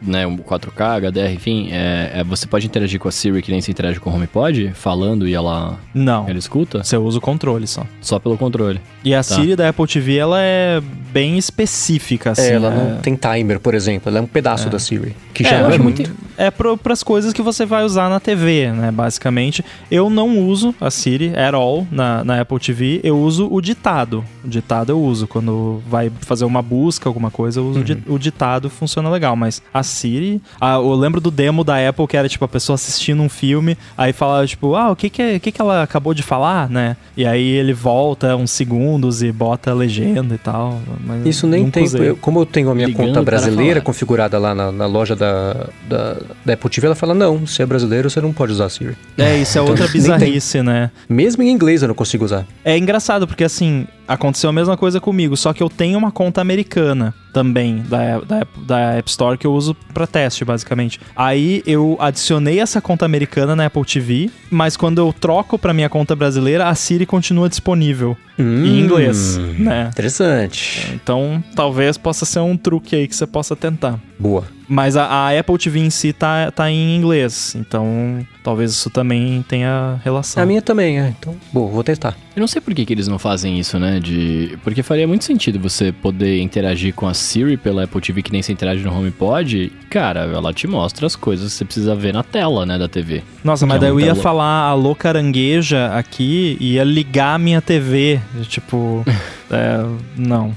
né, 0.00 0.26
um 0.26 0.36
4K, 0.36 1.10
HDR, 1.10 1.32
enfim, 1.32 1.68
é, 1.72 2.12
é, 2.14 2.24
você 2.24 2.46
pode 2.46 2.66
interagir 2.66 2.98
com 3.00 3.08
a 3.08 3.12
Siri 3.12 3.42
que 3.42 3.50
nem 3.50 3.60
se 3.60 3.70
interage 3.70 3.98
com 4.00 4.10
o 4.10 4.14
HomePod, 4.14 4.72
falando 4.74 5.26
e 5.26 5.34
ela, 5.34 5.78
Não, 5.94 6.28
ela 6.28 6.38
escuta, 6.38 6.82
você 6.82 6.96
usa 6.96 7.18
o 7.18 7.20
controle 7.20 7.66
só. 7.66 7.86
só 8.00 8.18
pelo 8.18 8.36
controle. 8.36 8.80
E 9.04 9.14
a 9.14 9.18
Tá. 9.18 9.34
Siri 9.34 9.56
da 9.56 9.68
Apple 9.68 9.86
TV, 9.86 10.16
ela 10.16 10.40
é 10.40 10.80
bem 11.12 11.36
específica, 11.38 12.30
assim. 12.32 12.42
é, 12.42 12.52
ela 12.52 12.72
é, 12.72 12.76
não 12.94 13.00
tem 13.00 13.14
timer, 13.16 13.60
por 13.60 13.74
exemplo. 13.74 14.08
Ela 14.08 14.18
é 14.18 14.22
um 14.22 14.26
pedaço 14.26 14.70
da 14.70 14.78
Siri. 14.78 15.14
Que 15.34 15.44
É, 15.46 15.50
já 15.50 15.56
é 15.74 15.78
muito... 15.78 16.10
É 16.36 16.50
pro, 16.50 16.76
pras 16.76 17.02
coisas 17.02 17.32
que 17.32 17.42
você 17.42 17.66
vai 17.66 17.84
usar 17.84 18.08
na 18.08 18.20
TV, 18.20 18.70
né, 18.70 18.90
basicamente. 18.92 19.64
Eu 19.90 20.08
não 20.08 20.38
uso 20.38 20.74
a 20.80 20.90
Siri 20.90 21.32
at 21.36 21.54
all 21.54 21.86
na, 21.90 22.22
na 22.24 22.40
Apple 22.40 22.58
TV, 22.58 23.00
eu 23.02 23.18
uso 23.18 23.48
o 23.50 23.60
ditado. 23.60 24.24
O 24.44 24.48
ditado 24.48 24.90
eu 24.90 25.00
uso, 25.00 25.26
quando 25.38 25.80
vai 25.88 26.10
fazer 26.20 26.44
uma 26.44 26.60
busca, 26.60 27.08
alguma 27.08 27.30
coisa, 27.30 27.62
o 27.62 27.82
di- 27.84 28.02
o 28.08 28.18
ditado, 28.18 28.68
funciona 28.68 29.08
legal. 29.08 29.36
Mas 29.36 29.62
a 29.72 29.82
Siri... 29.82 30.42
ah, 30.60 30.74
eu 30.74 30.94
lembro 30.94 31.20
do 31.20 31.30
demo 31.30 31.62
da 31.62 31.88
Apple, 31.88 32.06
que 32.06 32.16
era, 32.16 32.28
tipo, 32.28 32.44
a 32.44 32.48
pessoa 32.48 32.74
assistindo 32.74 33.22
um 33.22 33.28
filme, 33.28 33.76
aí 33.96 34.12
falava, 34.12 34.46
tipo, 34.46 34.74
ah, 34.74 34.90
o 34.90 34.96
que 34.96 35.08
que, 35.08 35.22
é- 35.22 35.36
o 35.36 35.40
que 35.40 35.52
que 35.52 35.60
ela 35.60 35.82
acabou 35.82 36.12
de 36.12 36.22
falar, 36.22 36.68
né? 36.68 36.96
E 37.16 37.24
aí 37.24 37.42
ele 37.48 37.72
volta 37.72 38.34
uns 38.36 38.50
segundos 38.50 39.22
e 39.22 39.30
bota 39.30 39.70
a 39.70 39.74
legenda 39.74 40.34
e 40.34 40.38
tal. 40.38 40.80
mas 41.04 41.24
Isso 41.26 41.46
nem 41.46 41.70
tem. 41.70 41.84
eu- 41.98 42.16
como 42.16 42.40
eu 42.40 42.46
tenho 42.46 42.70
a 42.70 42.74
minha 42.74 42.88
Ligando 42.88 43.06
conta 43.08 43.22
brasileira 43.22 43.80
configurada 43.80 44.38
lá 44.38 44.54
na, 44.54 44.72
na 44.72 44.86
loja 44.86 45.14
da, 45.14 45.68
da, 45.88 46.16
da 46.44 46.52
Apple 46.54 46.70
TV, 46.70 46.86
ela 46.86 46.96
fala: 46.96 47.14
não, 47.14 47.46
se 47.46 47.62
é 47.62 47.66
brasileiro, 47.66 48.10
você 48.10 48.20
não 48.20 48.32
pode 48.32 48.52
usar 48.52 48.66
a 48.66 48.68
Siri. 48.68 48.96
É, 49.16 49.36
isso 49.38 49.56
é 49.56 49.60
outra 49.60 49.84
nem 49.86 49.92
tem. 49.92 50.00
bizarrice, 50.00 50.62
né? 50.62 50.90
Mesmo 51.08 51.42
em 51.42 51.50
inglês 51.50 51.82
eu 51.82 51.88
não 51.88 51.94
consigo 51.94 52.24
usar. 52.24 52.44
É 52.64 52.76
engraçado, 52.76 53.26
porque 53.26 53.44
assim, 53.44 53.86
aconteceu 54.08 54.48
a 54.50 54.52
mesma 54.52 54.76
coisa 54.76 55.00
comigo, 55.00 55.36
só 55.36 55.52
que 55.52 55.62
eu 55.62 55.68
tenho 55.68 55.98
uma 55.98 56.10
conta 56.10 56.40
americana 56.40 57.14
também, 57.32 57.84
da, 57.86 58.18
da, 58.20 58.46
da 58.56 58.78
App 58.94 59.08
Store, 59.10 59.38
que 59.38 59.46
eu 59.46 59.52
uso 59.52 59.74
pra 59.92 60.06
teste, 60.06 60.44
basicamente. 60.44 60.98
Aí 61.14 61.62
eu 61.66 61.96
adicionei 62.00 62.58
essa 62.58 62.80
conta 62.80 63.04
americana 63.04 63.54
na 63.54 63.66
Apple 63.66 63.84
TV, 63.84 64.30
mas 64.50 64.76
quando 64.76 64.98
eu 64.98 65.12
troco 65.12 65.58
pra 65.58 65.74
minha 65.74 65.88
conta 65.88 66.16
brasileira, 66.16 66.68
a 66.68 66.74
Siri 66.74 67.04
continua 67.04 67.48
disponível 67.48 68.16
Hum, 68.38 68.64
em 68.64 68.80
inglês, 68.80 69.36
né? 69.58 69.88
Interessante. 69.92 70.92
Então, 70.94 71.42
talvez 71.54 71.96
possa 71.98 72.24
ser 72.24 72.40
um 72.40 72.56
truque 72.56 72.94
aí 72.96 73.08
que 73.08 73.16
você 73.16 73.26
possa 73.26 73.54
tentar. 73.56 73.98
Boa. 74.18 74.44
Mas 74.70 74.96
a, 74.98 75.04
a 75.06 75.38
Apple 75.38 75.56
TV 75.56 75.80
em 75.80 75.88
si 75.88 76.12
tá, 76.12 76.50
tá 76.50 76.70
em 76.70 76.94
inglês, 76.94 77.54
então 77.58 78.18
talvez 78.44 78.70
isso 78.72 78.90
também 78.90 79.42
tenha 79.48 79.98
relação. 80.04 80.42
A 80.42 80.44
minha 80.46 80.60
também, 80.60 81.00
é. 81.00 81.14
Então, 81.18 81.34
boa, 81.50 81.70
vou 81.70 81.82
testar. 81.82 82.14
Eu 82.36 82.40
não 82.40 82.46
sei 82.46 82.60
por 82.60 82.74
que, 82.74 82.84
que 82.84 82.92
eles 82.92 83.08
não 83.08 83.18
fazem 83.18 83.58
isso, 83.58 83.78
né? 83.78 83.98
De... 83.98 84.58
Porque 84.62 84.82
faria 84.82 85.08
muito 85.08 85.24
sentido 85.24 85.58
você 85.58 85.90
poder 85.90 86.40
interagir 86.42 86.92
com 86.92 87.06
a 87.08 87.14
Siri 87.14 87.56
pela 87.56 87.84
Apple 87.84 88.00
TV 88.00 88.20
que 88.22 88.30
nem 88.30 88.42
se 88.42 88.52
interage 88.52 88.84
no 88.84 88.94
HomePod. 88.94 89.72
Cara, 89.88 90.20
ela 90.26 90.52
te 90.52 90.66
mostra 90.66 91.06
as 91.06 91.16
coisas 91.16 91.50
que 91.52 91.58
você 91.58 91.64
precisa 91.64 91.94
ver 91.94 92.12
na 92.12 92.22
tela, 92.22 92.66
né, 92.66 92.76
da 92.78 92.88
TV. 92.88 93.22
Nossa, 93.42 93.64
Que 93.64 93.68
mas 93.70 93.76
é 93.78 93.80
daí 93.80 93.88
eu 93.90 93.98
ia 94.00 94.06
telo- 94.08 94.20
falar 94.20 94.68
alô 94.68 94.94
carangueja 94.94 95.86
aqui 95.94 96.58
e 96.60 96.74
ia 96.74 96.84
ligar 96.84 97.36
a 97.36 97.38
minha 97.38 97.62
TV. 97.62 98.20
Tipo, 98.48 99.04
é, 99.50 99.78
não. 100.16 100.54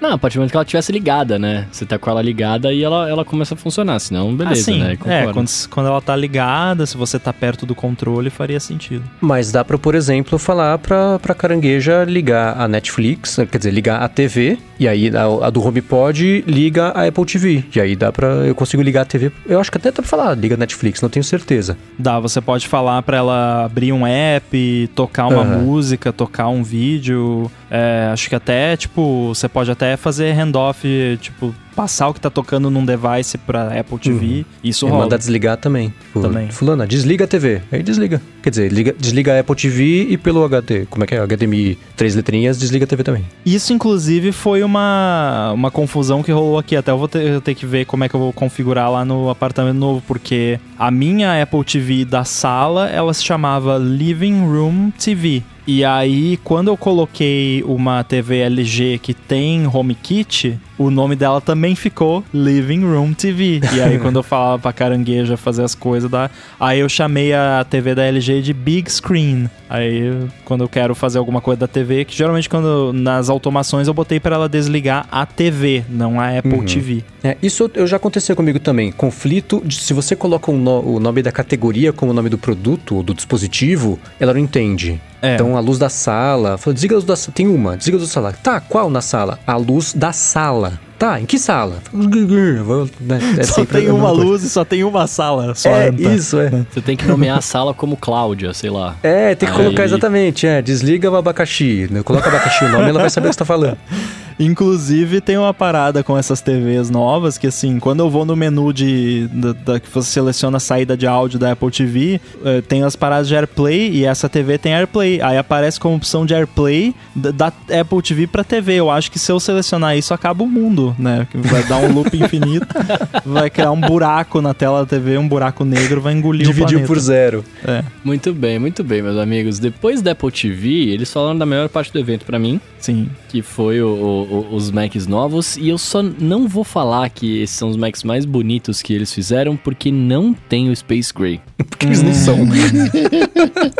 Não, 0.00 0.12
a 0.12 0.18
partir 0.18 0.36
do 0.36 0.40
momento 0.40 0.50
que 0.50 0.56
ela 0.56 0.64
tivesse 0.64 0.92
ligada, 0.92 1.38
né? 1.38 1.66
Você 1.70 1.86
tá 1.86 1.98
com 1.98 2.10
ela 2.10 2.20
ligada 2.22 2.72
e 2.72 2.82
ela, 2.82 3.08
ela 3.08 3.24
começa 3.24 3.54
a 3.54 3.56
funcionar, 3.56 3.98
senão 3.98 4.34
beleza, 4.34 4.60
assim, 4.60 4.80
né? 4.80 4.92
é, 4.92 4.96
Concordo. 4.96 5.32
quando, 5.32 5.50
quando 5.70 5.86
ela 5.86 6.00
tá 6.00 6.14
ligada, 6.16 6.84
se 6.86 6.96
você 6.96 7.18
tá 7.18 7.32
perto 7.32 7.64
do 7.64 7.74
controle, 7.74 8.28
faria 8.30 8.60
sentido. 8.60 9.04
Mas 9.20 9.50
dá 9.50 9.64
pra, 9.64 9.78
por 9.78 9.94
exemplo, 9.94 10.38
falar 10.38 10.78
pra, 10.78 11.18
pra 11.18 11.34
carangueja 11.34 12.04
ligar 12.04 12.58
a 12.60 12.68
Netflix, 12.68 13.36
quer 13.50 13.58
dizer, 13.58 13.70
ligar 13.70 14.02
a 14.02 14.08
TV, 14.08 14.58
e 14.78 14.86
aí 14.86 15.10
a, 15.16 15.46
a 15.46 15.50
do 15.50 15.64
HomePod 15.66 16.44
liga 16.46 16.88
a 16.88 17.06
Apple 17.06 17.24
TV. 17.24 17.64
E 17.74 17.80
aí 17.80 17.96
dá 17.96 18.12
pra. 18.12 18.26
Eu 18.28 18.54
consigo 18.54 18.82
ligar 18.82 19.02
a 19.02 19.04
TV. 19.04 19.32
Eu 19.46 19.58
acho 19.60 19.70
que 19.70 19.78
até 19.78 19.90
dá 19.90 19.94
pra 19.96 20.04
falar, 20.04 20.34
liga 20.36 20.54
a 20.54 20.58
Netflix, 20.58 21.00
não 21.00 21.08
tenho 21.08 21.24
certeza. 21.24 21.76
Dá, 21.98 22.18
você 22.20 22.40
pode 22.40 22.68
falar 22.68 23.02
pra 23.02 23.16
ela 23.16 23.64
abrir 23.64 23.92
um 23.92 24.06
app, 24.06 24.90
tocar 24.94 25.26
uma 25.28 25.42
Aham. 25.42 25.58
música, 25.60 26.12
tocar 26.12 26.48
um 26.48 26.62
vídeo. 26.62 27.50
É, 27.70 28.10
acho 28.12 28.28
que 28.28 28.34
até, 28.34 28.76
tipo, 28.76 29.28
você 29.34 29.48
pode 29.48 29.70
até 29.70 29.85
fazer 29.96 30.32
handoff, 30.32 30.82
tipo, 31.20 31.54
passar 31.76 32.08
o 32.08 32.14
que 32.14 32.20
tá 32.20 32.30
tocando 32.30 32.70
num 32.70 32.84
device 32.86 33.36
pra 33.36 33.78
Apple 33.78 33.98
TV. 33.98 34.46
Isso 34.64 34.86
E 34.86 34.88
rola. 34.88 35.02
mandar 35.04 35.18
desligar 35.18 35.58
também. 35.58 35.92
Pô, 36.14 36.20
Também. 36.20 36.48
Fulana, 36.48 36.86
desliga 36.86 37.26
a 37.26 37.28
TV. 37.28 37.60
Aí 37.70 37.82
desliga. 37.82 38.20
Quer 38.42 38.48
dizer, 38.50 38.72
liga- 38.72 38.94
desliga 38.98 39.34
a 39.36 39.40
Apple 39.40 39.54
TV 39.54 40.06
e 40.08 40.16
pelo 40.16 40.42
HD. 40.42 40.86
Como 40.86 41.04
é 41.04 41.06
que 41.06 41.14
é? 41.14 41.18
HDMI, 41.20 41.78
três 41.94 42.14
letrinhas, 42.14 42.58
desliga 42.58 42.84
a 42.86 42.88
TV 42.88 43.02
também. 43.04 43.24
Isso, 43.44 43.74
inclusive, 43.74 44.32
foi 44.32 44.62
uma, 44.62 45.52
uma 45.52 45.70
confusão 45.70 46.22
que 46.22 46.32
rolou 46.32 46.58
aqui. 46.58 46.74
Até 46.76 46.90
eu 46.90 46.96
vou 46.98 47.08
ter, 47.08 47.22
eu 47.26 47.40
ter 47.42 47.54
que 47.54 47.66
ver 47.66 47.84
como 47.84 48.04
é 48.04 48.08
que 48.08 48.16
eu 48.16 48.20
vou 48.20 48.32
configurar 48.32 48.90
lá 48.90 49.04
no 49.04 49.28
apartamento 49.28 49.76
novo, 49.76 50.02
porque 50.08 50.58
a 50.78 50.90
minha 50.90 51.42
Apple 51.42 51.62
TV 51.62 52.06
da 52.06 52.24
sala, 52.24 52.88
ela 52.88 53.12
se 53.12 53.22
chamava 53.22 53.76
Living 53.76 54.40
Room 54.46 54.90
TV. 54.98 55.42
E 55.66 55.84
aí, 55.84 56.38
quando 56.44 56.68
eu 56.68 56.76
coloquei 56.76 57.60
uma 57.64 58.04
TV 58.04 58.38
LG 58.38 59.00
que 59.02 59.12
tem 59.12 59.66
HomeKit, 59.66 60.60
o 60.78 60.90
nome 60.90 61.16
dela 61.16 61.40
também 61.40 61.74
ficou 61.74 62.22
Living 62.32 62.84
Room 62.84 63.12
TV. 63.12 63.60
E 63.74 63.80
aí, 63.80 63.98
quando 64.00 64.16
eu 64.16 64.22
falava 64.22 64.58
pra 64.62 64.72
carangueja 64.72 65.36
fazer 65.36 65.62
as 65.64 65.74
coisas, 65.74 66.10
da... 66.10 66.30
aí 66.60 66.80
eu 66.80 66.88
chamei 66.88 67.32
a 67.32 67.64
TV 67.68 67.94
da 67.94 68.04
LG 68.04 68.42
de 68.42 68.52
Big 68.52 68.90
Screen. 68.90 69.48
Aí, 69.68 70.12
quando 70.44 70.62
eu 70.62 70.68
quero 70.68 70.94
fazer 70.94 71.18
alguma 71.18 71.40
coisa 71.40 71.60
da 71.60 71.66
TV, 71.66 72.04
que 72.04 72.16
geralmente 72.16 72.48
quando 72.48 72.92
nas 72.92 73.28
automações 73.28 73.88
eu 73.88 73.94
botei 73.94 74.20
pra 74.20 74.36
ela 74.36 74.48
desligar 74.48 75.06
a 75.10 75.26
TV, 75.26 75.82
não 75.88 76.20
a 76.20 76.38
Apple 76.38 76.64
TV. 76.64 77.02
É, 77.24 77.36
isso 77.42 77.68
eu 77.74 77.86
já 77.86 77.96
aconteceu 77.96 78.36
comigo 78.36 78.60
também. 78.60 78.92
Conflito, 78.92 79.60
de, 79.64 79.74
se 79.76 79.92
você 79.92 80.14
coloca 80.14 80.50
o, 80.52 80.56
no- 80.56 80.94
o 80.96 81.00
nome 81.00 81.20
da 81.22 81.32
categoria 81.32 81.92
como 81.92 82.12
o 82.12 82.14
nome 82.14 82.28
do 82.28 82.38
produto 82.38 82.94
ou 82.96 83.02
do 83.02 83.12
dispositivo, 83.12 83.98
ela 84.20 84.32
não 84.32 84.40
entende. 84.40 85.00
É. 85.20 85.34
Então 85.34 85.56
a 85.56 85.60
luz 85.60 85.78
da 85.78 85.88
sala, 85.88 86.56
fala, 86.56 86.74
desliga 86.74 86.94
a 86.94 86.98
luz 86.98 87.04
da 87.04 87.16
sala. 87.16 87.32
Tem 87.34 87.48
uma, 87.48 87.76
desliga 87.76 87.96
a 87.96 88.00
luz 88.00 88.08
da 88.08 88.12
sala. 88.14 88.32
Tá, 88.32 88.60
qual 88.60 88.88
na 88.88 89.00
sala? 89.00 89.40
A 89.44 89.56
luz 89.56 89.92
da 89.92 90.12
sala. 90.12 90.65
дела. 90.70 90.80
Tá, 90.98 91.20
em 91.20 91.26
que 91.26 91.38
sala? 91.38 91.78
Né, 91.92 93.18
é 93.38 93.42
só 93.44 93.64
tem 93.64 93.90
uma 93.90 94.08
coisa. 94.10 94.24
luz 94.24 94.42
e 94.42 94.48
só 94.48 94.64
tem 94.64 94.82
uma 94.82 95.06
sala. 95.06 95.54
Só 95.54 95.68
É, 95.68 95.88
anta. 95.88 96.02
isso, 96.02 96.38
é. 96.40 96.64
Você 96.72 96.80
tem 96.80 96.96
que 96.96 97.06
nomear 97.06 97.38
a 97.38 97.42
sala 97.42 97.74
como 97.74 97.96
Cláudia, 97.96 98.54
sei 98.54 98.70
lá. 98.70 98.96
É, 99.02 99.34
tem 99.34 99.48
que 99.48 99.54
Aí- 99.54 99.62
colocar 99.64 99.84
exatamente, 99.84 100.46
é, 100.46 100.62
desliga 100.62 101.10
o 101.10 101.16
abacaxi, 101.16 101.86
né? 101.90 102.02
coloca 102.02 102.28
abacaxi 102.28 102.64
o 102.64 102.68
nome, 102.70 102.88
ela 102.88 103.00
vai 103.00 103.10
saber 103.10 103.26
o 103.26 103.30
que 103.30 103.34
você 103.34 103.38
tá 103.40 103.44
falando. 103.44 103.76
Inclusive, 104.38 105.22
tem 105.22 105.38
uma 105.38 105.54
parada 105.54 106.04
com 106.04 106.16
essas 106.16 106.42
TVs 106.42 106.90
novas 106.90 107.38
que, 107.38 107.46
assim, 107.46 107.78
quando 107.78 108.00
eu 108.00 108.10
vou 108.10 108.26
no 108.26 108.36
menu 108.36 108.70
de 108.70 109.26
da, 109.32 109.52
da- 109.54 109.80
que 109.80 109.88
você 109.88 110.10
seleciona 110.10 110.58
a 110.58 110.60
saída 110.60 110.94
de 110.94 111.06
áudio 111.06 111.38
da 111.38 111.52
Apple 111.52 111.70
TV, 111.70 112.20
eh, 112.44 112.60
tem 112.60 112.82
as 112.82 112.94
paradas 112.94 113.28
de 113.28 113.34
AirPlay 113.34 113.90
e 113.92 114.04
essa 114.04 114.28
TV 114.28 114.58
tem 114.58 114.74
AirPlay. 114.74 115.22
Aí 115.22 115.38
aparece 115.38 115.80
como 115.80 115.96
opção 115.96 116.26
de 116.26 116.34
AirPlay 116.34 116.94
da, 117.14 117.30
da 117.30 117.46
Apple 117.80 118.02
TV 118.02 118.26
pra 118.26 118.44
TV. 118.44 118.74
Eu 118.74 118.90
acho 118.90 119.10
que 119.10 119.18
se 119.18 119.32
eu 119.32 119.40
selecionar 119.40 119.96
isso, 119.96 120.12
acaba 120.12 120.44
o 120.44 120.46
mundo, 120.46 120.85
né? 120.98 121.26
Vai 121.34 121.62
dar 121.64 121.78
um 121.78 121.92
loop 121.92 122.14
infinito, 122.16 122.66
vai 123.24 123.48
criar 123.50 123.70
um 123.72 123.80
buraco 123.80 124.40
na 124.40 124.52
tela 124.54 124.80
da 124.80 124.86
TV, 124.86 125.18
um 125.18 125.26
buraco 125.28 125.64
negro, 125.64 126.00
vai 126.00 126.12
engolir 126.12 126.42
o 126.46 126.50
Dividiu 126.50 126.66
planeta. 126.78 126.86
por 126.86 126.98
zero. 126.98 127.44
É, 127.66 127.82
Muito 128.04 128.32
bem, 128.32 128.58
muito 128.58 128.84
bem, 128.84 129.02
meus 129.02 129.16
amigos. 129.18 129.58
Depois 129.58 130.02
da 130.02 130.12
Apple 130.12 130.30
TV, 130.30 130.68
eles 130.92 131.12
falaram 131.12 131.36
da 131.38 131.46
melhor 131.46 131.68
parte 131.68 131.92
do 131.92 131.98
evento 131.98 132.24
pra 132.24 132.38
mim, 132.38 132.60
sim. 132.78 133.08
que 133.28 133.42
foi 133.42 133.80
o- 133.82 133.86
o- 133.88 134.46
o- 134.52 134.54
os 134.54 134.70
Macs 134.70 135.06
novos. 135.06 135.56
E 135.56 135.68
eu 135.68 135.78
só 135.78 136.02
não 136.02 136.46
vou 136.48 136.64
falar 136.64 137.08
que 137.10 137.42
esses 137.42 137.56
são 137.56 137.68
os 137.68 137.76
Macs 137.76 138.02
mais 138.04 138.24
bonitos 138.24 138.82
que 138.82 138.92
eles 138.92 139.12
fizeram, 139.12 139.56
porque 139.56 139.90
não 139.90 140.32
tem 140.48 140.70
o 140.70 140.76
Space 140.76 141.12
Gray. 141.14 141.40
Porque 141.68 141.86
eles 141.86 142.02
não 142.02 142.14
são. 142.14 142.38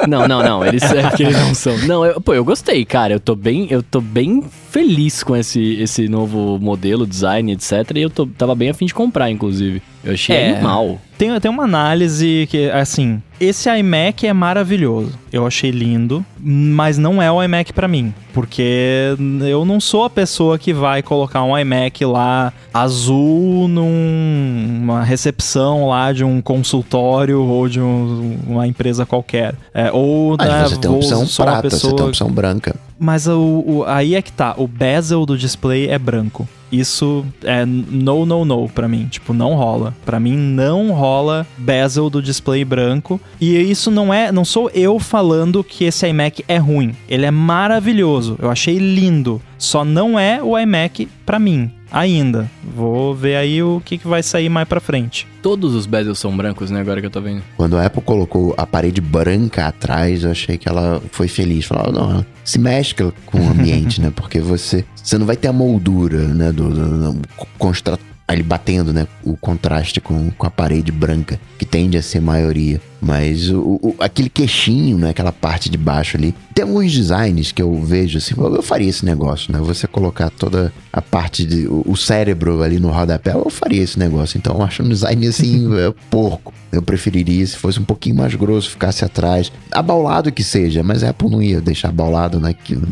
Não, 0.09 0.27
não, 0.29 0.43
não. 0.43 0.65
Eles, 0.65 0.83
é 0.83 1.03
porque 1.09 1.23
eles 1.23 1.39
não 1.39 1.55
são. 1.55 1.77
Não, 1.87 2.05
eu, 2.05 2.21
pô, 2.21 2.35
eu 2.35 2.45
gostei, 2.45 2.85
cara. 2.85 3.15
Eu 3.15 3.21
tô 3.21 3.35
bem, 3.35 3.67
eu 3.71 3.83
tô 3.83 4.01
bem 4.01 4.43
feliz 4.77 5.23
com 5.23 5.35
esse, 5.35 5.81
esse 5.81 6.07
novo 6.07 6.59
modelo, 6.59 7.07
design, 7.07 7.51
etc. 7.51 7.93
E 7.95 8.03
eu 8.03 8.11
tô, 8.11 8.27
tava 8.27 8.55
bem 8.55 8.69
afim 8.69 8.85
de 8.85 8.93
comprar, 8.93 9.31
inclusive. 9.31 9.81
Eu 10.07 10.15
achei 10.15 10.37
É. 10.37 10.51
animal. 10.53 10.99
Tem, 11.19 11.41
tem 11.41 11.51
uma 11.51 11.65
análise 11.65 12.47
que, 12.51 12.71
assim, 12.71 13.23
esse 13.41 13.69
iMac 13.71 14.27
é 14.27 14.33
maravilhoso. 14.35 15.13
Eu 15.33 15.47
achei 15.47 15.71
lindo, 15.71 16.25
mas 16.39 16.99
não 16.99 17.21
é 17.23 17.33
o 17.33 17.43
iMac 17.43 17.73
pra 17.73 17.89
mim. 17.89 18.13
Porque 18.35 19.17
eu 19.49 19.65
não 19.65 19.81
sou 19.81 20.05
a 20.05 20.11
pessoa 20.11 20.59
que 20.59 20.75
vai 20.75 21.03
colocar 21.03 21.43
um 21.43 21.59
iMac 21.59 22.05
lá 22.05 22.53
azul 22.73 23.67
numa 23.67 25.03
recepção 25.03 25.89
lá 25.89 26.13
de 26.13 26.23
um 26.23 26.41
consultório 26.41 27.41
ou 27.43 27.69
de 27.69 27.81
um- 27.81 28.39
uma 28.47 28.67
empresa 28.67 29.07
qualquer. 29.07 29.55
É, 29.73 29.91
ou 29.93 30.37
Mas 30.39 30.49
né, 30.49 30.63
você 30.65 30.77
tem 30.77 30.91
opção 30.91 31.27
prata, 31.27 31.71
você 31.71 31.81
tem 31.81 31.91
pessoa- 31.91 32.09
opção 32.09 32.31
branca. 32.31 32.77
mas 32.99 33.27
o, 33.27 33.65
o- 33.67 33.85
aí 33.87 34.15
é 34.15 34.23
que 34.23 34.33
tá, 34.33 34.55
o 34.57 34.67
bezel 34.67 35.25
do 35.27 35.37
display 35.37 35.89
é 35.89 35.99
branco. 35.99 36.47
Isso 36.71 37.25
é 37.43 37.65
no, 37.65 38.27
no, 38.27 38.45
no 38.45 38.69
pra 38.69 38.89
mim. 38.89 39.07
Tipo, 39.11 39.33
não 39.33 39.55
rola. 39.55 39.95
Pra 40.05 40.21
mim 40.21 40.37
não 40.37 40.93
rola 40.93 41.47
bezel 41.57 42.11
do 42.11 42.23
display 42.23 42.65
branco. 42.65 43.21
E 43.41 43.57
isso 43.57 43.91
não 43.91 44.13
é, 44.13 44.33
não 44.33 44.45
sou 44.45 44.71
eu 44.75 44.99
falando 44.99 45.63
que 45.63 45.85
esse 45.85 46.07
iMac 46.07 46.45
é 46.49 46.57
ruim. 46.57 46.95
Ele 47.09 47.27
é 47.27 47.31
maravilhoso. 47.31 48.37
Eu 48.41 48.51
achei 48.51 48.79
lindo. 48.79 49.41
Só 49.59 49.85
não 49.85 50.19
é 50.19 50.43
o 50.43 50.59
iMac 50.59 51.09
pra 51.25 51.39
mim. 51.39 51.71
Ainda. 51.91 52.51
Vou 52.75 53.15
ver 53.15 53.37
aí 53.37 53.63
o 53.63 53.81
que, 53.85 53.97
que 53.97 54.09
vai 54.09 54.23
sair 54.23 54.49
mais 54.49 54.67
pra 54.69 54.81
frente. 54.81 55.27
Todos 55.41 55.75
os 55.75 55.87
bezels 55.87 56.19
são 56.19 56.37
brancos, 56.37 56.71
né? 56.71 56.81
Agora 56.81 57.01
que 57.01 57.07
eu 57.07 57.11
tô 57.11 57.21
vendo. 57.21 57.43
Quando 57.57 57.77
a 57.79 57.87
Apple 57.87 58.03
colocou 58.03 58.55
a 58.59 58.67
parede 58.67 59.01
branca 59.01 59.67
atrás, 59.69 60.25
eu 60.25 60.31
achei 60.33 60.59
que 60.59 60.69
ela 60.69 61.01
foi 61.13 61.29
feliz. 61.29 61.65
Falou, 61.65 61.93
não, 61.93 62.11
ela 62.11 62.27
se 62.45 62.59
mescla 62.59 63.13
com 63.25 63.39
o 63.39 63.49
ambiente, 63.51 64.01
né? 64.03 64.13
Porque 64.15 64.41
você, 64.41 64.85
você 65.03 65.17
não 65.17 65.25
vai 65.27 65.37
ter 65.37 65.47
a 65.49 65.53
moldura, 65.53 66.19
né? 66.27 66.51
Do, 66.51 66.69
do, 66.69 67.13
do 67.13 67.29
constra- 67.57 67.99
ali 68.27 68.43
batendo, 68.43 68.93
né? 68.93 69.07
O 69.23 69.37
contraste 69.37 70.01
com, 70.01 70.31
com 70.33 70.47
a 70.47 70.51
parede 70.51 70.91
branca, 70.91 71.39
que 71.57 71.65
tende 71.65 71.97
a 71.97 72.03
ser 72.03 72.21
maioria. 72.21 72.81
Mas 73.01 73.51
o, 73.51 73.79
o- 73.83 73.95
aquele 74.01 74.29
queixinho, 74.31 74.97
né? 74.99 75.11
Aquela 75.11 75.33
parte 75.33 75.69
de 75.69 75.77
baixo 75.77 76.17
ali. 76.17 76.35
Tem 76.55 76.65
alguns 76.65 76.91
designs 76.93 77.53
que 77.53 77.61
eu 77.61 77.83
vejo 77.83 78.17
assim, 78.17 78.35
eu 78.39 78.63
faria 78.63 78.89
esse 78.89 79.05
negócio, 79.05 79.53
né? 79.53 79.59
Você 79.61 79.87
colocar 79.87 80.31
toda 80.31 80.73
a 80.93 81.03
parte 81.03 81.45
de. 81.45 81.67
O, 81.67 81.83
o 81.87 81.97
cérebro 81.97 82.63
ali 82.63 82.81
no 82.81 82.91
rodapé, 82.91 83.33
eu 83.35 83.51
faria 83.51 83.83
esse 83.83 83.99
negócio. 83.99 84.39
Então 84.39 84.57
eu 84.57 84.63
acho 84.63 84.83
um 84.83 84.89
design 84.89 85.27
assim, 85.27 85.69
é, 85.77 85.93
porco. 86.11 86.53
Eu 86.73 86.83
preferiria 86.83 87.47
se 87.47 87.57
fosse 87.57 87.79
um 87.79 87.85
pouquinho 87.85 88.17
mais 88.17 88.35
grosso, 88.35 88.71
ficasse 88.71 89.05
atrás. 89.05 89.53
Abaulado 89.71 90.33
que 90.33 90.43
seja, 90.43 90.83
mas 90.83 91.03
a 91.05 91.11
Apple 91.11 91.31
não 91.31 91.43
ia 91.43 91.61
deixar 91.61 91.89
abaulado 91.89 92.41
naquilo 92.41 92.87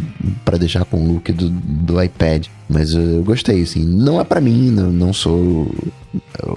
para 0.45 0.57
deixar 0.57 0.85
com 0.85 1.03
o 1.03 1.13
look 1.15 1.33
do, 1.33 1.49
do 1.51 2.03
iPad. 2.03 2.47
Mas 2.69 2.95
eu 2.95 3.23
gostei, 3.25 3.63
assim. 3.63 3.85
Não 3.85 4.21
é 4.21 4.25
pra 4.25 4.41
mim, 4.41 4.71
não, 4.71 4.91
não 4.93 5.13
sou 5.13 5.71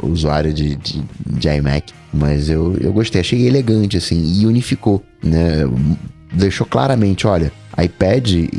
usuário 0.03 0.53
de, 0.53 0.76
de, 0.76 1.02
de 1.26 1.49
iMac, 1.49 1.94
mas 2.19 2.49
eu, 2.49 2.76
eu 2.81 2.91
gostei. 2.91 3.22
Achei 3.22 3.45
elegante, 3.48 3.98
assim, 3.98 4.22
e 4.41 4.45
unificou, 4.45 5.03
né? 5.23 5.64
Deixou 6.34 6.68
claramente, 6.68 7.26
olha, 7.26 7.52
iPad 7.81 8.31
e, 8.31 8.49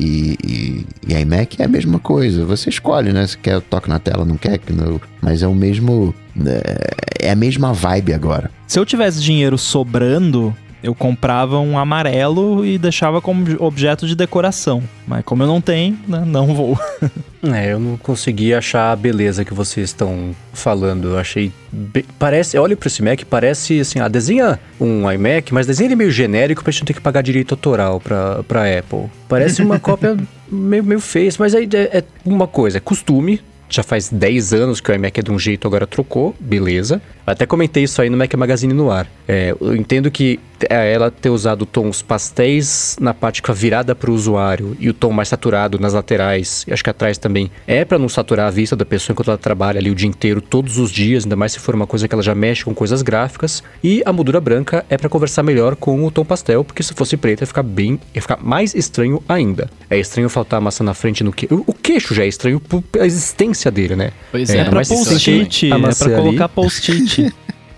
e, 0.42 0.86
e 1.06 1.14
iMac 1.14 1.60
é 1.60 1.64
a 1.64 1.68
mesma 1.68 1.98
coisa. 1.98 2.44
Você 2.46 2.70
escolhe, 2.70 3.12
né? 3.12 3.26
Se 3.26 3.36
quer 3.36 3.60
toque 3.60 3.88
na 3.88 3.98
tela, 3.98 4.24
não 4.24 4.36
quer, 4.36 4.58
que 4.58 4.72
não- 4.72 5.00
mas 5.20 5.42
é 5.42 5.46
o 5.46 5.54
mesmo. 5.54 6.14
É, 6.46 7.26
é 7.28 7.30
a 7.30 7.36
mesma 7.36 7.72
vibe 7.74 8.14
agora. 8.14 8.50
Se 8.66 8.78
eu 8.78 8.86
tivesse 8.86 9.20
dinheiro 9.20 9.58
sobrando, 9.58 10.54
eu 10.82 10.94
comprava 10.94 11.58
um 11.58 11.78
amarelo 11.78 12.64
e 12.64 12.78
deixava 12.78 13.20
como 13.20 13.44
objeto 13.62 14.06
de 14.06 14.14
decoração. 14.14 14.82
Mas 15.06 15.24
como 15.24 15.42
eu 15.42 15.46
não 15.46 15.60
tenho, 15.60 15.98
né, 16.06 16.22
não 16.26 16.54
vou. 16.54 16.78
É, 17.40 17.72
eu 17.72 17.78
não 17.78 17.96
consegui 17.96 18.52
achar 18.52 18.90
a 18.90 18.96
beleza 18.96 19.44
que 19.44 19.54
vocês 19.54 19.90
estão 19.90 20.34
falando. 20.52 21.10
Eu 21.10 21.18
achei. 21.20 21.52
be- 21.70 22.04
Parece. 22.18 22.58
Olha 22.58 22.76
pra 22.76 22.88
esse 22.88 23.00
Mac, 23.00 23.20
parece 23.30 23.78
assim, 23.78 24.00
ah, 24.00 24.08
desenha 24.08 24.58
um 24.80 25.08
iMac, 25.08 25.54
mas 25.54 25.64
desenha 25.64 25.86
ele 25.86 25.94
meio 25.94 26.10
genérico 26.10 26.64
pra 26.64 26.72
gente 26.72 26.80
não 26.82 26.86
ter 26.86 26.94
que 26.94 27.00
pagar 27.00 27.22
direito 27.22 27.52
autoral 27.52 28.00
pra, 28.00 28.42
pra 28.42 28.62
Apple. 28.78 29.04
Parece 29.28 29.62
uma 29.62 29.78
cópia 29.80 30.16
meio, 30.50 30.82
meio 30.82 31.00
feia, 31.00 31.30
mas 31.38 31.54
aí 31.54 31.68
é, 31.74 31.98
é 31.98 32.04
uma 32.24 32.48
coisa, 32.48 32.78
é 32.78 32.80
costume. 32.80 33.40
Já 33.68 33.82
faz 33.82 34.08
10 34.08 34.52
anos 34.54 34.80
que 34.80 34.90
o 34.90 34.94
iMac 34.94 35.20
é 35.20 35.22
de 35.22 35.30
um 35.30 35.38
jeito, 35.38 35.66
agora 35.68 35.86
trocou, 35.86 36.34
beleza. 36.40 37.00
Até 37.26 37.44
comentei 37.44 37.82
isso 37.84 38.00
aí 38.00 38.08
no 38.08 38.16
Mac 38.16 38.32
Magazine 38.34 38.72
no 38.72 38.90
ar. 38.90 39.06
É, 39.26 39.54
eu 39.60 39.76
entendo 39.76 40.10
que 40.10 40.40
é, 40.70 40.90
ela 40.92 41.10
ter 41.10 41.28
usado 41.28 41.66
tons 41.66 42.00
pastéis 42.00 42.96
na 42.98 43.12
parte 43.12 43.42
com 43.42 43.52
a 43.52 43.54
virada 43.54 43.94
para 43.94 44.10
o 44.10 44.14
usuário 44.14 44.74
e 44.80 44.88
o 44.88 44.94
tom 44.94 45.12
mais 45.12 45.28
saturado 45.28 45.78
nas 45.78 45.92
laterais, 45.92 46.64
e 46.66 46.72
acho 46.72 46.82
que 46.82 46.88
atrás 46.88 47.18
também, 47.18 47.50
é 47.66 47.84
para 47.84 47.98
não 47.98 48.08
saturar 48.08 48.46
a 48.46 48.50
vista 48.50 48.74
da 48.74 48.86
pessoa 48.86 49.12
enquanto 49.12 49.28
ela 49.28 49.36
trabalha 49.38 49.78
ali 49.78 49.90
o 49.90 49.94
dia 49.94 50.08
inteiro, 50.08 50.40
todos 50.40 50.78
os 50.78 50.90
dias, 50.90 51.24
ainda 51.24 51.36
mais 51.36 51.52
se 51.52 51.58
for 51.58 51.74
uma 51.74 51.86
coisa 51.86 52.08
que 52.08 52.14
ela 52.14 52.22
já 52.22 52.34
mexe 52.34 52.64
com 52.64 52.74
coisas 52.74 53.02
gráficas. 53.02 53.62
E 53.84 54.02
a 54.06 54.12
moldura 54.12 54.40
branca 54.40 54.84
é 54.88 54.96
para 54.96 55.10
conversar 55.10 55.42
melhor 55.42 55.76
com 55.76 56.02
o 56.06 56.10
tom 56.10 56.24
pastel, 56.24 56.64
porque 56.64 56.82
se 56.82 56.94
fosse 56.94 57.16
preta 57.18 57.42
ia 57.42 57.46
ficar 57.46 57.62
bem, 57.62 58.00
ia 58.14 58.22
ficar 58.22 58.38
mais 58.42 58.74
estranho 58.74 59.22
ainda. 59.28 59.68
É 59.90 59.98
estranho 59.98 60.30
faltar 60.30 60.58
a 60.58 60.60
maçã 60.62 60.82
na 60.82 60.94
frente 60.94 61.22
no 61.22 61.32
que 61.32 61.46
o, 61.50 61.74
queixo 61.74 62.14
já 62.14 62.24
é 62.24 62.26
estranho 62.26 62.58
por- 62.60 62.82
pela 62.82 63.06
existência 63.06 63.57
dele, 63.70 63.96
né? 63.96 64.10
Pois 64.30 64.48
É, 64.50 64.58
é, 64.58 64.60
É, 64.60 64.64
pra 64.64 64.82
post-it, 64.84 65.72
é 65.72 65.78
pra 65.78 66.16
colocar 66.22 66.48
post-it. 66.48 67.34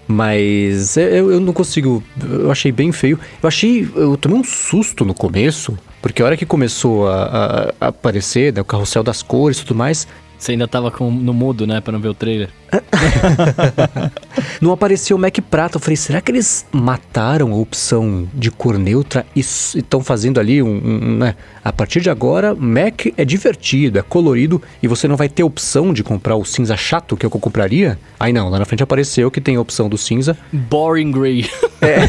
Mas 0.07 0.97
eu, 0.97 1.31
eu 1.31 1.39
não 1.39 1.51
consigo. 1.51 2.03
Eu 2.29 2.51
achei 2.51 2.71
bem 2.71 2.91
feio. 2.91 3.19
Eu 3.41 3.47
achei. 3.47 3.89
Eu 3.95 4.15
tomei 4.17 4.37
um 4.37 4.43
susto 4.43 5.03
no 5.03 5.13
começo. 5.15 5.75
Porque 6.01 6.21
a 6.21 6.25
hora 6.25 6.37
que 6.37 6.45
começou 6.45 7.07
a, 7.07 7.23
a- 7.23 7.73
a 7.81 7.87
aparecer, 7.87 8.53
né, 8.53 8.61
o 8.61 8.65
carrossel 8.65 9.01
das 9.01 9.23
cores 9.23 9.57
e 9.57 9.65
tudo 9.65 9.75
mais, 9.77 10.07
Você 10.45 10.51
ainda 10.51 10.67
tava 10.67 10.91
com, 10.91 11.09
no 11.09 11.33
mudo, 11.33 11.65
né, 11.65 11.81
pra 11.81 11.91
não 11.91 11.99
ver 11.99 12.09
o 12.09 12.13
trailer. 12.13 12.49
não 14.61 14.71
apareceu 14.71 15.17
o 15.17 15.19
Mac 15.19 15.35
prata. 15.49 15.77
Eu 15.77 15.81
falei, 15.81 15.97
será 15.97 16.21
que 16.21 16.31
eles 16.31 16.67
mataram 16.71 17.51
a 17.51 17.55
opção 17.55 18.27
de 18.31 18.51
cor 18.51 18.77
neutra 18.77 19.25
e 19.35 19.39
estão 19.39 20.01
fazendo 20.01 20.39
ali 20.39 20.61
um, 20.61 20.67
um, 20.67 21.17
né? 21.17 21.33
A 21.63 21.73
partir 21.73 21.99
de 21.99 22.11
agora, 22.11 22.53
Mac 22.53 23.07
é 23.17 23.25
divertido, 23.25 23.97
é 23.97 24.03
colorido 24.03 24.61
e 24.83 24.87
você 24.87 25.07
não 25.07 25.15
vai 25.15 25.27
ter 25.27 25.41
opção 25.41 25.91
de 25.91 26.03
comprar 26.03 26.35
o 26.35 26.45
cinza 26.45 26.77
chato 26.77 27.17
que 27.17 27.25
eu 27.25 27.29
compraria? 27.31 27.97
Aí 28.19 28.31
não, 28.31 28.47
lá 28.47 28.59
na 28.59 28.65
frente 28.65 28.83
apareceu 28.83 29.31
que 29.31 29.41
tem 29.41 29.55
a 29.55 29.61
opção 29.61 29.89
do 29.89 29.97
cinza. 29.97 30.37
Boring 30.53 31.11
Gray. 31.11 31.49
É. 31.81 32.01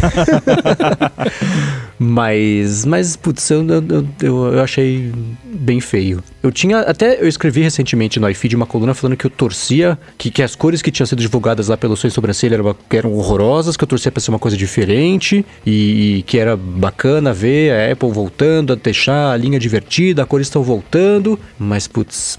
mas, 1.99 2.85
mas, 2.85 3.17
putz, 3.17 3.51
eu, 3.51 3.67
eu, 3.69 4.09
eu, 4.23 4.53
eu 4.55 4.63
achei 4.63 5.13
bem 5.45 5.81
feio. 5.81 6.23
Eu 6.43 6.53
tinha, 6.53 6.81
até 6.81 7.21
eu 7.21 7.27
escrevi 7.27 7.63
recentemente 7.63 8.21
no 8.21 8.29
iFeed 8.31 8.55
uma 8.55 8.67
coluna 8.67 8.95
falando 8.95 9.17
que 9.17 9.27
eu 9.27 9.31
torcia 9.31 9.99
que, 10.17 10.31
que 10.31 10.43
as 10.43 10.55
cores 10.55 10.83
que 10.83 10.91
tinham 10.91 11.07
sido 11.07 11.21
divulgadas 11.21 11.69
lá 11.69 11.77
pelo 11.77 11.97
Sonho 11.97 12.13
Sobrancelha 12.13 12.55
eram, 12.55 12.77
eram 12.91 13.13
horrorosas, 13.15 13.77
que 13.77 13.85
eu 13.85 13.89
torcia 13.89 14.13
pra 14.13 14.21
ser 14.21 14.31
uma 14.31 14.39
coisa 14.39 14.57
diferente 14.57 15.45
e, 15.65 16.19
e, 16.19 16.23
que 16.23 16.39
era 16.39 16.57
bacana 16.57 17.33
ver 17.33 17.73
a 17.73 17.93
Apple 17.93 18.11
voltando 18.13 18.73
a 18.73 18.77
deixar 18.77 19.33
a 19.33 19.37
linha 19.37 19.59
divertida, 19.59 20.23
as 20.23 20.29
cores 20.29 20.47
estão 20.47 20.63
voltando, 20.63 21.39
mas 21.59 21.89
putz, 21.89 22.39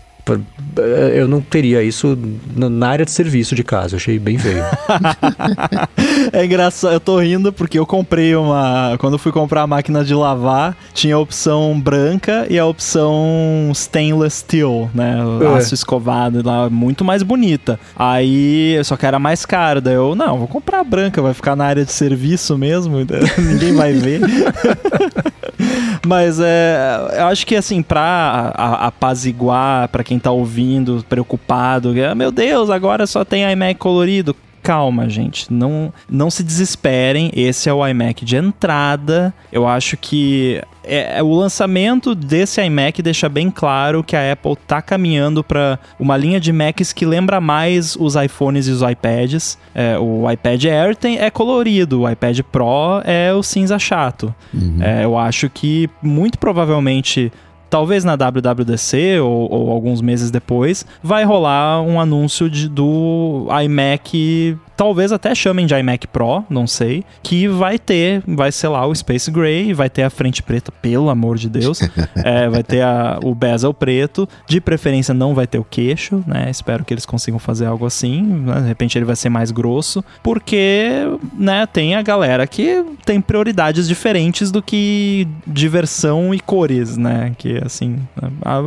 eu 1.16 1.28
não 1.28 1.42
teria 1.42 1.82
isso 1.82 2.18
na 2.56 2.88
área 2.88 3.06
de 3.06 3.12
serviço 3.12 3.56
de 3.56 3.64
casa, 3.64 3.96
eu 3.96 3.98
achei 3.98 4.20
bem 4.20 4.38
feio. 4.38 4.64
é 6.32 6.46
engraçado, 6.46 6.94
eu 6.94 7.00
tô 7.00 7.20
rindo 7.20 7.52
porque 7.52 7.80
eu 7.80 7.86
comprei 7.86 8.36
uma. 8.36 8.96
Quando 9.00 9.14
eu 9.14 9.20
fui 9.20 9.32
comprar 9.32 9.64
a 9.64 9.68
máquina 9.68 10.04
de 10.04 10.14
lavar, 10.14 10.76
tinha 10.94 11.16
a 11.16 11.20
opção 11.20 11.80
branca 11.80 12.46
e 12.50 12.60
a 12.60 12.66
opção 12.66 13.72
stainless 13.74 14.38
steel, 14.38 14.90
né? 14.94 15.18
É. 15.42 15.58
Aço 15.58 15.74
escovado 15.74 16.42
lá, 16.46 16.70
muito 16.70 17.04
mais 17.04 17.24
bonita. 17.24 17.80
Aí, 17.96 18.80
só 18.84 18.96
que 18.96 19.06
era 19.06 19.20
mais 19.20 19.46
caro, 19.46 19.82
daí 19.82 19.96
eu, 19.96 20.16
não, 20.16 20.38
vou 20.38 20.48
comprar 20.48 20.80
a 20.82 20.84
branca, 20.84 21.22
vai 21.22 21.34
ficar 21.34 21.56
na 21.56 21.66
área 21.66 21.86
de 21.86 21.92
serviço 21.92 22.58
mesmo, 22.58 22.98
ninguém 23.38 23.74
vai 23.74 23.94
ver. 23.94 24.22
Mas 26.06 26.40
é, 26.40 27.18
eu 27.18 27.26
acho 27.26 27.46
que 27.46 27.56
assim, 27.56 27.82
pra 27.82 28.54
apaziguar, 28.56 29.90
para 29.90 30.04
quem 30.04 30.17
tá 30.20 30.32
ouvindo, 30.32 31.06
preocupado, 31.08 31.98
é, 31.98 32.14
meu 32.14 32.32
Deus, 32.32 32.70
agora 32.70 33.08
só 33.08 33.24
tem 33.24 33.50
iMac 33.52 33.76
colorido 33.80 34.36
calma, 34.68 35.08
gente. 35.08 35.52
Não, 35.52 35.94
não 36.10 36.30
se 36.30 36.44
desesperem. 36.44 37.32
Esse 37.34 37.70
é 37.70 37.74
o 37.74 37.88
iMac 37.88 38.26
de 38.26 38.36
entrada. 38.36 39.34
Eu 39.50 39.66
acho 39.66 39.96
que 39.96 40.62
é, 40.84 41.20
é, 41.20 41.24
o 41.24 41.34
lançamento 41.34 42.14
desse 42.14 42.62
iMac 42.62 43.02
deixa 43.02 43.30
bem 43.30 43.50
claro 43.50 44.04
que 44.04 44.14
a 44.14 44.34
Apple 44.34 44.58
tá 44.68 44.82
caminhando 44.82 45.42
para 45.42 45.80
uma 45.98 46.18
linha 46.18 46.40
de 46.40 46.52
Macs 46.52 46.92
que 46.92 47.06
lembra 47.06 47.40
mais 47.40 47.96
os 47.96 48.16
iPhones 48.16 48.68
e 48.68 48.72
os 48.72 48.82
iPads. 48.82 49.58
É, 49.74 49.98
o 50.00 50.30
iPad 50.30 50.66
Air 50.66 50.96
tem, 50.98 51.18
é 51.18 51.30
colorido, 51.30 52.02
o 52.02 52.10
iPad 52.10 52.40
Pro 52.52 53.02
é 53.06 53.34
o 53.34 53.44
cinza 53.44 53.80
chato. 53.80 54.34
Uhum. 54.54 54.80
É, 54.82 55.06
eu 55.06 55.18
acho 55.18 55.50
que 55.50 55.90
muito 56.02 56.40
provavelmente 56.40 57.32
talvez 57.70 58.04
na 58.04 58.16
WWDC 58.16 59.20
ou, 59.20 59.52
ou, 59.52 59.72
alguns 59.72 60.02
meses 60.02 60.32
depois, 60.32 60.86
vai 61.02 61.24
rolar 61.24 61.82
um 61.82 62.00
anúncio 62.00 62.50
de, 62.50 62.68
do 62.68 63.48
iMac 63.64 64.58
talvez 64.78 65.12
até 65.12 65.34
chamem 65.34 65.66
de 65.66 65.74
iMac 65.74 66.08
Pro, 66.08 66.46
não 66.48 66.68
sei, 66.68 67.04
que 67.24 67.48
vai 67.48 67.80
ter, 67.80 68.22
vai 68.28 68.52
ser 68.52 68.68
lá 68.68 68.86
o 68.86 68.94
Space 68.94 69.30
Gray, 69.32 69.74
vai 69.74 69.90
ter 69.90 70.04
a 70.04 70.10
frente 70.10 70.44
preta, 70.44 70.72
pelo 70.72 71.10
amor 71.10 71.38
de 71.38 71.50
Deus, 71.50 71.82
é, 72.24 72.48
vai 72.48 72.64
ter 72.64 72.82
a, 72.82 73.20
o 73.24 73.34
bezel 73.34 73.74
preto, 73.74 74.30
de 74.48 74.62
preferência 74.62 75.16
não 75.16 75.34
vai 75.34 75.48
ter 75.48 75.58
o 75.58 75.64
queixo, 75.64 76.24
né, 76.28 76.48
espero 76.50 76.86
que 76.86 76.94
eles 76.94 77.06
consigam 77.06 77.40
fazer 77.40 77.66
algo 77.66 77.88
assim, 77.88 78.22
né? 78.22 78.62
de 78.62 78.68
repente 78.68 78.98
ele 78.98 79.06
vai 79.06 79.16
ser 79.16 79.30
mais 79.30 79.50
grosso, 79.50 80.04
porque, 80.22 80.92
né, 81.34 81.66
tem 81.66 81.96
a 81.96 82.02
galera 82.04 82.46
que 82.46 82.86
tem 83.04 83.20
prioridades 83.20 83.88
diferentes 83.88 84.52
do 84.52 84.62
que 84.62 85.28
diversão 85.46 86.34
e 86.36 86.40
cores, 86.40 86.96
né, 86.96 87.34
que 87.38 87.58
assim, 87.66 88.00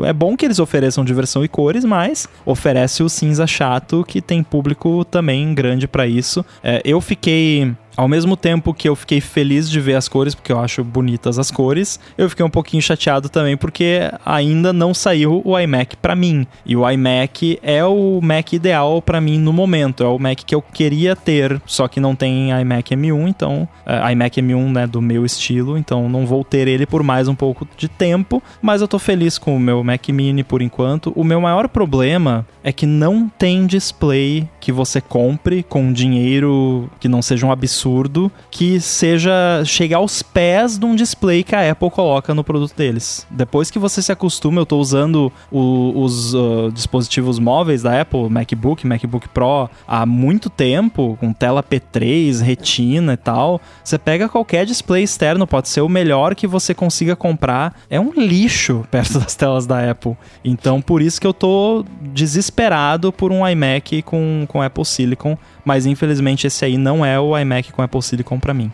é 0.05 0.12
bom 0.12 0.37
que 0.37 0.45
eles 0.45 0.59
ofereçam 0.59 1.05
diversão 1.05 1.45
e 1.45 1.49
cores, 1.49 1.85
mas 1.85 2.28
oferece 2.45 3.05
o 3.05 3.09
cinza 3.09 3.47
chato 3.47 4.05
que 4.07 4.20
tem 4.20 4.43
público 4.43 5.05
também 5.05 5.55
grande 5.55 5.87
para 5.87 5.99
para 6.01 6.06
isso. 6.06 6.44
É, 6.64 6.81
eu 6.82 6.98
fiquei 7.01 7.72
ao 8.01 8.09
mesmo 8.09 8.35
tempo 8.35 8.72
que 8.72 8.89
eu 8.89 8.97
fiquei 8.97 9.20
feliz 9.20 9.68
de 9.68 9.78
ver 9.78 9.94
as 9.94 10.09
cores, 10.09 10.35
porque 10.35 10.51
eu 10.51 10.59
acho 10.59 10.82
bonitas 10.82 11.39
as 11.39 11.51
cores, 11.51 12.01
eu 12.16 12.31
fiquei 12.31 12.43
um 12.43 12.48
pouquinho 12.48 12.82
chateado 12.82 13.28
também 13.28 13.59
porque 13.59 14.10
ainda 14.24 14.72
não 14.72 14.94
saiu 14.94 15.43
o 15.44 15.59
iMac 15.59 15.98
para 15.98 16.16
mim. 16.16 16.47
E 16.64 16.74
o 16.74 16.90
iMac 16.90 17.59
é 17.62 17.85
o 17.85 18.18
Mac 18.22 18.55
ideal 18.55 19.02
para 19.02 19.20
mim 19.20 19.39
no 19.39 19.52
momento, 19.52 20.02
é 20.02 20.06
o 20.06 20.18
Mac 20.18 20.39
que 20.39 20.55
eu 20.55 20.62
queria 20.62 21.14
ter, 21.14 21.60
só 21.66 21.86
que 21.89 22.01
não 22.01 22.16
tem 22.16 22.48
iMac 22.59 22.97
M1, 22.97 23.28
então 23.28 23.68
uh, 23.86 24.10
iMac 24.10 24.40
M1, 24.40 24.72
né, 24.72 24.86
do 24.86 25.02
meu 25.02 25.27
estilo, 25.27 25.77
então 25.77 26.09
não 26.09 26.24
vou 26.24 26.43
ter 26.43 26.68
ele 26.68 26.86
por 26.86 27.02
mais 27.02 27.28
um 27.28 27.35
pouco 27.35 27.68
de 27.77 27.86
tempo, 27.86 28.43
mas 28.62 28.81
eu 28.81 28.89
tô 28.89 28.98
feliz 28.98 29.36
com 29.36 29.55
o 29.55 29.60
meu 29.60 29.85
Mac 29.85 30.09
Mini 30.09 30.43
por 30.43 30.62
enquanto. 30.62 31.12
O 31.14 31.22
meu 31.22 31.43
maior 31.43 31.68
problema 31.68 32.47
é 32.64 32.72
que 32.72 32.86
não 32.86 33.28
tem 33.28 33.66
display 33.66 34.48
que 34.59 34.72
você 34.72 35.02
compre 35.02 35.62
com 35.62 35.93
dinheiro 35.93 36.89
que 36.98 37.06
não 37.06 37.20
seja 37.20 37.44
um 37.44 37.52
absurdo 37.52 37.90
absurdo 37.91 38.31
que 38.51 38.81
seja 38.81 39.62
chegar 39.65 39.99
aos 39.99 40.23
pés 40.23 40.79
de 40.79 40.85
um 40.85 40.95
display 40.95 41.43
que 41.43 41.55
a 41.55 41.71
Apple 41.71 41.91
coloca 41.91 42.35
no 42.35 42.45
produto 42.45 42.75
deles. 42.77 43.27
Depois 43.31 43.71
que 43.71 43.79
você 43.79 44.01
se 44.01 44.12
acostuma, 44.12 44.61
eu 44.61 44.62
estou 44.62 44.81
usando 44.81 45.33
o, 45.51 45.93
os 46.03 46.35
uh, 46.35 46.71
dispositivos 46.73 47.39
móveis 47.39 47.83
da 47.83 48.01
Apple, 48.01 48.29
MacBook, 48.29 48.87
MacBook 48.87 49.29
Pro, 49.29 49.69
há 49.87 50.07
muito 50.07 50.49
tempo, 50.49 51.17
com 51.21 51.33
tela 51.33 51.62
P3, 51.62 52.41
retina 52.41 53.15
e 53.15 53.17
tal. 53.17 53.61
Você 53.83 53.99
pega 53.99 54.29
qualquer 54.29 54.65
display 54.65 55.03
externo, 55.03 55.47
pode 55.47 55.69
ser 55.69 55.81
o 55.81 55.89
melhor 55.89 56.35
que 56.35 56.47
você 56.47 56.75
consiga 56.75 57.17
comprar, 57.17 57.75
é 57.89 57.99
um 57.99 58.12
lixo 58.12 58.85
perto 58.91 59.19
das 59.19 59.35
telas 59.35 59.67
da 59.67 59.91
Apple. 59.91 60.17
Então, 60.45 60.81
por 60.81 61.03
isso 61.03 61.21
que 61.21 61.27
eu 61.27 61.35
tô 61.35 61.85
desesperado 62.01 63.12
por 63.12 63.33
um 63.33 63.47
iMac 63.47 64.03
com, 64.03 64.45
com 64.49 64.62
Apple 64.62 64.85
Silicon 64.85 65.37
mas 65.65 65.87
infelizmente 65.87 66.47
esse 66.47 66.65
aí 66.65 66.77
não 66.77 67.05
é 67.05 67.19
o 67.19 67.37
iMac 67.39 67.70
com 67.71 67.83
Apple 67.83 68.03
Silicon 68.03 68.39
para 68.39 68.55
mim. 68.55 68.71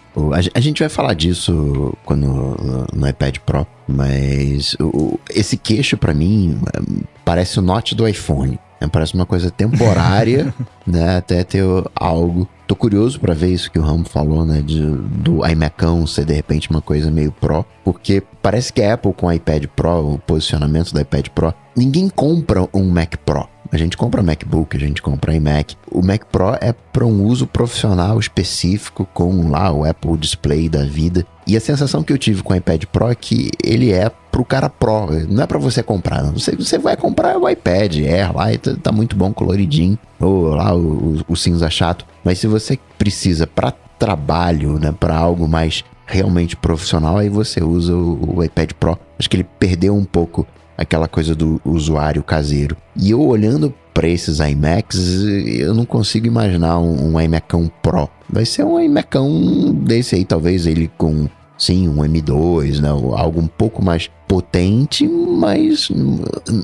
A 0.55 0.61
gente 0.61 0.81
vai 0.81 0.89
falar 0.89 1.15
disso 1.15 1.97
quando 2.05 2.27
no 2.93 3.09
iPad 3.09 3.39
Pro, 3.39 3.67
mas 3.89 4.77
o, 4.81 5.19
esse 5.31 5.57
queixo 5.57 5.97
para 5.97 6.15
mim 6.15 6.59
parece 7.25 7.59
o 7.59 7.63
Note 7.63 7.95
do 7.95 8.07
iPhone. 8.07 8.59
É, 8.81 8.87
parece 8.87 9.15
uma 9.15 9.25
coisa 9.25 9.51
temporária, 9.51 10.53
né? 10.87 11.17
Até 11.17 11.43
ter 11.43 11.65
algo. 11.95 12.49
Tô 12.67 12.75
curioso 12.75 13.19
para 13.21 13.33
ver 13.33 13.49
isso 13.49 13.71
que 13.71 13.79
o 13.79 13.83
Ramo 13.83 14.05
falou, 14.05 14.45
né? 14.45 14.61
De, 14.61 14.85
do 14.85 15.47
iMacão 15.47 16.07
ser 16.07 16.25
de 16.25 16.35
repente 16.35 16.69
uma 16.69 16.83
coisa 16.83 17.11
meio 17.11 17.33
Pro, 17.33 17.65
porque 17.85 18.23
parece 18.43 18.73
que 18.73 18.83
a 18.83 18.95
Apple 18.95 19.15
com 19.15 19.27
o 19.27 19.33
iPad 19.33 19.65
Pro, 19.75 20.15
o 20.15 20.19
posicionamento 20.19 20.93
do 20.93 21.01
iPad 21.01 21.29
Pro, 21.29 21.55
ninguém 21.75 22.09
compra 22.09 22.69
um 22.75 22.85
Mac 22.89 23.15
Pro. 23.25 23.49
A 23.73 23.77
gente 23.77 23.97
compra 23.97 24.23
MacBook, 24.23 24.77
a 24.77 24.81
gente 24.81 25.03
compra 25.03 25.35
iMac. 25.35 25.77
O 25.91 26.03
Mac 26.05 26.25
Pro 26.31 26.57
é 26.61 26.73
para 26.73 27.05
um 27.05 27.25
uso 27.25 27.47
profissional 27.47 28.19
específico 28.19 29.07
com 29.13 29.51
lá 29.51 29.73
o 29.73 29.85
Apple 29.85 30.17
Display 30.17 30.69
da 30.69 30.85
vida. 30.85 31.27
E 31.47 31.57
a 31.57 31.61
sensação 31.61 32.03
que 32.03 32.13
eu 32.13 32.19
tive 32.19 32.43
com 32.43 32.53
o 32.53 32.57
iPad 32.57 32.85
Pro 32.87 33.11
é 33.11 33.15
que 33.15 33.51
ele 33.63 33.93
é 33.93 34.11
pro 34.31 34.45
cara 34.45 34.69
Pro, 34.69 35.07
não 35.29 35.43
é 35.43 35.47
para 35.47 35.59
você 35.59 35.83
comprar. 35.83 36.23
Não. 36.23 36.33
Você, 36.33 36.55
você 36.55 36.79
vai 36.79 36.97
comprar 36.97 37.39
o 37.39 37.49
iPad 37.49 37.97
Air 37.99 38.37
lá 38.37 38.53
e 38.53 38.59
tá, 38.59 38.75
tá 38.83 38.93
muito 38.93 39.17
bom, 39.17 39.33
coloridinho, 39.33 39.99
ou 40.21 40.49
lá 40.49 40.75
o, 40.75 40.81
o, 40.81 41.21
o 41.29 41.37
cinza 41.37 41.71
chato. 41.71 42.05
Mas 42.25 42.39
se 42.39 42.47
você 42.47 42.79
precisa 42.99 43.47
para 43.47 43.73
trabalho, 43.99 44.79
né, 44.79 44.93
para 44.93 45.17
algo 45.17 45.49
mais 45.49 45.85
realmente 46.07 46.57
profissional, 46.57 47.19
aí 47.19 47.29
você 47.29 47.63
usa 47.63 47.95
o, 47.95 48.37
o 48.37 48.45
iPad 48.45 48.73
Pro. 48.73 48.99
Acho 49.19 49.31
que 49.31 49.37
ele 49.37 49.47
perdeu 49.59 49.95
um 49.95 50.05
pouco 50.05 50.47
aquela 50.77 51.09
coisa 51.09 51.35
do 51.35 51.61
usuário 51.65 52.23
caseiro. 52.23 52.77
E 52.97 53.11
eu 53.11 53.21
olhando 53.21 53.73
para 53.95 54.09
esses 54.09 54.41
iMacs, 54.41 55.23
eu 55.59 55.75
não 55.75 55.87
consigo 55.87 56.27
imaginar 56.27 56.79
um, 56.79 57.15
um 57.15 57.21
iMacão 57.21 57.71
Pro. 57.83 58.09
Vai 58.29 58.45
ser 58.45 58.65
um 58.65 58.79
iMacão 58.79 59.73
desse 59.73 60.17
aí, 60.17 60.25
talvez 60.25 60.67
ele 60.67 60.91
com 60.99 61.29
sim, 61.57 61.89
um 61.89 61.97
M2, 61.97 62.81
né? 62.81 62.89
algo 62.89 63.41
um 63.41 63.47
pouco 63.47 63.83
mais 63.83 64.11
potente, 64.29 65.09
mas 65.09 65.89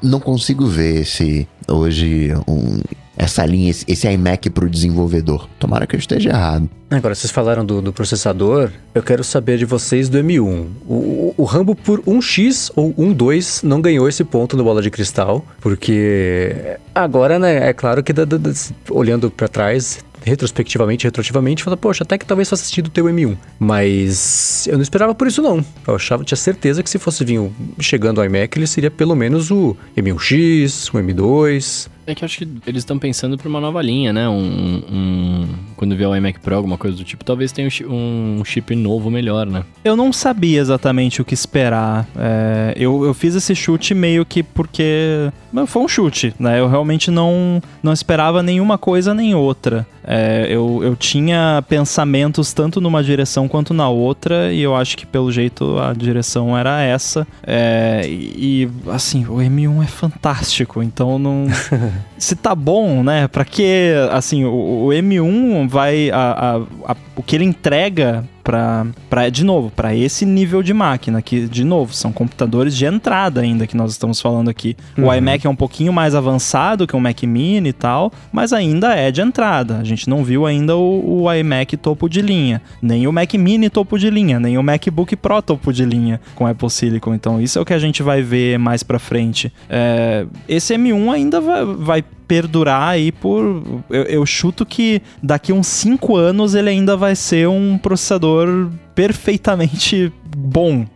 não 0.02 0.20
consigo 0.20 0.66
ver 0.66 1.02
esse 1.02 1.48
hoje 1.68 2.34
um, 2.46 2.80
essa 3.16 3.44
linha, 3.44 3.70
esse, 3.70 3.84
esse 3.88 4.08
iMac 4.08 4.50
pro 4.50 4.68
desenvolvedor. 4.68 5.48
Tomara 5.58 5.86
que 5.86 5.94
eu 5.94 5.98
esteja 6.00 6.30
errado. 6.30 6.68
Agora, 6.90 7.14
vocês 7.14 7.30
falaram 7.30 7.64
do, 7.64 7.80
do 7.80 7.92
processador, 7.92 8.70
eu 8.94 9.02
quero 9.02 9.24
saber 9.24 9.56
de 9.56 9.64
vocês 9.64 10.08
do 10.08 10.18
M1. 10.18 10.66
O, 10.86 10.94
o, 10.94 11.34
o 11.38 11.44
Rambo 11.44 11.74
por 11.74 12.00
1x 12.02 12.70
ou 12.76 12.92
1.2 12.94 13.62
não 13.62 13.80
ganhou 13.80 14.08
esse 14.08 14.24
ponto 14.24 14.56
no 14.56 14.64
Bola 14.64 14.82
de 14.82 14.90
Cristal, 14.90 15.44
porque 15.60 16.76
agora, 16.94 17.38
né, 17.38 17.68
é 17.68 17.72
claro 17.72 18.02
que 18.02 18.12
da, 18.12 18.24
da, 18.24 18.36
da, 18.36 18.50
olhando 18.90 19.30
para 19.30 19.48
trás, 19.48 20.04
retrospectivamente, 20.24 21.04
retroativamente, 21.04 21.64
fala, 21.64 21.76
poxa, 21.76 22.04
até 22.04 22.16
que 22.16 22.26
talvez 22.26 22.48
faça 22.48 22.64
sentido 22.64 22.90
ter 22.90 23.02
o 23.02 23.06
M1. 23.06 23.36
Mas 23.58 24.66
eu 24.66 24.74
não 24.74 24.82
esperava 24.82 25.14
por 25.14 25.26
isso, 25.26 25.42
não. 25.42 25.64
Eu 25.86 25.96
achava, 25.96 26.24
tinha 26.24 26.36
certeza 26.36 26.82
que 26.82 26.90
se 26.90 26.98
fosse 26.98 27.24
vir 27.24 27.50
chegando 27.80 28.20
ao 28.20 28.26
iMac, 28.26 28.58
ele 28.58 28.66
seria 28.66 28.90
pelo 28.90 29.14
menos 29.14 29.50
o 29.50 29.76
M1X, 29.96 30.90
o 30.92 30.98
M2. 30.98 31.88
É 32.06 32.14
que 32.14 32.24
eu 32.24 32.26
acho 32.26 32.38
que 32.38 32.48
eles 32.66 32.82
estão 32.82 32.98
pensando 32.98 33.38
para 33.38 33.48
uma 33.48 33.60
nova 33.60 33.80
linha, 33.80 34.12
né? 34.12 34.28
Um, 34.28 34.82
um, 34.90 35.48
quando 35.76 35.96
vier 35.96 36.08
o 36.08 36.16
iMac 36.16 36.40
Pro, 36.40 36.56
alguma 36.56 36.76
coisa 36.76 36.96
do 36.96 37.04
tipo, 37.04 37.24
talvez 37.24 37.52
tenha 37.52 37.68
um 37.88 38.42
chip 38.44 38.74
novo 38.74 39.10
melhor, 39.10 39.46
né? 39.46 39.64
Eu 39.84 39.96
não 39.96 40.12
sabia 40.12 40.60
exatamente 40.60 41.22
o 41.22 41.24
que 41.24 41.34
esperar. 41.34 42.08
É, 42.16 42.74
eu, 42.76 43.04
eu 43.04 43.14
fiz 43.14 43.34
esse 43.34 43.54
chute 43.54 43.94
meio 43.94 44.24
que 44.26 44.42
porque. 44.42 45.30
Foi 45.66 45.82
um 45.82 45.88
chute, 45.88 46.34
né? 46.38 46.58
Eu 46.58 46.68
realmente 46.68 47.10
não, 47.10 47.62
não 47.82 47.92
esperava 47.92 48.42
nenhuma 48.42 48.78
coisa 48.78 49.14
nem 49.14 49.34
outra. 49.34 49.86
É, 50.04 50.46
eu, 50.48 50.80
eu 50.82 50.96
tinha 50.96 51.62
pensamentos 51.68 52.52
tanto 52.52 52.80
numa 52.80 53.02
direção 53.02 53.48
quanto 53.48 53.72
na 53.72 53.88
outra, 53.88 54.52
e 54.52 54.60
eu 54.60 54.74
acho 54.74 54.96
que 54.96 55.06
pelo 55.06 55.30
jeito 55.30 55.78
a 55.78 55.92
direção 55.92 56.56
era 56.56 56.82
essa. 56.82 57.26
É, 57.46 58.02
e, 58.06 58.68
assim, 58.88 59.24
o 59.26 59.36
M1 59.36 59.84
é 59.84 59.86
fantástico, 59.86 60.82
então 60.82 61.18
não. 61.18 61.46
se 62.18 62.36
tá 62.36 62.54
bom, 62.54 63.02
né? 63.02 63.28
Pra 63.28 63.44
que, 63.44 63.92
assim, 64.10 64.44
o, 64.44 64.86
o 64.86 64.88
M1 64.88 65.68
vai. 65.68 66.10
A, 66.10 66.16
a, 66.16 66.92
a, 66.92 66.96
o 67.16 67.22
que 67.22 67.36
ele 67.36 67.44
entrega 67.44 68.24
para 68.42 69.28
de 69.30 69.44
novo 69.44 69.70
para 69.70 69.94
esse 69.94 70.26
nível 70.26 70.62
de 70.62 70.74
máquina 70.74 71.22
que 71.22 71.46
de 71.46 71.64
novo 71.64 71.94
são 71.94 72.12
computadores 72.12 72.76
de 72.76 72.84
entrada 72.84 73.40
ainda 73.40 73.66
que 73.66 73.76
nós 73.76 73.92
estamos 73.92 74.20
falando 74.20 74.48
aqui. 74.48 74.76
Uhum. 74.96 75.06
o 75.06 75.14
iMac 75.14 75.46
é 75.46 75.50
um 75.50 75.56
pouquinho 75.56 75.92
mais 75.92 76.14
avançado 76.14 76.86
que 76.86 76.96
o 76.96 77.00
Mac 77.00 77.22
Mini 77.22 77.70
e 77.70 77.72
tal 77.72 78.12
mas 78.32 78.52
ainda 78.52 78.94
é 78.94 79.10
de 79.10 79.20
entrada. 79.20 79.78
A 79.78 79.84
gente 79.84 80.08
não 80.08 80.24
viu 80.24 80.46
ainda 80.46 80.76
o, 80.76 81.22
o 81.22 81.32
iMac 81.32 81.76
topo 81.76 82.08
de 82.08 82.20
linha 82.20 82.60
nem 82.80 83.06
o 83.06 83.12
Mac 83.12 83.32
Mini 83.34 83.70
topo 83.70 83.98
de 83.98 84.10
linha 84.10 84.40
nem 84.40 84.58
o 84.58 84.62
MacBook 84.62 85.16
Pro 85.16 85.40
topo 85.42 85.72
de 85.72 85.84
linha 85.84 86.20
com 86.34 86.46
Apple 86.46 86.70
Silicon. 86.70 87.14
Então 87.14 87.40
isso 87.40 87.58
é 87.58 87.62
o 87.62 87.64
que 87.64 87.74
a 87.74 87.78
gente 87.78 88.02
vai 88.02 88.22
ver 88.22 88.58
mais 88.58 88.82
para 88.82 88.98
frente. 88.98 89.52
É, 89.68 90.26
esse 90.48 90.74
M1 90.74 91.12
ainda 91.12 91.40
vai, 91.40 91.64
vai 91.64 92.04
perdurar 92.32 92.88
aí 92.88 93.12
por. 93.12 93.62
Eu, 93.90 94.04
eu 94.04 94.24
chuto 94.24 94.64
que 94.64 95.02
daqui 95.22 95.52
uns 95.52 95.66
5 95.66 96.16
anos 96.16 96.54
ele 96.54 96.70
ainda 96.70 96.96
vai 96.96 97.14
ser 97.14 97.46
um 97.46 97.76
processador 97.76 98.70
perfeitamente 98.94 100.10
bom, 100.34 100.86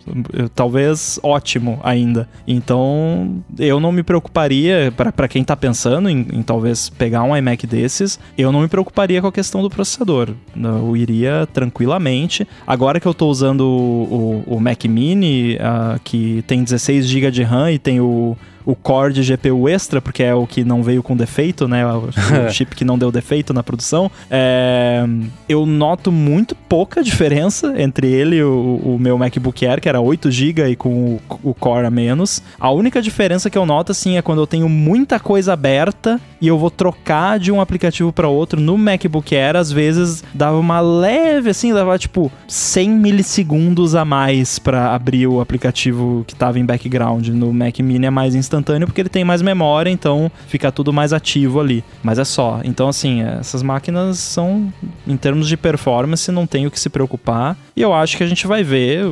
talvez 0.55 1.21
ótimo 1.23 1.79
ainda. 1.83 2.27
Então, 2.49 3.43
eu 3.59 3.79
não 3.79 3.93
me 3.93 4.03
preocuparia, 4.03 4.91
para 4.97 5.29
quem 5.29 5.45
tá 5.45 5.55
pensando 5.55 6.09
em, 6.09 6.27
em, 6.33 6.43
talvez 6.43 6.89
pegar 6.89 7.23
um 7.23 7.37
iMac 7.37 7.67
desses, 7.67 8.19
eu 8.39 8.51
não 8.51 8.63
me 8.63 8.69
preocuparia 8.69 9.21
com 9.21 9.27
a 9.27 9.33
questão 9.33 9.61
do 9.61 9.69
processador. 9.69 10.31
Eu 10.57 10.97
iria 10.97 11.47
tranquilamente. 11.53 12.49
Agora 12.67 12.99
que 12.99 13.07
eu 13.07 13.13
tô 13.13 13.29
usando 13.29 13.61
o, 13.61 14.45
o, 14.47 14.57
o 14.57 14.61
Mac 14.61 14.85
Mini, 14.87 15.57
uh, 15.57 16.01
que 16.03 16.43
tem 16.47 16.65
16 16.65 17.07
GB 17.07 17.31
de 17.31 17.43
RAM 17.43 17.73
e 17.73 17.79
tem 17.79 18.01
o 18.01 18.37
o 18.67 18.75
core 18.75 19.13
de 19.13 19.23
GPU 19.23 19.69
extra, 19.69 20.03
porque 20.03 20.25
é 20.25 20.35
o 20.35 20.45
que 20.45 20.65
não 20.65 20.83
veio 20.83 21.03
com 21.03 21.17
defeito, 21.17 21.69
né? 21.69 21.87
O, 21.87 22.11
chip 22.51 22.75
que 22.75 22.85
não 22.85 22.99
deu 22.99 23.13
defeito 23.13 23.55
na 23.55 23.63
produção. 23.63 24.11
É, 24.29 25.07
eu 25.49 25.65
noto 25.65 26.11
muito 26.11 26.57
pouca 26.57 27.03
diferença 27.03 27.75
entre 27.81 28.09
ele 28.09 28.37
e 28.37 28.43
o, 28.43 28.81
o 28.85 28.99
meu 28.99 29.17
MacBook 29.17 29.65
Air, 29.65 29.81
que 29.81 29.89
era 29.89 30.01
8 30.01 30.31
GB 30.31 30.69
e 30.71 30.77
com 30.77 30.89
o, 30.89 31.21
o, 31.45 31.55
core 31.55 31.87
a 31.87 31.91
menos. 31.91 32.43
A 32.59 32.71
única 32.73 33.01
diferença 33.01 33.49
que 33.49 33.57
eu 33.57 33.65
noto, 33.65 33.93
assim, 33.93 34.17
é 34.17 34.23
quando 34.23 34.41
eu 34.41 34.47
tenho 34.47 34.69
muita 34.69 35.21
coisa 35.21 35.53
aberta 35.53 36.21
e 36.41 36.49
eu 36.49 36.59
vou 36.59 36.71
trocar 36.71 37.39
de 37.39 37.53
um 37.53 37.61
aplicativo 37.61 38.13
para 38.13 38.29
outro 38.29 38.61
no 38.61 38.77
MacBook 38.77 39.35
Air, 39.35 39.57
às 39.57 39.71
vezes 39.71 40.25
dava 40.35 40.59
uma 40.59 40.81
leve, 40.81 41.51
assim, 41.51 41.73
dava 41.73 41.97
tipo 41.97 42.33
100 42.49 42.91
milissegundos 42.91 43.95
a 43.95 44.05
mais 44.05 44.59
para 44.59 44.93
abrir 44.93 45.29
o 45.29 45.41
aplicativo 45.41 46.25
que 46.27 46.35
tava 46.35 46.59
em 46.59 46.65
background. 46.65 47.29
No 47.29 47.53
Mac 47.53 47.79
Mini 47.79 48.07
é 48.07 48.11
mais 48.11 48.35
instantâneo 48.35 48.56
instantâneo 48.57 48.87
porque 48.87 49.01
ele 49.01 49.09
tem 49.09 49.25
mais 49.25 49.43
memória, 49.43 49.91
então 49.91 50.31
fica 50.49 50.73
tudo 50.73 50.93
mais 50.93 51.13
ativo 51.13 51.61
ali. 51.61 51.85
Mas 52.03 52.19
é 52.19 52.25
só. 52.25 52.61
Então, 52.65 52.89
assim, 52.89 53.23
essas 53.23 53.63
máquinas 53.63 54.19
são, 54.19 54.73
em 55.07 55.17
termos 55.17 55.49
de 55.49 55.57
performance, 55.57 56.31
não 56.33 56.47
tem 56.47 56.67
o 56.67 56.71
que 56.71 56.81
se 56.81 56.89
preocupar. 56.89 57.57
E 57.75 57.83
eu 57.83 57.93
acho 57.93 58.17
que 58.17 58.23
a 58.23 58.27
gente 58.27 58.47
vai 58.47 58.63
ver 58.63 59.05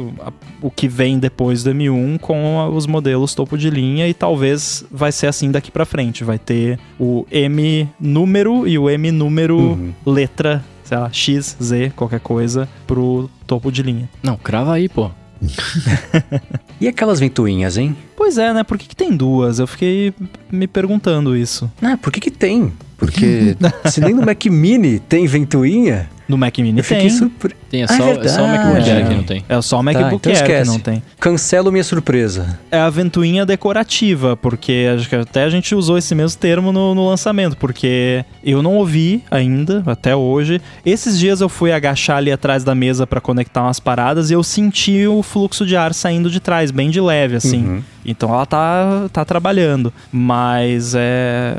o 0.63 0.71
que 0.71 0.89
vem 0.89 1.19
depois 1.19 1.63
do 1.63 1.71
M1 1.71 2.19
com 2.19 2.69
os 2.75 2.87
modelos 2.87 3.35
topo 3.35 3.59
de 3.59 3.69
linha 3.69 4.09
e 4.09 4.15
talvez 4.15 4.85
vai 4.91 5.13
ser 5.13 5.27
assim 5.27 5.51
daqui 5.51 5.71
para 5.71 5.85
frente. 5.85 6.25
Vai 6.25 6.39
ter 6.39 6.79
o 6.99 7.27
M 7.31 7.89
número 8.01 8.67
e 8.67 8.79
o 8.79 8.89
M 8.89 9.11
número 9.11 9.59
uhum. 9.59 9.93
letra 10.07 10.65
sei 10.85 10.99
lá, 10.99 11.11
X, 11.11 11.57
Z, 11.63 11.95
qualquer 11.97 12.21
coisa, 12.21 12.69
pro 12.87 13.31
topo 13.47 13.73
de 13.73 13.83
linha. 13.83 14.07
Não, 14.23 14.37
crava 14.37 14.75
aí, 14.75 14.87
pô. 14.87 15.11
e 16.81 16.89
aquelas 16.89 17.21
ventoinhas, 17.21 17.77
hein? 17.77 17.97
Pois 18.25 18.39
é, 18.39 18.55
né? 18.55 18.65
Por 18.65 18.79
que, 18.79 18.89
que 18.89 18.97
tem 18.97 19.15
duas? 19.15 19.59
Eu 19.59 19.67
fiquei 19.67 20.15
me 20.51 20.67
perguntando 20.67 21.37
isso. 21.37 21.71
Ah, 21.83 21.99
por 21.99 22.11
que, 22.11 22.19
que 22.19 22.31
tem? 22.31 22.73
Porque 22.97 23.55
se 23.93 24.01
nem 24.01 24.15
no 24.15 24.25
Mac 24.25 24.43
Mini 24.47 24.99
tem 24.99 25.27
ventoinha, 25.27 26.09
no 26.29 26.39
Mac 26.39 26.57
Mini 26.59 26.81
eu 26.81 26.85
tem. 26.85 27.11
Surpre... 27.11 27.55
Tem, 27.71 27.83
é, 27.83 27.85
ah, 27.85 27.89
só, 27.89 28.05
é, 28.05 28.11
é, 28.13 28.29
só, 28.29 28.45
o 28.45 28.49
MacBook 28.49 28.91
Air 28.91 29.09
que 29.09 29.15
não 29.15 29.23
tem. 29.25 29.45
É 29.49 29.63
só 29.63 29.81
o 29.81 29.83
MacBook 29.83 30.23
tá, 30.23 30.31
então 30.31 30.47
Air 30.47 30.63
que 30.63 30.69
não 30.69 30.79
tem. 30.79 31.03
Cancelo 31.19 31.73
minha 31.73 31.85
surpresa. 31.85 32.59
É 32.71 32.79
a 32.79 32.89
ventoinha 32.89 33.45
decorativa, 33.45 34.37
porque 34.37 34.87
acho 34.95 35.09
que 35.09 35.17
até 35.17 35.45
a 35.45 35.51
gente 35.51 35.75
usou 35.75 35.99
esse 35.99 36.15
mesmo 36.15 36.39
termo 36.39 36.73
no, 36.73 36.95
no 36.95 37.09
lançamento, 37.09 37.57
porque 37.57 38.25
eu 38.43 38.63
não 38.63 38.77
ouvi 38.77 39.23
ainda, 39.31 39.83
até 39.87 40.15
hoje. 40.15 40.61
Esses 40.85 41.19
dias 41.19 41.41
eu 41.41 41.49
fui 41.49 41.73
agachar 41.73 42.19
ali 42.19 42.31
atrás 42.31 42.65
da 42.65 42.75
mesa 42.75 43.07
para 43.07 43.21
conectar 43.21 43.63
umas 43.63 43.81
paradas 43.81 44.31
e 44.31 44.35
eu 44.35 44.43
senti 44.43 45.07
o 45.07 45.23
fluxo 45.23 45.67
de 45.67 45.77
ar 45.77 45.93
saindo 45.93 46.31
de 46.31 46.41
trás, 46.41 46.71
bem 46.71 46.91
de 46.91 47.01
leve, 47.01 47.37
assim. 47.37 47.65
Uhum. 47.65 47.83
Então 48.05 48.29
ela 48.29 48.45
tá, 48.45 49.09
tá 49.13 49.25
trabalhando. 49.25 49.93
Mas 50.13 50.95
é, 50.95 51.57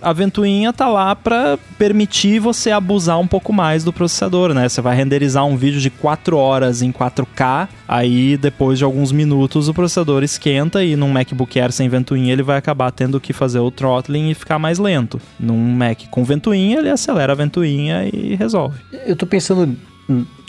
a 0.00 0.12
ventoinha 0.12 0.72
tá 0.72 0.88
lá 0.88 1.14
para 1.14 1.58
permitir 1.78 2.38
você 2.38 2.70
abusar 2.70 3.18
um 3.18 3.26
pouco 3.26 3.52
mais 3.52 3.84
do 3.86 3.92
processador, 3.92 4.52
né? 4.52 4.68
Você 4.68 4.80
vai 4.82 4.94
renderizar 4.94 5.46
um 5.46 5.56
vídeo 5.56 5.80
de 5.80 5.88
4 5.88 6.36
horas 6.36 6.82
em 6.82 6.92
4K, 6.92 7.68
aí 7.88 8.36
depois 8.36 8.78
de 8.78 8.84
alguns 8.84 9.10
minutos 9.10 9.68
o 9.68 9.74
processador 9.74 10.22
esquenta 10.22 10.84
e 10.84 10.96
num 10.96 11.08
MacBook 11.08 11.58
Air 11.58 11.72
sem 11.72 11.88
ventoinha 11.88 12.32
ele 12.32 12.42
vai 12.42 12.58
acabar 12.58 12.90
tendo 12.90 13.18
que 13.18 13.32
fazer 13.32 13.60
o 13.60 13.70
throttling 13.70 14.30
e 14.30 14.34
ficar 14.34 14.58
mais 14.58 14.78
lento. 14.78 15.20
Num 15.40 15.56
Mac 15.56 16.02
com 16.10 16.24
ventoinha 16.24 16.78
ele 16.78 16.90
acelera 16.90 17.32
a 17.32 17.36
ventoinha 17.36 18.08
e 18.12 18.34
resolve. 18.34 18.78
Eu 19.06 19.16
tô 19.16 19.26
pensando 19.26 19.76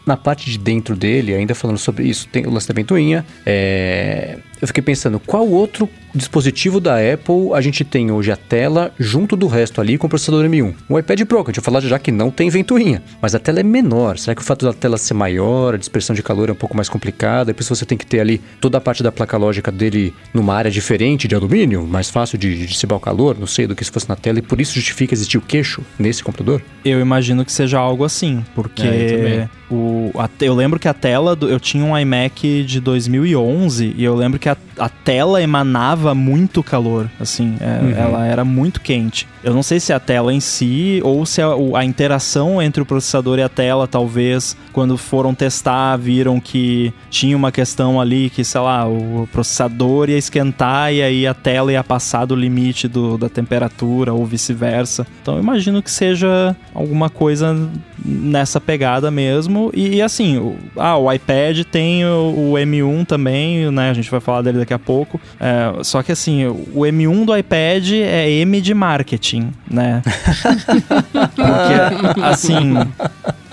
na 0.05 0.15
parte 0.15 0.49
de 0.49 0.57
dentro 0.57 0.95
dele, 0.95 1.33
ainda 1.33 1.53
falando 1.53 1.77
sobre 1.77 2.05
isso, 2.05 2.27
tem 2.29 2.47
o 2.47 2.49
lance 2.49 2.67
da 2.67 2.73
ventoinha. 2.73 3.25
É... 3.45 4.37
Eu 4.61 4.67
fiquei 4.67 4.81
pensando, 4.81 5.19
qual 5.19 5.47
outro 5.47 5.89
dispositivo 6.15 6.79
da 6.79 6.95
Apple 6.95 7.53
a 7.53 7.61
gente 7.61 7.83
tem 7.83 8.11
hoje 8.11 8.31
a 8.31 8.35
tela 8.35 8.91
junto 8.97 9.35
do 9.35 9.47
resto 9.47 9.79
ali 9.79 9.97
com 9.97 10.07
o 10.07 10.09
processador 10.09 10.45
M1? 10.45 10.73
O 10.89 10.97
iPad 10.97 11.21
Pro, 11.25 11.43
que 11.43 11.51
a 11.51 11.53
gente 11.53 11.61
vai 11.61 11.65
falar 11.65 11.81
já 11.81 11.99
que 11.99 12.11
não 12.11 12.31
tem 12.31 12.49
ventoinha, 12.49 13.03
mas 13.21 13.35
a 13.35 13.39
tela 13.39 13.59
é 13.59 13.63
menor. 13.63 14.17
Será 14.17 14.33
que 14.33 14.41
o 14.41 14.45
fato 14.45 14.65
da 14.65 14.73
tela 14.73 14.97
ser 14.97 15.13
maior, 15.13 15.75
a 15.75 15.77
dispersão 15.77 16.15
de 16.15 16.23
calor 16.23 16.49
é 16.49 16.51
um 16.51 16.55
pouco 16.55 16.75
mais 16.75 16.89
complicada? 16.89 17.45
Depois 17.45 17.67
você 17.69 17.85
tem 17.85 17.97
que 17.97 18.05
ter 18.05 18.19
ali 18.19 18.41
toda 18.59 18.77
a 18.77 18.81
parte 18.81 19.03
da 19.03 19.11
placa 19.11 19.37
lógica 19.37 19.71
dele 19.71 20.13
numa 20.33 20.55
área 20.55 20.71
diferente 20.71 21.27
de 21.27 21.35
alumínio, 21.35 21.85
mais 21.85 22.09
fácil 22.09 22.37
de 22.37 22.65
dissimular 22.65 22.97
o 22.97 23.01
calor, 23.01 23.37
não 23.39 23.47
sei, 23.47 23.67
do 23.67 23.75
que 23.75 23.85
se 23.85 23.91
fosse 23.91 24.09
na 24.09 24.15
tela, 24.15 24.39
e 24.39 24.41
por 24.41 24.59
isso 24.59 24.73
justifica 24.73 25.13
existir 25.13 25.37
o 25.37 25.41
queixo 25.41 25.83
nesse 25.99 26.23
computador? 26.23 26.61
Eu 26.83 26.99
imagino 26.99 27.45
que 27.45 27.51
seja 27.51 27.77
algo 27.77 28.03
assim, 28.03 28.43
porque 28.55 28.87
é, 28.87 29.49
o, 29.69 30.11
a, 30.15 30.29
eu 30.41 30.55
lembro 30.55 30.79
que 30.79 30.87
a 30.87 30.93
tela, 30.93 31.35
do, 31.35 31.49
eu 31.49 31.59
tinha 31.59 31.83
um 31.83 31.97
iMac 31.97 32.63
de 32.63 32.79
2011 32.79 33.93
e 33.97 34.03
eu 34.03 34.15
lembro 34.15 34.39
que 34.39 34.46
a, 34.49 34.57
a 34.77 34.89
tela 34.89 35.41
emanava 35.41 36.13
muito 36.13 36.61
calor, 36.63 37.09
assim, 37.19 37.57
é, 37.59 37.83
uhum. 37.83 37.91
ela 37.91 38.25
era 38.25 38.45
muito 38.45 38.81
quente. 38.81 39.27
Eu 39.43 39.53
não 39.53 39.63
sei 39.63 39.79
se 39.79 39.93
a 39.93 39.99
tela 39.99 40.33
em 40.33 40.39
si 40.39 40.99
ou 41.03 41.25
se 41.25 41.41
a, 41.41 41.47
a, 41.75 41.85
interação 41.85 42.61
entre 42.61 42.81
o 42.81 42.85
processador 42.85 43.39
e 43.39 43.43
a 43.43 43.49
tela, 43.49 43.87
talvez, 43.87 44.57
quando 44.73 44.97
foram 44.97 45.33
testar, 45.33 45.95
viram 45.97 46.39
que 46.39 46.93
tinha 47.09 47.35
uma 47.35 47.51
questão 47.51 47.99
ali 47.99 48.29
que, 48.29 48.43
sei 48.43 48.61
lá, 48.61 48.87
o 48.87 49.27
processador 49.31 50.09
ia 50.09 50.17
esquentar 50.17 50.93
e 50.93 51.01
aí 51.01 51.27
a 51.27 51.33
tela 51.33 51.71
ia 51.71 51.83
passar 51.83 52.25
do 52.25 52.35
limite 52.35 52.87
do, 52.87 53.17
da 53.17 53.29
temperatura 53.29 54.13
ou 54.13 54.25
vice-versa. 54.25 55.07
Então 55.21 55.35
eu 55.35 55.41
imagino 55.41 55.81
que 55.81 55.91
seja 55.91 56.55
alguma 56.73 57.09
coisa 57.09 57.55
nessa 58.03 58.59
pegada 58.59 59.09
mesmo. 59.09 59.71
E, 59.73 59.95
e 59.95 60.01
assim, 60.01 60.37
o, 60.37 60.55
ah, 60.75 60.97
o 60.97 61.11
iPad 61.11 61.63
tem 61.63 62.05
o, 62.05 62.51
o, 62.51 62.53
M1 62.53 63.05
também, 63.05 63.69
né? 63.71 63.89
A 63.89 63.93
gente 63.93 64.09
vai 64.09 64.19
falar 64.19 64.36
dele 64.41 64.59
daqui 64.59 64.73
a 64.73 64.79
pouco. 64.79 65.19
É, 65.39 65.83
só 65.83 66.01
que 66.01 66.11
assim, 66.11 66.45
o 66.47 66.81
M1 66.81 67.25
do 67.25 67.35
iPad 67.35 67.91
é 67.91 68.29
M 68.29 68.61
de 68.61 68.73
marketing, 68.73 69.51
né? 69.69 70.01
Porque, 71.11 72.21
assim, 72.21 72.75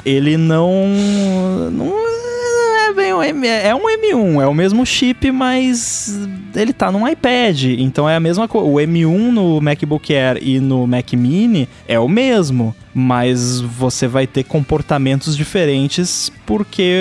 ele 0.05 0.37
não. 0.37 0.89
não 1.73 2.05
bem 2.95 3.13
um 3.13 3.23
M, 3.23 3.47
é 3.47 3.75
um 3.75 3.83
M1, 3.83 4.43
é 4.43 4.47
o 4.47 4.55
mesmo 4.55 4.87
chip, 4.87 5.31
mas 5.33 6.29
ele 6.55 6.73
tá 6.73 6.91
num 6.91 7.07
iPad, 7.07 7.65
então 7.79 8.09
é 8.09 8.17
a 8.17 8.21
mesma 8.21 8.47
coisa. 8.47 8.67
O 8.69 8.75
M1 8.75 9.31
no 9.31 9.61
MacBook 9.61 10.15
Air 10.15 10.39
e 10.43 10.61
no 10.61 10.87
Mac 10.87 11.13
Mini 11.13 11.69
é 11.87 11.99
o 11.99 12.09
mesmo, 12.09 12.75
mas 12.95 13.61
você 13.61 14.07
vai 14.07 14.27
ter 14.27 14.45
comportamentos 14.45 15.37
diferentes 15.37 16.31
porque 16.47 16.95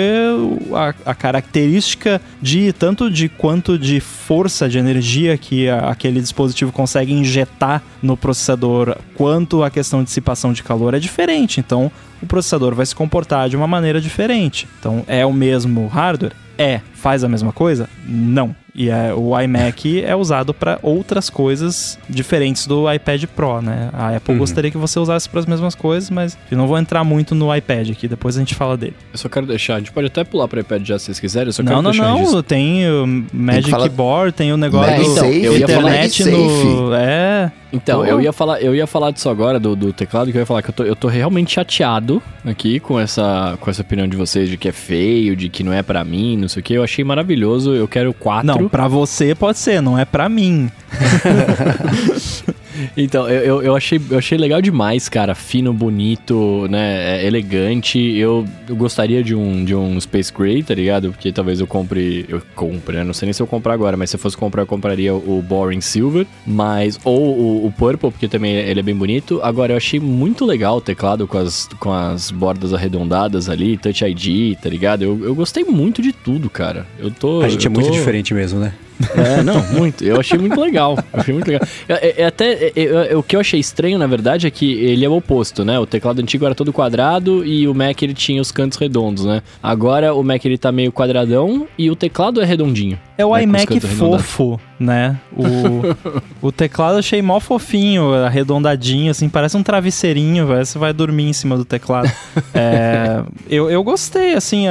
a, 0.72 1.10
a 1.10 1.14
característica 1.14 2.20
de 2.42 2.72
tanto 2.72 3.10
de 3.10 3.28
quanto 3.28 3.78
de 3.78 4.00
força 4.00 4.68
de 4.68 4.78
energia 4.78 5.38
que 5.38 5.68
a, 5.68 5.90
aquele 5.90 6.20
dispositivo 6.20 6.72
consegue 6.72 7.12
injetar 7.12 7.82
no 8.02 8.16
processador, 8.16 8.96
quanto 9.14 9.62
a 9.62 9.70
questão 9.70 10.00
de 10.00 10.06
dissipação 10.06 10.52
de 10.52 10.62
calor 10.62 10.94
é 10.94 10.98
diferente. 10.98 11.60
Então, 11.60 11.90
o 12.20 12.26
processador 12.26 12.74
vai 12.74 12.86
se 12.86 12.94
comportar 12.94 13.48
de 13.48 13.56
uma 13.56 13.66
maneira 13.66 14.00
diferente. 14.00 14.66
Então, 14.78 15.04
é 15.06 15.24
o 15.24 15.32
mesmo 15.32 15.86
hardware? 15.86 16.32
É. 16.56 16.80
Faz 17.04 17.22
a 17.22 17.28
mesma 17.28 17.52
coisa? 17.52 17.86
Não. 18.08 18.56
E 18.74 18.88
é, 18.88 19.12
o 19.14 19.38
iMac 19.38 20.02
é 20.02 20.16
usado 20.16 20.54
para 20.54 20.78
outras 20.82 21.28
coisas 21.28 21.98
diferentes 22.08 22.66
do 22.66 22.90
iPad 22.90 23.24
Pro, 23.26 23.60
né? 23.60 23.90
A 23.92 24.16
Apple 24.16 24.32
uhum. 24.32 24.38
gostaria 24.38 24.70
que 24.70 24.78
você 24.78 24.98
usasse 24.98 25.28
para 25.28 25.40
as 25.40 25.46
mesmas 25.46 25.74
coisas, 25.74 26.08
mas 26.08 26.36
eu 26.50 26.56
não 26.56 26.66
vou 26.66 26.78
entrar 26.78 27.04
muito 27.04 27.34
no 27.34 27.54
iPad 27.54 27.90
aqui, 27.90 28.08
depois 28.08 28.36
a 28.36 28.40
gente 28.40 28.54
fala 28.54 28.74
dele. 28.74 28.96
Eu 29.12 29.18
só 29.18 29.28
quero 29.28 29.46
deixar, 29.46 29.76
a 29.76 29.78
gente 29.80 29.92
pode 29.92 30.06
até 30.06 30.24
pular 30.24 30.48
para 30.48 30.60
iPad 30.62 30.82
já 30.82 30.98
se 30.98 31.04
vocês 31.04 31.20
quiserem, 31.20 31.48
eu 31.48 31.52
só 31.52 31.62
não, 31.62 31.68
quero 31.68 31.82
não, 31.82 31.90
deixar 31.90 32.08
Não, 32.08 32.32
não, 32.32 32.42
tem 32.42 32.90
o 32.90 33.06
Magic 33.32 33.70
tem 33.70 33.90
Board, 33.90 34.32
tem 34.32 34.52
o 34.52 34.56
negócio 34.56 34.90
Mag 34.90 35.04
do 35.04 35.14
safe, 35.14 35.44
eu 35.44 35.58
ia 35.58 35.64
internet 35.64 36.24
falar 36.24 36.36
no... 36.36 36.94
É... 36.94 37.52
Então, 37.74 38.06
eu 38.06 38.20
ia, 38.20 38.32
falar, 38.32 38.62
eu 38.62 38.72
ia 38.72 38.86
falar 38.86 39.10
disso 39.10 39.28
agora, 39.28 39.58
do, 39.58 39.74
do 39.74 39.92
teclado, 39.92 40.30
que 40.30 40.38
eu 40.38 40.40
ia 40.40 40.46
falar 40.46 40.62
que 40.62 40.70
eu 40.70 40.72
tô, 40.72 40.84
eu 40.84 40.94
tô 40.94 41.08
realmente 41.08 41.54
chateado 41.54 42.22
aqui 42.44 42.78
com 42.78 43.00
essa, 43.00 43.58
com 43.60 43.68
essa 43.68 43.82
opinião 43.82 44.06
de 44.06 44.16
vocês 44.16 44.48
de 44.48 44.56
que 44.56 44.68
é 44.68 44.72
feio, 44.72 45.34
de 45.34 45.48
que 45.48 45.64
não 45.64 45.72
é 45.72 45.82
para 45.82 46.04
mim, 46.04 46.36
não 46.36 46.46
sei 46.46 46.60
o 46.60 46.62
que. 46.62 46.72
Eu 46.72 46.84
achei 46.84 46.93
maravilhoso, 47.02 47.74
eu 47.74 47.88
quero 47.88 48.12
quatro. 48.14 48.46
Não, 48.46 48.68
pra 48.68 48.86
você 48.86 49.34
pode 49.34 49.58
ser, 49.58 49.80
não 49.80 49.98
é 49.98 50.04
para 50.04 50.28
mim. 50.28 50.70
Então, 52.96 53.28
eu, 53.28 53.42
eu, 53.42 53.62
eu, 53.62 53.76
achei, 53.76 54.00
eu 54.10 54.18
achei 54.18 54.36
legal 54.38 54.60
demais, 54.60 55.08
cara. 55.08 55.34
Fino, 55.34 55.72
bonito, 55.72 56.66
né? 56.68 57.20
É 57.20 57.26
elegante. 57.26 57.98
Eu, 57.98 58.44
eu, 58.68 58.76
gostaria 58.76 59.22
de 59.22 59.34
um, 59.34 59.64
de 59.64 59.74
um 59.74 60.00
Space 60.00 60.32
Gray, 60.32 60.62
tá 60.62 60.74
ligado? 60.74 61.10
Porque 61.10 61.32
talvez 61.32 61.60
eu 61.60 61.66
compre. 61.66 62.24
Eu 62.28 62.42
compre, 62.54 62.96
né? 62.96 63.04
Não 63.04 63.14
sei 63.14 63.26
nem 63.26 63.32
se 63.32 63.42
eu 63.42 63.46
comprar 63.46 63.74
agora, 63.74 63.96
mas 63.96 64.10
se 64.10 64.16
eu 64.16 64.20
fosse 64.20 64.36
comprar, 64.36 64.62
eu 64.62 64.66
compraria 64.66 65.14
o 65.14 65.42
Boring 65.46 65.80
Silver. 65.80 66.26
Mas. 66.46 66.98
Ou 67.04 67.38
o, 67.38 67.66
o 67.66 67.72
Purple, 67.72 68.10
porque 68.10 68.28
também 68.28 68.54
ele 68.54 68.80
é 68.80 68.82
bem 68.82 68.94
bonito. 68.94 69.40
Agora, 69.42 69.72
eu 69.72 69.76
achei 69.76 70.00
muito 70.00 70.44
legal 70.44 70.76
o 70.76 70.80
teclado 70.80 71.26
com 71.26 71.38
as, 71.38 71.68
com 71.78 71.92
as 71.92 72.30
bordas 72.30 72.72
arredondadas 72.72 73.48
ali, 73.48 73.76
Touch 73.76 74.04
ID, 74.04 74.58
tá 74.58 74.68
ligado? 74.68 75.02
Eu, 75.02 75.24
eu 75.24 75.34
gostei 75.34 75.64
muito 75.64 76.02
de 76.02 76.12
tudo, 76.12 76.50
cara. 76.50 76.86
Eu 76.98 77.10
tô. 77.10 77.42
A 77.42 77.48
gente 77.48 77.66
é 77.66 77.70
tô... 77.70 77.80
muito 77.80 77.92
diferente 77.92 78.34
mesmo, 78.34 78.60
né? 78.60 78.72
É, 79.16 79.42
não, 79.42 79.60
muito. 79.72 80.04
Eu 80.04 80.20
achei 80.20 80.38
muito 80.38 80.60
legal. 80.60 80.96
Eu 81.12 81.20
achei 81.20 81.34
muito 81.34 81.48
legal. 81.48 81.66
É, 81.88 82.22
é 82.22 82.26
até 82.26 82.72
é, 82.76 83.16
o 83.16 83.22
que 83.22 83.36
eu 83.36 83.40
achei 83.40 83.58
estranho, 83.58 83.98
na 83.98 84.06
verdade, 84.06 84.46
é 84.46 84.50
que 84.50 84.72
ele 84.72 85.04
é 85.04 85.08
o 85.08 85.16
oposto, 85.16 85.64
né? 85.64 85.78
O 85.78 85.86
teclado 85.86 86.20
antigo 86.20 86.44
era 86.44 86.54
todo 86.54 86.72
quadrado 86.72 87.44
e 87.44 87.66
o 87.66 87.74
Mac 87.74 88.00
ele 88.02 88.14
tinha 88.14 88.40
os 88.40 88.52
cantos 88.52 88.78
redondos, 88.78 89.24
né? 89.24 89.42
Agora 89.62 90.14
o 90.14 90.22
Mac 90.22 90.44
ele 90.44 90.58
tá 90.58 90.70
meio 90.70 90.92
quadradão 90.92 91.66
e 91.76 91.90
o 91.90 91.96
teclado 91.96 92.40
é 92.40 92.44
redondinho. 92.44 92.98
É 93.16 93.24
o 93.24 93.34
né, 93.34 93.44
iMac 93.44 93.80
fofo, 93.80 94.60
né? 94.78 95.18
O, 95.32 96.48
o 96.48 96.52
teclado 96.52 96.94
eu 96.94 96.98
achei 96.98 97.22
mó 97.22 97.38
fofinho, 97.38 98.12
arredondadinho, 98.12 99.10
assim, 99.10 99.28
parece 99.28 99.56
um 99.56 99.62
travesseirinho, 99.62 100.46
velho. 100.46 100.66
Você 100.66 100.78
vai 100.78 100.92
dormir 100.92 101.28
em 101.28 101.32
cima 101.32 101.56
do 101.56 101.64
teclado. 101.64 102.10
é, 102.52 103.22
eu, 103.48 103.70
eu 103.70 103.84
gostei, 103.84 104.34
assim, 104.34 104.64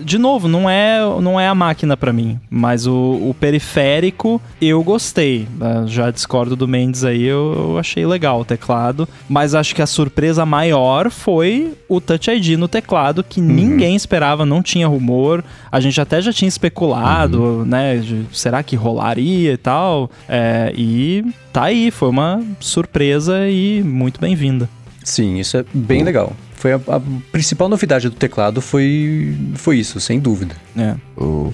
de 0.00 0.18
novo, 0.18 0.48
não 0.48 0.68
é, 0.68 0.98
não 1.20 1.38
é 1.38 1.46
a 1.46 1.54
máquina 1.54 1.96
para 1.96 2.12
mim, 2.12 2.38
mas 2.50 2.86
o, 2.86 2.92
o 2.94 3.36
periférico 3.38 4.42
eu 4.60 4.82
gostei. 4.82 5.46
Né? 5.56 5.84
Já 5.86 6.10
discordo 6.10 6.56
do 6.56 6.66
Mendes 6.66 7.04
aí, 7.04 7.22
eu, 7.22 7.54
eu 7.56 7.78
achei 7.78 8.04
legal 8.04 8.40
o 8.40 8.44
teclado, 8.44 9.08
mas 9.28 9.54
acho 9.54 9.72
que 9.72 9.82
a 9.82 9.86
surpresa 9.86 10.44
maior 10.44 11.10
foi 11.10 11.74
o 11.88 12.00
Touch 12.00 12.28
ID 12.28 12.58
no 12.58 12.66
teclado, 12.66 13.22
que 13.22 13.40
uhum. 13.40 13.46
ninguém 13.46 13.94
esperava, 13.94 14.44
não 14.44 14.62
tinha 14.62 14.88
rumor. 14.88 15.44
A 15.70 15.80
gente 15.80 16.00
até 16.00 16.20
já 16.20 16.32
tinha 16.32 16.48
especulado, 16.48 17.42
uhum. 17.42 17.64
né? 17.64 17.83
De, 18.00 18.26
será 18.32 18.62
que 18.62 18.76
rolaria 18.76 19.52
e 19.52 19.56
tal? 19.56 20.10
É, 20.28 20.72
e 20.76 21.24
tá 21.52 21.64
aí, 21.64 21.90
foi 21.90 22.08
uma 22.08 22.42
surpresa 22.60 23.48
e 23.48 23.82
muito 23.82 24.20
bem-vinda. 24.20 24.68
Sim, 25.04 25.38
isso 25.38 25.56
é 25.58 25.64
bem 25.72 26.02
legal. 26.02 26.32
Foi 26.54 26.72
a, 26.72 26.76
a, 26.76 27.00
principal 27.30 27.68
novidade 27.68 28.08
do 28.08 28.16
teclado 28.16 28.62
foi, 28.62 29.36
foi 29.54 29.78
isso, 29.78 30.00
sem 30.00 30.18
dúvida. 30.18 30.54
É. 30.74 30.94
O, 31.14 31.52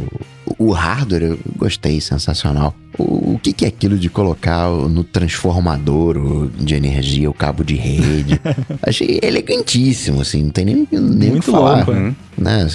o 0.56 0.70
hardware 0.70 1.22
eu 1.22 1.38
gostei, 1.56 2.00
sensacional. 2.00 2.74
O, 2.96 3.34
o 3.34 3.40
que, 3.42 3.52
que, 3.52 3.64
é 3.64 3.68
aquilo 3.68 3.98
de 3.98 4.08
colocar 4.08 4.68
no 4.70 5.02
transformador 5.02 6.48
de 6.56 6.74
energia 6.74 7.28
o 7.28 7.34
cabo 7.34 7.64
de 7.64 7.74
rede? 7.74 8.40
Achei 8.86 9.18
elegantíssimo, 9.22 10.20
assim, 10.20 10.44
não 10.44 10.50
tem 10.50 10.64
nem, 10.64 10.88
nem 10.92 11.30
Muito 11.30 11.38
o 11.38 11.40
que 11.40 11.50
falar. 11.50 11.76
Louco, 11.76 11.92
né? 11.92 12.14
né? 12.38 12.68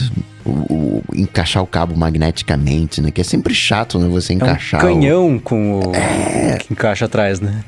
O, 0.45 0.49
o, 0.49 1.03
encaixar 1.15 1.63
o 1.63 1.67
cabo 1.67 1.97
magneticamente, 1.97 3.01
né? 3.01 3.09
Que 3.09 3.21
é 3.21 3.23
sempre 3.23 3.53
chato, 3.53 3.97
né? 3.97 4.07
Você 4.09 4.33
encaixar. 4.33 4.79
É 4.81 4.83
um 4.85 4.93
canhão 4.93 5.35
o... 5.37 5.41
com 5.41 5.79
o 5.79 5.95
é... 5.95 6.57
que 6.59 6.71
encaixa 6.71 7.05
atrás, 7.05 7.41
né? 7.41 7.63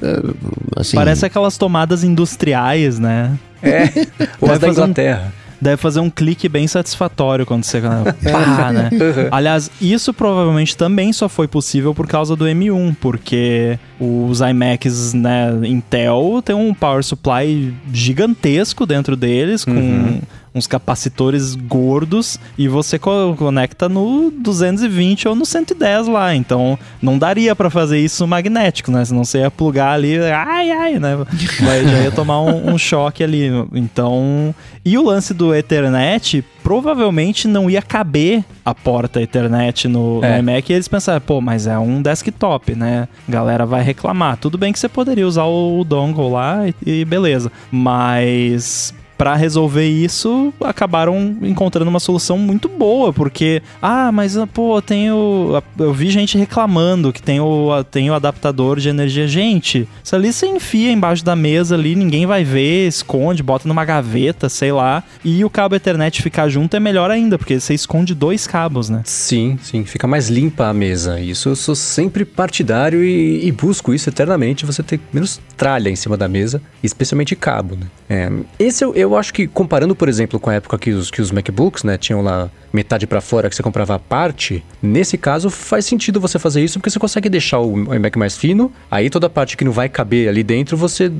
É, 0.00 0.80
assim... 0.80 0.96
Parece 0.96 1.26
aquelas 1.26 1.58
tomadas 1.58 2.02
industriais, 2.04 2.98
né? 2.98 3.38
É, 3.62 3.88
ou 4.40 4.50
as 4.50 4.58
da 4.58 4.68
Inglaterra. 4.68 5.32
Um 5.38 5.42
deve 5.62 5.76
fazer 5.76 6.00
um 6.00 6.10
clique 6.10 6.48
bem 6.48 6.66
satisfatório 6.66 7.46
quando 7.46 7.62
você 7.62 7.80
pá, 8.30 8.72
né? 8.72 8.90
Uhum. 9.02 9.28
Aliás, 9.30 9.70
isso 9.80 10.12
provavelmente 10.12 10.76
também 10.76 11.12
só 11.12 11.28
foi 11.28 11.46
possível 11.48 11.94
por 11.94 12.06
causa 12.06 12.34
do 12.36 12.44
M1, 12.44 12.96
porque 13.00 13.78
os 13.98 14.40
iMacs, 14.40 15.12
né, 15.12 15.50
Intel 15.64 16.42
tem 16.44 16.54
um 16.54 16.72
power 16.72 17.02
supply 17.02 17.74
gigantesco 17.92 18.86
dentro 18.86 19.16
deles, 19.16 19.64
com 19.64 19.72
uhum 19.72 20.20
uns 20.54 20.66
capacitores 20.66 21.54
gordos 21.54 22.38
e 22.58 22.68
você 22.68 22.98
co 22.98 23.34
conecta 23.36 23.88
no 23.88 24.30
220 24.30 25.28
ou 25.28 25.34
no 25.34 25.46
110 25.46 26.08
lá. 26.08 26.34
Então 26.34 26.78
não 27.00 27.18
daria 27.18 27.56
para 27.56 27.70
fazer 27.70 27.98
isso 27.98 28.26
magnético, 28.26 28.90
né? 28.90 29.04
Senão 29.04 29.24
você 29.24 29.38
ia 29.38 29.50
plugar 29.50 29.92
ali, 29.92 30.18
ai, 30.18 30.70
ai, 30.70 30.98
né? 30.98 31.16
Mas 31.60 31.90
já 31.90 32.00
ia 32.00 32.10
tomar 32.10 32.40
um, 32.40 32.72
um 32.72 32.78
choque 32.78 33.24
ali. 33.24 33.48
Então. 33.72 34.54
E 34.84 34.98
o 34.98 35.02
lance 35.02 35.32
do 35.32 35.54
Ethernet 35.54 36.44
provavelmente 36.62 37.46
não 37.46 37.70
ia 37.70 37.80
caber 37.80 38.44
a 38.64 38.74
porta 38.74 39.22
Ethernet 39.22 39.86
no, 39.86 40.20
é. 40.22 40.32
no 40.32 40.50
iMac 40.50 40.72
e 40.72 40.74
eles 40.74 40.88
pensaram, 40.88 41.20
pô, 41.20 41.40
mas 41.40 41.66
é 41.66 41.78
um 41.78 42.02
desktop, 42.02 42.74
né? 42.74 43.08
Galera 43.28 43.64
vai 43.64 43.82
reclamar. 43.82 44.36
Tudo 44.38 44.58
bem 44.58 44.72
que 44.72 44.78
você 44.78 44.88
poderia 44.88 45.26
usar 45.26 45.44
o, 45.44 45.80
o 45.80 45.84
dongle 45.84 46.30
lá 46.30 46.66
e, 46.66 46.74
e 46.84 47.04
beleza. 47.04 47.50
Mas 47.70 48.92
para 49.22 49.36
resolver 49.36 49.86
isso, 49.86 50.52
acabaram 50.60 51.36
encontrando 51.42 51.88
uma 51.88 52.00
solução 52.00 52.36
muito 52.36 52.68
boa, 52.68 53.12
porque, 53.12 53.62
ah, 53.80 54.10
mas, 54.10 54.36
pô, 54.52 54.82
tenho. 54.82 55.62
Eu 55.78 55.94
vi 55.94 56.10
gente 56.10 56.36
reclamando 56.36 57.12
que 57.12 57.22
tem 57.22 57.38
o, 57.38 57.84
tem 57.88 58.10
o 58.10 58.14
adaptador 58.14 58.80
de 58.80 58.88
energia. 58.88 59.28
Gente, 59.28 59.88
isso 60.02 60.16
ali 60.16 60.32
você 60.32 60.48
enfia 60.48 60.90
embaixo 60.90 61.24
da 61.24 61.36
mesa 61.36 61.76
ali, 61.76 61.94
ninguém 61.94 62.26
vai 62.26 62.42
ver, 62.42 62.88
esconde, 62.88 63.44
bota 63.44 63.68
numa 63.68 63.84
gaveta, 63.84 64.48
sei 64.48 64.72
lá, 64.72 65.04
e 65.24 65.44
o 65.44 65.50
cabo 65.50 65.76
Ethernet 65.76 66.20
ficar 66.20 66.48
junto 66.48 66.76
é 66.76 66.80
melhor 66.80 67.08
ainda, 67.08 67.38
porque 67.38 67.60
você 67.60 67.74
esconde 67.74 68.16
dois 68.16 68.44
cabos, 68.44 68.90
né? 68.90 69.02
Sim, 69.04 69.56
sim, 69.62 69.84
fica 69.84 70.08
mais 70.08 70.28
limpa 70.28 70.66
a 70.66 70.74
mesa. 70.74 71.20
Isso 71.20 71.48
eu 71.48 71.54
sou 71.54 71.76
sempre 71.76 72.24
partidário 72.24 73.04
e, 73.04 73.46
e 73.46 73.52
busco 73.52 73.94
isso 73.94 74.08
eternamente, 74.08 74.66
você 74.66 74.82
ter 74.82 74.98
menos 75.12 75.40
tralha 75.56 75.88
em 75.88 75.94
cima 75.94 76.16
da 76.16 76.26
mesa, 76.26 76.60
especialmente 76.82 77.36
cabo, 77.36 77.76
né? 77.76 77.86
É, 78.10 78.28
esse 78.58 78.84
eu, 78.84 78.92
eu 78.96 79.11
acho 79.16 79.32
que, 79.32 79.46
comparando, 79.46 79.94
por 79.94 80.08
exemplo, 80.08 80.38
com 80.38 80.50
a 80.50 80.54
época 80.54 80.78
que 80.78 80.90
os, 80.90 81.10
que 81.10 81.20
os 81.20 81.30
MacBooks, 81.30 81.84
né, 81.84 81.96
tinham 81.98 82.22
lá 82.22 82.50
metade 82.72 83.06
para 83.06 83.20
fora 83.20 83.50
que 83.50 83.54
você 83.54 83.62
comprava 83.62 83.94
a 83.94 83.98
parte, 83.98 84.64
nesse 84.82 85.18
caso 85.18 85.50
faz 85.50 85.84
sentido 85.84 86.18
você 86.18 86.38
fazer 86.38 86.62
isso 86.64 86.78
porque 86.78 86.88
você 86.88 86.98
consegue 86.98 87.28
deixar 87.28 87.60
o 87.60 87.94
iMac 87.94 88.18
mais 88.18 88.36
fino, 88.36 88.72
aí 88.90 89.10
toda 89.10 89.26
a 89.26 89.30
parte 89.30 89.56
que 89.56 89.64
não 89.64 89.72
vai 89.72 89.88
caber 89.88 90.28
ali 90.28 90.42
dentro 90.42 90.76
você 90.76 91.12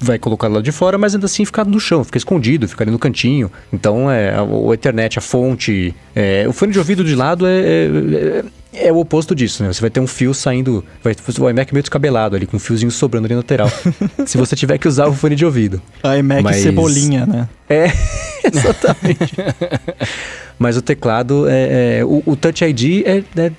vai 0.00 0.18
colocar 0.18 0.46
lá 0.46 0.60
de 0.60 0.70
fora, 0.70 0.96
mas 0.96 1.14
ainda 1.14 1.26
assim 1.26 1.44
ficar 1.44 1.64
no 1.64 1.80
chão, 1.80 2.04
fica 2.04 2.18
escondido, 2.18 2.68
fica 2.68 2.84
ali 2.84 2.92
no 2.92 2.98
cantinho. 2.98 3.50
Então, 3.72 4.10
é, 4.10 4.40
o 4.40 4.72
Ethernet, 4.72 5.18
a 5.18 5.22
fonte, 5.22 5.94
é, 6.14 6.46
o 6.48 6.52
fone 6.52 6.72
de 6.72 6.78
ouvido 6.78 7.04
de 7.04 7.14
lado 7.14 7.46
é, 7.46 7.60
é, 7.60 8.44
é 8.72 8.92
o 8.92 8.98
oposto 8.98 9.34
disso, 9.34 9.62
né? 9.62 9.72
Você 9.72 9.80
vai 9.80 9.90
ter 9.90 10.00
um 10.00 10.06
fio 10.06 10.32
saindo, 10.32 10.84
vai 11.02 11.14
o 11.14 11.50
iMac 11.50 11.72
meio 11.72 11.82
descabelado 11.82 12.36
ali, 12.36 12.46
com 12.46 12.56
um 12.56 12.60
fiozinho 12.60 12.90
sobrando 12.90 13.26
ali 13.26 13.34
na 13.34 13.40
lateral. 13.40 13.70
se 14.26 14.38
você 14.38 14.54
tiver 14.54 14.78
que 14.78 14.86
usar 14.86 15.06
o 15.06 15.12
fone 15.12 15.34
de 15.34 15.44
ouvido. 15.44 15.82
A 16.02 16.16
iMac 16.16 16.42
Mas... 16.42 16.56
cebolinha, 16.56 17.26
né? 17.26 17.48
É, 17.70 17.86
exatamente. 18.44 19.32
Mas 20.58 20.76
o 20.76 20.82
teclado, 20.82 21.48
é, 21.48 21.98
é 21.98 22.04
o, 22.04 22.20
o, 22.26 22.34
Touch 22.34 22.64
ID 22.64 23.06
é, 23.06 23.22
é, 23.36 23.52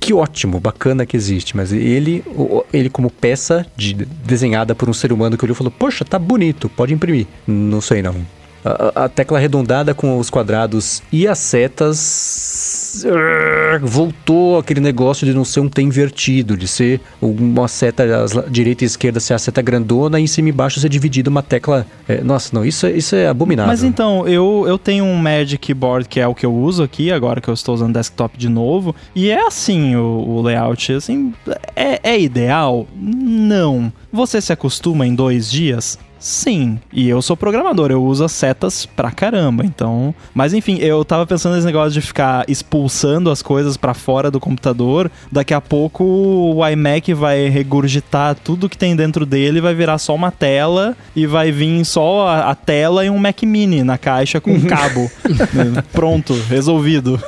que 0.00 0.14
ótimo, 0.14 0.58
bacana 0.58 1.04
que 1.04 1.14
existe. 1.14 1.54
Mas 1.54 1.70
ele, 1.70 2.24
ele 2.72 2.88
como 2.88 3.10
peça 3.10 3.66
de, 3.76 3.92
desenhada 4.24 4.74
por 4.74 4.88
um 4.88 4.94
ser 4.94 5.12
humano 5.12 5.36
que 5.36 5.44
olhou 5.44 5.52
e 5.54 5.58
falou, 5.58 5.70
poxa, 5.70 6.06
tá 6.06 6.18
bonito, 6.18 6.70
pode 6.70 6.94
imprimir. 6.94 7.26
Não 7.46 7.82
sei 7.82 8.00
não. 8.00 8.16
A, 8.64 9.04
a 9.04 9.08
tecla 9.10 9.36
arredondada 9.36 9.92
com 9.92 10.18
os 10.18 10.30
quadrados 10.30 11.02
e 11.12 11.28
as 11.28 11.38
setas 11.38 12.79
voltou 13.82 14.58
aquele 14.58 14.80
negócio 14.80 15.26
de 15.26 15.32
não 15.32 15.44
ser 15.44 15.60
um 15.60 15.68
T 15.68 15.82
invertido, 15.82 16.56
de 16.56 16.66
ser 16.66 17.00
uma 17.20 17.68
seta 17.68 18.04
direita 18.48 18.84
e 18.84 18.86
esquerda 18.86 19.20
ser 19.20 19.34
a 19.34 19.38
seta 19.38 19.62
grandona 19.62 20.18
e 20.18 20.24
em 20.24 20.26
cima 20.26 20.48
e 20.48 20.52
embaixo 20.52 20.80
ser 20.80 20.88
dividido 20.88 21.30
uma 21.30 21.42
tecla. 21.42 21.86
É, 22.08 22.22
nossa, 22.22 22.50
não, 22.54 22.64
isso, 22.64 22.86
é, 22.86 22.92
isso 22.92 23.14
é 23.14 23.28
abominável. 23.28 23.70
Mas 23.70 23.82
então, 23.82 24.26
eu, 24.26 24.64
eu 24.66 24.78
tenho 24.78 25.04
um 25.04 25.16
Magic 25.16 25.72
Board 25.74 26.08
que 26.08 26.20
é 26.20 26.26
o 26.26 26.34
que 26.34 26.44
eu 26.44 26.54
uso 26.54 26.82
aqui, 26.82 27.10
agora 27.10 27.40
que 27.40 27.48
eu 27.48 27.54
estou 27.54 27.74
usando 27.74 27.94
desktop 27.94 28.36
de 28.36 28.48
novo, 28.48 28.94
e 29.14 29.30
é 29.30 29.46
assim 29.46 29.96
o, 29.96 30.24
o 30.28 30.42
layout, 30.42 30.92
assim, 30.92 31.32
é, 31.74 32.00
é 32.02 32.20
ideal? 32.20 32.86
Não. 32.96 33.92
Você 34.12 34.40
se 34.40 34.52
acostuma 34.52 35.06
em 35.06 35.14
dois 35.14 35.50
dias? 35.50 35.98
Sim, 36.20 36.78
e 36.92 37.08
eu 37.08 37.22
sou 37.22 37.34
programador, 37.34 37.90
eu 37.90 38.04
uso 38.04 38.22
as 38.22 38.32
setas 38.32 38.84
pra 38.84 39.10
caramba, 39.10 39.64
então... 39.64 40.14
Mas 40.34 40.52
enfim, 40.52 40.76
eu 40.78 41.02
tava 41.02 41.26
pensando 41.26 41.54
nesse 41.54 41.66
negócio 41.66 41.92
de 41.92 42.02
ficar 42.02 42.44
expulsando 42.46 43.30
as 43.30 43.40
coisas 43.40 43.78
para 43.78 43.94
fora 43.94 44.30
do 44.30 44.38
computador, 44.38 45.10
daqui 45.32 45.54
a 45.54 45.62
pouco 45.62 46.04
o 46.04 46.68
iMac 46.68 47.14
vai 47.14 47.48
regurgitar 47.48 48.34
tudo 48.34 48.68
que 48.68 48.76
tem 48.76 48.94
dentro 48.94 49.24
dele, 49.24 49.62
vai 49.62 49.74
virar 49.74 49.96
só 49.96 50.14
uma 50.14 50.30
tela 50.30 50.94
e 51.16 51.26
vai 51.26 51.50
vir 51.50 51.82
só 51.86 52.28
a, 52.28 52.50
a 52.50 52.54
tela 52.54 53.04
e 53.04 53.08
um 53.08 53.16
Mac 53.18 53.42
Mini 53.42 53.82
na 53.82 53.96
caixa 53.96 54.40
com 54.40 54.52
um 54.52 54.60
cabo. 54.66 55.10
Pronto, 55.92 56.34
resolvido. 56.48 57.20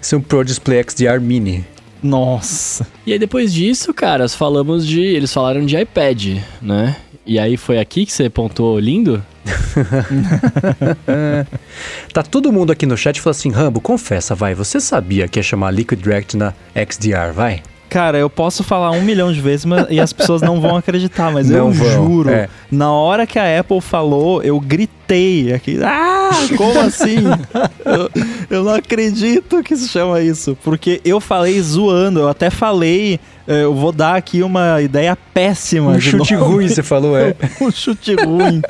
Esse 0.00 0.14
é 0.14 0.18
um 0.18 0.20
Pro 0.20 0.44
Display 0.44 0.84
XDR 0.88 1.20
Mini. 1.20 1.64
Nossa. 2.02 2.86
E 3.04 3.12
aí 3.12 3.18
depois 3.18 3.52
disso, 3.52 3.92
caras, 3.92 4.34
falamos 4.34 4.86
de. 4.86 5.00
Eles 5.00 5.32
falaram 5.32 5.66
de 5.66 5.76
iPad, 5.76 6.38
né? 6.62 6.96
E 7.28 7.38
aí 7.38 7.58
foi 7.58 7.78
aqui 7.78 8.06
que 8.06 8.12
você 8.12 8.30
pontuou 8.30 8.78
lindo? 8.78 9.22
tá 12.10 12.22
todo 12.22 12.50
mundo 12.50 12.72
aqui 12.72 12.86
no 12.86 12.96
chat 12.96 13.20
falando 13.20 13.36
assim, 13.36 13.50
Rambo, 13.50 13.82
confessa, 13.82 14.34
vai, 14.34 14.54
você 14.54 14.80
sabia 14.80 15.28
que 15.28 15.38
ia 15.38 15.42
chamar 15.42 15.70
Liquid 15.70 16.00
Direct 16.00 16.38
na 16.38 16.54
XDR, 16.74 17.34
vai? 17.34 17.62
Cara, 17.90 18.16
eu 18.16 18.30
posso 18.30 18.64
falar 18.64 18.92
um 18.92 19.02
milhão 19.02 19.30
de 19.30 19.42
vezes 19.42 19.66
mas, 19.66 19.86
e 19.90 20.00
as 20.00 20.10
pessoas 20.10 20.40
não 20.40 20.58
vão 20.58 20.76
acreditar, 20.76 21.30
mas 21.30 21.50
não 21.50 21.58
eu 21.58 21.70
vão, 21.70 22.06
juro, 22.06 22.30
é. 22.30 22.48
na 22.70 22.92
hora 22.92 23.26
que 23.26 23.38
a 23.38 23.60
Apple 23.60 23.82
falou, 23.82 24.42
eu 24.42 24.58
gritei 24.58 25.52
aqui. 25.52 25.78
Ah, 25.82 26.30
como 26.56 26.80
assim? 26.80 27.24
eu, 27.84 28.10
eu 28.48 28.64
não 28.64 28.74
acredito 28.74 29.62
que 29.62 29.76
se 29.76 29.88
chama 29.88 30.22
isso. 30.22 30.56
Porque 30.62 31.00
eu 31.04 31.20
falei 31.20 31.60
zoando, 31.60 32.20
eu 32.20 32.28
até 32.28 32.50
falei 32.50 33.18
eu 33.48 33.74
vou 33.74 33.92
dar 33.92 34.16
aqui 34.16 34.42
uma 34.42 34.82
ideia 34.82 35.16
péssima. 35.16 35.92
Um 35.92 36.00
chute 36.00 36.34
nome. 36.34 36.46
ruim, 36.46 36.68
você 36.68 36.82
falou, 36.82 37.16
é. 37.16 37.34
um 37.60 37.70
chute 37.70 38.14
ruim. 38.14 38.60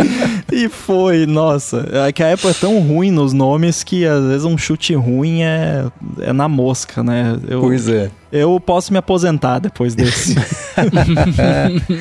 e 0.52 0.68
foi, 0.68 1.26
nossa. 1.26 1.88
É 2.06 2.12
que 2.12 2.22
a 2.22 2.32
Apple 2.32 2.50
é 2.50 2.54
tão 2.54 2.78
ruim 2.80 3.10
nos 3.10 3.32
nomes 3.32 3.82
que 3.82 4.06
às 4.06 4.24
vezes 4.24 4.44
um 4.44 4.56
chute 4.56 4.94
ruim 4.94 5.42
é, 5.42 5.84
é 6.20 6.32
na 6.32 6.48
mosca, 6.48 7.02
né? 7.02 7.36
Eu, 7.48 7.60
pois 7.60 7.88
é. 7.88 8.10
Eu 8.30 8.60
posso 8.60 8.92
me 8.92 8.98
aposentar 8.98 9.58
depois 9.58 9.94
desse. 9.94 10.34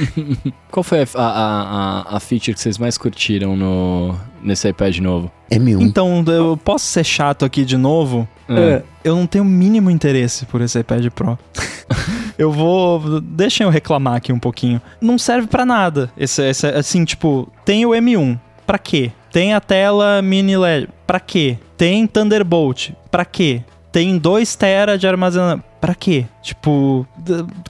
Qual 0.69 0.83
foi 0.83 1.01
a, 1.01 1.07
a, 1.15 2.01
a, 2.11 2.17
a 2.17 2.19
feature 2.19 2.53
que 2.53 2.59
vocês 2.59 2.77
mais 2.77 2.97
curtiram 2.97 3.55
no, 3.55 4.15
nesse 4.41 4.67
iPad 4.67 4.97
novo? 4.99 5.31
M1. 5.51 5.81
Então, 5.81 6.23
eu 6.27 6.57
posso 6.57 6.85
ser 6.85 7.03
chato 7.03 7.45
aqui 7.45 7.63
de 7.63 7.77
novo? 7.77 8.27
É. 8.49 8.81
Eu 9.03 9.15
não 9.15 9.25
tenho 9.25 9.43
o 9.43 9.47
mínimo 9.47 9.89
interesse 9.89 10.45
por 10.45 10.61
esse 10.61 10.79
iPad 10.79 11.07
Pro. 11.09 11.37
eu 12.37 12.51
vou. 12.51 13.21
Deixem 13.21 13.65
eu 13.65 13.71
reclamar 13.71 14.15
aqui 14.15 14.31
um 14.31 14.39
pouquinho. 14.39 14.81
Não 15.01 15.17
serve 15.17 15.47
para 15.47 15.65
nada. 15.65 16.11
Esse, 16.17 16.43
esse, 16.43 16.67
assim, 16.67 17.05
tipo, 17.05 17.51
tem 17.63 17.85
o 17.85 17.91
M1. 17.91 18.39
Pra 18.65 18.77
quê? 18.77 19.11
Tem 19.31 19.53
a 19.53 19.61
tela 19.61 20.21
mini 20.21 20.57
LED. 20.57 20.89
Pra 21.05 21.19
quê? 21.19 21.57
Tem 21.77 22.05
Thunderbolt. 22.05 22.91
Pra 23.09 23.23
quê? 23.23 23.63
Tem 23.91 24.17
2 24.17 24.55
TB 24.55 24.97
de 24.99 25.07
armazenamento. 25.07 25.63
Pra 25.87 25.95
quê? 25.95 26.25
Tipo, 26.43 27.07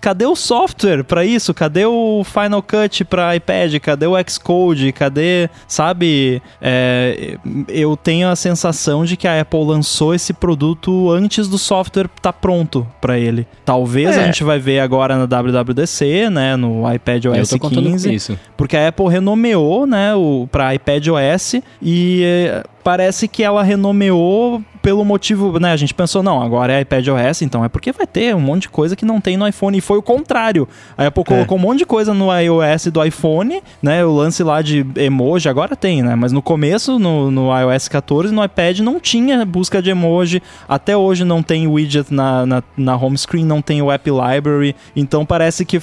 cadê 0.02 0.26
o 0.26 0.36
software 0.36 1.04
para 1.04 1.24
isso? 1.24 1.54
Cadê 1.54 1.86
o 1.86 2.24
Final 2.24 2.64
Cut 2.64 3.06
para 3.06 3.36
iPad? 3.36 3.76
Cadê 3.78 4.08
o 4.08 4.16
Xcode? 4.28 4.92
Cadê, 4.92 5.48
sabe? 5.68 6.42
É, 6.60 7.38
eu 7.68 7.96
tenho 7.96 8.28
a 8.28 8.36
sensação 8.36 9.06
de 9.06 9.16
que 9.16 9.28
a 9.28 9.40
Apple 9.40 9.64
lançou 9.64 10.16
esse 10.16 10.34
produto 10.34 11.12
antes 11.12 11.48
do 11.48 11.60
software 11.60 12.06
estar 12.06 12.32
tá 12.32 12.34
pronto 12.34 12.88
para 13.00 13.20
ele. 13.20 13.46
Talvez 13.64 14.18
é. 14.18 14.24
a 14.24 14.26
gente 14.26 14.44
vai 14.44 14.58
ver 14.58 14.80
agora 14.80 15.16
na 15.16 15.26
WWDC, 15.26 16.32
né, 16.32 16.56
no 16.56 16.92
iPad 16.92 17.26
OS 17.26 17.52
15, 17.52 18.40
porque 18.58 18.76
a 18.76 18.88
Apple 18.88 19.10
renomeou, 19.10 19.86
né, 19.86 20.16
o 20.16 20.48
para 20.52 20.74
iPad 20.74 21.08
OS 21.10 21.62
e 21.80 22.24
é, 22.24 22.64
parece 22.84 23.28
que 23.28 23.44
ela 23.44 23.62
renomeou 23.62 24.64
pelo 24.88 25.04
motivo, 25.04 25.60
né? 25.60 25.74
A 25.74 25.76
gente 25.76 25.94
pensou, 25.94 26.24
não, 26.24 26.42
agora 26.42 26.72
é 26.72 26.80
iPad 26.80 27.06
OS, 27.10 27.42
então 27.42 27.62
é 27.66 27.68
porque 27.68 27.92
vai 27.92 28.08
ter 28.08 28.34
um 28.34 28.40
monte 28.40 28.62
de 28.62 28.70
coisa 28.70 28.96
que 28.96 29.04
não 29.04 29.20
tem 29.20 29.36
no 29.36 29.46
iPhone. 29.46 29.78
E 29.78 29.82
foi 29.82 29.98
o 29.98 30.02
contrário. 30.02 30.66
A 30.98 31.08
Apple 31.08 31.24
é. 31.24 31.26
colocou 31.26 31.58
um 31.58 31.62
monte 31.62 31.80
de 31.80 31.86
coisa 31.86 32.14
no 32.14 32.34
iOS 32.34 32.86
do 32.86 33.04
iPhone, 33.04 33.62
né? 33.82 34.06
O 34.06 34.16
lance 34.16 34.42
lá 34.44 34.62
de 34.62 34.86
emoji 34.96 35.50
agora 35.50 35.76
tem, 35.76 36.02
né? 36.02 36.16
Mas 36.16 36.32
no 36.32 36.42
começo, 36.42 36.98
no, 36.98 37.30
no 37.30 37.50
iOS 37.60 37.90
14, 37.90 38.34
no 38.34 38.42
iPad 38.42 38.80
não 38.80 38.98
tinha 38.98 39.44
busca 39.44 39.82
de 39.82 39.90
emoji. 39.90 40.42
Até 40.70 40.96
hoje 40.96 41.26
não 41.26 41.44
tem 41.44 41.68
widget 41.68 42.08
na, 42.10 42.46
na, 42.46 42.64
na 42.78 42.96
home 42.96 43.18
screen, 43.18 43.44
não 43.44 43.62
tem 43.62 43.82
o 43.82 43.92
App 43.92 44.10
Library. 44.10 44.74
Então 44.96 45.26
parece 45.26 45.66
que 45.66 45.82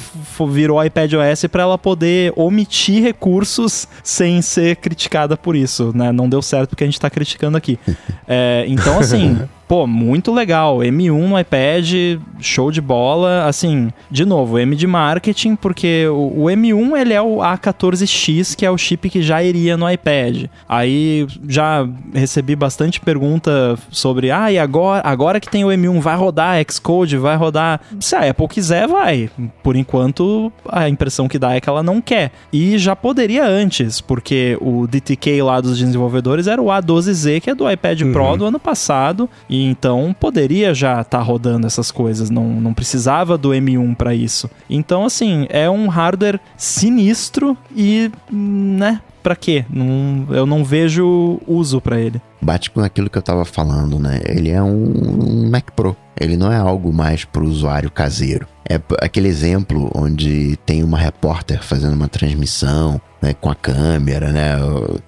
virou 0.49 0.83
iPad 0.83 1.13
OS 1.13 1.45
para 1.45 1.65
ela 1.65 1.77
poder 1.77 2.33
omitir 2.37 3.03
recursos 3.03 3.87
sem 4.03 4.41
ser 4.41 4.77
criticada 4.77 5.37
por 5.37 5.55
isso, 5.55 5.93
né? 5.95 6.11
Não 6.11 6.27
deu 6.27 6.41
certo 6.41 6.71
porque 6.71 6.85
a 6.85 6.87
gente 6.87 6.99
tá 6.99 7.11
criticando 7.11 7.59
aqui. 7.59 7.79
é, 8.27 8.65
então, 8.67 8.94
assim, 8.99 9.39
pô, 9.67 9.87
muito 9.87 10.33
legal. 10.33 10.79
M1 10.79 11.27
no 11.27 11.39
iPad, 11.39 12.21
show 12.41 12.71
de 12.71 12.81
bola. 12.81 13.47
Assim, 13.47 13.91
de 14.11 14.25
novo, 14.25 14.59
M 14.59 14.75
de 14.77 14.87
marketing, 14.87 15.57
porque 15.57 16.07
o, 16.09 16.43
o, 16.43 16.45
M1 16.45 17.01
ele 17.01 17.13
é 17.13 17.23
o 17.23 17.37
A14X, 17.37 18.55
que 18.55 18.65
é 18.65 18.71
o 18.71 18.79
chip 18.79 19.09
que 19.11 19.23
já 19.23 19.43
iria 19.43 19.77
no 19.77 19.91
iPad. 19.91 20.47
Aí 20.69 21.27
já 21.49 21.89
recebi 22.13 22.55
bastante 22.55 23.01
pergunta 23.01 23.79
sobre, 23.91 24.31
ah, 24.31 24.51
e 24.51 24.59
agora, 24.59 25.03
agora 25.05 25.41
que 25.41 25.51
tem 25.51 25.65
o 25.65 25.69
M1, 25.69 26.01
vai 26.01 26.17
rodar 26.17 26.65
Xcode, 26.71 27.17
vai 27.17 27.37
rodar. 27.37 27.81
Se 28.01 28.15
a 28.15 28.31
Apple 28.31 28.49
quiser, 28.49 28.87
vai. 28.87 29.31
Por 29.63 29.77
enquanto, 29.77 30.53
a 30.69 30.89
impressão 30.89 31.29
que 31.29 31.39
dá 31.39 31.55
é 31.55 31.61
que 31.61 31.69
ela 31.69 31.83
não 31.83 32.01
quer. 32.01 32.33
E 32.53 32.79
já 32.79 32.95
poderia 32.95 33.47
antes, 33.47 34.01
porque 34.01 34.57
o 34.61 34.87
DTK 34.87 35.43
lá 35.43 35.61
dos 35.61 35.79
desenvolvedores 35.79 36.47
era 36.47 36.61
o 36.61 36.67
A12Z, 36.67 37.41
que 37.41 37.51
é 37.51 37.55
do 37.55 37.71
iPad 37.71 38.01
uhum. 38.03 38.13
Pro 38.13 38.37
do 38.37 38.47
ano 38.47 38.59
passado. 38.59 39.29
E 39.55 39.63
então 39.63 40.13
poderia 40.19 40.75
já 40.75 41.01
estar 41.01 41.19
tá 41.19 41.23
rodando 41.23 41.65
essas 41.65 41.93
coisas, 41.93 42.29
não, 42.29 42.49
não 42.61 42.75
precisava 42.75 43.39
do 43.39 43.51
M1 43.51 43.95
para 43.95 44.13
isso. 44.13 44.51
Então, 44.69 45.05
assim, 45.05 45.47
é 45.49 45.71
um 45.71 45.87
hardware 45.87 46.41
sinistro 46.57 47.57
e, 47.75 48.11
né, 48.33 49.01
para 49.23 49.37
quê? 49.37 49.65
Não, 49.71 50.27
eu 50.31 50.45
não 50.45 50.65
vejo 50.65 51.41
uso 51.47 51.81
para 51.81 52.01
ele. 52.01 52.21
Bate 52.43 52.69
com 52.69 52.81
aquilo 52.81 53.09
que 53.09 53.17
eu 53.17 53.23
tava 53.23 53.45
falando, 53.45 53.97
né? 53.99 54.21
Ele 54.27 54.51
é 54.51 54.61
um, 54.61 55.45
um 55.47 55.49
Mac 55.49 55.71
Pro. 55.71 55.97
Ele 56.21 56.37
não 56.37 56.51
é 56.51 56.57
algo 56.57 56.93
mais 56.93 57.25
para 57.25 57.43
o 57.43 57.47
usuário 57.47 57.91
caseiro. 57.93 58.49
É 58.69 58.81
aquele 59.01 59.29
exemplo 59.29 59.89
onde 59.95 60.57
tem 60.67 60.83
uma 60.83 60.99
repórter 60.99 61.63
fazendo 61.63 61.95
uma 61.95 62.09
transmissão 62.09 63.01
né, 63.23 63.35
com 63.41 63.51
a 63.51 63.55
câmera, 63.55 64.33
né? 64.33 64.59
Eu, 64.61 65.01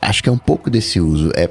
acho 0.00 0.22
que 0.22 0.28
é 0.28 0.32
um 0.32 0.38
pouco 0.38 0.70
desse 0.70 1.00
uso. 1.00 1.30
É, 1.34 1.50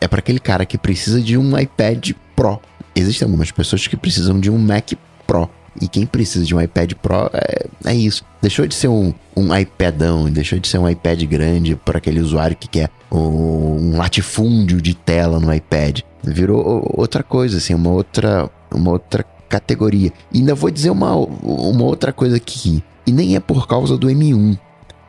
é 0.00 0.08
para 0.08 0.18
aquele 0.20 0.38
cara 0.38 0.64
que 0.64 0.78
precisa 0.78 1.20
de 1.20 1.36
um 1.36 1.58
iPad 1.58 2.12
Pro. 2.34 2.60
Existem 2.94 3.26
algumas 3.26 3.50
pessoas 3.50 3.86
que 3.86 3.96
precisam 3.96 4.38
de 4.38 4.50
um 4.50 4.58
Mac 4.58 4.92
Pro. 5.26 5.48
E 5.80 5.86
quem 5.86 6.06
precisa 6.06 6.44
de 6.44 6.54
um 6.54 6.60
iPad 6.60 6.92
Pro 6.94 7.30
é, 7.32 7.66
é 7.84 7.94
isso. 7.94 8.24
Deixou 8.40 8.66
de 8.66 8.74
ser 8.74 8.88
um, 8.88 9.12
um 9.36 9.54
iPadão, 9.56 10.30
deixou 10.30 10.58
de 10.58 10.68
ser 10.68 10.78
um 10.78 10.88
iPad 10.88 11.22
grande 11.24 11.76
para 11.76 11.98
aquele 11.98 12.20
usuário 12.20 12.56
que 12.56 12.68
quer 12.68 12.90
um 13.10 13.96
latifúndio 13.96 14.80
de 14.80 14.94
tela 14.94 15.38
no 15.38 15.52
iPad. 15.52 16.00
Virou 16.22 16.92
outra 16.96 17.22
coisa, 17.22 17.58
assim, 17.58 17.74
uma 17.74 17.90
outra, 17.90 18.50
uma 18.72 18.90
outra 18.90 19.24
categoria. 19.48 20.12
E 20.32 20.38
ainda 20.38 20.54
vou 20.54 20.70
dizer 20.70 20.90
uma, 20.90 21.14
uma 21.14 21.84
outra 21.84 22.12
coisa 22.12 22.36
aqui. 22.36 22.82
E 23.06 23.12
nem 23.12 23.36
é 23.36 23.40
por 23.40 23.66
causa 23.66 23.96
do 23.96 24.08
M1. 24.08 24.58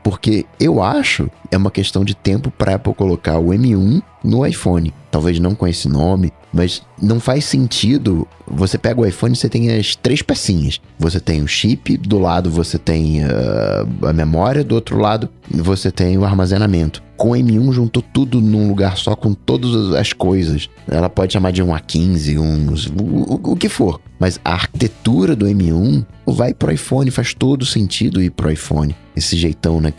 Porque 0.10 0.44
eu 0.60 0.82
acho 0.82 1.30
é 1.52 1.58
uma 1.58 1.70
questão 1.70 2.04
de 2.04 2.16
tempo 2.16 2.50
para 2.50 2.74
Apple 2.74 2.96
colocar 2.96 3.38
o 3.38 3.50
M1 3.50 4.02
no 4.24 4.44
iPhone. 4.44 4.92
Talvez 5.12 5.40
não 5.40 5.54
com 5.54 5.68
esse 5.68 5.88
nome, 5.88 6.34
Mas 6.52 6.82
não 7.02 7.20
faz 7.20 7.46
sentido. 7.46 8.28
Você 8.48 8.78
pega 8.78 9.00
o 9.00 9.06
iPhone, 9.06 9.36
você 9.36 9.48
tem 9.48 9.72
as 9.72 9.96
três 9.96 10.22
pecinhas. 10.22 10.82
Você 10.98 11.20
tem 11.20 11.42
o 11.42 11.48
chip, 11.48 11.98
do 11.98 12.18
lado 12.18 12.50
você 12.50 12.78
tem 12.78 13.24
uh, 13.24 14.08
a 14.08 14.14
memória, 14.14 14.64
do 14.64 14.76
outro 14.76 14.98
lado 14.98 15.30
você 15.50 15.92
tem 15.92 16.18
o 16.18 16.26
armazenamento. 16.26 17.04
Com 17.16 17.32
o 17.32 17.34
M1 17.34 17.74
juntou 17.74 18.02
tudo 18.02 18.40
num 18.40 18.70
lugar 18.70 18.98
só 18.98 19.16
com 19.16 19.34
todas 19.34 19.94
as 19.94 20.14
coisas. 20.14 20.70
Ela 20.88 21.10
pode 21.10 21.34
chamar 21.34 21.52
de 21.52 21.62
um 21.62 21.68
A15, 21.68 22.40
um, 22.40 22.74
o, 23.04 23.52
o, 23.52 23.56
que 23.56 23.68
for. 23.68 24.00
Mas 24.18 24.40
a 24.44 24.54
arquitetura 24.54 25.36
do 25.36 25.46
M1 25.46 26.06
vai 26.26 26.54
pro 26.54 26.72
iPhone, 26.72 27.12
faz 27.12 27.34
todo 27.34 27.66
sentido 27.66 28.22
ir 28.22 28.32
pro 28.32 28.52
iPhone. 28.52 28.96
Esse 29.16 29.36
jeitão, 29.36 29.82
né? 29.82 29.92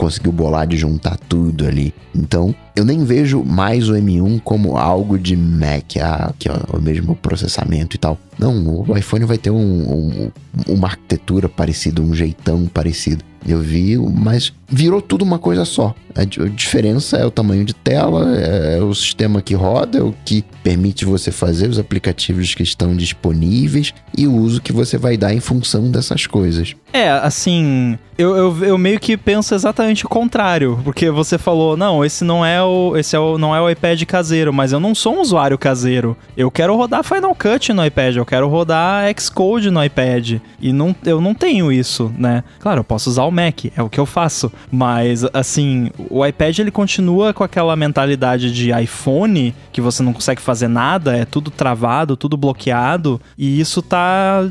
Conseguiu 0.00 0.32
bolar 0.32 0.66
de 0.66 0.78
juntar 0.78 1.18
tudo 1.28 1.66
ali. 1.66 1.92
Então, 2.14 2.54
eu 2.74 2.86
nem 2.86 3.04
vejo 3.04 3.44
mais 3.44 3.90
o 3.90 3.92
M1 3.92 4.40
como 4.42 4.78
algo 4.78 5.18
de 5.18 5.36
Mac, 5.36 5.98
ah, 6.00 6.32
que 6.38 6.48
é 6.48 6.52
o 6.72 6.80
mesmo 6.80 7.14
processamento 7.14 7.96
e 7.96 7.98
tal. 7.98 8.18
Não, 8.38 8.86
o 8.88 8.96
iPhone 8.96 9.26
vai 9.26 9.36
ter 9.36 9.50
um, 9.50 9.58
um, 9.58 10.30
uma 10.66 10.88
arquitetura 10.88 11.50
parecida, 11.50 12.00
um 12.00 12.14
jeitão 12.14 12.66
parecido. 12.66 13.22
Eu 13.46 13.58
vi, 13.58 13.98
mas 13.98 14.54
virou 14.66 15.02
tudo 15.02 15.22
uma 15.22 15.38
coisa 15.38 15.66
só. 15.66 15.94
A 16.14 16.24
diferença 16.24 17.18
é 17.18 17.26
o 17.26 17.30
tamanho 17.30 17.66
de 17.66 17.74
tela, 17.74 18.34
é 18.38 18.82
o 18.82 18.94
sistema 18.94 19.42
que 19.42 19.54
roda, 19.54 19.98
é 19.98 20.02
o 20.02 20.14
que 20.24 20.42
permite 20.62 21.04
você 21.04 21.30
fazer 21.30 21.68
os 21.68 21.78
aplicativos 21.78 22.54
que 22.54 22.62
estão 22.62 22.94
disponíveis 22.94 23.92
e 24.16 24.26
o 24.26 24.34
uso 24.34 24.60
que 24.60 24.72
você 24.72 24.98
vai 24.98 25.16
dar 25.16 25.32
em 25.32 25.40
função 25.40 25.90
dessas 25.90 26.26
coisas. 26.26 26.74
É, 26.92 27.10
assim, 27.10 27.96
eu, 28.18 28.36
eu, 28.36 28.64
eu 28.64 28.78
meio 28.78 28.98
que 28.98 29.16
penso 29.16 29.54
exatamente 29.54 30.04
o 30.04 30.08
contrário, 30.08 30.78
porque 30.84 31.10
você 31.10 31.38
falou, 31.38 31.76
não, 31.76 32.04
esse 32.04 32.24
não 32.24 32.44
é 32.44 32.62
o 32.62 32.96
esse 32.96 33.14
é 33.14 33.18
o, 33.18 33.38
não 33.38 33.54
é 33.54 33.60
o 33.60 33.70
iPad 33.70 34.02
caseiro, 34.04 34.52
mas 34.52 34.72
eu 34.72 34.80
não 34.80 34.94
sou 34.94 35.16
um 35.16 35.20
usuário 35.20 35.56
caseiro. 35.56 36.16
Eu 36.36 36.50
quero 36.50 36.76
rodar 36.76 37.04
Final 37.04 37.34
Cut 37.34 37.72
no 37.72 37.84
iPad, 37.86 38.16
eu 38.16 38.26
quero 38.26 38.48
rodar 38.48 39.10
Xcode 39.18 39.70
no 39.70 39.82
iPad 39.82 40.40
e 40.60 40.72
não, 40.72 40.94
eu 41.04 41.20
não 41.20 41.32
tenho 41.32 41.72
isso, 41.72 42.12
né? 42.18 42.44
Claro, 42.58 42.80
eu 42.80 42.84
posso 42.84 43.08
usar 43.08 43.24
o 43.24 43.30
Mac, 43.30 43.66
é 43.76 43.82
o 43.82 43.88
que 43.88 44.00
eu 44.00 44.06
faço, 44.06 44.52
mas 44.70 45.24
assim, 45.32 45.90
o 46.10 46.26
iPad 46.26 46.58
ele 46.58 46.70
continua 46.70 47.32
com 47.32 47.44
aquela 47.44 47.74
mentalidade 47.76 48.52
de 48.52 48.70
iPhone 48.70 49.54
que 49.72 49.80
você 49.80 50.02
não 50.02 50.12
consegue 50.12 50.42
fazer 50.42 50.49
nada, 50.68 51.16
é 51.16 51.24
tudo 51.24 51.50
travado, 51.50 52.16
tudo 52.16 52.36
bloqueado 52.36 53.20
e 53.36 53.60
isso 53.60 53.82
tá 53.82 54.48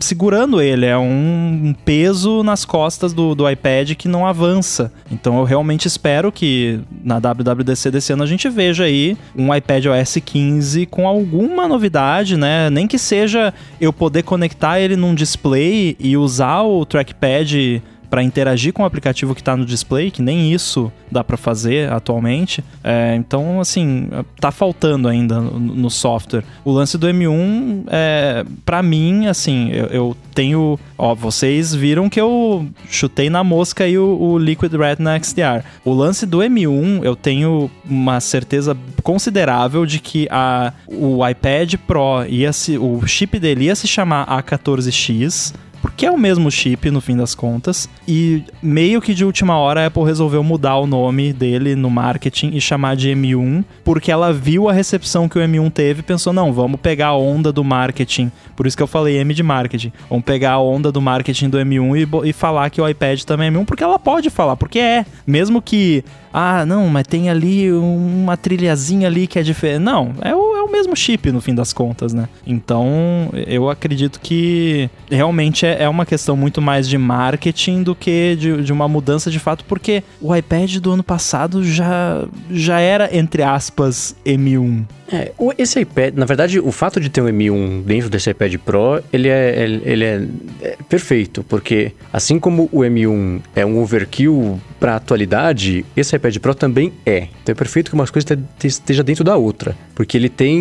segurando 0.00 0.60
ele, 0.60 0.86
é 0.86 0.96
um 0.96 1.74
peso 1.84 2.42
nas 2.42 2.64
costas 2.64 3.12
do, 3.12 3.34
do 3.34 3.48
iPad 3.48 3.92
que 3.94 4.08
não 4.08 4.26
avança. 4.26 4.92
Então 5.10 5.38
eu 5.38 5.44
realmente 5.44 5.86
espero 5.86 6.30
que 6.30 6.80
na 7.04 7.18
WWDC 7.18 7.90
desse 7.90 8.12
ano 8.12 8.22
a 8.22 8.26
gente 8.26 8.48
veja 8.48 8.84
aí 8.84 9.16
um 9.36 9.54
iPad 9.54 9.86
OS 9.86 10.18
15 10.24 10.86
com 10.86 11.06
alguma 11.06 11.68
novidade, 11.68 12.36
né? 12.36 12.70
Nem 12.70 12.86
que 12.86 12.98
seja 12.98 13.52
eu 13.80 13.92
poder 13.92 14.22
conectar 14.22 14.80
ele 14.80 14.96
num 14.96 15.14
display 15.14 15.96
e 15.98 16.16
usar 16.16 16.62
o 16.62 16.84
trackpad 16.84 17.82
para 18.10 18.22
interagir 18.22 18.72
com 18.72 18.82
o 18.82 18.86
aplicativo 18.86 19.34
que 19.34 19.40
está 19.40 19.56
no 19.56 19.64
display, 19.64 20.10
que 20.10 20.22
nem 20.22 20.52
isso 20.52 20.90
dá 21.10 21.22
para 21.22 21.36
fazer 21.36 21.92
atualmente. 21.92 22.64
É, 22.82 23.14
então, 23.16 23.60
assim, 23.60 24.08
tá 24.40 24.50
faltando 24.50 25.08
ainda 25.08 25.40
no, 25.40 25.58
no, 25.58 25.90
software. 25.90 26.44
O 26.64 26.72
lance 26.72 26.96
do 26.96 27.06
M1, 27.06 27.84
é, 27.88 28.44
para 28.64 28.82
mim, 28.82 29.26
assim, 29.26 29.70
eu, 29.70 29.86
eu, 29.86 30.16
tenho. 30.34 30.78
Ó, 30.96 31.14
vocês 31.14 31.74
viram 31.74 32.08
que 32.08 32.20
eu 32.20 32.66
chutei 32.88 33.28
na 33.30 33.42
mosca 33.44 33.84
aí 33.84 33.98
o, 33.98 34.18
o 34.18 34.38
Liquid 34.38 34.72
Retina 34.72 35.18
XDR. 35.18 35.64
O 35.84 35.92
lance 35.92 36.26
do 36.26 36.38
M1, 36.38 37.04
eu 37.04 37.16
tenho 37.16 37.70
uma 37.88 38.20
certeza 38.20 38.76
considerável 39.02 39.86
de 39.86 39.98
que 39.98 40.28
a, 40.30 40.72
o 40.86 41.26
iPad 41.26 41.74
Pro 41.86 42.24
ia 42.28 42.52
se, 42.52 42.76
o 42.78 43.06
chip 43.06 43.38
dele 43.38 43.64
ia 43.64 43.74
se 43.74 43.86
chamar 43.86 44.26
A14X 44.26 45.54
porque 45.88 46.04
é 46.04 46.10
o 46.10 46.18
mesmo 46.18 46.50
chip 46.50 46.90
no 46.90 47.00
fim 47.00 47.16
das 47.16 47.34
contas. 47.34 47.88
E 48.06 48.44
meio 48.62 49.00
que 49.00 49.14
de 49.14 49.24
última 49.24 49.56
hora 49.56 49.82
a 49.82 49.86
Apple 49.86 50.04
resolveu 50.04 50.44
mudar 50.44 50.76
o 50.76 50.86
nome 50.86 51.32
dele 51.32 51.74
no 51.74 51.88
marketing 51.88 52.50
e 52.52 52.60
chamar 52.60 52.94
de 52.94 53.08
M1, 53.08 53.64
porque 53.82 54.12
ela 54.12 54.32
viu 54.32 54.68
a 54.68 54.72
recepção 54.72 55.28
que 55.28 55.38
o 55.38 55.42
M1 55.42 55.72
teve 55.72 56.00
e 56.00 56.02
pensou: 56.02 56.32
não, 56.32 56.52
vamos 56.52 56.78
pegar 56.80 57.08
a 57.08 57.16
onda 57.16 57.50
do 57.50 57.64
marketing. 57.64 58.30
Por 58.54 58.66
isso 58.66 58.76
que 58.76 58.82
eu 58.82 58.86
falei 58.86 59.16
M 59.16 59.32
de 59.32 59.42
marketing. 59.42 59.90
Vamos 60.10 60.24
pegar 60.24 60.52
a 60.52 60.60
onda 60.60 60.92
do 60.92 61.00
marketing 61.00 61.48
do 61.48 61.58
M1 61.58 61.96
e, 62.24 62.28
e 62.28 62.32
falar 62.32 62.68
que 62.68 62.80
o 62.80 62.88
iPad 62.88 63.22
também 63.22 63.48
é 63.48 63.50
M1, 63.50 63.64
porque 63.64 63.82
ela 63.82 63.98
pode 63.98 64.28
falar, 64.28 64.56
porque 64.56 64.78
é. 64.78 65.06
Mesmo 65.26 65.62
que 65.62 66.04
ah, 66.32 66.66
não, 66.66 66.86
mas 66.88 67.06
tem 67.06 67.30
ali 67.30 67.72
uma 67.72 68.36
trilhazinha 68.36 69.06
ali 69.06 69.26
que 69.26 69.38
é 69.38 69.42
diferente. 69.42 69.80
Não, 69.80 70.14
é 70.20 70.34
o, 70.34 70.56
o 70.68 70.72
mesmo 70.72 70.94
chip 70.94 71.32
no 71.32 71.40
fim 71.40 71.54
das 71.54 71.72
contas, 71.72 72.12
né? 72.12 72.28
Então, 72.46 73.30
eu 73.46 73.68
acredito 73.68 74.20
que 74.20 74.88
realmente 75.10 75.66
é, 75.66 75.82
é 75.82 75.88
uma 75.88 76.06
questão 76.06 76.36
muito 76.36 76.60
mais 76.60 76.88
de 76.88 76.96
marketing 76.96 77.82
do 77.82 77.94
que 77.94 78.36
de, 78.36 78.62
de, 78.62 78.72
uma 78.72 78.86
mudança 78.86 79.30
de 79.30 79.38
fato, 79.38 79.64
porque 79.64 80.02
o 80.20 80.34
iPad 80.34 80.76
do 80.76 80.92
ano 80.92 81.02
passado 81.02 81.64
já, 81.64 82.24
já 82.50 82.80
era, 82.80 83.16
entre 83.16 83.42
aspas, 83.42 84.14
M1. 84.24 84.84
É, 85.10 85.32
esse 85.56 85.80
iPad, 85.80 86.14
na 86.14 86.26
verdade, 86.26 86.60
o 86.60 86.70
fato 86.70 87.00
de 87.00 87.08
ter 87.08 87.22
um 87.22 87.26
M1 87.26 87.82
dentro 87.82 88.10
desse 88.10 88.30
iPad 88.30 88.54
Pro, 88.56 89.02
ele 89.10 89.28
é, 89.28 89.64
ele 89.64 90.04
é, 90.04 90.26
é 90.60 90.76
perfeito, 90.88 91.42
porque 91.42 91.92
assim 92.12 92.38
como 92.38 92.68
o 92.70 92.80
M1 92.80 93.40
é 93.56 93.64
um 93.64 93.80
overkill 93.80 94.60
para 94.78 94.96
atualidade, 94.96 95.84
esse 95.96 96.14
iPad 96.14 96.36
Pro 96.38 96.54
também 96.54 96.92
é. 97.06 97.28
Então 97.42 97.52
é 97.52 97.54
perfeito 97.54 97.90
que 97.90 97.94
uma 97.94 98.06
coisa 98.06 98.38
esteja 98.62 99.02
dentro 99.02 99.24
da 99.24 99.36
outra, 99.36 99.74
porque 99.94 100.16
ele 100.16 100.28
tem, 100.28 100.57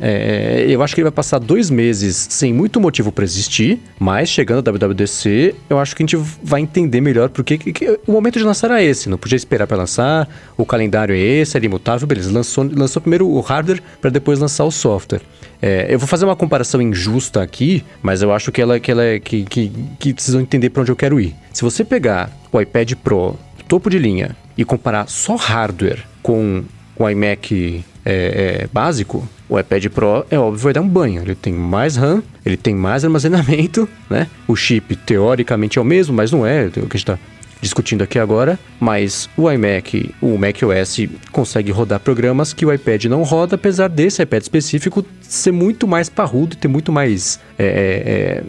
é, 0.00 0.66
eu 0.68 0.82
acho 0.82 0.94
que 0.94 1.00
ele 1.00 1.06
vai 1.08 1.12
passar 1.12 1.38
dois 1.38 1.70
meses 1.70 2.28
sem 2.30 2.52
muito 2.52 2.80
motivo 2.80 3.10
para 3.10 3.24
existir, 3.24 3.80
mas 3.98 4.28
chegando 4.28 4.68
a 4.68 4.72
WWDC, 4.72 5.54
eu 5.68 5.78
acho 5.78 5.96
que 5.96 6.02
a 6.02 6.06
gente 6.06 6.16
vai 6.42 6.60
entender 6.60 7.00
melhor 7.00 7.28
porque 7.28 7.58
que, 7.58 7.72
que, 7.72 7.98
o 8.06 8.12
momento 8.12 8.38
de 8.38 8.44
lançar 8.44 8.70
era 8.70 8.82
esse, 8.82 9.08
não 9.08 9.18
podia 9.18 9.36
esperar 9.36 9.66
para 9.66 9.76
lançar, 9.76 10.28
o 10.56 10.66
calendário 10.66 11.14
é 11.14 11.18
esse, 11.18 11.56
era 11.56 11.64
imutável, 11.64 12.06
beleza, 12.06 12.30
lançou, 12.30 12.68
lançou 12.74 13.00
primeiro 13.00 13.28
o 13.28 13.40
hardware 13.40 13.62
hardware 13.62 13.82
para 14.00 14.10
depois 14.10 14.38
lançar 14.38 14.64
o 14.64 14.70
software. 14.70 15.22
É, 15.60 15.86
eu 15.88 15.98
vou 15.98 16.08
fazer 16.08 16.24
uma 16.24 16.36
comparação 16.36 16.82
injusta 16.82 17.42
aqui, 17.42 17.84
mas 18.02 18.20
eu 18.20 18.32
acho 18.32 18.50
que 18.50 18.60
ela, 18.60 18.80
que 18.80 18.90
ela 18.90 19.04
é 19.04 19.20
que, 19.20 19.44
que, 19.44 19.72
que 19.98 20.12
precisam 20.12 20.40
entender 20.40 20.70
para 20.70 20.82
onde 20.82 20.90
eu 20.90 20.96
quero 20.96 21.20
ir. 21.20 21.34
Se 21.52 21.62
você 21.62 21.84
pegar 21.84 22.30
o 22.50 22.60
iPad 22.60 22.94
Pro 22.94 23.36
topo 23.68 23.88
de 23.88 23.98
linha 23.98 24.36
e 24.56 24.64
comparar 24.64 25.08
só 25.08 25.36
hardware 25.36 26.04
com 26.22 26.64
o 27.04 27.10
iMac 27.10 27.84
é, 28.04 28.62
é, 28.64 28.68
básico, 28.72 29.28
o 29.48 29.58
iPad 29.58 29.86
Pro 29.88 30.26
é 30.30 30.38
óbvio 30.38 30.64
vai 30.64 30.72
dar 30.72 30.80
um 30.80 30.88
banho. 30.88 31.22
Ele 31.22 31.34
tem 31.34 31.52
mais 31.52 31.96
RAM, 31.96 32.22
ele 32.44 32.56
tem 32.56 32.74
mais 32.74 33.04
armazenamento, 33.04 33.88
né? 34.08 34.26
O 34.48 34.56
chip 34.56 34.96
teoricamente 34.96 35.78
é 35.78 35.82
o 35.82 35.84
mesmo, 35.84 36.14
mas 36.14 36.32
não 36.32 36.46
é. 36.46 36.66
O 36.66 36.70
que 36.70 36.78
a 36.78 36.82
gente 36.82 36.96
está 36.96 37.18
discutindo 37.62 38.02
aqui 38.02 38.18
agora, 38.18 38.58
mas 38.80 39.30
o 39.36 39.50
iMac, 39.50 40.12
o 40.20 40.36
macOS 40.36 41.06
consegue 41.30 41.70
rodar 41.70 42.00
programas 42.00 42.52
que 42.52 42.66
o 42.66 42.72
iPad 42.72 43.04
não 43.04 43.22
roda, 43.22 43.54
apesar 43.54 43.88
desse 43.88 44.20
iPad 44.20 44.42
específico 44.42 45.06
ser 45.20 45.52
muito 45.52 45.86
mais 45.86 46.08
parrudo, 46.08 46.56
ter 46.56 46.66
muito 46.66 46.90
mais 46.90 47.38
é, 47.58 48.42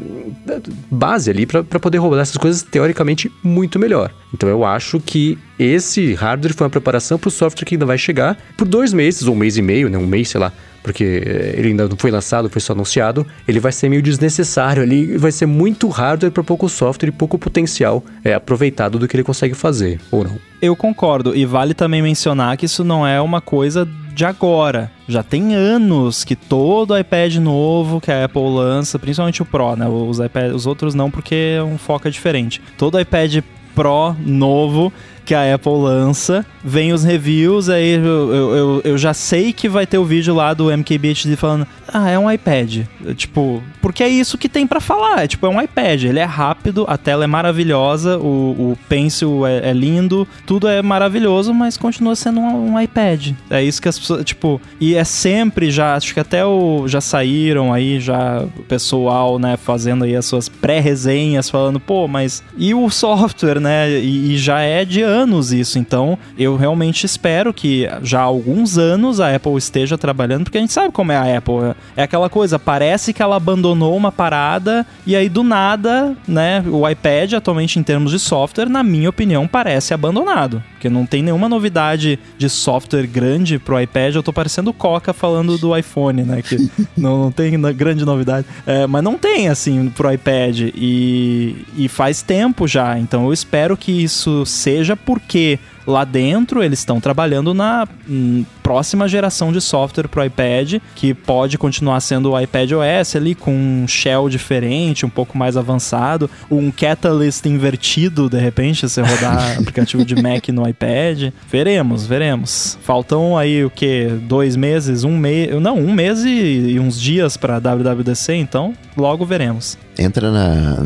é, 0.48 0.54
é 0.54 0.62
base 0.90 1.30
ali 1.30 1.46
para 1.46 1.80
poder 1.80 2.00
rodar 2.00 2.22
essas 2.22 2.38
coisas 2.38 2.64
teoricamente 2.64 3.32
muito 3.44 3.78
melhor. 3.78 4.12
Então 4.34 4.50
eu 4.50 4.66
acho 4.66 5.00
que 5.00 5.38
esse 5.60 6.14
hardware 6.16 6.56
foi 6.56 6.66
uma 6.66 6.72
preparação 6.72 7.20
para 7.20 7.28
o 7.28 7.32
software 7.32 7.66
que 7.66 7.76
ainda 7.76 7.86
vai 7.86 7.98
chegar 7.98 8.36
por 8.58 8.68
dois 8.68 8.92
meses 8.92 9.28
ou 9.28 9.36
um 9.36 9.38
mês 9.38 9.56
e 9.56 9.62
meio, 9.62 9.90
né, 9.90 9.98
um 9.98 10.08
mês, 10.08 10.30
sei 10.30 10.42
lá, 10.42 10.52
porque 10.84 11.24
eh, 11.26 11.56
ele 11.58 11.70
ainda 11.70 11.88
não 11.88 11.96
foi 11.98 12.12
lançado, 12.12 12.50
foi 12.50 12.62
só 12.62 12.74
anunciado, 12.74 13.26
ele 13.48 13.60
vai 13.60 13.72
ser 13.72 13.90
meio 13.90 14.02
desnecessário 14.02 14.84
ali, 14.84 15.18
vai 15.18 15.32
ser 15.32 15.46
muito 15.46 15.88
hardware 15.88 16.32
para 16.32 16.44
pouco 16.44 16.68
software 16.70 17.10
e 17.10 17.12
pouco 17.12 17.40
potencial 17.40 18.04
é, 18.24 18.34
aproveitado 18.34 19.00
do 19.00 19.08
que 19.08 19.16
ele 19.16 19.24
consegue 19.24 19.56
fazer, 19.56 20.00
ou 20.12 20.24
não. 20.24 20.38
Eu 20.62 20.76
concordo, 20.76 21.36
e 21.36 21.46
vale 21.46 21.74
também 21.74 22.02
mencionar 22.02 22.58
que 22.58 22.66
isso 22.66 22.84
não 22.84 23.08
é 23.08 23.20
uma 23.20 23.42
coisa 23.42 23.88
de 24.14 24.26
agora. 24.26 24.92
Já 25.08 25.24
tem 25.24 25.56
anos 25.56 26.24
que 26.24 26.36
todo 26.36 26.98
iPad 26.98 27.36
novo 27.36 28.00
que 28.00 28.12
a 28.12 28.26
Apple 28.26 28.50
lança, 28.50 29.00
principalmente 29.00 29.42
o 29.42 29.46
Pro, 29.46 29.76
né? 29.76 29.88
Os, 29.88 30.20
iPad, 30.20 30.54
os 30.54 30.66
outros 30.66 30.94
não, 30.94 31.10
porque 31.10 31.56
é 31.58 31.64
um 31.64 31.78
foco 31.78 32.08
é 32.08 32.12
diferente. 32.12 32.62
Todo 32.78 33.00
iPad 33.00 33.40
Pro 33.76 34.16
novo 34.20 34.94
que 35.26 35.34
a 35.34 35.56
Apple 35.56 35.74
lança, 35.74 36.46
vem 36.64 36.94
os 36.94 37.04
reviews, 37.04 37.70
aí 37.70 37.96
eu, 37.96 38.34
eu, 38.34 38.82
eu, 38.84 38.98
já 38.98 39.14
sei 39.14 39.54
que 39.54 39.68
vai 39.68 39.86
ter 39.86 39.98
o 39.98 40.06
vídeo 40.06 40.34
lá 40.34 40.54
do 40.54 40.66
MKBHD 40.66 41.36
falando, 41.36 41.68
ah, 41.88 42.10
é 42.10 42.18
um 42.18 42.30
iPad. 42.30 42.86
Tipo, 43.16 43.62
porque 43.82 44.04
é 44.04 44.08
isso 44.08 44.38
que 44.38 44.48
tem 44.48 44.66
para 44.66 44.80
falar. 44.80 45.24
É, 45.24 45.28
tipo, 45.28 45.46
é 45.46 45.50
um 45.50 45.62
iPad. 45.62 46.04
Ele 46.04 46.20
é 46.20 46.24
rápido, 46.24 46.86
a 46.88 46.98
tela 46.98 47.24
é 47.24 47.28
maravilhosa, 47.28 48.18
o, 48.18 48.72
o 48.72 48.78
Pencil 48.88 49.46
é, 49.46 49.70
é 49.70 49.74
lindo, 49.74 50.28
tudo 50.46 50.68
é 50.68 50.82
maravilhoso, 50.82 51.54
mas 51.54 51.78
continua 51.78 52.16
sendo 52.16 52.40
um, 52.40 52.74
um, 52.74 52.82
iPad. 52.82 53.32
É 53.50 53.64
isso 53.64 53.82
que 53.82 53.90
as 53.90 54.00
pessoas, 54.00 54.24
tipo, 54.24 54.62
e 54.80 54.96
é 54.96 55.04
sempre 55.04 55.70
já, 55.70 55.96
acho 55.96 56.14
que 56.14 56.20
até 56.20 56.46
o, 56.46 56.88
já 56.88 57.02
saíram 57.02 57.74
aí, 57.74 58.00
já 58.00 58.46
o 58.58 58.64
pessoal, 58.64 59.38
né, 59.38 59.58
fazendo 59.58 60.06
aí 60.06 60.16
as 60.16 60.26
suas 60.26 60.48
pré-resenhas, 60.48 61.50
falando, 61.50 61.80
pô, 61.80 62.08
mas 62.08 62.44
e 62.58 62.74
o 62.74 62.90
software, 62.90 63.60
né? 63.60 63.90
E, 64.00 64.34
e 64.34 64.38
já 64.38 64.62
é 64.62 64.86
de 64.86 65.02
anos 65.14 65.54
isso. 65.54 65.78
Então, 65.78 66.18
eu 66.38 66.56
realmente 66.56 67.06
espero 67.06 67.54
que 67.54 67.88
já 68.02 68.22
há 68.22 68.24
alguns 68.24 68.78
anos 68.78 69.20
a 69.20 69.34
Apple 69.36 69.56
esteja 69.58 69.98
trabalhando, 69.98 70.44
porque 70.44 70.58
a 70.58 70.62
gente 70.62 70.74
sabe 70.74 70.92
como 70.92 71.12
é 71.12 71.18
a 71.18 71.38
Apple. 71.38 71.76
É 71.96 72.04
aquela 72.04 72.30
coisa, 72.30 72.58
parece 72.58 73.14
que 73.14 73.22
ela 73.22 73.36
abandonou 73.36 73.96
uma 73.96 74.12
parada 74.12 74.86
e 75.06 75.16
aí 75.16 75.30
do 75.30 75.44
nada, 75.44 76.16
né, 76.28 76.64
o 76.68 76.88
iPad 76.88 77.34
atualmente 77.34 77.80
em 77.80 77.84
termos 77.84 78.12
de 78.12 78.20
software, 78.20 78.70
na 78.70 78.84
minha 78.84 79.10
opinião, 79.10 79.48
parece 79.48 79.94
abandonado, 79.94 80.64
porque 80.84 80.90
não 80.90 81.06
tem 81.06 81.24
nenhuma 81.24 81.48
novidade 81.48 82.20
de 82.38 82.50
software 82.50 83.08
grande 83.08 83.58
pro 83.58 83.80
iPad. 83.80 84.16
Eu 84.16 84.24
tô 84.24 84.34
parecendo 84.34 84.72
o 84.72 84.74
Coca 84.74 85.14
falando 85.14 85.58
do 85.58 85.76
iPhone, 85.78 86.24
né, 86.24 86.42
que 86.42 86.58
não, 86.98 87.24
não 87.24 87.32
tem 87.32 87.58
grande 87.74 88.04
novidade. 88.04 88.46
É, 88.66 88.86
mas 88.86 89.02
não 89.02 89.18
tem 89.18 89.48
assim 89.48 89.90
pro 89.90 90.12
iPad 90.12 90.72
e, 90.76 91.66
e 91.78 91.88
faz 91.88 92.22
tempo 92.22 92.68
já. 92.68 93.00
Então 93.00 93.26
eu 93.26 93.32
espero 93.32 93.78
que 93.78 94.04
isso 94.04 94.46
seja 94.46 94.98
porque 94.98 95.58
lá 95.86 96.04
dentro 96.04 96.64
eles 96.64 96.80
estão 96.80 97.00
trabalhando 97.00 97.54
na 97.54 97.88
hum, 98.10 98.46
próxima 98.62 99.08
geração 99.08 99.52
de 99.52 99.60
software 99.62 100.08
para 100.08 100.22
o 100.22 100.26
iPad, 100.26 100.76
que 100.96 101.14
pode 101.14 101.58
continuar 101.58 102.00
sendo 102.00 102.32
o 102.32 102.40
iPad 102.40 102.72
OS 102.72 103.16
ali 103.16 103.36
com 103.36 103.54
um 103.54 103.88
shell 103.88 104.30
diferente, 104.30 105.06
um 105.06 105.10
pouco 105.10 105.38
mais 105.38 105.58
avançado, 105.58 106.30
um 106.50 106.72
Catalyst 106.72 107.46
invertido 107.46 108.30
de 108.30 108.40
repente, 108.40 108.88
você 108.88 109.02
rodar 109.02 109.58
aplicativo 109.60 110.06
de 110.06 110.16
Mac 110.16 110.48
no 110.50 110.68
iPad. 110.68 111.34
Veremos, 111.50 112.06
veremos. 112.06 112.78
Faltam 112.82 113.38
aí 113.38 113.64
o 113.64 113.70
que? 113.70 114.08
Dois 114.24 114.56
meses, 114.56 115.04
um 115.04 115.18
mês, 115.18 115.62
não, 115.62 115.78
um 115.78 115.92
mês 115.92 116.24
e, 116.24 116.30
e 116.30 116.80
uns 116.80 117.00
dias 117.00 117.38
para 117.38 117.60
WWDC, 117.60 118.36
então 118.36 118.74
logo 118.96 119.26
veremos. 119.26 119.78
Entra 119.98 120.32
na 120.32 120.84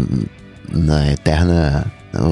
na 0.69 1.11
eterna 1.11 1.85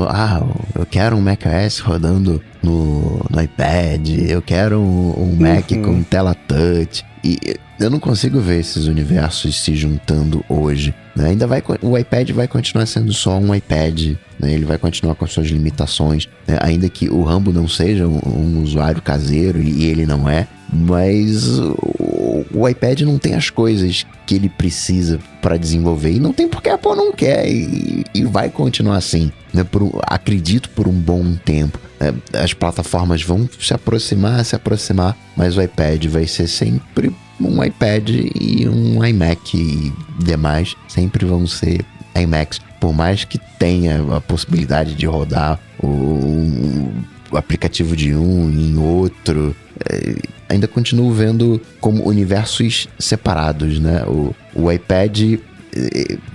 ah, 0.10 0.42
eu 0.74 0.86
quero 0.86 1.16
um 1.16 1.22
macOS 1.22 1.80
rodando 1.80 2.42
no, 2.66 3.26
no 3.30 3.42
iPad, 3.42 4.10
eu 4.28 4.42
quero 4.42 4.80
um, 4.80 5.14
um 5.18 5.36
Mac 5.36 5.72
uhum. 5.72 5.82
com 5.84 6.04
tela 6.04 6.34
touch. 6.34 7.06
E 7.24 7.56
eu 7.80 7.90
não 7.90 8.00
consigo 8.00 8.40
ver 8.40 8.60
esses 8.60 8.88
universos 8.88 9.62
se 9.62 9.76
juntando 9.76 10.44
hoje. 10.48 10.94
Né? 11.16 11.30
Ainda 11.30 11.48
vai, 11.48 11.62
o 11.82 11.98
iPad 11.98 12.30
vai 12.32 12.48
continuar 12.48 12.86
sendo 12.86 13.14
só 13.14 13.38
um 13.38 13.54
iPad, 13.54 14.16
né? 14.40 14.54
ele 14.54 14.66
vai 14.66 14.78
continuar 14.78 15.16
com 15.16 15.28
suas 15.28 15.48
limitações, 15.48 16.28
né? 16.48 16.58
ainda 16.62 16.90
que 16.90 17.10
o 17.10 17.24
Rambo 17.24 17.52
não 17.52 17.68
seja 17.68 18.08
um, 18.08 18.20
um 18.26 18.64
usuário 18.64 19.02
caseiro 19.02 19.62
e 19.62 19.86
ele 19.86 20.06
não 20.06 20.30
é, 20.30 20.48
mas 20.72 21.60
o, 21.60 22.46
o, 22.54 22.68
iPad 22.68 23.02
não 23.02 23.18
tem 23.18 23.34
as 23.34 23.50
coisas 23.50 24.06
que 24.26 24.36
ele 24.36 24.50
precisa 24.50 25.20
para 25.42 25.58
desenvolver 25.58 26.12
e 26.12 26.20
não 26.20 26.34
tem 26.34 26.48
porque 26.48 26.70
a 26.70 26.76
Apple 26.76 26.96
não 26.96 27.12
quer 27.12 27.48
e, 27.48 28.04
e 28.14 28.24
vai 28.24 28.50
continuar 28.50 28.98
assim. 28.98 29.32
Né? 29.54 29.64
Por, 29.64 30.00
acredito 30.08 30.70
por 30.70 30.88
um 30.88 30.94
bom 30.94 31.34
tempo. 31.46 31.80
Né? 32.00 32.14
As 32.34 32.54
plataformas 32.54 33.22
vão 33.22 33.50
se 33.60 33.74
aproximar, 33.74 34.44
se 34.44 34.56
aproximar, 34.56 35.18
mas 35.36 35.58
o 35.58 35.62
iPad 35.62 36.06
vai 36.06 36.28
ser 36.28 36.48
sempre 36.48 37.14
um 37.40 37.64
iPad 37.64 38.10
e 38.10 38.68
um 38.68 39.04
iMac 39.04 39.58
e 39.58 39.94
demais 40.24 40.76
sempre 40.88 41.26
vão 41.26 41.46
ser 41.46 41.86
iMacs. 42.16 42.60
Por 42.80 42.94
mais 42.94 43.24
que 43.24 43.40
tenha 43.60 44.02
a 44.16 44.22
possibilidade 44.22 44.94
de 44.96 45.06
rodar 45.06 45.60
o, 45.82 46.92
aplicativo 47.36 47.96
de 47.96 48.16
um 48.16 48.50
em 48.50 48.78
outro, 48.78 49.56
é, 49.90 50.16
ainda 50.48 50.68
continuo 50.68 51.12
vendo 51.12 51.62
como 51.82 52.08
universos 52.08 52.88
separados, 52.98 53.80
né? 53.80 54.04
O, 54.06 54.34
o 54.54 54.72
iPad 54.72 55.22
é, 55.24 55.40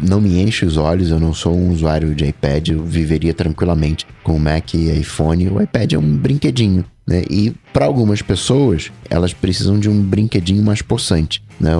não 0.00 0.20
me 0.20 0.40
enche 0.40 0.64
os 0.64 0.76
olhos, 0.76 1.10
eu 1.10 1.18
não 1.18 1.32
sou 1.32 1.56
um 1.56 1.70
usuário 1.70 2.14
de 2.14 2.26
iPad, 2.26 2.68
eu 2.68 2.84
viveria 2.84 3.32
tranquilamente 3.32 4.06
com 4.22 4.38
Mac 4.38 4.74
e 4.74 4.90
iPhone. 4.98 5.48
O 5.48 5.62
iPad 5.62 5.94
é 5.94 5.98
um 5.98 6.16
brinquedinho, 6.16 6.84
né? 7.06 7.22
E 7.30 7.54
para 7.72 7.86
algumas 7.86 8.22
pessoas, 8.22 8.90
elas 9.08 9.32
precisam 9.32 9.78
de 9.78 9.88
um 9.88 10.02
brinquedinho 10.02 10.62
mais 10.62 10.82
possante, 10.82 11.42
né? 11.58 11.72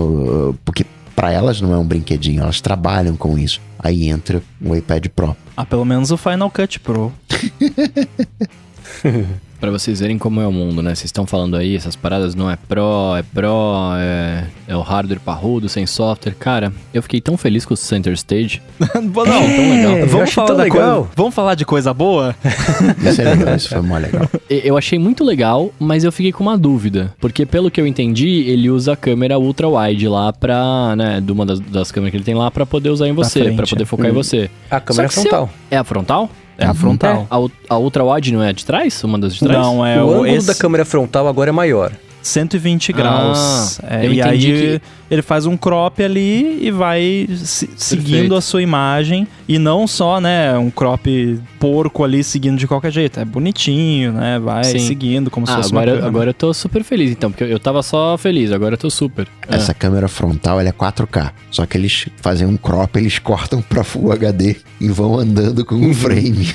Porque 0.64 0.84
para 1.14 1.32
elas 1.32 1.60
não 1.60 1.72
é 1.72 1.76
um 1.76 1.84
brinquedinho, 1.84 2.42
elas 2.42 2.60
trabalham 2.60 3.16
com 3.16 3.38
isso. 3.38 3.60
Aí 3.78 4.08
entra 4.08 4.42
o 4.60 4.74
iPad 4.74 5.06
Pro. 5.08 5.36
Ah, 5.56 5.66
pelo 5.66 5.84
menos 5.84 6.10
o 6.10 6.16
Final 6.16 6.50
Cut 6.50 6.80
Pro. 6.80 7.12
Para 9.60 9.70
vocês 9.70 10.00
verem 10.00 10.16
como 10.16 10.40
é 10.40 10.46
o 10.46 10.52
mundo, 10.52 10.82
né? 10.82 10.94
Vocês 10.94 11.06
estão 11.06 11.26
falando 11.26 11.54
aí, 11.54 11.76
essas 11.76 11.94
paradas 11.94 12.34
não 12.34 12.50
é 12.50 12.56
Pro, 12.56 13.14
é 13.14 13.22
Pro, 13.22 13.92
é, 13.98 14.44
é 14.66 14.74
o 14.74 14.80
hardware 14.80 15.20
parrudo, 15.20 15.68
sem 15.68 15.86
software. 15.86 16.34
Cara, 16.38 16.72
eu 16.94 17.02
fiquei 17.02 17.20
tão 17.20 17.36
feliz 17.36 17.66
com 17.66 17.74
o 17.74 17.76
Center 17.76 18.14
Stage. 18.14 18.62
não, 18.80 19.22
é, 19.22 19.56
tão 19.56 19.70
legal. 19.70 20.06
Vamos 20.08 20.32
falar, 20.32 20.54
legal. 20.54 21.08
vamos 21.14 21.34
falar 21.34 21.54
de 21.54 21.66
coisa 21.66 21.92
boa? 21.92 22.34
isso 23.06 23.20
é 23.20 23.24
legal, 23.34 23.54
isso 23.54 23.68
foi 23.68 23.82
mó 23.82 23.98
legal. 23.98 24.26
Eu 24.48 24.78
achei 24.78 24.98
muito 24.98 25.22
legal, 25.22 25.70
mas 25.78 26.04
eu 26.04 26.10
fiquei 26.10 26.32
com 26.32 26.42
uma 26.42 26.56
dúvida. 26.56 27.14
Porque 27.20 27.44
pelo 27.44 27.70
que 27.70 27.78
eu 27.78 27.86
entendi, 27.86 28.44
ele 28.48 28.70
usa 28.70 28.94
a 28.94 28.96
câmera 28.96 29.38
ultra 29.38 29.68
wide 29.68 30.08
lá 30.08 30.32
pra, 30.32 30.96
né, 30.96 31.20
de 31.20 31.30
uma 31.30 31.44
das, 31.44 31.60
das 31.60 31.92
câmeras 31.92 32.12
que 32.12 32.16
ele 32.16 32.24
tem 32.24 32.34
lá 32.34 32.50
pra 32.50 32.64
poder 32.64 32.88
usar 32.88 33.08
em 33.08 33.12
você, 33.12 33.52
para 33.52 33.66
poder 33.66 33.84
focar 33.84 34.06
hum. 34.06 34.10
em 34.10 34.14
você. 34.14 34.50
A 34.70 34.80
câmera 34.80 35.10
frontal. 35.10 35.50
Eu... 35.70 35.76
É 35.76 35.76
a 35.76 35.84
frontal? 35.84 36.30
É 36.60 36.66
a 36.66 36.74
frontal. 36.74 37.26
A, 37.30 37.74
a 37.74 37.78
ultra 37.78 38.04
wide 38.04 38.32
não 38.32 38.42
é 38.42 38.50
a 38.50 38.52
de 38.52 38.64
trás? 38.64 39.02
Uma 39.02 39.18
das 39.18 39.34
de 39.34 39.40
trás? 39.40 39.58
Não, 39.58 39.84
é 39.84 40.00
o, 40.00 40.06
o 40.06 40.10
ângulo 40.10 40.26
esse... 40.26 40.46
da 40.46 40.54
câmera 40.54 40.84
frontal 40.84 41.26
agora 41.26 41.48
é 41.48 41.52
maior. 41.52 41.92
120 42.22 42.92
graus. 42.92 43.80
Ah, 43.82 44.02
é, 44.02 44.06
e 44.08 44.22
aí 44.22 44.38
que... 44.38 44.82
ele 45.10 45.22
faz 45.22 45.46
um 45.46 45.56
crop 45.56 46.02
ali 46.02 46.58
e 46.66 46.70
vai 46.70 47.28
se, 47.36 47.68
seguindo 47.76 48.34
a 48.34 48.40
sua 48.40 48.62
imagem. 48.62 49.26
E 49.48 49.58
não 49.58 49.86
só, 49.86 50.20
né, 50.20 50.56
um 50.56 50.70
crop 50.70 51.40
porco 51.58 52.04
ali 52.04 52.22
seguindo 52.22 52.58
de 52.58 52.66
qualquer 52.66 52.92
jeito. 52.92 53.20
É 53.20 53.24
bonitinho, 53.24 54.12
né? 54.12 54.38
Vai 54.38 54.64
Sim. 54.64 54.78
seguindo 54.80 55.30
como 55.30 55.46
ah, 55.46 55.50
se 55.50 55.56
fosse 55.56 55.70
agora, 55.70 55.96
uma 55.96 56.06
agora 56.06 56.30
eu 56.30 56.34
tô 56.34 56.54
super 56.54 56.82
feliz, 56.84 57.10
então, 57.10 57.30
porque 57.30 57.44
eu 57.44 57.58
tava 57.58 57.82
só 57.82 58.16
feliz, 58.16 58.52
agora 58.52 58.74
eu 58.74 58.78
tô 58.78 58.90
super. 58.90 59.26
Essa 59.48 59.72
é. 59.72 59.74
câmera 59.74 60.08
frontal, 60.08 60.60
ela 60.60 60.68
é 60.68 60.72
4K. 60.72 61.32
Só 61.50 61.66
que 61.66 61.76
eles 61.76 62.06
fazem 62.16 62.46
um 62.46 62.56
crop, 62.56 62.96
eles 62.96 63.18
cortam 63.18 63.60
pra 63.60 63.82
Full 63.82 64.12
HD 64.12 64.56
e 64.80 64.88
vão 64.88 65.18
andando 65.18 65.64
com 65.64 65.74
um 65.74 65.86
uhum. 65.86 65.94
frame. 65.94 66.54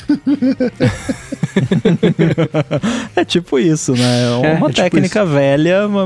é 3.16 3.26
tipo 3.26 3.60
isso, 3.60 3.94
né? 3.94 4.42
É, 4.44 4.52
é 4.52 4.54
uma 4.56 4.70
é 4.70 4.74
técnica 4.74 5.22
tipo 5.22 5.34
velha, 5.34 5.55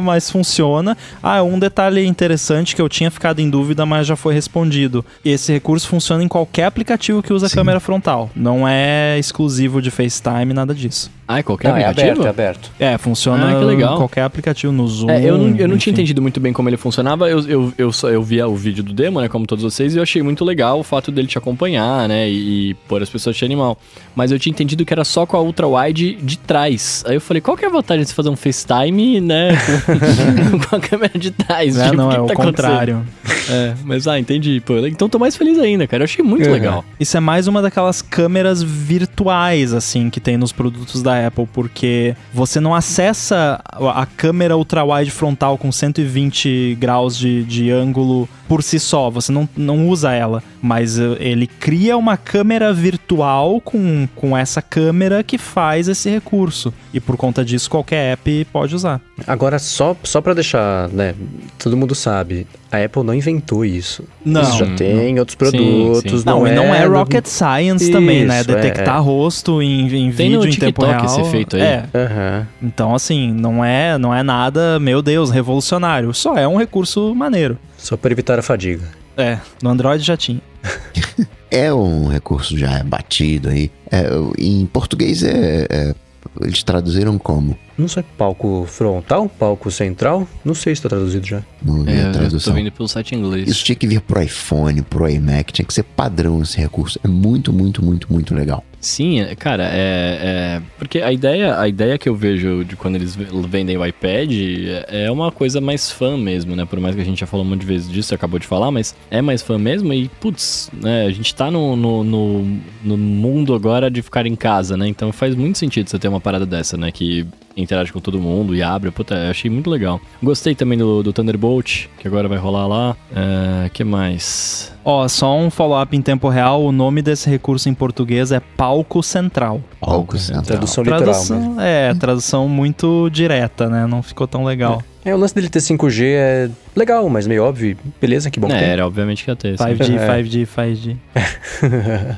mas 0.01 0.29
funciona. 0.29 0.97
Ah, 1.21 1.41
um 1.43 1.57
detalhe 1.57 2.05
interessante 2.05 2.75
que 2.75 2.81
eu 2.81 2.89
tinha 2.89 3.11
ficado 3.11 3.39
em 3.39 3.49
dúvida, 3.49 3.85
mas 3.85 4.07
já 4.07 4.15
foi 4.15 4.33
respondido. 4.33 5.05
Esse 5.23 5.51
recurso 5.51 5.87
funciona 5.87 6.23
em 6.23 6.27
qualquer 6.27 6.65
aplicativo 6.65 7.21
que 7.23 7.33
usa 7.33 7.49
Sim. 7.49 7.55
câmera 7.55 7.79
frontal. 7.79 8.29
Não 8.35 8.67
é 8.67 9.17
exclusivo 9.17 9.81
de 9.81 9.91
FaceTime, 9.91 10.53
nada 10.53 10.73
disso. 10.73 11.11
Ah, 11.31 11.37
é 11.37 11.43
qualquer 11.43 11.67
não, 11.67 11.77
é 11.77 11.85
aplicativo? 11.85 12.07
É 12.07 12.11
aberto, 12.11 12.25
é 12.25 12.29
aberto. 12.29 12.71
É, 12.79 12.97
funciona 12.97 13.45
ah, 13.45 13.71
em 13.71 13.97
qualquer 13.97 14.23
aplicativo 14.23 14.73
no 14.73 14.87
Zoom. 14.87 15.11
É, 15.11 15.23
eu 15.23 15.37
não, 15.37 15.55
eu 15.57 15.67
não 15.67 15.77
tinha 15.77 15.93
entendido 15.93 16.23
muito 16.23 16.39
bem 16.39 16.51
como 16.51 16.67
ele 16.67 16.75
funcionava. 16.75 17.29
Eu, 17.29 17.47
eu, 17.47 17.73
eu, 17.77 17.93
só, 17.93 18.09
eu 18.09 18.23
via 18.23 18.47
o 18.47 18.55
vídeo 18.55 18.83
do 18.83 18.91
demo, 18.91 19.21
né, 19.21 19.29
como 19.29 19.45
todos 19.45 19.63
vocês, 19.63 19.93
e 19.93 19.99
eu 19.99 20.01
achei 20.01 20.23
muito 20.23 20.43
legal 20.43 20.79
o 20.79 20.83
fato 20.83 21.11
dele 21.11 21.27
te 21.27 21.37
acompanhar, 21.37 22.09
né, 22.09 22.27
e, 22.27 22.71
e 22.71 22.73
pôr 22.87 23.03
as 23.03 23.11
pessoas 23.11 23.35
de 23.35 23.45
animal. 23.45 23.77
Mas 24.15 24.31
eu 24.31 24.39
tinha 24.39 24.49
entendido 24.49 24.83
que 24.83 24.91
era 24.91 25.05
só 25.05 25.23
com 25.23 25.37
a 25.37 25.39
ultra 25.39 25.67
wide 25.67 26.15
de 26.15 26.35
trás. 26.39 27.03
Aí 27.05 27.13
eu 27.13 27.21
falei, 27.21 27.41
qual 27.41 27.55
que 27.55 27.63
é 27.63 27.67
a 27.67 27.71
vantagem 27.71 28.05
de 28.05 28.09
você 28.09 28.15
fazer 28.15 28.29
um 28.29 28.35
FaceTime, 28.35 29.21
né, 29.21 29.51
com, 29.85 30.57
com 30.67 30.75
a 30.77 30.79
câmera 30.79 31.19
de 31.19 31.29
trás? 31.29 31.77
É, 31.77 31.83
tipo, 31.83 31.95
não, 31.95 32.11
é 32.11 32.15
tá 32.15 32.23
o 32.23 32.33
contrário. 32.33 33.05
É, 33.51 33.75
mas 33.83 34.07
ah, 34.07 34.19
entendi. 34.19 34.59
Pô, 34.65 34.77
então 34.87 35.07
tô 35.07 35.19
mais 35.19 35.35
feliz 35.35 35.59
ainda, 35.59 35.85
cara. 35.85 36.01
Eu 36.01 36.05
achei 36.05 36.25
muito 36.25 36.47
uhum. 36.47 36.53
legal. 36.53 36.85
Isso 36.99 37.15
é 37.15 37.19
mais 37.19 37.47
uma 37.47 37.61
daquelas 37.61 38.01
câmeras 38.01 38.63
virtuais, 38.63 39.75
assim, 39.75 40.09
que 40.09 40.19
tem 40.19 40.37
nos 40.37 40.51
produtos 40.51 41.03
da 41.03 41.18
Apple, 41.25 41.47
porque 41.51 42.15
você 42.33 42.59
não 42.59 42.73
acessa 42.73 43.61
a 43.65 44.05
câmera 44.05 44.57
ultra-wide 44.57 45.11
frontal 45.11 45.57
com 45.57 45.71
120 45.71 46.77
graus 46.79 47.17
de, 47.17 47.43
de 47.43 47.71
ângulo 47.71 48.27
por 48.49 48.63
si 48.63 48.79
só, 48.79 49.11
você 49.11 49.31
não, 49.31 49.47
não 49.55 49.87
usa 49.87 50.11
ela, 50.11 50.41
mas 50.59 50.97
eh, 50.97 51.17
ele 51.19 51.45
cria 51.45 51.95
uma 51.95 52.17
câmera 52.17 52.73
virtual 52.73 53.61
com, 53.61 54.07
com 54.15 54.35
essa 54.35 54.59
câmera 54.59 55.23
que 55.23 55.37
faz 55.37 55.87
esse 55.87 56.09
recurso. 56.09 56.73
E 56.91 56.99
por 56.99 57.15
conta 57.15 57.45
disso, 57.45 57.69
qualquer 57.69 58.13
app 58.13 58.45
pode 58.51 58.73
usar. 58.73 58.99
Agora, 59.27 59.59
só, 59.59 59.95
só 60.03 60.19
para 60.19 60.33
deixar, 60.33 60.89
né, 60.89 61.13
todo 61.59 61.77
mundo 61.77 61.93
sabe, 61.93 62.47
a 62.71 62.83
Apple 62.83 63.03
não 63.03 63.13
inventou 63.13 63.65
isso. 63.65 64.03
Não. 64.23 64.41
Isso 64.41 64.57
já 64.57 64.75
tem 64.75 65.13
não. 65.13 65.19
outros 65.19 65.35
produtos. 65.35 66.11
Sim, 66.11 66.17
sim. 66.19 66.23
Não, 66.25 66.39
não, 66.41 66.47
é, 66.47 66.55
não 66.55 66.75
é 66.75 66.85
rocket 66.85 67.25
science 67.25 67.85
isso, 67.85 67.91
também, 67.91 68.25
né? 68.25 68.43
Detectar 68.43 68.97
é, 68.97 68.99
rosto 68.99 69.61
em, 69.61 69.87
em 69.87 70.09
vídeo 70.11 70.45
em 70.45 70.53
tempo 70.53 70.85
real. 70.85 71.03
esse 71.03 71.21
efeito 71.21 71.55
aí. 71.55 71.61
É. 71.61 71.83
Uhum. 71.93 72.45
Então, 72.61 72.93
assim, 72.93 73.33
não 73.33 73.65
é, 73.65 73.97
não 73.97 74.13
é 74.13 74.21
nada, 74.21 74.79
meu 74.79 75.01
Deus, 75.01 75.31
revolucionário. 75.31 76.13
Só 76.13 76.37
é 76.37 76.47
um 76.47 76.57
recurso 76.57 77.13
maneiro. 77.15 77.57
Só 77.77 77.97
para 77.97 78.11
evitar 78.11 78.37
a 78.37 78.41
fadiga. 78.41 78.83
É, 79.17 79.39
no 79.61 79.69
Android 79.69 80.03
já 80.03 80.15
tinha. 80.15 80.41
é 81.49 81.73
um 81.73 82.07
recurso 82.07 82.57
já 82.57 82.83
batido 82.83 83.49
aí. 83.49 83.71
É, 83.91 84.09
em 84.37 84.65
português 84.67 85.23
é, 85.23 85.65
é, 85.69 85.95
eles 86.41 86.61
traduziram 86.61 87.17
como 87.17 87.57
Não 87.79 87.87
sei, 87.87 88.03
palco 88.17 88.65
frontal, 88.67 89.29
palco 89.29 89.71
central? 89.71 90.27
Não 90.43 90.53
sei 90.53 90.75
se 90.75 90.81
tá 90.81 90.89
traduzido 90.89 91.25
já. 91.25 91.41
Não 91.63 91.83
vi 91.83 91.91
É, 91.93 92.03
a 92.03 92.07
eu 92.07 92.11
tradução. 92.11 92.53
tô 92.53 92.59
vendo 92.59 92.71
pelo 92.71 92.87
site 92.89 93.15
inglês. 93.15 93.47
Isso 93.49 93.63
tinha 93.63 93.75
que 93.75 93.87
vir 93.87 94.01
pro 94.01 94.21
iPhone, 94.21 94.81
pro 94.81 95.09
iMac, 95.09 95.53
tinha 95.53 95.65
que 95.65 95.73
ser 95.73 95.83
padrão 95.83 96.41
esse 96.41 96.57
recurso. 96.57 96.99
É 97.03 97.07
muito, 97.07 97.53
muito, 97.53 97.83
muito, 97.83 98.11
muito 98.11 98.35
legal. 98.35 98.63
Sim, 98.81 99.19
é- 99.21 99.35
cara, 99.35 99.63
é, 99.73 100.19
é- 100.21 100.61
Porque 100.77 100.99
a 100.99 101.11
ideia, 101.11 101.59
a 101.59 101.67
ideia 101.67 101.97
que 101.97 102.07
eu 102.07 102.15
vejo 102.15 102.63
de 102.63 102.75
quando 102.77 102.95
eles 102.95 103.13
ve- 103.15 103.27
vendem 103.47 103.77
o 103.77 103.85
iPad 103.85 104.31
é 104.31 105.05
é 105.05 105.11
uma 105.11 105.31
coisa 105.31 105.59
mais 105.61 105.89
fã 105.91 106.17
mesmo, 106.17 106.55
né? 106.55 106.65
Por 106.65 106.79
mais 106.79 106.95
que 106.95 107.01
a 107.01 107.05
gente 107.05 107.19
já 107.19 107.27
falou 107.27 107.45
um 107.45 107.49
monte 107.49 107.61
de 107.61 107.65
vezes 107.65 107.89
disso, 107.91 108.13
acabou 108.15 108.39
de 108.39 108.47
falar, 108.47 108.71
mas 108.71 108.95
é 109.11 109.21
mais 109.21 109.41
fã 109.41 109.57
mesmo 109.57 109.93
e, 109.93 110.07
putz, 110.21 110.69
né? 110.73 111.05
A 111.05 111.11
gente 111.11 111.33
tá 111.35 111.49
no, 111.51 111.75
no, 111.75 112.03
no, 112.03 112.57
no 112.83 112.97
mundo 112.97 113.53
agora 113.53 113.89
de 113.91 114.01
ficar 114.01 114.25
em 114.25 114.35
casa, 114.35 114.75
né? 114.77 114.87
Então 114.87 115.11
faz 115.11 115.35
muito 115.35 115.57
sentido 115.57 115.89
você 115.89 115.97
ter 115.99 116.07
uma 116.07 116.21
parada 116.21 116.45
dessa, 116.45 116.75
né? 116.77 116.91
Que 116.91 117.25
interage 117.61 117.91
com 117.93 117.99
todo 117.99 118.19
mundo 118.19 118.55
e 118.55 118.61
abre. 118.63 118.91
Puta, 118.91 119.15
eu 119.15 119.29
achei 119.31 119.49
muito 119.49 119.69
legal. 119.69 119.99
Gostei 120.21 120.55
também 120.55 120.77
do, 120.77 121.01
do 121.03 121.11
Thunderbolt, 121.13 121.85
que 121.97 122.07
agora 122.07 122.27
vai 122.27 122.37
rolar 122.37 122.67
lá. 122.67 122.95
É, 123.15 123.69
que 123.69 123.83
mais? 123.83 124.73
Ó, 124.83 125.07
só 125.07 125.37
um 125.37 125.49
follow-up 125.49 125.95
em 125.95 126.01
tempo 126.01 126.29
real. 126.29 126.63
O 126.63 126.71
nome 126.71 127.01
desse 127.01 127.29
recurso 127.29 127.69
em 127.69 127.73
português 127.73 128.31
é 128.31 128.39
palco 128.39 129.03
central. 129.03 129.61
Palco 129.79 130.17
central. 130.17 130.43
Tradução 130.45 130.83
literal. 130.83 131.03
Tradução, 131.03 131.61
é, 131.61 131.93
tradução 131.93 132.47
muito 132.47 133.09
direta, 133.11 133.69
né? 133.69 133.85
Não 133.85 134.01
ficou 134.01 134.25
tão 134.27 134.43
legal. 134.43 134.81
É, 135.05 135.13
o 135.15 135.17
lance 135.17 135.33
dele 135.33 135.47
ter 135.49 135.59
5G 135.59 136.03
é 136.05 136.49
legal, 136.75 137.07
mas 137.09 137.25
meio 137.25 137.43
óbvio. 137.45 137.77
Beleza, 138.01 138.29
que 138.29 138.39
bom 138.39 138.47
que 138.47 138.53
É, 138.53 138.59
tem. 138.59 138.67
era 138.69 138.85
obviamente 138.85 139.23
que 139.23 139.31
ia 139.31 139.35
ter. 139.35 139.57
sim. 139.57 139.63
5G, 139.63 139.95
É. 139.97 140.07
5G, 140.23 140.45
5G. 140.45 140.97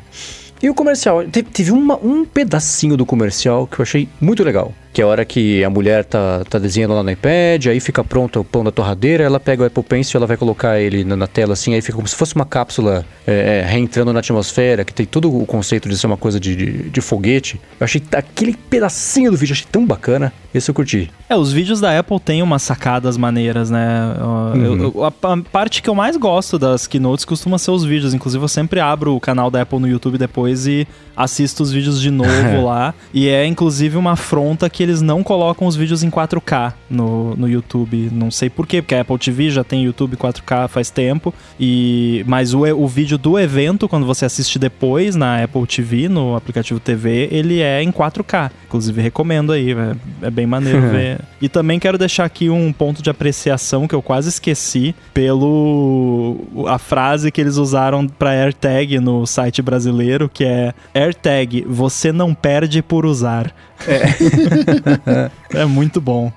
E 0.64 0.70
o 0.70 0.76
comercial, 0.76 1.24
te- 1.28 1.42
teve 1.42 1.72
uma- 1.72 1.98
um 1.98 2.24
pedacinho 2.24 2.96
do 2.96 3.04
comercial 3.04 3.66
que 3.66 3.80
eu 3.80 3.84
achei 3.84 4.08
muito 4.22 4.44
legal. 4.44 4.72
Que 4.94 5.02
é 5.02 5.04
a 5.06 5.08
hora 5.08 5.24
que 5.24 5.64
a 5.64 5.70
mulher 5.70 6.04
tá, 6.04 6.44
tá 6.50 6.60
desenhando 6.60 6.94
lá 6.94 7.02
no 7.02 7.10
iPad, 7.12 7.68
aí 7.68 7.80
fica 7.80 8.04
pronto 8.04 8.42
o 8.42 8.44
pão 8.44 8.62
da 8.64 8.72
torradeira, 8.72 9.24
ela 9.24 9.40
pega 9.40 9.64
o 9.64 9.66
Apple 9.66 9.84
Pencil, 9.84 10.18
ela 10.18 10.28
vai 10.28 10.36
colocar 10.36 10.80
ele 10.82 11.04
na, 11.06 11.16
na 11.16 11.28
tela 11.28 11.54
assim, 11.54 11.74
aí 11.74 11.82
fica 11.82 11.96
como 11.96 12.08
se 12.08 12.16
fosse 12.16 12.36
uma 12.36 12.46
cápsula 12.46 13.06
é, 13.26 13.62
é, 13.62 13.66
reentrando 13.66 14.12
na 14.12 14.20
atmosfera, 14.20 14.84
que 14.84 14.94
tem 14.94 15.06
todo 15.06 15.34
o 15.34 15.46
conceito 15.46 15.88
de 15.88 15.98
ser 15.98 16.08
uma 16.08 16.18
coisa 16.18 16.40
de, 16.40 16.56
de, 16.56 16.90
de 16.90 17.02
foguete. 17.02 17.60
Eu 17.80 17.86
achei 17.86 18.02
aquele 18.14 18.54
pedacinho 18.70 19.32
do 19.32 19.38
vídeo, 19.38 19.54
achei 19.54 19.68
tão 19.72 19.86
bacana. 19.86 20.34
Esse 20.54 20.70
eu 20.70 20.76
curti. 20.76 21.10
É, 21.30 21.36
os 21.38 21.54
vídeos 21.54 21.80
da 21.80 21.98
Apple 21.98 22.20
têm 22.20 22.44
umas 22.44 22.62
sacadas 22.62 23.16
maneiras, 23.16 23.70
né? 23.70 24.14
Eu- 24.54 24.78
eu- 24.94 25.04
a, 25.06 25.08
a 25.08 25.38
parte 25.38 25.82
que 25.82 25.90
eu 25.90 25.96
mais 25.96 26.18
gosto 26.18 26.60
das 26.60 26.86
keynotes 26.88 27.24
costuma 27.24 27.58
ser 27.58 27.72
os 27.72 27.86
vídeos. 27.86 28.14
Inclusive, 28.14 28.44
eu 28.44 28.50
sempre 28.50 28.82
abro 28.82 29.16
o 29.16 29.20
canal 29.22 29.50
da 29.50 29.62
Apple 29.62 29.80
no 29.80 29.88
YouTube 29.88 30.18
depois 30.18 30.68
e 30.68 30.86
assisto 31.16 31.64
os 31.64 31.72
vídeos 31.72 32.02
de 32.02 32.12
novo 32.12 32.64
lá. 32.68 32.94
E 33.14 33.30
é, 33.30 33.46
inclusive, 33.46 33.96
uma 33.96 34.12
afronta 34.12 34.70
que 34.70 34.81
eles 34.84 35.02
não 35.02 35.24
colocam 35.24 35.68
os 35.68 35.76
vídeos 35.76 36.04
em 36.04 36.10
4K 36.10 36.74
no, 36.90 37.36
no 37.36 37.48
YouTube. 37.48 38.10
Não 38.12 38.32
sei 38.32 38.50
por 38.50 38.68
quê, 38.68 38.82
porque 38.82 38.96
a 38.96 39.02
Apple 39.02 39.18
TV 39.18 39.50
já 39.50 39.64
tem 39.64 39.84
YouTube 39.84 40.18
4K 40.18 40.68
faz 40.68 40.90
tempo. 40.90 41.34
E 41.60 42.24
Mas 42.28 42.54
o, 42.54 42.62
o 42.62 42.88
vídeo 42.88 43.18
do 43.18 43.40
evento, 43.40 43.88
quando 43.88 44.06
você 44.06 44.26
assiste 44.26 44.58
depois 44.58 45.16
na 45.16 45.44
Apple 45.44 45.66
TV, 45.66 46.10
no 46.10 46.36
aplicativo 46.36 46.80
TV, 46.80 47.30
ele 47.32 47.62
é 47.62 47.82
em 47.82 47.92
4K. 47.92 48.52
Inclusive, 48.66 49.02
recomendo 49.02 49.52
aí, 49.52 49.72
é, 49.72 49.96
é 50.28 50.30
bem 50.30 50.46
maneiro 50.46 50.82
ver. 50.92 51.20
E 51.42 51.50
também 51.50 51.80
quero 51.80 51.98
deixar 51.98 52.26
aqui 52.26 52.50
um 52.50 52.72
ponto 52.72 53.02
de 53.02 53.10
apreciação 53.10 53.88
que 53.88 53.96
eu 53.96 54.02
quase 54.02 54.30
esqueci 54.30 54.96
pelo 55.14 56.38
a 56.68 56.78
frase 56.78 57.32
que 57.32 57.42
eles 57.42 57.58
usaram 57.58 58.08
para 58.08 58.30
AirTag 58.30 59.00
no 59.00 59.26
site 59.26 59.62
brasileiro, 59.62 60.30
que 60.30 60.44
é 60.44 60.74
AirTag, 60.94 61.66
você 61.68 62.12
não 62.12 62.34
perde 62.34 62.82
por 62.82 63.06
usar. 63.06 63.54
É, 65.54 65.66
muito 65.66 66.00
bom. 66.00 66.32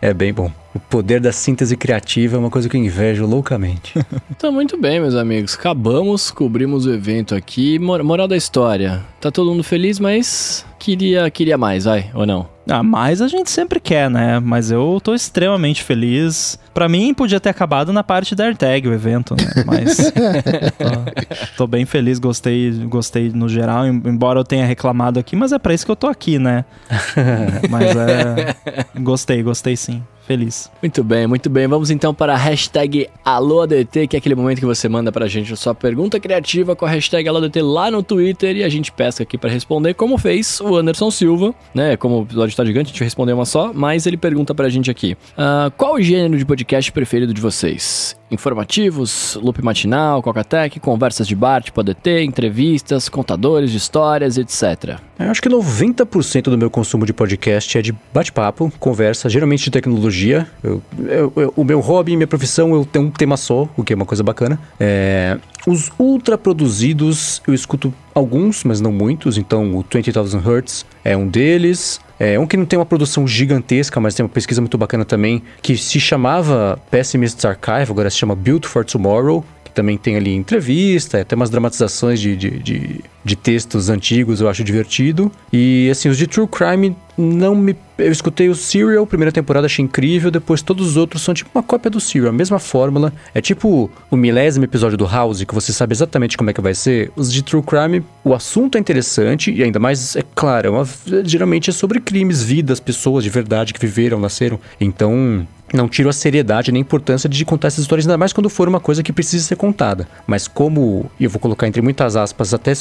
É 0.00 0.12
bem 0.12 0.32
bom. 0.32 0.50
O 0.74 0.78
poder 0.78 1.20
da 1.20 1.32
síntese 1.32 1.76
criativa 1.76 2.36
é 2.36 2.38
uma 2.38 2.50
coisa 2.50 2.68
que 2.68 2.76
eu 2.76 2.80
invejo 2.84 3.24
loucamente. 3.26 3.94
Então, 4.30 4.50
muito 4.52 4.76
bem, 4.76 5.00
meus 5.00 5.14
amigos. 5.14 5.54
Acabamos, 5.54 6.30
cobrimos 6.30 6.84
o 6.86 6.92
evento 6.92 7.34
aqui. 7.34 7.78
Mor- 7.78 8.02
Moral 8.02 8.28
da 8.28 8.36
história. 8.36 9.02
Tá 9.20 9.30
todo 9.30 9.50
mundo 9.50 9.64
feliz, 9.64 9.98
mas 9.98 10.66
queria, 10.78 11.30
queria 11.30 11.56
mais, 11.56 11.84
vai, 11.84 12.10
ou 12.14 12.26
não? 12.26 12.48
Ah, 12.68 12.82
mas 12.82 13.22
a 13.22 13.28
gente 13.28 13.50
sempre 13.50 13.78
quer, 13.80 14.10
né? 14.10 14.40
Mas 14.40 14.70
eu 14.70 15.00
tô 15.02 15.14
extremamente 15.14 15.82
feliz. 15.82 16.58
Pra 16.74 16.88
mim, 16.88 17.14
podia 17.14 17.38
ter 17.40 17.48
acabado 17.50 17.92
na 17.92 18.02
parte 18.02 18.34
da 18.34 18.44
AirTag, 18.44 18.88
o 18.88 18.92
evento, 18.92 19.34
né? 19.34 19.62
Mas 19.64 20.12
tô, 20.76 21.56
tô 21.58 21.66
bem 21.66 21.84
feliz, 21.86 22.18
gostei, 22.18 22.70
gostei 22.88 23.30
no 23.30 23.48
geral, 23.48 23.86
em- 23.86 24.02
embora 24.04 24.40
eu 24.40 24.44
tenha 24.44 24.66
reclamado 24.66 25.18
aqui, 25.20 25.36
mas 25.36 25.52
é 25.52 25.58
pra 25.58 25.72
isso 25.72 25.84
que 25.86 25.90
eu 25.92 25.96
tô 25.96 26.08
aqui, 26.08 26.38
né? 26.38 26.64
Mas 27.70 27.96
é. 27.96 28.54
Gostei, 29.00 29.42
gostei 29.42 29.76
sim. 29.76 30.02
Feliz. 30.26 30.70
Muito 30.80 31.04
bem, 31.04 31.26
muito 31.26 31.50
bem. 31.50 31.66
Vamos 31.68 31.90
então 31.90 32.14
para 32.14 32.32
a 32.32 32.36
hashtag 32.36 33.08
AlôADT, 33.22 34.06
que 34.08 34.16
é 34.16 34.18
aquele 34.18 34.34
momento 34.34 34.58
que 34.58 34.64
você 34.64 34.88
manda 34.88 35.12
pra 35.12 35.26
gente 35.28 35.52
a 35.52 35.56
sua 35.56 35.74
pergunta 35.74 36.18
criativa 36.18 36.74
com 36.74 36.86
a 36.86 36.88
hashtag 36.88 37.28
AlôADT 37.28 37.60
lá 37.60 37.90
no 37.90 38.02
Twitter 38.02 38.56
e 38.56 38.64
a 38.64 38.68
gente 38.70 38.90
pesca 38.90 39.22
aqui 39.22 39.36
pra 39.36 39.50
responder, 39.50 39.92
como 39.92 40.16
fez 40.16 40.60
o 40.62 40.76
Anderson 40.76 41.10
Silva, 41.10 41.54
né? 41.74 41.98
Como 41.98 42.20
o 42.20 42.22
episódio 42.22 42.56
tá 42.56 42.64
gigante, 42.64 42.86
a 42.88 42.92
gente 42.92 43.04
respondeu 43.04 43.36
uma 43.36 43.44
só, 43.44 43.70
mas 43.74 44.06
ele 44.06 44.16
pergunta 44.16 44.54
pra 44.54 44.70
gente 44.70 44.90
aqui: 44.90 45.14
ah, 45.36 45.70
qual 45.76 45.96
o 45.96 46.00
gênero 46.00 46.38
de 46.38 46.44
podcast 46.46 46.63
preferido 46.92 47.32
de 47.34 47.40
vocês? 47.40 48.16
Informativos, 48.30 49.38
loop 49.40 49.62
matinal, 49.62 50.22
Coca-Tech, 50.22 50.80
conversas 50.80 51.26
de 51.28 51.36
bar 51.36 51.62
tipo 51.62 51.80
ADT, 51.80 52.24
entrevistas, 52.24 53.08
contadores 53.08 53.70
de 53.70 53.76
histórias, 53.76 54.36
etc. 54.38 54.98
Eu 55.18 55.30
acho 55.30 55.40
que 55.40 55.48
90% 55.48 56.44
do 56.44 56.58
meu 56.58 56.68
consumo 56.70 57.06
de 57.06 57.12
podcast 57.12 57.78
é 57.78 57.82
de 57.82 57.94
bate-papo, 58.12 58.72
conversa, 58.80 59.28
geralmente 59.28 59.64
de 59.64 59.70
tecnologia. 59.70 60.48
Eu- 60.62 60.82
eu- 61.06 61.32
eu- 61.36 61.52
o 61.54 61.62
meu 61.64 61.80
hobby 61.80 62.16
minha 62.16 62.26
profissão 62.26 62.74
eu 62.74 62.84
tenho 62.84 63.06
um 63.06 63.10
tema 63.10 63.36
só, 63.36 63.68
o 63.76 63.84
que 63.84 63.92
é 63.92 63.96
uma 63.96 64.06
coisa 64.06 64.22
bacana. 64.22 64.58
É, 64.80 65.38
os 65.66 65.90
ultra 65.98 66.36
produzidos 66.36 67.40
eu 67.46 67.54
escuto 67.54 67.94
alguns, 68.14 68.64
mas 68.64 68.80
não 68.80 68.90
muitos. 68.92 69.38
Então 69.38 69.76
o 69.76 69.82
20,000 69.88 70.40
Hertz 70.40 70.84
é 71.04 71.16
um 71.16 71.28
deles. 71.28 72.00
É 72.18 72.38
um 72.38 72.46
que 72.46 72.56
não 72.56 72.64
tem 72.64 72.78
uma 72.78 72.86
produção 72.86 73.26
gigantesca, 73.26 74.00
mas 74.00 74.14
tem 74.14 74.24
uma 74.24 74.30
pesquisa 74.30 74.60
muito 74.60 74.78
bacana 74.78 75.04
também, 75.04 75.42
que 75.60 75.76
se 75.76 75.98
chamava 75.98 76.78
Pessimist's 76.90 77.44
Archive, 77.44 77.90
agora 77.90 78.08
se 78.08 78.16
chama 78.16 78.34
Built 78.34 78.66
for 78.66 78.84
Tomorrow, 78.84 79.44
também 79.74 79.98
tem 79.98 80.16
ali 80.16 80.34
entrevista, 80.34 81.20
até 81.20 81.34
umas 81.34 81.50
dramatizações 81.50 82.20
de, 82.20 82.36
de, 82.36 82.50
de, 82.58 83.00
de 83.24 83.36
textos 83.36 83.88
antigos, 83.90 84.40
eu 84.40 84.48
acho 84.48 84.62
divertido. 84.64 85.30
E 85.52 85.88
assim, 85.90 86.08
os 86.08 86.16
de 86.16 86.26
True 86.26 86.46
Crime 86.46 86.96
não 87.16 87.54
me. 87.54 87.76
Eu 87.96 88.10
escutei 88.10 88.48
o 88.48 88.54
Serial, 88.56 89.06
primeira 89.06 89.30
temporada, 89.30 89.66
achei 89.66 89.84
incrível, 89.84 90.28
depois 90.30 90.60
todos 90.62 90.88
os 90.88 90.96
outros 90.96 91.22
são 91.22 91.32
tipo 91.32 91.48
uma 91.54 91.62
cópia 91.62 91.88
do 91.90 92.00
Serial, 92.00 92.30
a 92.30 92.32
mesma 92.32 92.58
fórmula. 92.58 93.12
É 93.32 93.40
tipo 93.40 93.88
o 94.10 94.16
milésimo 94.16 94.64
episódio 94.64 94.98
do 94.98 95.06
House, 95.06 95.44
que 95.44 95.54
você 95.54 95.72
sabe 95.72 95.92
exatamente 95.92 96.36
como 96.36 96.50
é 96.50 96.52
que 96.52 96.60
vai 96.60 96.74
ser. 96.74 97.12
Os 97.14 97.32
de 97.32 97.42
True 97.42 97.62
Crime, 97.62 98.02
o 98.24 98.34
assunto 98.34 98.76
é 98.76 98.80
interessante, 98.80 99.52
e 99.52 99.62
ainda 99.62 99.78
mais, 99.78 100.16
é 100.16 100.22
claro, 100.34 100.66
é 100.66 100.70
uma- 100.70 100.88
geralmente 101.24 101.70
é 101.70 101.72
sobre 101.72 102.00
crimes, 102.00 102.42
vidas, 102.42 102.80
pessoas 102.80 103.22
de 103.22 103.30
verdade 103.30 103.72
que 103.72 103.80
viveram, 103.80 104.18
nasceram. 104.18 104.58
Então, 104.80 105.46
não 105.74 105.88
tiro 105.88 106.08
a 106.08 106.12
seriedade 106.12 106.70
nem 106.70 106.80
a 106.80 106.84
importância 106.84 107.28
de 107.28 107.44
contar 107.44 107.68
essas 107.68 107.80
histórias, 107.80 108.06
ainda 108.06 108.16
mais 108.16 108.32
quando 108.32 108.48
for 108.48 108.68
uma 108.68 108.80
coisa 108.80 109.02
que 109.02 109.12
precisa 109.12 109.44
ser 109.44 109.56
contada. 109.56 110.08
Mas 110.26 110.46
como, 110.46 111.10
eu 111.20 111.28
vou 111.28 111.40
colocar 111.40 111.66
entre 111.66 111.82
muitas 111.82 112.16
aspas, 112.16 112.54
até 112.54 112.72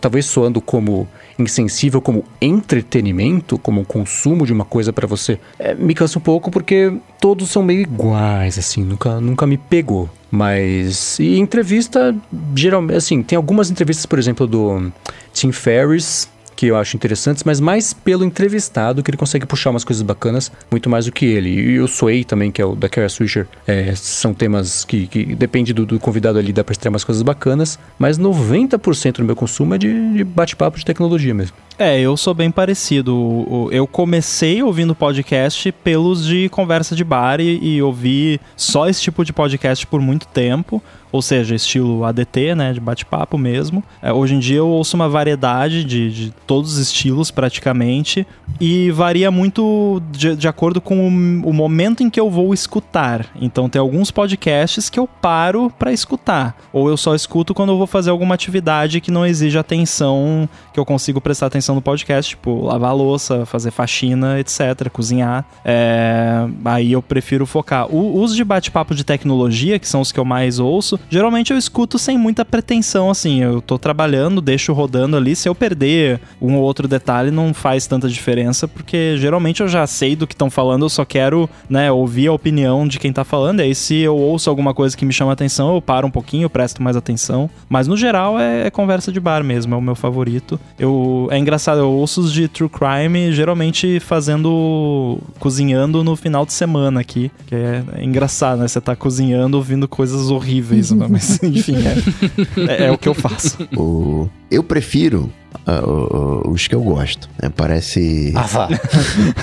talvez 0.00 0.26
soando 0.26 0.60
como 0.60 1.08
insensível, 1.38 2.00
como 2.00 2.24
entretenimento, 2.40 3.58
como 3.58 3.80
um 3.80 3.84
consumo 3.84 4.44
de 4.44 4.52
uma 4.52 4.64
coisa 4.64 4.92
pra 4.92 5.06
você, 5.06 5.38
é, 5.58 5.74
me 5.74 5.94
cansa 5.94 6.18
um 6.18 6.22
pouco 6.22 6.50
porque 6.50 6.92
todos 7.20 7.48
são 7.48 7.62
meio 7.62 7.80
iguais, 7.80 8.58
assim, 8.58 8.82
nunca, 8.84 9.20
nunca 9.20 9.46
me 9.46 9.56
pegou. 9.56 10.10
Mas, 10.30 11.18
e 11.18 11.38
entrevista, 11.38 12.14
geralmente, 12.54 12.96
assim, 12.96 13.22
tem 13.22 13.36
algumas 13.36 13.70
entrevistas, 13.70 14.04
por 14.04 14.18
exemplo, 14.18 14.46
do 14.46 14.92
Tim 15.32 15.52
Ferriss, 15.52 16.28
que 16.58 16.66
eu 16.66 16.76
acho 16.76 16.96
interessantes, 16.96 17.44
mas 17.44 17.60
mais 17.60 17.92
pelo 17.92 18.24
entrevistado, 18.24 19.00
que 19.00 19.08
ele 19.12 19.16
consegue 19.16 19.46
puxar 19.46 19.70
umas 19.70 19.84
coisas 19.84 20.02
bacanas, 20.02 20.50
muito 20.68 20.90
mais 20.90 21.04
do 21.04 21.12
que 21.12 21.24
ele. 21.24 21.50
E 21.50 21.78
o 21.78 21.86
Sway 21.86 22.24
também, 22.24 22.50
que 22.50 22.60
é 22.60 22.64
o 22.64 22.74
da 22.74 22.88
Kara 22.88 23.08
Swisher, 23.08 23.46
é, 23.64 23.94
são 23.94 24.34
temas 24.34 24.84
que, 24.84 25.06
que 25.06 25.36
depende 25.36 25.72
do, 25.72 25.86
do 25.86 26.00
convidado 26.00 26.36
ali, 26.36 26.52
dá 26.52 26.64
pra 26.64 26.72
extrair 26.72 26.90
umas 26.90 27.04
coisas 27.04 27.22
bacanas, 27.22 27.78
mas 27.96 28.18
90% 28.18 29.18
do 29.18 29.24
meu 29.24 29.36
consumo 29.36 29.72
é 29.76 29.78
de, 29.78 30.14
de 30.14 30.24
bate-papo 30.24 30.76
de 30.76 30.84
tecnologia 30.84 31.32
mesmo. 31.32 31.54
É, 31.78 32.00
eu 32.00 32.16
sou 32.16 32.34
bem 32.34 32.50
parecido. 32.50 33.68
Eu 33.70 33.86
comecei 33.86 34.60
ouvindo 34.60 34.96
podcast 34.96 35.70
pelos 35.70 36.26
de 36.26 36.48
conversa 36.48 36.96
de 36.96 37.04
bar 37.04 37.40
e, 37.40 37.76
e 37.76 37.80
ouvi 37.80 38.40
só 38.56 38.88
esse 38.88 39.00
tipo 39.00 39.24
de 39.24 39.32
podcast 39.32 39.86
por 39.86 40.00
muito 40.00 40.26
tempo. 40.26 40.82
Ou 41.10 41.22
seja, 41.22 41.54
estilo 41.54 42.04
ADT, 42.04 42.54
né? 42.54 42.72
De 42.72 42.80
bate-papo 42.80 43.38
mesmo. 43.38 43.82
É, 44.02 44.12
hoje 44.12 44.34
em 44.34 44.38
dia 44.38 44.58
eu 44.58 44.68
ouço 44.68 44.96
uma 44.96 45.08
variedade 45.08 45.84
de, 45.84 46.10
de 46.10 46.30
todos 46.46 46.74
os 46.74 46.78
estilos, 46.78 47.30
praticamente. 47.30 48.26
E 48.60 48.90
varia 48.90 49.30
muito 49.30 50.02
de, 50.10 50.36
de 50.36 50.48
acordo 50.48 50.80
com 50.80 51.08
o, 51.08 51.50
o 51.50 51.52
momento 51.52 52.02
em 52.02 52.10
que 52.10 52.20
eu 52.20 52.30
vou 52.30 52.52
escutar. 52.52 53.26
Então 53.40 53.68
tem 53.68 53.80
alguns 53.80 54.10
podcasts 54.10 54.90
que 54.90 54.98
eu 54.98 55.06
paro 55.06 55.72
pra 55.78 55.92
escutar. 55.92 56.56
Ou 56.72 56.88
eu 56.88 56.96
só 56.96 57.14
escuto 57.14 57.54
quando 57.54 57.70
eu 57.70 57.78
vou 57.78 57.86
fazer 57.86 58.10
alguma 58.10 58.34
atividade 58.34 59.00
que 59.00 59.10
não 59.10 59.24
exige 59.24 59.58
atenção, 59.58 60.48
que 60.72 60.80
eu 60.80 60.84
consigo 60.84 61.20
prestar 61.20 61.46
atenção 61.46 61.74
no 61.74 61.82
podcast, 61.82 62.30
tipo, 62.30 62.64
lavar 62.64 62.94
louça, 62.94 63.46
fazer 63.46 63.70
faxina, 63.70 64.38
etc., 64.40 64.88
cozinhar. 64.92 65.44
É, 65.64 66.46
aí 66.64 66.92
eu 66.92 67.02
prefiro 67.02 67.46
focar. 67.46 67.86
O, 67.94 68.22
os 68.22 68.34
de 68.34 68.44
bate-papo 68.44 68.94
de 68.94 69.04
tecnologia, 69.04 69.78
que 69.78 69.88
são 69.88 70.00
os 70.00 70.12
que 70.12 70.18
eu 70.18 70.24
mais 70.24 70.58
ouço, 70.58 70.97
geralmente 71.10 71.52
eu 71.52 71.58
escuto 71.58 71.98
sem 71.98 72.18
muita 72.18 72.44
pretensão, 72.44 73.10
assim. 73.10 73.42
Eu 73.42 73.60
tô 73.60 73.78
trabalhando, 73.78 74.40
deixo 74.40 74.72
rodando 74.72 75.16
ali. 75.16 75.34
Se 75.34 75.48
eu 75.48 75.54
perder 75.54 76.20
um 76.40 76.56
ou 76.56 76.62
outro 76.62 76.88
detalhe, 76.88 77.30
não 77.30 77.52
faz 77.52 77.86
tanta 77.86 78.08
diferença, 78.08 78.66
porque 78.66 79.16
geralmente 79.18 79.60
eu 79.60 79.68
já 79.68 79.86
sei 79.86 80.14
do 80.14 80.26
que 80.26 80.34
estão 80.34 80.50
falando, 80.50 80.84
eu 80.84 80.88
só 80.88 81.04
quero, 81.04 81.48
né, 81.68 81.90
ouvir 81.90 82.28
a 82.28 82.32
opinião 82.32 82.86
de 82.86 82.98
quem 82.98 83.12
tá 83.12 83.24
falando. 83.24 83.60
E 83.60 83.64
aí, 83.64 83.74
se 83.74 83.96
eu 83.96 84.16
ouço 84.16 84.50
alguma 84.50 84.74
coisa 84.74 84.96
que 84.96 85.04
me 85.04 85.12
chama 85.12 85.32
atenção, 85.32 85.74
eu 85.74 85.82
paro 85.82 86.06
um 86.06 86.10
pouquinho, 86.10 86.50
presto 86.50 86.82
mais 86.82 86.96
atenção. 86.96 87.50
Mas 87.68 87.86
no 87.86 87.96
geral 87.96 88.38
é, 88.38 88.66
é 88.66 88.70
conversa 88.70 89.10
de 89.12 89.20
bar 89.20 89.42
mesmo, 89.42 89.74
é 89.74 89.78
o 89.78 89.82
meu 89.82 89.94
favorito. 89.94 90.58
Eu, 90.78 91.28
é 91.30 91.38
engraçado, 91.38 91.78
eu 91.78 91.90
ouço 91.90 92.20
os 92.20 92.32
de 92.32 92.48
True 92.48 92.68
Crime 92.68 93.32
geralmente 93.32 94.00
fazendo. 94.00 95.18
cozinhando 95.38 96.02
no 96.04 96.16
final 96.16 96.44
de 96.44 96.52
semana 96.52 97.00
aqui. 97.00 97.30
Que 97.46 97.54
é, 97.54 97.82
é 97.96 98.04
engraçado, 98.04 98.60
né? 98.60 98.68
Você 98.68 98.80
tá 98.80 98.94
cozinhando 98.94 99.56
ouvindo 99.56 99.88
coisas 99.88 100.30
horríveis, 100.30 100.87
né? 100.94 101.06
mas 101.08 101.40
enfim, 101.42 101.76
é, 101.76 102.84
é, 102.84 102.84
é, 102.86 102.90
o 102.90 102.98
que 102.98 103.08
eu 103.08 103.14
faço. 103.14 103.56
O, 103.76 104.28
eu 104.50 104.62
prefiro 104.62 105.30
Uh, 105.66 106.44
uh, 106.46 106.50
os 106.50 106.66
que 106.66 106.74
eu 106.74 106.82
gosto. 106.82 107.28
Né? 107.42 107.50
Parece. 107.54 108.32
Ah, 108.34 108.42
vá. 108.42 108.68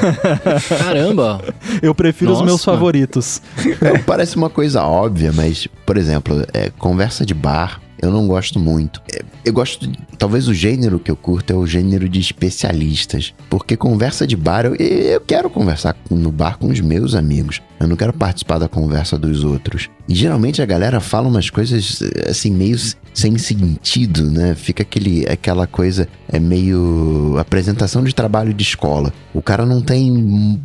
Caramba! 0.77 1.41
Eu 1.81 1.93
prefiro 1.93 2.31
Nossa. 2.31 2.41
os 2.41 2.45
meus 2.45 2.63
favoritos. 2.63 3.41
É, 3.81 3.97
parece 3.99 4.35
uma 4.35 4.49
coisa 4.49 4.84
óbvia, 4.84 5.31
mas, 5.34 5.67
por 5.85 5.97
exemplo, 5.97 6.45
é, 6.53 6.72
conversa 6.77 7.26
de 7.26 7.34
bar 7.34 7.81
eu 8.06 8.11
não 8.11 8.27
gosto 8.27 8.60
muito. 8.60 9.02
É, 9.14 9.23
eu 9.44 9.53
gosto, 9.53 9.90
talvez 10.18 10.48
o 10.48 10.53
gênero 10.53 10.99
que 10.99 11.11
eu 11.11 11.15
curto 11.15 11.52
é 11.52 11.56
o 11.56 11.65
gênero 11.65 12.07
de 12.07 12.19
especialistas, 12.19 13.34
porque 13.49 13.76
conversa 13.76 14.26
de 14.26 14.36
bar, 14.36 14.65
eu, 14.65 14.76
eu 14.76 15.22
quero 15.22 15.49
conversar 15.49 15.95
no 16.10 16.32
bar 16.32 16.57
com 16.57 16.68
os 16.68 16.80
meus 16.80 17.15
amigos. 17.15 17.61
Eu 17.80 17.88
não 17.88 17.95
quero 17.95 18.14
participar 18.14 18.57
da 18.57 18.69
conversa 18.69 19.18
dos 19.18 19.44
outros. 19.44 19.90
E 20.07 20.15
geralmente 20.15 20.61
a 20.61 20.65
galera 20.65 20.99
fala 20.99 21.27
umas 21.27 21.49
coisas 21.49 22.02
assim 22.30 22.52
meio 22.52 22.77
sem 23.14 23.38
sentido, 23.38 24.30
né? 24.30 24.56
Fica 24.56 24.84
aquele 24.84 25.26
aquela 25.27 25.68
coisa 25.68 26.07
é 26.27 26.40
meio 26.40 27.36
apresentação 27.38 28.03
de 28.03 28.14
trabalho 28.14 28.53
de 28.53 28.64
escola. 28.64 29.14
O 29.34 29.41
cara 29.41 29.65
não 29.65 29.82
tem 29.82 30.60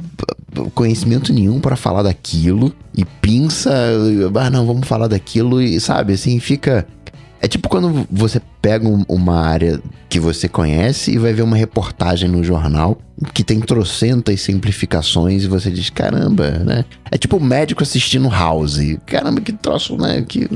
conhecimento 0.75 1.33
nenhum 1.33 1.61
para 1.61 1.77
falar 1.77 2.03
daquilo 2.03 2.75
e 2.97 3.05
pinça, 3.05 3.71
ah, 4.35 4.51
não, 4.51 4.67
vamos 4.67 4.87
falar 4.87 5.07
daquilo 5.07 5.63
e 5.63 5.81
sabe, 5.81 6.15
assim, 6.15 6.39
fica 6.41 6.87
é 7.41 7.49
tipo 7.49 7.69
quando 7.69 8.07
você 8.11 8.41
pega 8.61 8.87
uma 9.09 9.41
área 9.41 9.81
que 10.09 10.21
você 10.21 10.49
conhece 10.49 11.13
e 11.13 11.19
vai 11.19 11.33
ver 11.33 11.43
uma 11.43 11.57
reportagem 11.57 12.29
no 12.29 12.45
jornal 12.45 12.99
que 13.33 13.45
tem 13.45 13.61
trocentas 13.61 14.41
simplificações 14.41 15.45
e 15.45 15.49
você 15.49 15.71
diz, 15.71 15.91
caramba, 15.91 16.51
né? 16.51 16.85
É 17.11 17.19
tipo 17.19 17.37
o 17.37 17.41
médico 17.43 17.83
assistindo 17.83 18.29
House. 18.29 18.81
Caramba, 19.07 19.41
que 19.41 19.53
troço, 19.53 19.97
né? 19.97 20.25
Que 20.27 20.49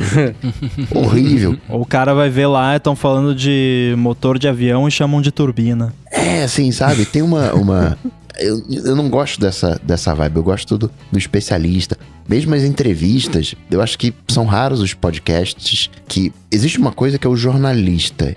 horrível. 0.94 1.56
O 1.68 1.84
cara 1.84 2.14
vai 2.14 2.30
ver 2.30 2.46
lá, 2.46 2.76
estão 2.76 2.96
falando 2.96 3.34
de 3.34 3.94
motor 3.98 4.38
de 4.38 4.48
avião 4.48 4.88
e 4.88 4.90
chamam 4.90 5.20
de 5.20 5.30
turbina. 5.30 5.92
É, 6.10 6.42
assim, 6.44 6.70
sabe? 6.72 7.04
Tem 7.04 7.22
uma... 7.22 7.52
uma... 7.54 7.98
Eu, 8.38 8.62
eu 8.68 8.96
não 8.96 9.08
gosto 9.08 9.40
dessa, 9.40 9.80
dessa 9.82 10.14
vibe, 10.14 10.36
eu 10.36 10.42
gosto 10.42 10.76
do, 10.76 10.90
do 11.10 11.18
especialista. 11.18 11.96
Mesmo 12.28 12.54
as 12.54 12.62
entrevistas, 12.62 13.54
eu 13.70 13.82
acho 13.82 13.98
que 13.98 14.14
são 14.28 14.44
raros 14.46 14.80
os 14.80 14.94
podcasts 14.94 15.90
que. 16.08 16.32
Existe 16.50 16.78
uma 16.78 16.92
coisa 16.92 17.18
que 17.18 17.26
é 17.26 17.30
o 17.30 17.36
jornalista. 17.36 18.34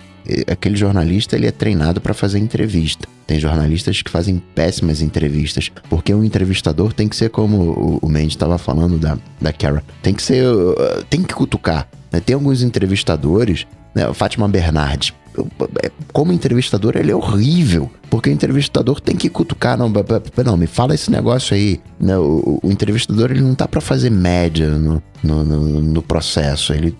Aquele 0.51 0.75
jornalista 0.75 1.37
ele 1.37 1.47
é 1.47 1.51
treinado 1.51 2.01
para 2.01 2.13
fazer 2.13 2.37
entrevista. 2.37 3.07
Tem 3.25 3.39
jornalistas 3.39 4.01
que 4.01 4.11
fazem 4.11 4.41
péssimas 4.53 5.01
entrevistas, 5.01 5.71
porque 5.89 6.13
um 6.13 6.23
entrevistador 6.23 6.91
tem 6.93 7.07
que 7.07 7.15
ser 7.15 7.29
como 7.29 7.99
o 8.01 8.09
Mendes 8.09 8.33
estava 8.33 8.57
falando 8.57 8.97
da, 8.97 9.17
da 9.39 9.53
Kara. 9.53 9.83
Tem 10.01 10.13
que 10.13 10.23
ser. 10.23 10.43
Tem 11.09 11.23
que 11.23 11.33
cutucar. 11.33 11.87
Né? 12.11 12.19
Tem 12.19 12.33
alguns 12.33 12.61
entrevistadores, 12.61 13.65
né? 13.95 14.13
Fátima 14.13 14.47
Bernardes 14.47 15.13
como 16.11 16.33
entrevistador, 16.33 16.95
ele 16.95 17.11
é 17.11 17.15
horrível. 17.15 17.89
Porque 18.09 18.29
o 18.29 18.33
entrevistador 18.33 19.01
tem 19.01 19.15
que 19.15 19.29
cutucar, 19.29 19.77
não, 19.77 19.91
não 20.45 20.57
me 20.57 20.67
fala 20.67 20.95
esse 20.95 21.11
negócio 21.11 21.55
aí. 21.55 21.79
Né? 21.99 22.17
O, 22.17 22.59
o 22.63 22.71
entrevistador, 22.71 23.31
ele 23.31 23.41
não 23.41 23.53
tá 23.53 23.67
para 23.67 23.81
fazer 23.81 24.09
média 24.09 24.69
no, 24.69 25.03
no, 25.21 25.43
no, 25.43 25.81
no, 25.81 26.01
processo. 26.01 26.73
Ele, 26.73 26.95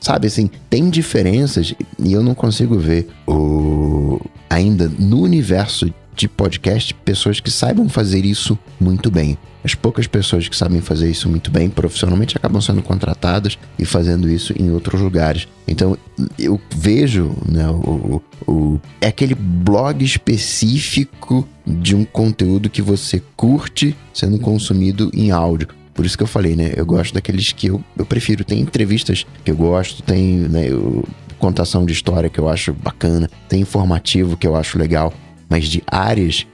sabe, 0.00 0.26
assim, 0.26 0.50
tem 0.68 0.88
diferenças 0.88 1.74
e 1.98 2.12
eu 2.12 2.22
não 2.22 2.34
consigo 2.34 2.78
ver 2.78 3.08
o, 3.26 4.20
ainda 4.48 4.90
no 4.98 5.20
universo 5.20 5.92
de 6.14 6.28
podcast 6.28 6.94
pessoas 6.94 7.40
que 7.40 7.50
saibam 7.50 7.88
fazer 7.88 8.24
isso 8.24 8.58
muito 8.80 9.10
bem. 9.10 9.38
As 9.62 9.74
poucas 9.74 10.06
pessoas 10.06 10.48
que 10.48 10.56
sabem 10.56 10.80
fazer 10.80 11.10
isso 11.10 11.28
muito 11.28 11.50
bem 11.50 11.68
profissionalmente 11.68 12.36
acabam 12.36 12.60
sendo 12.60 12.82
contratadas 12.82 13.58
e 13.78 13.84
fazendo 13.84 14.28
isso 14.28 14.54
em 14.58 14.70
outros 14.70 15.00
lugares. 15.00 15.46
Então 15.68 15.96
eu 16.38 16.60
vejo, 16.74 17.34
né, 17.46 17.68
o, 17.68 18.22
o, 18.46 18.80
é 19.00 19.08
aquele 19.08 19.34
blog 19.34 20.02
específico 20.02 21.46
de 21.66 21.94
um 21.94 22.04
conteúdo 22.04 22.70
que 22.70 22.80
você 22.80 23.22
curte 23.36 23.94
sendo 24.14 24.38
consumido 24.38 25.10
em 25.12 25.30
áudio. 25.30 25.68
Por 25.92 26.06
isso 26.06 26.16
que 26.16 26.22
eu 26.22 26.28
falei, 26.28 26.56
né? 26.56 26.72
Eu 26.74 26.86
gosto 26.86 27.12
daqueles 27.12 27.52
que 27.52 27.66
eu, 27.66 27.84
eu 27.98 28.06
prefiro. 28.06 28.42
Tem 28.42 28.60
entrevistas 28.60 29.26
que 29.44 29.50
eu 29.50 29.56
gosto, 29.56 30.02
tem 30.02 30.38
né, 30.38 30.68
eu, 30.68 31.04
contação 31.38 31.84
de 31.84 31.92
história 31.92 32.30
que 32.30 32.38
eu 32.38 32.48
acho 32.48 32.72
bacana, 32.72 33.28
tem 33.48 33.60
informativo 33.60 34.36
que 34.36 34.46
eu 34.46 34.56
acho 34.56 34.78
legal 34.78 35.12
mas 35.50 35.68
de 35.68 35.82
áreas 35.86 36.46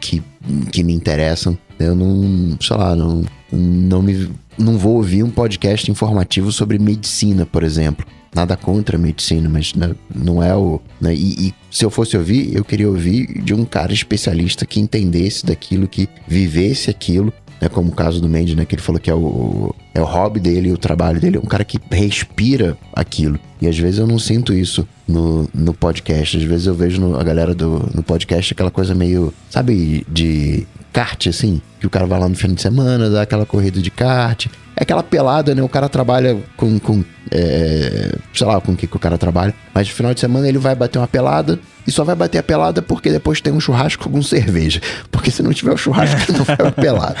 que, 0.00 0.22
que 0.70 0.84
me 0.84 0.94
interessam. 0.94 1.58
Eu 1.78 1.94
não, 1.94 2.56
sei 2.60 2.76
lá, 2.76 2.94
não, 2.94 3.24
não, 3.50 4.00
me, 4.00 4.30
não 4.56 4.78
vou 4.78 4.94
ouvir 4.94 5.24
um 5.24 5.30
podcast 5.30 5.90
informativo 5.90 6.52
sobre 6.52 6.78
medicina, 6.78 7.44
por 7.44 7.64
exemplo. 7.64 8.06
Nada 8.32 8.56
contra 8.56 8.96
a 8.96 9.00
medicina, 9.00 9.48
mas 9.48 9.74
né, 9.74 9.94
não 10.12 10.42
é 10.42 10.56
o. 10.56 10.80
Né, 11.00 11.14
e, 11.14 11.48
e, 11.48 11.54
se 11.70 11.84
eu 11.84 11.90
fosse 11.90 12.16
ouvir, 12.16 12.54
eu 12.54 12.64
queria 12.64 12.88
ouvir 12.88 13.42
de 13.42 13.54
um 13.54 13.64
cara 13.64 13.92
especialista 13.92 14.66
que 14.66 14.80
entendesse 14.80 15.44
daquilo, 15.46 15.86
que 15.86 16.08
vivesse 16.26 16.90
aquilo 16.90 17.32
né? 17.64 17.68
Como 17.70 17.88
o 17.88 17.94
caso 17.94 18.20
do 18.20 18.28
Mendes, 18.28 18.54
né? 18.54 18.64
Que 18.64 18.74
ele 18.74 18.82
falou 18.82 19.00
que 19.00 19.10
é 19.10 19.14
o, 19.14 19.74
é 19.94 20.00
o 20.00 20.04
hobby 20.04 20.38
dele, 20.38 20.70
o 20.70 20.76
trabalho 20.76 21.18
dele. 21.18 21.38
É 21.38 21.40
um 21.40 21.46
cara 21.46 21.64
que 21.64 21.80
respira 21.90 22.76
aquilo. 22.92 23.40
E 23.60 23.66
às 23.66 23.78
vezes 23.78 23.98
eu 23.98 24.06
não 24.06 24.18
sinto 24.18 24.52
isso 24.52 24.86
no, 25.08 25.48
no 25.54 25.72
podcast. 25.72 26.36
Às 26.36 26.42
vezes 26.42 26.66
eu 26.66 26.74
vejo 26.74 27.00
no, 27.00 27.18
a 27.18 27.24
galera 27.24 27.54
do, 27.54 27.90
no 27.94 28.02
podcast 28.02 28.52
aquela 28.52 28.70
coisa 28.70 28.94
meio, 28.94 29.32
sabe, 29.48 30.06
de 30.08 30.66
kart, 30.92 31.26
assim. 31.26 31.60
Que 31.80 31.86
o 31.86 31.90
cara 31.90 32.06
vai 32.06 32.20
lá 32.20 32.28
no 32.28 32.34
fim 32.34 32.52
de 32.52 32.60
semana, 32.60 33.08
dá 33.08 33.22
aquela 33.22 33.46
corrida 33.46 33.80
de 33.80 33.90
kart. 33.90 34.46
É 34.76 34.82
aquela 34.82 35.02
pelada, 35.02 35.54
né? 35.54 35.62
O 35.62 35.68
cara 35.68 35.88
trabalha 35.88 36.36
com, 36.56 36.78
com 36.78 37.02
é, 37.30 38.14
sei 38.34 38.46
lá 38.46 38.60
com 38.60 38.72
o 38.72 38.76
que, 38.76 38.86
que 38.86 38.96
o 38.96 39.00
cara 39.00 39.16
trabalha. 39.16 39.54
Mas 39.72 39.88
no 39.88 39.94
final 39.94 40.12
de 40.12 40.20
semana 40.20 40.46
ele 40.46 40.58
vai 40.58 40.74
bater 40.74 40.98
uma 40.98 41.08
pelada 41.08 41.58
e 41.86 41.92
só 41.92 42.04
vai 42.04 42.14
bater 42.14 42.38
a 42.38 42.42
pelada 42.42 42.80
porque 42.80 43.10
depois 43.10 43.40
tem 43.40 43.52
um 43.52 43.60
churrasco 43.60 44.08
com 44.08 44.22
cerveja. 44.22 44.80
Porque 45.10 45.30
se 45.30 45.42
não 45.42 45.52
tiver 45.52 45.72
o 45.72 45.76
churrasco, 45.76 46.32
não 46.32 46.44
vai 46.44 46.56
uma 46.60 46.72
pelada. 46.72 47.16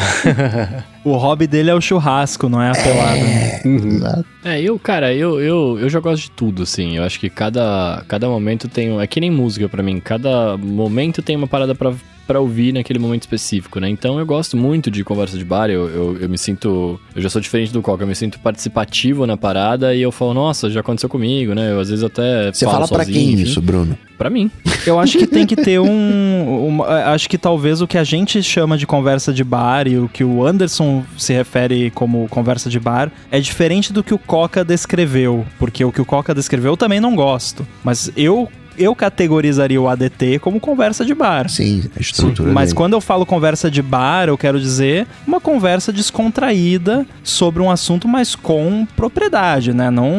o 1.04 1.16
hobby 1.16 1.46
dele 1.46 1.70
é 1.70 1.74
o 1.74 1.80
churrasco, 1.80 2.48
não 2.48 2.60
é 2.62 2.70
a 2.70 2.74
pelada. 2.74 3.18
É, 3.18 3.62
uhum. 3.64 4.00
é 4.44 4.60
eu, 4.60 4.78
cara, 4.78 5.14
eu, 5.14 5.40
eu, 5.40 5.78
eu 5.78 5.88
já 5.88 6.00
gosto 6.00 6.24
de 6.24 6.30
tudo, 6.30 6.62
assim. 6.62 6.96
Eu 6.96 7.04
acho 7.04 7.20
que 7.20 7.28
cada, 7.28 8.02
cada 8.08 8.28
momento 8.28 8.68
tem. 8.68 9.00
É 9.00 9.06
que 9.06 9.20
nem 9.20 9.30
música 9.30 9.68
para 9.68 9.82
mim. 9.82 10.00
Cada 10.00 10.56
momento 10.56 11.22
tem 11.22 11.36
uma 11.36 11.46
parada 11.46 11.74
pra, 11.74 11.92
para 12.26 12.40
ouvir 12.40 12.72
naquele 12.72 12.98
momento 12.98 13.22
específico, 13.22 13.78
né? 13.78 13.88
Então 13.88 14.18
eu 14.18 14.26
gosto 14.26 14.56
muito 14.56 14.90
de 14.90 15.04
conversa 15.04 15.36
de 15.36 15.44
bar, 15.44 15.70
eu, 15.70 15.88
eu, 15.88 16.18
eu, 16.20 16.28
me 16.28 16.38
sinto. 16.38 16.98
Eu 17.14 17.22
já 17.22 17.28
sou 17.28 17.40
diferente 17.40 17.72
do 17.72 17.82
Coca, 17.82 18.02
eu 18.02 18.08
me 18.08 18.14
sinto 18.14 18.38
participativo 18.40 19.26
na 19.26 19.36
parada 19.36 19.94
e 19.94 20.02
eu 20.02 20.10
falo, 20.10 20.34
nossa, 20.34 20.70
já 20.70 20.80
aconteceu 20.80 21.08
comigo, 21.08 21.54
né? 21.54 21.72
Eu 21.72 21.80
às 21.80 21.90
vezes 21.90 22.04
até. 22.04 22.52
Você 22.52 22.64
fala 22.64 22.88
para 22.88 23.04
quem 23.04 23.32
enfim. 23.32 23.42
isso, 23.42 23.60
Bruno? 23.60 23.96
Para 24.16 24.30
mim. 24.30 24.50
Eu 24.86 24.98
acho 24.98 25.18
que 25.18 25.26
tem 25.26 25.46
que 25.46 25.56
ter 25.56 25.78
um, 25.80 26.68
um, 26.68 26.82
Acho 26.82 27.28
que 27.28 27.38
talvez 27.38 27.80
o 27.80 27.86
que 27.86 27.98
a 27.98 28.04
gente 28.04 28.42
chama 28.42 28.76
de 28.76 28.86
conversa 28.86 29.32
de 29.32 29.42
bar 29.42 29.86
e 29.86 29.98
o 29.98 30.08
que 30.08 30.24
o 30.24 30.44
Anderson 30.44 31.04
se 31.16 31.32
refere 31.32 31.90
como 31.90 32.28
conversa 32.28 32.68
de 32.68 32.78
bar 32.78 33.10
é 33.30 33.40
diferente 33.40 33.92
do 33.92 34.02
que 34.02 34.14
o 34.14 34.18
Coca 34.18 34.64
descreveu. 34.64 35.44
Porque 35.58 35.84
o 35.84 35.92
que 35.92 36.00
o 36.00 36.04
Coca 36.04 36.34
descreveu 36.34 36.72
eu 36.72 36.76
também 36.76 37.00
não 37.00 37.14
gosto. 37.14 37.66
Mas 37.82 38.10
eu 38.16 38.48
eu 38.78 38.94
categorizaria 38.94 39.80
o 39.80 39.88
ADT 39.88 40.38
como 40.40 40.60
conversa 40.60 41.04
de 41.04 41.14
bar. 41.14 41.48
Sim, 41.48 41.84
a 41.96 42.00
estrutura. 42.00 42.52
Mas 42.52 42.70
dele. 42.70 42.76
quando 42.76 42.92
eu 42.94 43.00
falo 43.00 43.26
conversa 43.26 43.70
de 43.70 43.82
bar, 43.82 44.28
eu 44.28 44.38
quero 44.38 44.60
dizer 44.60 45.06
uma 45.26 45.40
conversa 45.40 45.92
descontraída 45.92 47.06
sobre 47.22 47.62
um 47.62 47.70
assunto, 47.70 48.06
mas 48.08 48.34
com 48.34 48.86
propriedade, 48.96 49.72
né? 49.72 49.90
Não 49.90 50.14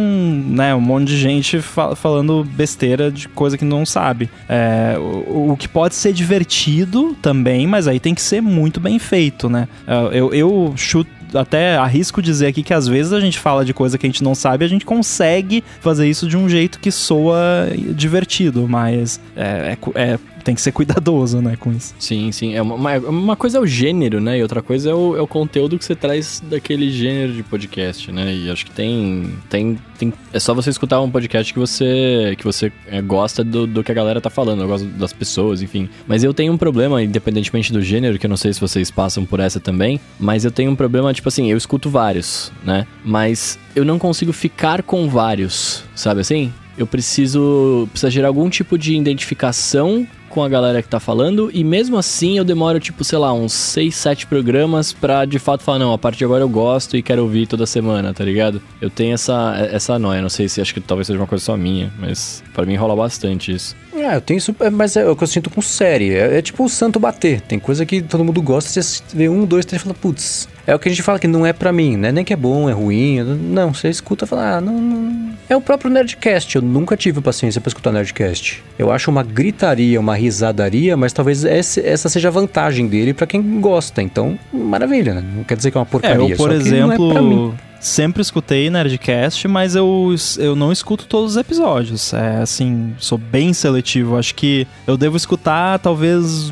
né, 0.45 0.73
um 0.75 0.81
monte 0.81 1.07
de 1.07 1.17
gente 1.17 1.59
fal 1.61 1.95
falando 1.95 2.43
besteira 2.43 3.11
de 3.11 3.27
coisa 3.27 3.57
que 3.57 3.65
não 3.65 3.85
sabe. 3.85 4.29
É, 4.47 4.95
o, 4.97 5.51
o, 5.51 5.57
que 5.57 5.67
pode 5.67 5.95
ser 5.95 6.13
divertido 6.13 7.15
também, 7.21 7.67
mas 7.67 7.87
aí 7.87 7.99
tem 7.99 8.13
que 8.13 8.21
ser 8.21 8.41
muito 8.41 8.79
bem 8.79 8.99
feito, 8.99 9.49
né? 9.49 9.67
É, 9.87 10.17
eu, 10.17 10.33
eu 10.33 10.73
chuto, 10.75 11.09
até 11.33 11.77
arrisco 11.77 12.21
dizer 12.21 12.47
aqui 12.47 12.63
que 12.63 12.73
às 12.73 12.87
vezes 12.87 13.13
a 13.13 13.19
gente 13.19 13.39
fala 13.39 13.65
de 13.65 13.73
coisa 13.73 13.97
que 13.97 14.05
a 14.05 14.09
gente 14.09 14.23
não 14.23 14.35
sabe, 14.35 14.65
a 14.65 14.67
gente 14.67 14.85
consegue 14.85 15.63
fazer 15.79 16.07
isso 16.07 16.27
de 16.27 16.37
um 16.37 16.47
jeito 16.47 16.79
que 16.79 16.91
soa 16.91 17.69
divertido, 17.95 18.67
mas 18.67 19.19
é, 19.35 19.77
é, 19.95 20.13
é 20.13 20.19
tem 20.45 20.53
que 20.53 20.61
ser 20.61 20.71
cuidadoso, 20.71 21.41
né, 21.41 21.57
com 21.59 21.73
isso. 21.73 21.95
Sim, 21.97 22.31
sim. 22.31 22.53
É 22.53 22.61
uma, 22.61 22.97
uma 22.99 23.35
coisa 23.35 23.57
é 23.57 23.61
o 23.61 23.65
gênero, 23.65 24.21
né? 24.21 24.37
E 24.37 24.43
outra 24.43 24.61
coisa 24.61 24.91
é 24.91 24.93
o, 24.93 25.17
é 25.17 25.21
o 25.21 25.27
conteúdo 25.27 25.77
que 25.77 25.83
você 25.83 25.95
traz 25.95 26.41
daquele 26.45 26.91
gênero 26.91 27.33
de 27.33 27.41
podcast, 27.41 28.11
né? 28.11 28.31
E 28.31 28.51
acho 28.51 28.63
que 28.63 28.71
tem, 28.71 29.33
tem, 29.49 29.75
tem. 29.97 30.13
É 30.31 30.39
só 30.39 30.53
você 30.53 30.69
escutar 30.69 31.01
um 31.01 31.09
podcast 31.09 31.51
que 31.51 31.57
você, 31.57 32.35
que 32.37 32.43
você 32.43 32.71
é, 32.85 33.01
gosta 33.01 33.43
do, 33.43 33.65
do 33.65 33.83
que 33.83 33.91
a 33.91 33.95
galera 33.95 34.21
tá 34.21 34.29
falando, 34.29 34.61
eu 34.61 34.67
gosto 34.67 34.85
das 34.85 35.11
pessoas, 35.11 35.63
enfim. 35.63 35.89
Mas 36.07 36.23
eu 36.23 36.31
tenho 36.31 36.53
um 36.53 36.57
problema, 36.57 37.01
independentemente 37.01 37.73
do 37.73 37.81
gênero, 37.81 38.19
que 38.19 38.27
eu 38.27 38.29
não 38.29 38.37
sei 38.37 38.53
se 38.53 38.61
vocês 38.61 38.91
passam 38.91 39.25
por 39.25 39.39
essa 39.39 39.59
também, 39.59 39.99
mas 40.19 40.45
eu 40.45 40.51
tenho 40.51 40.69
um 40.69 40.75
problema, 40.75 41.11
tipo 41.11 41.27
assim, 41.27 41.49
eu 41.49 41.57
escuto 41.57 41.89
vários, 41.89 42.51
né? 42.63 42.85
Mas 43.03 43.57
eu 43.75 43.83
não 43.83 43.97
consigo 43.97 44.31
ficar 44.31 44.83
com 44.83 45.09
vários, 45.09 45.83
sabe 45.95 46.21
assim? 46.21 46.53
Eu 46.77 46.85
preciso, 46.85 47.87
precisa 47.91 48.11
gerar 48.11 48.27
algum 48.27 48.49
tipo 48.49 48.77
de 48.77 48.95
identificação 48.95 50.05
com 50.35 50.43
a 50.43 50.49
galera 50.49 50.83
que 50.83 50.89
tá 50.89 50.99
falando, 50.99 51.49
e 51.53 51.63
mesmo 51.63 51.97
assim 51.97 52.37
eu 52.37 52.43
demoro, 52.43 52.77
tipo, 52.77 53.05
sei 53.05 53.17
lá, 53.17 53.31
uns 53.31 53.53
6, 53.53 53.95
7 53.95 54.27
programas 54.27 54.91
pra 54.91 55.23
de 55.23 55.39
fato 55.39 55.63
falar, 55.63 55.79
não, 55.79 55.93
a 55.93 55.97
partir 55.97 56.17
de 56.17 56.25
agora 56.25 56.43
eu 56.43 56.49
gosto 56.49 56.97
e 56.97 57.01
quero 57.01 57.21
ouvir 57.21 57.47
toda 57.47 57.65
semana, 57.65 58.13
tá 58.13 58.21
ligado? 58.25 58.61
Eu 58.81 58.89
tenho 58.89 59.13
essa, 59.13 59.55
essa 59.71 59.97
noia, 59.97 60.21
não 60.21 60.27
sei 60.27 60.49
se 60.49 60.59
acho 60.59 60.73
que 60.73 60.81
talvez 60.81 61.07
seja 61.07 61.17
uma 61.17 61.25
coisa 61.25 61.41
só 61.41 61.55
minha, 61.55 61.89
mas 61.97 62.43
para 62.53 62.65
mim 62.65 62.75
rola 62.75 62.97
bastante 62.97 63.53
isso. 63.53 63.77
É, 63.95 64.15
eu 64.15 64.21
tenho 64.21 64.37
isso, 64.37 64.55
mas 64.73 64.95
é 64.95 65.07
o 65.07 65.15
que 65.15 65.23
eu 65.23 65.27
sinto 65.27 65.49
com 65.49 65.61
série. 65.61 66.13
É, 66.13 66.37
é 66.37 66.41
tipo 66.41 66.63
o 66.63 66.69
santo 66.69 66.99
bater. 66.99 67.41
Tem 67.41 67.59
coisa 67.59 67.85
que 67.85 68.01
todo 68.01 68.23
mundo 68.23 68.41
gosta, 68.41 68.81
você 68.81 69.03
vê 69.13 69.29
um, 69.29 69.45
dois, 69.45 69.65
três 69.65 69.81
e 69.81 69.83
fala, 69.83 69.95
putz, 69.95 70.47
é 70.67 70.73
o 70.73 70.79
que 70.79 70.89
a 70.89 70.91
gente 70.91 71.03
fala 71.03 71.19
que 71.19 71.27
não 71.27 71.45
é 71.45 71.53
para 71.53 71.71
mim, 71.71 71.95
né? 71.95 72.11
Nem 72.11 72.25
que 72.25 72.33
é 72.33 72.35
bom, 72.35 72.69
é 72.69 72.73
ruim. 72.73 73.21
Não, 73.23 73.73
você 73.73 73.89
escuta 73.89 74.25
e 74.25 74.27
fala, 74.27 74.57
ah, 74.57 74.61
não, 74.61 74.73
não, 74.81 75.33
É 75.47 75.55
o 75.55 75.61
próprio 75.61 75.91
Nerdcast. 75.91 76.55
Eu 76.55 76.61
nunca 76.61 76.97
tive 76.97 77.21
paciência 77.21 77.61
para 77.61 77.69
escutar 77.69 77.91
Nerdcast. 77.91 78.63
Eu 78.77 78.91
acho 78.91 79.11
uma 79.11 79.23
gritaria, 79.23 79.99
uma 79.99 80.15
risadaria, 80.15 80.97
mas 80.97 81.13
talvez 81.13 81.45
essa 81.45 82.09
seja 82.09 82.29
a 82.29 82.31
vantagem 82.31 82.87
dele 82.87 83.13
para 83.13 83.27
quem 83.27 83.61
gosta. 83.61 84.01
Então, 84.01 84.37
maravilha, 84.51 85.13
né? 85.13 85.23
Não 85.35 85.43
quer 85.43 85.55
dizer 85.55 85.71
que 85.71 85.77
é 85.77 85.79
uma 85.79 85.85
porcaria. 85.85 86.29
É, 86.29 86.33
eu, 86.33 86.37
por 86.37 86.51
exemplo, 86.51 87.55
sempre 87.79 88.21
escutei 88.21 88.69
Nerdcast, 88.69 89.47
mas 89.47 89.75
eu, 89.75 90.13
eu 90.37 90.55
não 90.55 90.71
escuto 90.71 91.05
todos 91.05 91.31
os 91.31 91.37
episódios. 91.37 92.13
É 92.13 92.37
assim, 92.37 92.93
sou 92.97 93.17
bem 93.17 93.53
seletivo. 93.53 94.17
Acho 94.17 94.33
que 94.35 94.67
eu 94.87 94.97
devo 94.97 95.17
escutar 95.17 95.79
talvez 95.79 96.51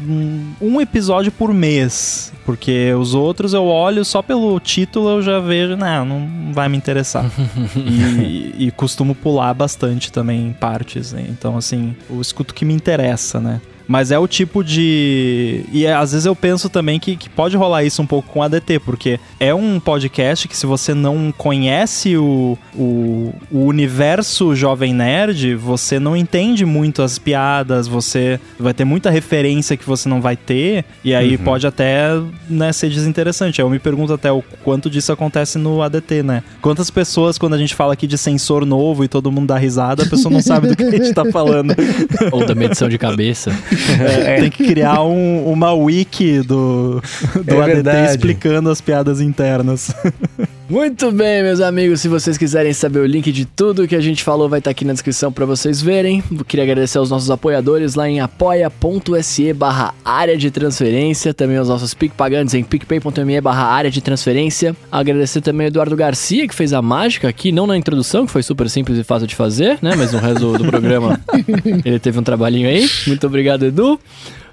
um, 0.62 0.80
episódio 0.82 1.32
por 1.32 1.54
mês. 1.54 2.32
Porque 2.45 2.94
os 2.94 3.14
outros 3.14 3.54
eu 3.54 3.66
olho 3.66 4.04
só 4.04 4.22
pelo 4.22 4.60
título, 4.60 5.10
eu 5.10 5.22
já 5.22 5.40
vejo, 5.40 5.78
não, 5.78 6.06
não 6.06 6.54
vai 6.54 6.68
me 6.68 6.78
interessar. 6.78 7.26
e, 7.76 8.68
e, 8.68 8.72
costumo 8.72 9.16
pular 9.16 9.54
bastante 9.54 10.12
também 10.12 10.48
em 10.48 10.54
partes. 10.54 11.14
Né? 11.14 11.26
Então, 11.30 11.58
assim, 11.58 11.95
eu 12.10 12.20
escuto 12.20 12.52
o 12.52 12.56
que 12.56 12.66
me 12.66 12.74
interessa, 12.74 13.40
né? 13.40 13.62
Mas 13.88 14.11
é 14.11 14.19
o 14.19 14.27
tipo 14.27 14.64
de. 14.64 15.65
E 15.72 15.85
é, 15.85 15.93
às 15.93 16.11
vezes 16.11 16.26
eu 16.26 16.35
penso 16.35 16.69
também 16.69 16.99
que, 16.99 17.15
que 17.15 17.30
pode 17.30 17.57
rolar 17.57 17.84
isso 17.84 18.01
um 18.01 18.05
pouco 18.05 18.30
com 18.31 18.41
a 18.41 18.45
ADT, 18.45 18.80
porque 18.80 19.19
é 19.39 19.53
um 19.53 19.80
podcast 19.80 20.47
que, 20.47 20.55
se 20.55 20.65
você 20.65 20.93
não 20.93 21.31
conhece 21.31 22.15
o, 22.18 22.57
o, 22.76 23.34
o 23.51 23.65
universo 23.65 24.55
Jovem 24.55 24.93
Nerd, 24.93 25.55
você 25.55 25.99
não 25.99 26.15
entende 26.15 26.65
muito 26.65 27.01
as 27.01 27.18
piadas, 27.19 27.88
você 27.88 28.39
vai 28.60 28.73
ter 28.73 28.85
muita 28.85 29.10
referência 29.10 29.76
que 29.77 29.85
você 29.85 30.07
não 30.07 30.22
vai 30.22 30.35
ter, 30.35 30.85
e 31.03 31.14
aí 31.14 31.35
uhum. 31.35 31.43
pode 31.43 31.68
até 31.68 32.10
né, 32.49 32.72
ser 32.72 32.89
desinteressante. 32.89 33.60
Eu 33.60 33.69
me 33.69 33.80
pergunto 33.80 34.14
até 34.14 34.31
o 34.31 34.41
quanto 34.64 34.89
disso 34.89 35.11
acontece 35.11 35.57
no 35.57 35.81
ADT, 35.81 36.23
né? 36.23 36.43
Quantas 36.61 36.89
pessoas, 36.89 37.38
quando 37.38 37.53
a 37.53 37.57
gente 37.57 37.76
fala 37.76 37.93
aqui 37.93 38.07
de 38.07 38.18
sensor 38.18 38.65
novo 38.65 39.03
e 39.03 39.07
todo 39.07 39.31
mundo 39.31 39.47
dá 39.47 39.57
risada, 39.57 40.03
a 40.03 40.05
pessoa 40.05 40.31
não 40.31 40.41
sabe 40.41 40.68
do 40.68 40.76
que 40.76 40.84
a 40.84 40.91
gente 40.91 41.14
tá 41.14 41.26
falando. 41.26 41.76
Ou 42.31 42.45
da 42.45 42.55
medição 42.55 42.88
de 42.88 42.97
cabeça. 42.97 43.51
É, 44.26 44.41
tem 44.41 44.50
que 44.50 44.66
criar 44.66 45.04
um, 45.04 45.45
uma 45.52 45.74
wiki 45.74 46.41
do, 46.41 47.02
do 47.44 47.56
é 47.56 47.62
ADT 47.62 47.74
verdade. 47.74 48.12
explicando 48.12 48.70
as 48.70 48.82
piadas 48.82 49.20
internas. 49.22 49.94
Muito 50.69 51.11
bem, 51.11 51.44
meus 51.44 51.60
amigos. 51.60 51.99
Se 51.99 52.07
vocês 52.07 52.38
quiserem 52.38 52.72
saber 52.72 52.99
o 52.99 53.06
link 53.06 53.31
de 53.31 53.45
tudo 53.45 53.88
que 53.88 53.95
a 53.95 53.99
gente 53.99 54.23
falou, 54.23 54.48
vai 54.48 54.60
estar 54.60 54.72
aqui 54.72 54.85
na 54.85 54.94
descrição 54.94 55.31
para 55.31 55.45
vocês 55.45 55.81
verem. 55.81 56.23
Eu 56.31 56.45
queria 56.45 56.64
agradecer 56.64 56.98
aos 56.98 57.10
nossos 57.10 57.30
apoiadores 57.30 57.95
lá 57.95 58.07
em 58.10 58.22
apoia.se 58.22 59.53
barra 59.53 59.94
área 60.06 60.38
de 60.38 60.49
transferência. 60.49 61.34
Também 61.34 61.57
aos 61.57 61.68
nossos 61.68 61.94
PicPagantes 61.94 62.53
em 62.53 62.64
picpay.me 62.64 63.41
barra 63.41 63.65
área 63.65 63.91
de 63.91 64.02
transferência. 64.02 64.73
Agradecer 64.90 65.41
também 65.41 65.65
ao 65.65 65.69
Eduardo 65.69 65.95
Garcia, 65.98 66.48
que 66.48 66.56
fez 66.56 66.72
a 66.72 66.81
mágica 66.81 67.27
aqui, 67.27 67.52
não 67.52 67.68
na 67.68 67.77
introdução, 67.77 68.26
que 68.26 68.31
foi 68.31 68.41
super 68.41 68.69
simples 68.69 68.98
e 68.98 69.03
fácil 69.03 69.27
de 69.27 69.35
fazer, 69.35 69.80
né? 69.81 69.95
Mas 69.98 70.14
no 70.14 70.19
resto 70.19 70.57
do 70.57 70.65
programa 70.65 71.19
ele 71.84 71.99
teve 71.99 72.18
um 72.18 72.23
trabalhinho 72.23 72.69
aí. 72.69 72.90
Muito 73.06 73.27
Obrigado, 73.34 73.65
Edu. 73.65 73.99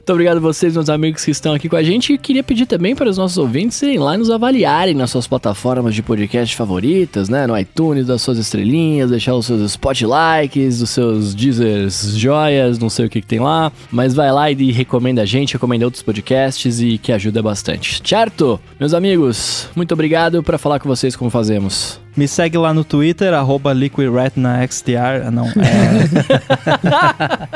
Muito 0.01 0.12
obrigado 0.12 0.39
a 0.39 0.40
vocês, 0.40 0.74
meus 0.74 0.89
amigos 0.89 1.22
que 1.22 1.31
estão 1.31 1.52
aqui 1.52 1.68
com 1.68 1.77
a 1.77 1.82
gente. 1.82 2.14
E 2.14 2.18
queria 2.18 2.43
pedir 2.43 2.64
também 2.64 2.97
para 2.97 3.09
os 3.09 3.18
nossos 3.18 3.36
ouvintes 3.36 3.81
irem 3.82 3.98
lá 3.98 4.14
e 4.14 4.18
nos 4.18 4.31
avaliarem 4.31 4.94
nas 4.94 5.10
suas 5.10 5.27
plataformas 5.27 5.94
de 5.94 6.02
podcast 6.02 6.56
favoritas, 6.56 7.28
né? 7.28 7.47
No 7.47 7.56
iTunes, 7.56 8.06
das 8.06 8.22
suas 8.22 8.39
estrelinhas, 8.39 9.10
deixar 9.10 9.35
os 9.35 9.44
seus 9.44 9.60
spotlikes, 9.72 10.81
os 10.81 10.89
seus 10.89 11.35
Deezers 11.35 12.16
joias, 12.16 12.78
não 12.78 12.89
sei 12.89 13.06
o 13.06 13.10
que, 13.10 13.20
que 13.20 13.27
tem 13.27 13.40
lá. 13.40 13.70
Mas 13.93 14.14
vai 14.14 14.32
lá 14.32 14.51
e 14.51 14.72
recomenda 14.72 15.20
a 15.22 15.27
gente, 15.27 15.52
recomenda 15.52 15.85
outros 15.85 16.02
podcasts 16.02 16.81
e 16.81 16.97
que 16.97 17.12
ajuda 17.12 17.43
bastante. 17.43 18.01
Certo? 18.02 18.59
Meus 18.81 18.94
amigos, 18.94 19.68
muito 19.77 19.93
obrigado 19.93 20.43
para 20.43 20.56
falar 20.56 20.81
com 20.81 20.89
vocês 20.89 21.14
como 21.14 21.31
fazemos. 21.31 22.01
Me 22.21 22.29
segue 22.29 22.59
lá 22.59 22.75
no 22.75 22.85
Twitter, 22.85 23.33
arroba 23.33 23.73
LiquidRetinaXTR. 23.73 25.25
Ah, 25.25 25.31
não, 25.31 25.47
é. 25.47 25.53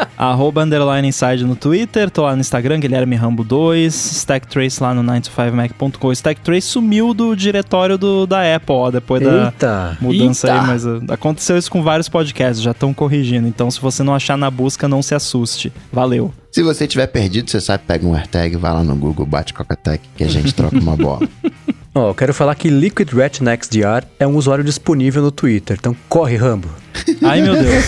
arroba 0.17 0.63
underline 0.63 1.07
inside 1.07 1.45
no 1.45 1.55
Twitter. 1.55 2.09
Tô 2.09 2.23
lá 2.23 2.35
no 2.35 2.41
Instagram, 2.41 2.81
Guilherme 2.81 3.15
Rambo 3.15 3.45
2. 3.45 3.95
StackTrace 3.95 4.83
lá 4.83 4.95
no 4.95 5.03
925mac.com. 5.03 6.13
StackTrace 6.13 6.67
sumiu 6.67 7.13
do 7.13 7.37
diretório 7.37 7.99
do, 7.99 8.27
da 8.27 8.57
Apple, 8.57 8.75
ó, 8.75 8.91
depois 8.91 9.21
Eita. 9.21 9.53
da 9.59 9.99
mudança 10.01 10.47
Eita. 10.47 10.59
aí. 10.59 10.67
Mas 10.67 10.87
uh, 10.87 11.03
aconteceu 11.11 11.59
isso 11.59 11.71
com 11.71 11.83
vários 11.83 12.09
podcasts, 12.09 12.63
já 12.63 12.71
estão 12.71 12.95
corrigindo. 12.95 13.47
Então, 13.47 13.71
se 13.71 13.79
você 13.79 14.03
não 14.03 14.15
achar 14.15 14.39
na 14.39 14.51
busca, 14.51 14.89
não 14.89 15.03
se 15.03 15.15
assuste. 15.15 15.71
Valeu. 15.93 16.33
Se 16.51 16.63
você 16.63 16.87
tiver 16.87 17.09
perdido, 17.09 17.51
você 17.51 17.61
sabe, 17.61 17.83
pega 17.87 18.07
um 18.07 18.15
AirTag, 18.15 18.57
vai 18.57 18.73
lá 18.73 18.83
no 18.83 18.97
Google, 18.97 19.27
bate 19.27 19.53
Coca-Tech 19.53 20.03
que 20.17 20.25
a 20.25 20.29
gente 20.29 20.55
troca 20.55 20.79
uma 20.79 20.97
bola. 20.97 21.29
Ó, 21.95 22.11
oh, 22.11 22.15
quero 22.15 22.35
falar 22.35 22.57
que 22.57 22.69
Liquid 22.69 23.09
XDR 23.63 24.05
é 24.19 24.27
um 24.27 24.35
usuário 24.35 24.65
disponível 24.65 25.23
no 25.23 25.31
Twitter, 25.31 25.77
então 25.79 25.97
corre, 26.09 26.35
Rambo. 26.35 26.69
Ai, 27.23 27.43
meu 27.43 27.55
Deus. 27.55 27.85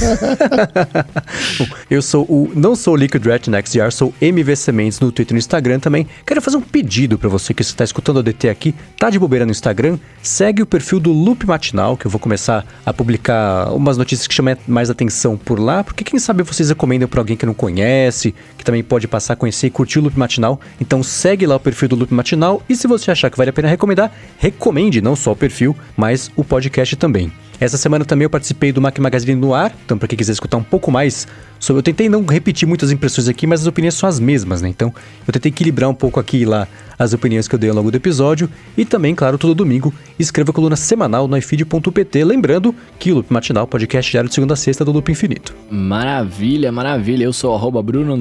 eu 1.91 2.03
sou 2.03 2.25
o. 2.25 2.51
Não 2.55 2.75
sou 2.75 2.95
o 2.95 2.97
Liquid 2.97 3.25
Retina 3.25 3.63
XDR, 3.65 3.91
sou 3.91 4.13
MV 4.21 4.57
Sementes 4.57 5.01
no 5.01 5.13
Twitter 5.13 5.33
e 5.33 5.37
no 5.37 5.39
Instagram 5.39 5.79
também. 5.79 6.07
Quero 6.27 6.43
fazer 6.43 6.57
um 6.57 6.63
pedido 6.63 7.19
para 7.19 7.29
você 7.29 7.55
que 7.55 7.63
está 7.63 7.85
escutando 7.85 8.19
o 8.19 8.23
DT 8.23 8.49
aqui, 8.49 8.75
tá 8.99 9.11
de 9.11 9.19
bobeira 9.19 9.45
no 9.45 9.53
Instagram, 9.53 9.99
segue 10.23 10.63
o 10.63 10.67
perfil 10.67 11.01
do 11.01 11.13
Loop 11.13 11.47
Matinal, 11.47 11.97
que 11.97 12.07
eu 12.07 12.11
vou 12.11 12.21
começar 12.21 12.65
a 12.85 12.93
publicar 12.93 13.73
umas 13.73 13.97
notícias 13.97 14.27
que 14.27 14.35
chamem 14.35 14.57
mais 14.67 14.91
atenção 14.91 15.37
por 15.37 15.59
lá, 15.59 15.85
porque 15.85 16.05
quem 16.05 16.19
sabe 16.19 16.43
vocês 16.43 16.69
recomendam 16.69 17.09
para 17.09 17.21
alguém 17.21 17.37
que 17.37 17.47
não 17.47 17.55
conhece, 17.55 18.35
que 18.57 18.65
também 18.65 18.83
pode 18.83 19.07
passar 19.07 19.35
a 19.35 19.37
conhecer 19.37 19.69
e 19.69 19.71
curtir 19.71 19.99
o 19.99 20.03
Loop 20.03 20.19
Matinal. 20.19 20.61
Então 20.81 21.03
segue 21.03 21.47
lá 21.47 21.57
o 21.57 21.61
perfil 21.61 21.89
do 21.89 21.97
Loop 21.97 22.13
Matinal 22.13 22.63
e 22.69 22.77
se 22.77 22.87
você 22.87 23.11
achar 23.11 23.31
que 23.31 23.39
vale 23.39 23.51
a 23.51 23.53
pena 23.53 23.69
recomendar, 23.69 24.13
recomende 24.39 25.01
não 25.01 25.15
só 25.17 25.33
o 25.33 25.37
perfil, 25.37 25.77
mas 25.97 26.31
o 26.37 26.45
podcast 26.45 26.97
também. 26.97 27.33
Essa 27.59 27.79
semana 27.79 28.05
também 28.05 28.25
eu 28.25 28.31
participei 28.31 28.71
do 28.71 28.81
Mac 28.81 28.99
Magazine 28.99 29.41
no 29.41 29.55
ar, 29.55 29.75
então 29.85 29.97
para 29.97 30.07
quem 30.09 30.17
quiser 30.17 30.33
escutar 30.33 30.59
um 30.59 30.63
pouco 30.63 30.91
mais 30.91 31.27
sobre, 31.67 31.81
eu 31.81 31.83
tentei 31.83 32.09
não 32.09 32.25
repetir 32.25 32.67
muitas 32.67 32.91
impressões 32.91 33.29
aqui, 33.29 33.47
mas 33.47 33.61
as 33.61 33.67
opiniões 33.67 33.95
são 33.95 34.09
as 34.09 34.21
mesmas, 34.21 34.63
né? 34.63 34.69
Então 34.69 34.95
eu 35.27 35.33
tentei 35.33 35.51
equilibrar 35.51 35.91
um 35.91 35.95
pouco 35.95 36.21
aqui 36.21 36.39
e 36.39 36.45
lá 36.45 36.69
as 36.99 37.13
opiniões 37.13 37.47
que 37.47 37.55
eu 37.55 37.59
dei 37.59 37.69
ao 37.69 37.77
longo 37.77 37.91
do 37.91 37.97
episódio 37.97 38.49
e 38.77 38.85
também, 38.85 39.15
claro, 39.15 39.37
todo 39.37 39.55
domingo 39.55 39.93
escreva 40.19 40.51
a 40.51 40.55
coluna 40.55 40.77
semanal 40.77 41.29
no 41.29 41.37
ifeed.pt, 41.37 42.25
lembrando 42.25 42.75
que 42.99 43.13
o 43.13 43.17
Loop 43.17 43.31
Matinal, 43.33 43.67
podcast 43.67 44.11
diário 44.11 44.29
de 44.29 44.35
segunda 44.35 44.55
a 44.55 44.57
sexta 44.57 44.85
do 44.85 44.93
Loop 44.93 45.11
Infinito. 45.11 45.55
Maravilha, 45.71 46.73
maravilha. 46.73 47.25
Eu 47.25 47.33
sou 47.33 47.55
arroba 47.55 47.83
Bruno 47.83 48.17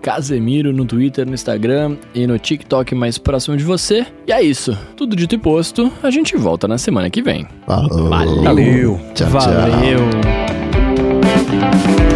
Casemiro 0.00 0.72
no 0.72 0.84
Twitter, 0.84 1.26
no 1.26 1.34
Instagram 1.34 1.96
e 2.14 2.26
no 2.26 2.38
TikTok 2.38 2.94
mais 2.94 3.18
próximo 3.18 3.56
de 3.56 3.64
você. 3.64 4.06
E 4.26 4.32
é 4.32 4.42
isso. 4.42 4.76
Tudo 4.96 5.16
dito 5.16 5.34
e 5.34 5.38
posto, 5.38 5.90
a 6.02 6.10
gente 6.10 6.36
volta 6.36 6.68
na 6.68 6.78
semana 6.78 7.10
que 7.10 7.22
vem. 7.22 7.46
Valeu. 7.66 8.08
Valeu. 8.08 9.00
Tchau, 9.14 9.28
Valeu. 9.30 10.00
Tchau. 11.50 12.09